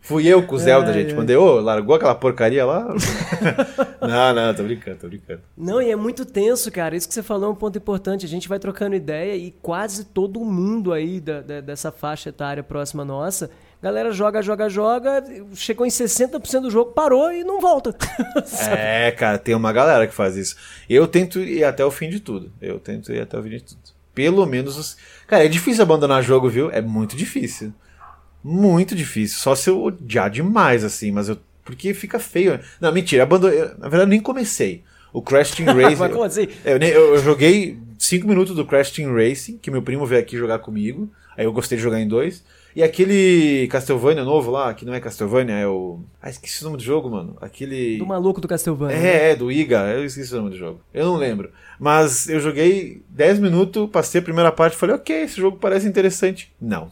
Fui 0.00 0.26
eu 0.26 0.42
com 0.42 0.56
o 0.56 0.58
Zelda, 0.58 0.88
Ai, 0.88 0.94
gente. 0.94 1.14
Mandei, 1.14 1.36
ô, 1.36 1.60
largou 1.60 1.81
aquela 1.94 2.14
porcaria 2.14 2.64
lá? 2.64 2.86
não, 4.00 4.34
não, 4.34 4.54
tô 4.54 4.62
brincando, 4.62 4.98
tô 4.98 5.08
brincando. 5.08 5.40
Não, 5.56 5.80
e 5.80 5.90
é 5.90 5.96
muito 5.96 6.24
tenso, 6.24 6.70
cara. 6.70 6.94
Isso 6.96 7.08
que 7.08 7.14
você 7.14 7.22
falou 7.22 7.48
é 7.48 7.52
um 7.52 7.54
ponto 7.54 7.76
importante. 7.78 8.24
A 8.26 8.28
gente 8.28 8.48
vai 8.48 8.58
trocando 8.58 8.94
ideia 8.94 9.34
e 9.34 9.50
quase 9.62 10.04
todo 10.04 10.40
mundo 10.40 10.92
aí 10.92 11.20
da, 11.20 11.40
da- 11.40 11.60
dessa 11.60 11.90
faixa 11.90 12.28
etária 12.28 12.62
próxima 12.62 13.04
nossa, 13.04 13.50
galera 13.82 14.12
joga, 14.12 14.42
joga, 14.42 14.68
joga, 14.68 15.24
chegou 15.54 15.84
em 15.86 15.90
60% 15.90 16.60
do 16.60 16.70
jogo, 16.70 16.92
parou 16.92 17.32
e 17.32 17.42
não 17.44 17.60
volta. 17.60 17.94
É, 18.68 19.10
cara, 19.12 19.38
tem 19.38 19.54
uma 19.54 19.72
galera 19.72 20.06
que 20.06 20.14
faz 20.14 20.36
isso. 20.36 20.56
Eu 20.88 21.06
tento 21.06 21.40
ir 21.40 21.64
até 21.64 21.84
o 21.84 21.90
fim 21.90 22.08
de 22.08 22.20
tudo. 22.20 22.52
Eu 22.60 22.78
tento 22.78 23.12
ir 23.12 23.20
até 23.20 23.38
o 23.38 23.42
fim 23.42 23.50
de 23.50 23.62
tudo. 23.62 23.80
Pelo 24.14 24.44
menos 24.46 24.76
os. 24.76 24.96
Cara, 25.26 25.44
é 25.44 25.48
difícil 25.48 25.82
abandonar 25.82 26.22
jogo, 26.22 26.48
viu? 26.48 26.70
É 26.70 26.80
muito 26.82 27.16
difícil. 27.16 27.72
Muito 28.44 28.94
difícil. 28.94 29.38
Só 29.38 29.54
se 29.54 29.70
eu 29.70 29.82
odiar 29.82 30.28
demais, 30.30 30.84
assim, 30.84 31.10
mas 31.10 31.28
eu. 31.28 31.38
Porque 31.64 31.94
fica 31.94 32.18
feio. 32.18 32.58
Não, 32.80 32.92
mentira, 32.92 33.22
abandonei. 33.22 33.58
Na 33.60 33.88
verdade, 33.88 34.02
eu 34.02 34.06
nem 34.06 34.20
comecei. 34.20 34.82
O 35.12 35.20
Crash 35.22 35.52
Team 35.52 35.66
Racing. 35.76 35.96
Mas 35.96 36.12
como 36.12 36.24
assim? 36.24 36.48
Eu, 36.64 36.78
eu- 36.78 37.14
eu 37.14 37.18
joguei 37.22 37.78
5 37.98 38.26
minutos 38.26 38.54
do 38.56 38.64
Crash 38.66 38.90
Team 38.90 39.14
Racing, 39.14 39.58
que 39.58 39.70
meu 39.70 39.82
primo 39.82 40.06
veio 40.06 40.20
aqui 40.20 40.36
jogar 40.36 40.58
comigo. 40.58 41.10
Aí 41.36 41.44
eu 41.44 41.52
gostei 41.52 41.76
de 41.78 41.84
jogar 41.84 42.00
em 42.00 42.08
dois. 42.08 42.42
E 42.74 42.82
aquele 42.82 43.68
Castlevania 43.70 44.24
novo 44.24 44.50
lá, 44.50 44.72
que 44.72 44.86
não 44.86 44.94
é 44.94 45.00
Castlevania, 45.00 45.54
é 45.56 45.66
o. 45.66 46.00
Ah, 46.22 46.30
esqueci 46.30 46.62
o 46.62 46.64
nome 46.64 46.78
do 46.78 46.82
jogo, 46.82 47.10
mano. 47.10 47.36
Aquele. 47.38 47.98
Do 47.98 48.06
maluco 48.06 48.40
do 48.40 48.48
Castlevania. 48.48 48.96
né? 48.96 49.06
É, 49.08 49.30
é, 49.32 49.36
do 49.36 49.52
Iga, 49.52 49.80
eu 49.92 50.06
esqueci 50.06 50.32
o 50.32 50.38
nome 50.38 50.50
do 50.50 50.56
jogo. 50.56 50.80
Eu 50.94 51.04
não 51.04 51.16
lembro. 51.16 51.50
Mas 51.78 52.28
eu 52.30 52.40
joguei 52.40 53.02
10 53.10 53.40
minutos, 53.40 53.90
passei 53.90 54.20
a 54.20 54.24
primeira 54.24 54.50
parte 54.50 54.72
e 54.74 54.78
falei, 54.78 54.96
ok, 54.96 55.14
esse 55.24 55.36
jogo 55.36 55.58
parece 55.58 55.86
interessante. 55.86 56.50
Não. 56.58 56.90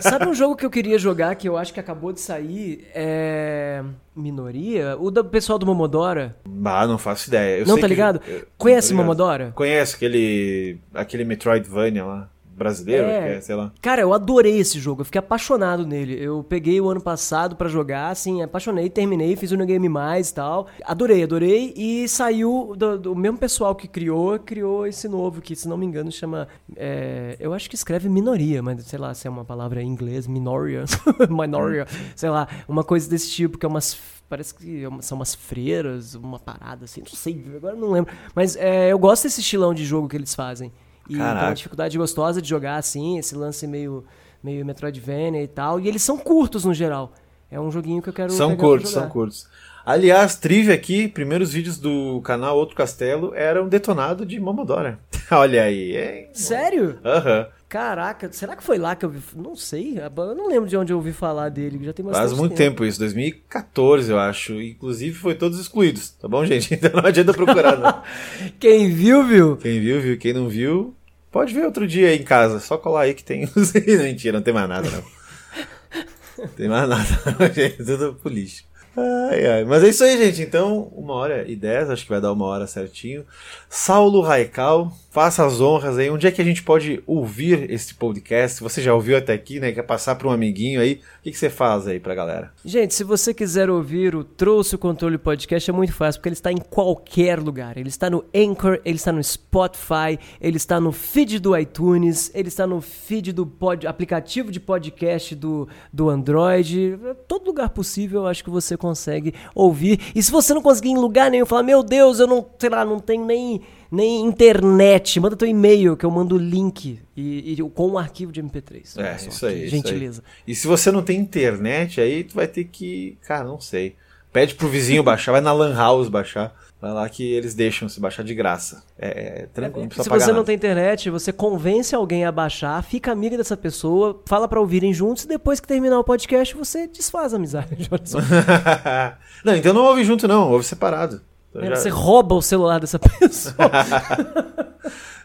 Sabe 0.00 0.26
um 0.28 0.34
jogo 0.34 0.56
que 0.56 0.64
eu 0.66 0.70
queria 0.70 0.98
jogar, 0.98 1.34
que 1.34 1.48
eu 1.48 1.56
acho 1.56 1.72
que 1.72 1.80
acabou 1.80 2.12
de 2.12 2.20
sair? 2.20 2.86
É. 2.94 3.82
Minoria? 4.14 4.96
O 4.98 5.10
do 5.10 5.24
pessoal 5.24 5.58
do 5.58 5.64
Momodora. 5.66 6.36
Bah, 6.46 6.86
não 6.86 6.98
faço 6.98 7.28
ideia. 7.28 7.58
Eu 7.60 7.66
não 7.66 7.76
tá 7.76 7.82
que- 7.82 7.86
ligado? 7.88 8.20
eu- 8.26 8.46
Conhece 8.58 8.88
ligado. 8.92 9.04
Momodora? 9.04 9.52
Conheço 9.54 9.96
aquele. 9.96 10.78
aquele 10.94 11.24
Metroidvania 11.24 12.04
lá. 12.04 12.28
Brasileiro, 12.62 13.06
É. 13.06 13.36
é, 13.36 13.40
sei 13.40 13.54
lá. 13.54 13.72
Cara, 13.80 14.00
eu 14.02 14.12
adorei 14.12 14.58
esse 14.58 14.78
jogo, 14.78 15.00
eu 15.02 15.04
fiquei 15.04 15.18
apaixonado 15.18 15.86
nele. 15.86 16.22
Eu 16.22 16.42
peguei 16.42 16.80
o 16.80 16.88
ano 16.88 17.00
passado 17.00 17.56
pra 17.56 17.68
jogar, 17.68 18.10
assim, 18.10 18.42
apaixonei, 18.42 18.88
terminei, 18.88 19.34
fiz 19.36 19.50
o 19.52 19.56
New 19.56 19.66
Game 19.66 19.88
Mais 19.88 20.30
e 20.30 20.34
tal. 20.34 20.66
Adorei, 20.84 21.22
adorei. 21.22 21.72
E 21.76 22.08
saiu 22.08 22.74
do, 22.76 22.98
do 22.98 23.16
mesmo 23.16 23.38
pessoal 23.38 23.74
que 23.74 23.88
criou, 23.88 24.38
criou 24.38 24.86
esse 24.86 25.08
novo, 25.08 25.40
que 25.40 25.54
se 25.56 25.68
não 25.68 25.76
me 25.76 25.86
engano 25.86 26.10
chama. 26.12 26.48
é, 26.76 27.36
eu 27.40 27.52
acho 27.52 27.68
que 27.68 27.74
escreve 27.74 28.08
minoria, 28.08 28.62
mas 28.62 28.84
sei 28.84 28.98
lá 28.98 29.12
se 29.14 29.26
é 29.26 29.30
uma 29.30 29.44
palavra 29.44 29.82
em 29.82 29.86
inglês, 29.88 30.26
minoria. 30.26 30.84
minoria, 31.28 31.86
sei 32.14 32.30
lá, 32.30 32.46
uma 32.68 32.84
coisa 32.84 33.08
desse 33.08 33.30
tipo, 33.30 33.58
que 33.58 33.66
é 33.66 33.68
umas. 33.68 33.98
Parece 34.28 34.54
que 34.54 34.84
é 34.84 34.88
são 35.02 35.16
umas 35.18 35.34
freiras, 35.34 36.14
uma 36.14 36.38
parada 36.38 36.86
assim, 36.86 37.00
não 37.00 37.12
sei, 37.12 37.44
agora 37.54 37.76
não 37.76 37.90
lembro. 37.90 38.12
Mas 38.34 38.56
é, 38.56 38.90
eu 38.90 38.98
gosto 38.98 39.24
desse 39.24 39.40
estilão 39.40 39.74
de 39.74 39.84
jogo 39.84 40.08
que 40.08 40.16
eles 40.16 40.34
fazem. 40.34 40.72
E 41.08 41.14
então, 41.14 41.26
Caraca. 41.26 41.46
uma 41.46 41.54
dificuldade 41.54 41.98
gostosa 41.98 42.40
de 42.40 42.48
jogar 42.48 42.76
assim, 42.76 43.18
esse 43.18 43.34
lance 43.34 43.66
meio, 43.66 44.04
meio 44.42 44.64
Metroidvania 44.64 45.42
e 45.42 45.48
tal. 45.48 45.80
E 45.80 45.88
eles 45.88 46.02
são 46.02 46.16
curtos 46.18 46.64
no 46.64 46.72
geral. 46.72 47.12
É 47.50 47.60
um 47.60 47.70
joguinho 47.70 48.00
que 48.00 48.08
eu 48.08 48.12
quero 48.12 48.32
São 48.32 48.56
curtos, 48.56 48.90
são 48.90 49.08
curtos. 49.08 49.46
Aliás, 49.84 50.36
trivia 50.36 50.74
aqui, 50.74 51.08
primeiros 51.08 51.52
vídeos 51.52 51.76
do 51.76 52.20
canal 52.22 52.56
Outro 52.56 52.76
Castelo 52.76 53.34
eram 53.34 53.68
detonado 53.68 54.24
de 54.24 54.38
Momodora. 54.38 54.98
Olha 55.30 55.64
aí, 55.64 55.96
hein? 55.96 56.28
Sério? 56.32 56.98
Aham. 57.04 57.46
Caraca, 57.72 58.30
será 58.30 58.54
que 58.54 58.62
foi 58.62 58.76
lá 58.76 58.94
que 58.94 59.02
eu 59.02 59.08
vi? 59.08 59.18
Não 59.34 59.56
sei, 59.56 59.98
eu 59.98 60.34
não 60.34 60.46
lembro 60.46 60.68
de 60.68 60.76
onde 60.76 60.92
eu 60.92 60.98
ouvi 60.98 61.10
falar 61.10 61.48
dele, 61.48 61.82
já 61.82 61.94
tem 61.94 62.04
Faz 62.04 62.34
muito 62.34 62.54
tempo 62.54 62.84
isso, 62.84 62.98
2014 62.98 64.10
eu 64.12 64.18
acho. 64.18 64.60
Inclusive 64.60 65.16
foi 65.16 65.34
todos 65.34 65.58
excluídos, 65.58 66.10
tá 66.10 66.28
bom, 66.28 66.44
gente? 66.44 66.74
Então 66.82 66.90
não 66.92 67.08
adianta 67.08 67.32
procurar, 67.32 67.78
não. 67.78 68.02
Quem 68.60 68.90
viu, 68.90 69.24
viu? 69.24 69.56
Quem 69.56 69.80
viu, 69.80 70.02
viu. 70.02 70.18
Quem 70.18 70.34
não 70.34 70.50
viu, 70.50 70.94
pode 71.30 71.54
ver 71.54 71.64
outro 71.64 71.88
dia 71.88 72.08
aí 72.08 72.18
em 72.18 72.22
casa. 72.22 72.60
Só 72.60 72.76
colar 72.76 73.04
aí 73.04 73.14
que 73.14 73.24
tem 73.24 73.48
os. 73.56 73.72
Mentira, 73.72 74.36
não 74.36 74.44
tem 74.44 74.52
mais 74.52 74.68
nada, 74.68 74.90
não. 74.90 76.48
tem 76.48 76.68
mais 76.68 76.86
nada, 76.86 77.08
não, 77.38 77.50
gente. 77.54 77.82
Tudo 77.82 78.18
pro 78.20 78.30
lixo. 78.30 78.64
Ai, 78.94 79.46
ai. 79.46 79.64
Mas 79.64 79.82
é 79.82 79.88
isso 79.88 80.04
aí, 80.04 80.22
gente. 80.22 80.42
Então, 80.42 80.92
uma 80.92 81.14
hora 81.14 81.50
e 81.50 81.56
dez, 81.56 81.88
acho 81.88 82.02
que 82.02 82.10
vai 82.10 82.20
dar 82.20 82.32
uma 82.34 82.44
hora 82.44 82.66
certinho. 82.66 83.24
Saulo 83.70 84.20
Raical, 84.20 84.92
faça 85.12 85.44
as 85.44 85.60
honras 85.60 85.98
aí. 85.98 86.10
Onde 86.10 86.26
é 86.26 86.30
que 86.30 86.40
a 86.40 86.44
gente 86.44 86.62
pode 86.62 87.02
ouvir 87.06 87.70
esse 87.70 87.94
podcast? 87.94 88.62
Você 88.62 88.80
já 88.80 88.94
ouviu 88.94 89.14
até 89.14 89.34
aqui, 89.34 89.60
né? 89.60 89.70
Quer 89.70 89.82
passar 89.82 90.14
para 90.14 90.26
um 90.26 90.30
amiguinho 90.30 90.80
aí, 90.80 90.94
o 91.18 91.22
que, 91.22 91.30
que 91.30 91.36
você 91.36 91.50
faz 91.50 91.86
aí 91.86 92.00
pra 92.00 92.14
galera? 92.14 92.50
Gente, 92.64 92.94
se 92.94 93.04
você 93.04 93.34
quiser 93.34 93.68
ouvir 93.68 94.16
o 94.16 94.24
Trouxe 94.24 94.74
o 94.74 94.78
Controle 94.78 95.18
Podcast, 95.18 95.68
é 95.68 95.72
muito 95.72 95.92
fácil, 95.92 96.18
porque 96.18 96.30
ele 96.30 96.34
está 96.34 96.50
em 96.50 96.56
qualquer 96.56 97.38
lugar. 97.38 97.76
Ele 97.76 97.90
está 97.90 98.08
no 98.08 98.24
Anchor, 98.34 98.80
ele 98.86 98.96
está 98.96 99.12
no 99.12 99.22
Spotify, 99.22 100.18
ele 100.40 100.56
está 100.56 100.80
no 100.80 100.90
feed 100.90 101.38
do 101.40 101.54
iTunes, 101.58 102.30
ele 102.34 102.48
está 102.48 102.66
no 102.66 102.80
feed 102.80 103.32
do 103.32 103.46
pod, 103.46 103.86
aplicativo 103.86 104.50
de 104.50 104.58
podcast 104.58 105.34
do, 105.34 105.68
do 105.92 106.08
Android. 106.08 106.98
Todo 107.28 107.44
lugar 107.44 107.68
possível, 107.68 108.22
eu 108.22 108.26
acho 108.28 108.42
que 108.42 108.48
você 108.48 108.78
consegue 108.78 109.34
ouvir. 109.54 110.00
E 110.14 110.22
se 110.22 110.32
você 110.32 110.54
não 110.54 110.62
conseguir 110.62 110.88
em 110.88 110.98
lugar 110.98 111.30
nenhum, 111.30 111.44
falar, 111.44 111.62
meu 111.62 111.82
Deus, 111.82 112.18
eu 112.18 112.26
não, 112.26 112.46
sei 112.58 112.70
lá, 112.70 112.82
não 112.82 112.98
tenho 112.98 113.26
nem, 113.26 113.60
nem 113.92 114.24
internet, 114.24 115.20
manda 115.20 115.36
teu 115.36 115.46
e-mail 115.46 115.96
que 115.98 116.06
eu 116.06 116.10
mando 116.10 116.36
o 116.36 116.38
link 116.38 116.98
e, 117.14 117.52
e 117.52 117.56
com 117.74 117.88
um 117.88 117.98
arquivo 117.98 118.32
de 118.32 118.42
MP3. 118.42 118.98
É, 118.98 119.18
só, 119.18 119.28
isso 119.28 119.46
aí. 119.46 119.60
que 119.60 119.66
isso 119.66 119.74
aí. 119.74 119.82
Gentileza. 119.82 120.22
E 120.48 120.54
se 120.54 120.66
você 120.66 120.90
não 120.90 121.02
tem 121.02 121.20
internet, 121.20 122.00
aí 122.00 122.24
tu 122.24 122.34
vai 122.34 122.46
ter 122.46 122.64
que. 122.64 123.18
Cara, 123.20 123.44
não 123.44 123.60
sei. 123.60 123.94
Pede 124.32 124.54
pro 124.54 124.66
vizinho 124.66 125.02
baixar, 125.02 125.32
vai 125.32 125.42
na 125.42 125.52
Lan 125.52 125.76
House 125.76 126.08
baixar. 126.08 126.54
Vai 126.80 126.90
lá 126.90 127.08
que 127.08 127.22
eles 127.22 127.54
deixam 127.54 127.88
se 127.88 128.00
baixar 128.00 128.24
de 128.24 128.34
graça. 128.34 128.82
É, 128.98 129.42
é 129.42 129.46
tranquilo, 129.52 129.88
não 129.94 130.02
Se 130.02 130.08
você 130.08 130.26
não 130.28 130.34
nada. 130.34 130.44
tem 130.44 130.56
internet, 130.56 131.10
você 131.10 131.32
convence 131.32 131.94
alguém 131.94 132.24
a 132.24 132.32
baixar, 132.32 132.82
fica 132.82 133.12
amiga 133.12 133.36
dessa 133.36 133.56
pessoa, 133.56 134.20
fala 134.26 134.48
pra 134.48 134.58
ouvirem 134.58 134.92
juntos 134.92 135.22
e 135.22 135.28
depois 135.28 135.60
que 135.60 135.68
terminar 135.68 136.00
o 136.00 136.02
podcast 136.02 136.56
você 136.56 136.88
desfaz 136.88 137.32
a 137.34 137.36
amizade. 137.36 137.88
Não, 139.44 139.54
então 139.54 139.72
não 139.74 139.84
ouve 139.84 140.02
junto, 140.02 140.26
não, 140.26 140.50
ouve 140.50 140.64
separado. 140.64 141.20
Então 141.54 141.68
já- 141.68 141.76
Você 141.76 141.88
rouba 141.88 142.34
o 142.34 142.42
celular 142.42 142.80
dessa 142.80 142.98
pessoa. 143.00 143.54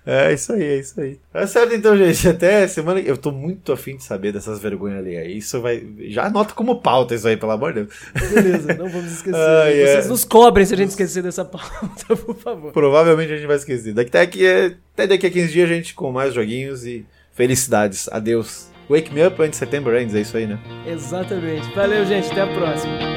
É 0.09 0.31
isso 0.31 0.53
aí, 0.53 0.63
é 0.63 0.77
isso 0.77 1.01
aí. 1.01 1.19
É 1.33 1.45
certo 1.45 1.75
então, 1.75 1.97
gente. 1.97 2.29
Até 2.29 2.65
semana 2.65 3.01
que. 3.01 3.09
Eu 3.11 3.17
tô 3.17 3.29
muito 3.29 3.73
afim 3.73 3.97
de 3.97 4.03
saber 4.05 4.31
dessas 4.31 4.57
vergonhas 4.57 4.99
ali. 4.99 5.37
Isso 5.37 5.59
vai. 5.59 5.85
Já 6.07 6.27
anota 6.27 6.53
como 6.53 6.79
pauta 6.79 7.13
isso 7.13 7.27
aí, 7.27 7.35
pelo 7.35 7.51
amor 7.51 7.73
de 7.73 7.81
Deus. 7.83 7.93
Beleza, 8.33 8.73
não 8.75 8.87
vamos 8.87 9.11
esquecer. 9.11 9.35
Ah, 9.37 9.63
Vocês 9.65 9.75
yeah. 9.77 10.07
nos 10.07 10.23
cobrem 10.23 10.65
se 10.65 10.73
a 10.73 10.77
gente 10.77 10.91
esquecer 10.91 11.21
dessa 11.21 11.43
pauta, 11.43 12.15
por 12.15 12.35
favor. 12.37 12.71
Provavelmente 12.71 13.33
a 13.33 13.35
gente 13.35 13.47
vai 13.47 13.57
esquecer. 13.57 13.93
Daqui 13.93 14.07
até, 14.07 14.21
aqui, 14.21 14.47
até 14.93 15.07
daqui 15.07 15.27
a 15.27 15.29
15 15.29 15.51
dias 15.51 15.69
a 15.69 15.73
gente 15.73 15.93
com 15.93 16.09
mais 16.09 16.33
joguinhos 16.33 16.85
e 16.85 17.05
felicidades. 17.33 18.07
Adeus. 18.09 18.69
Wake 18.89 19.13
me 19.13 19.27
up 19.27 19.35
antes 19.41 19.59
de 19.59 19.65
setembro 19.65 19.99
ends, 19.99 20.15
é 20.15 20.21
isso 20.21 20.37
aí, 20.37 20.47
né? 20.47 20.57
Exatamente. 20.85 21.69
Valeu, 21.75 22.05
gente. 22.05 22.31
Até 22.31 22.43
a 22.43 22.47
próxima. 22.47 23.16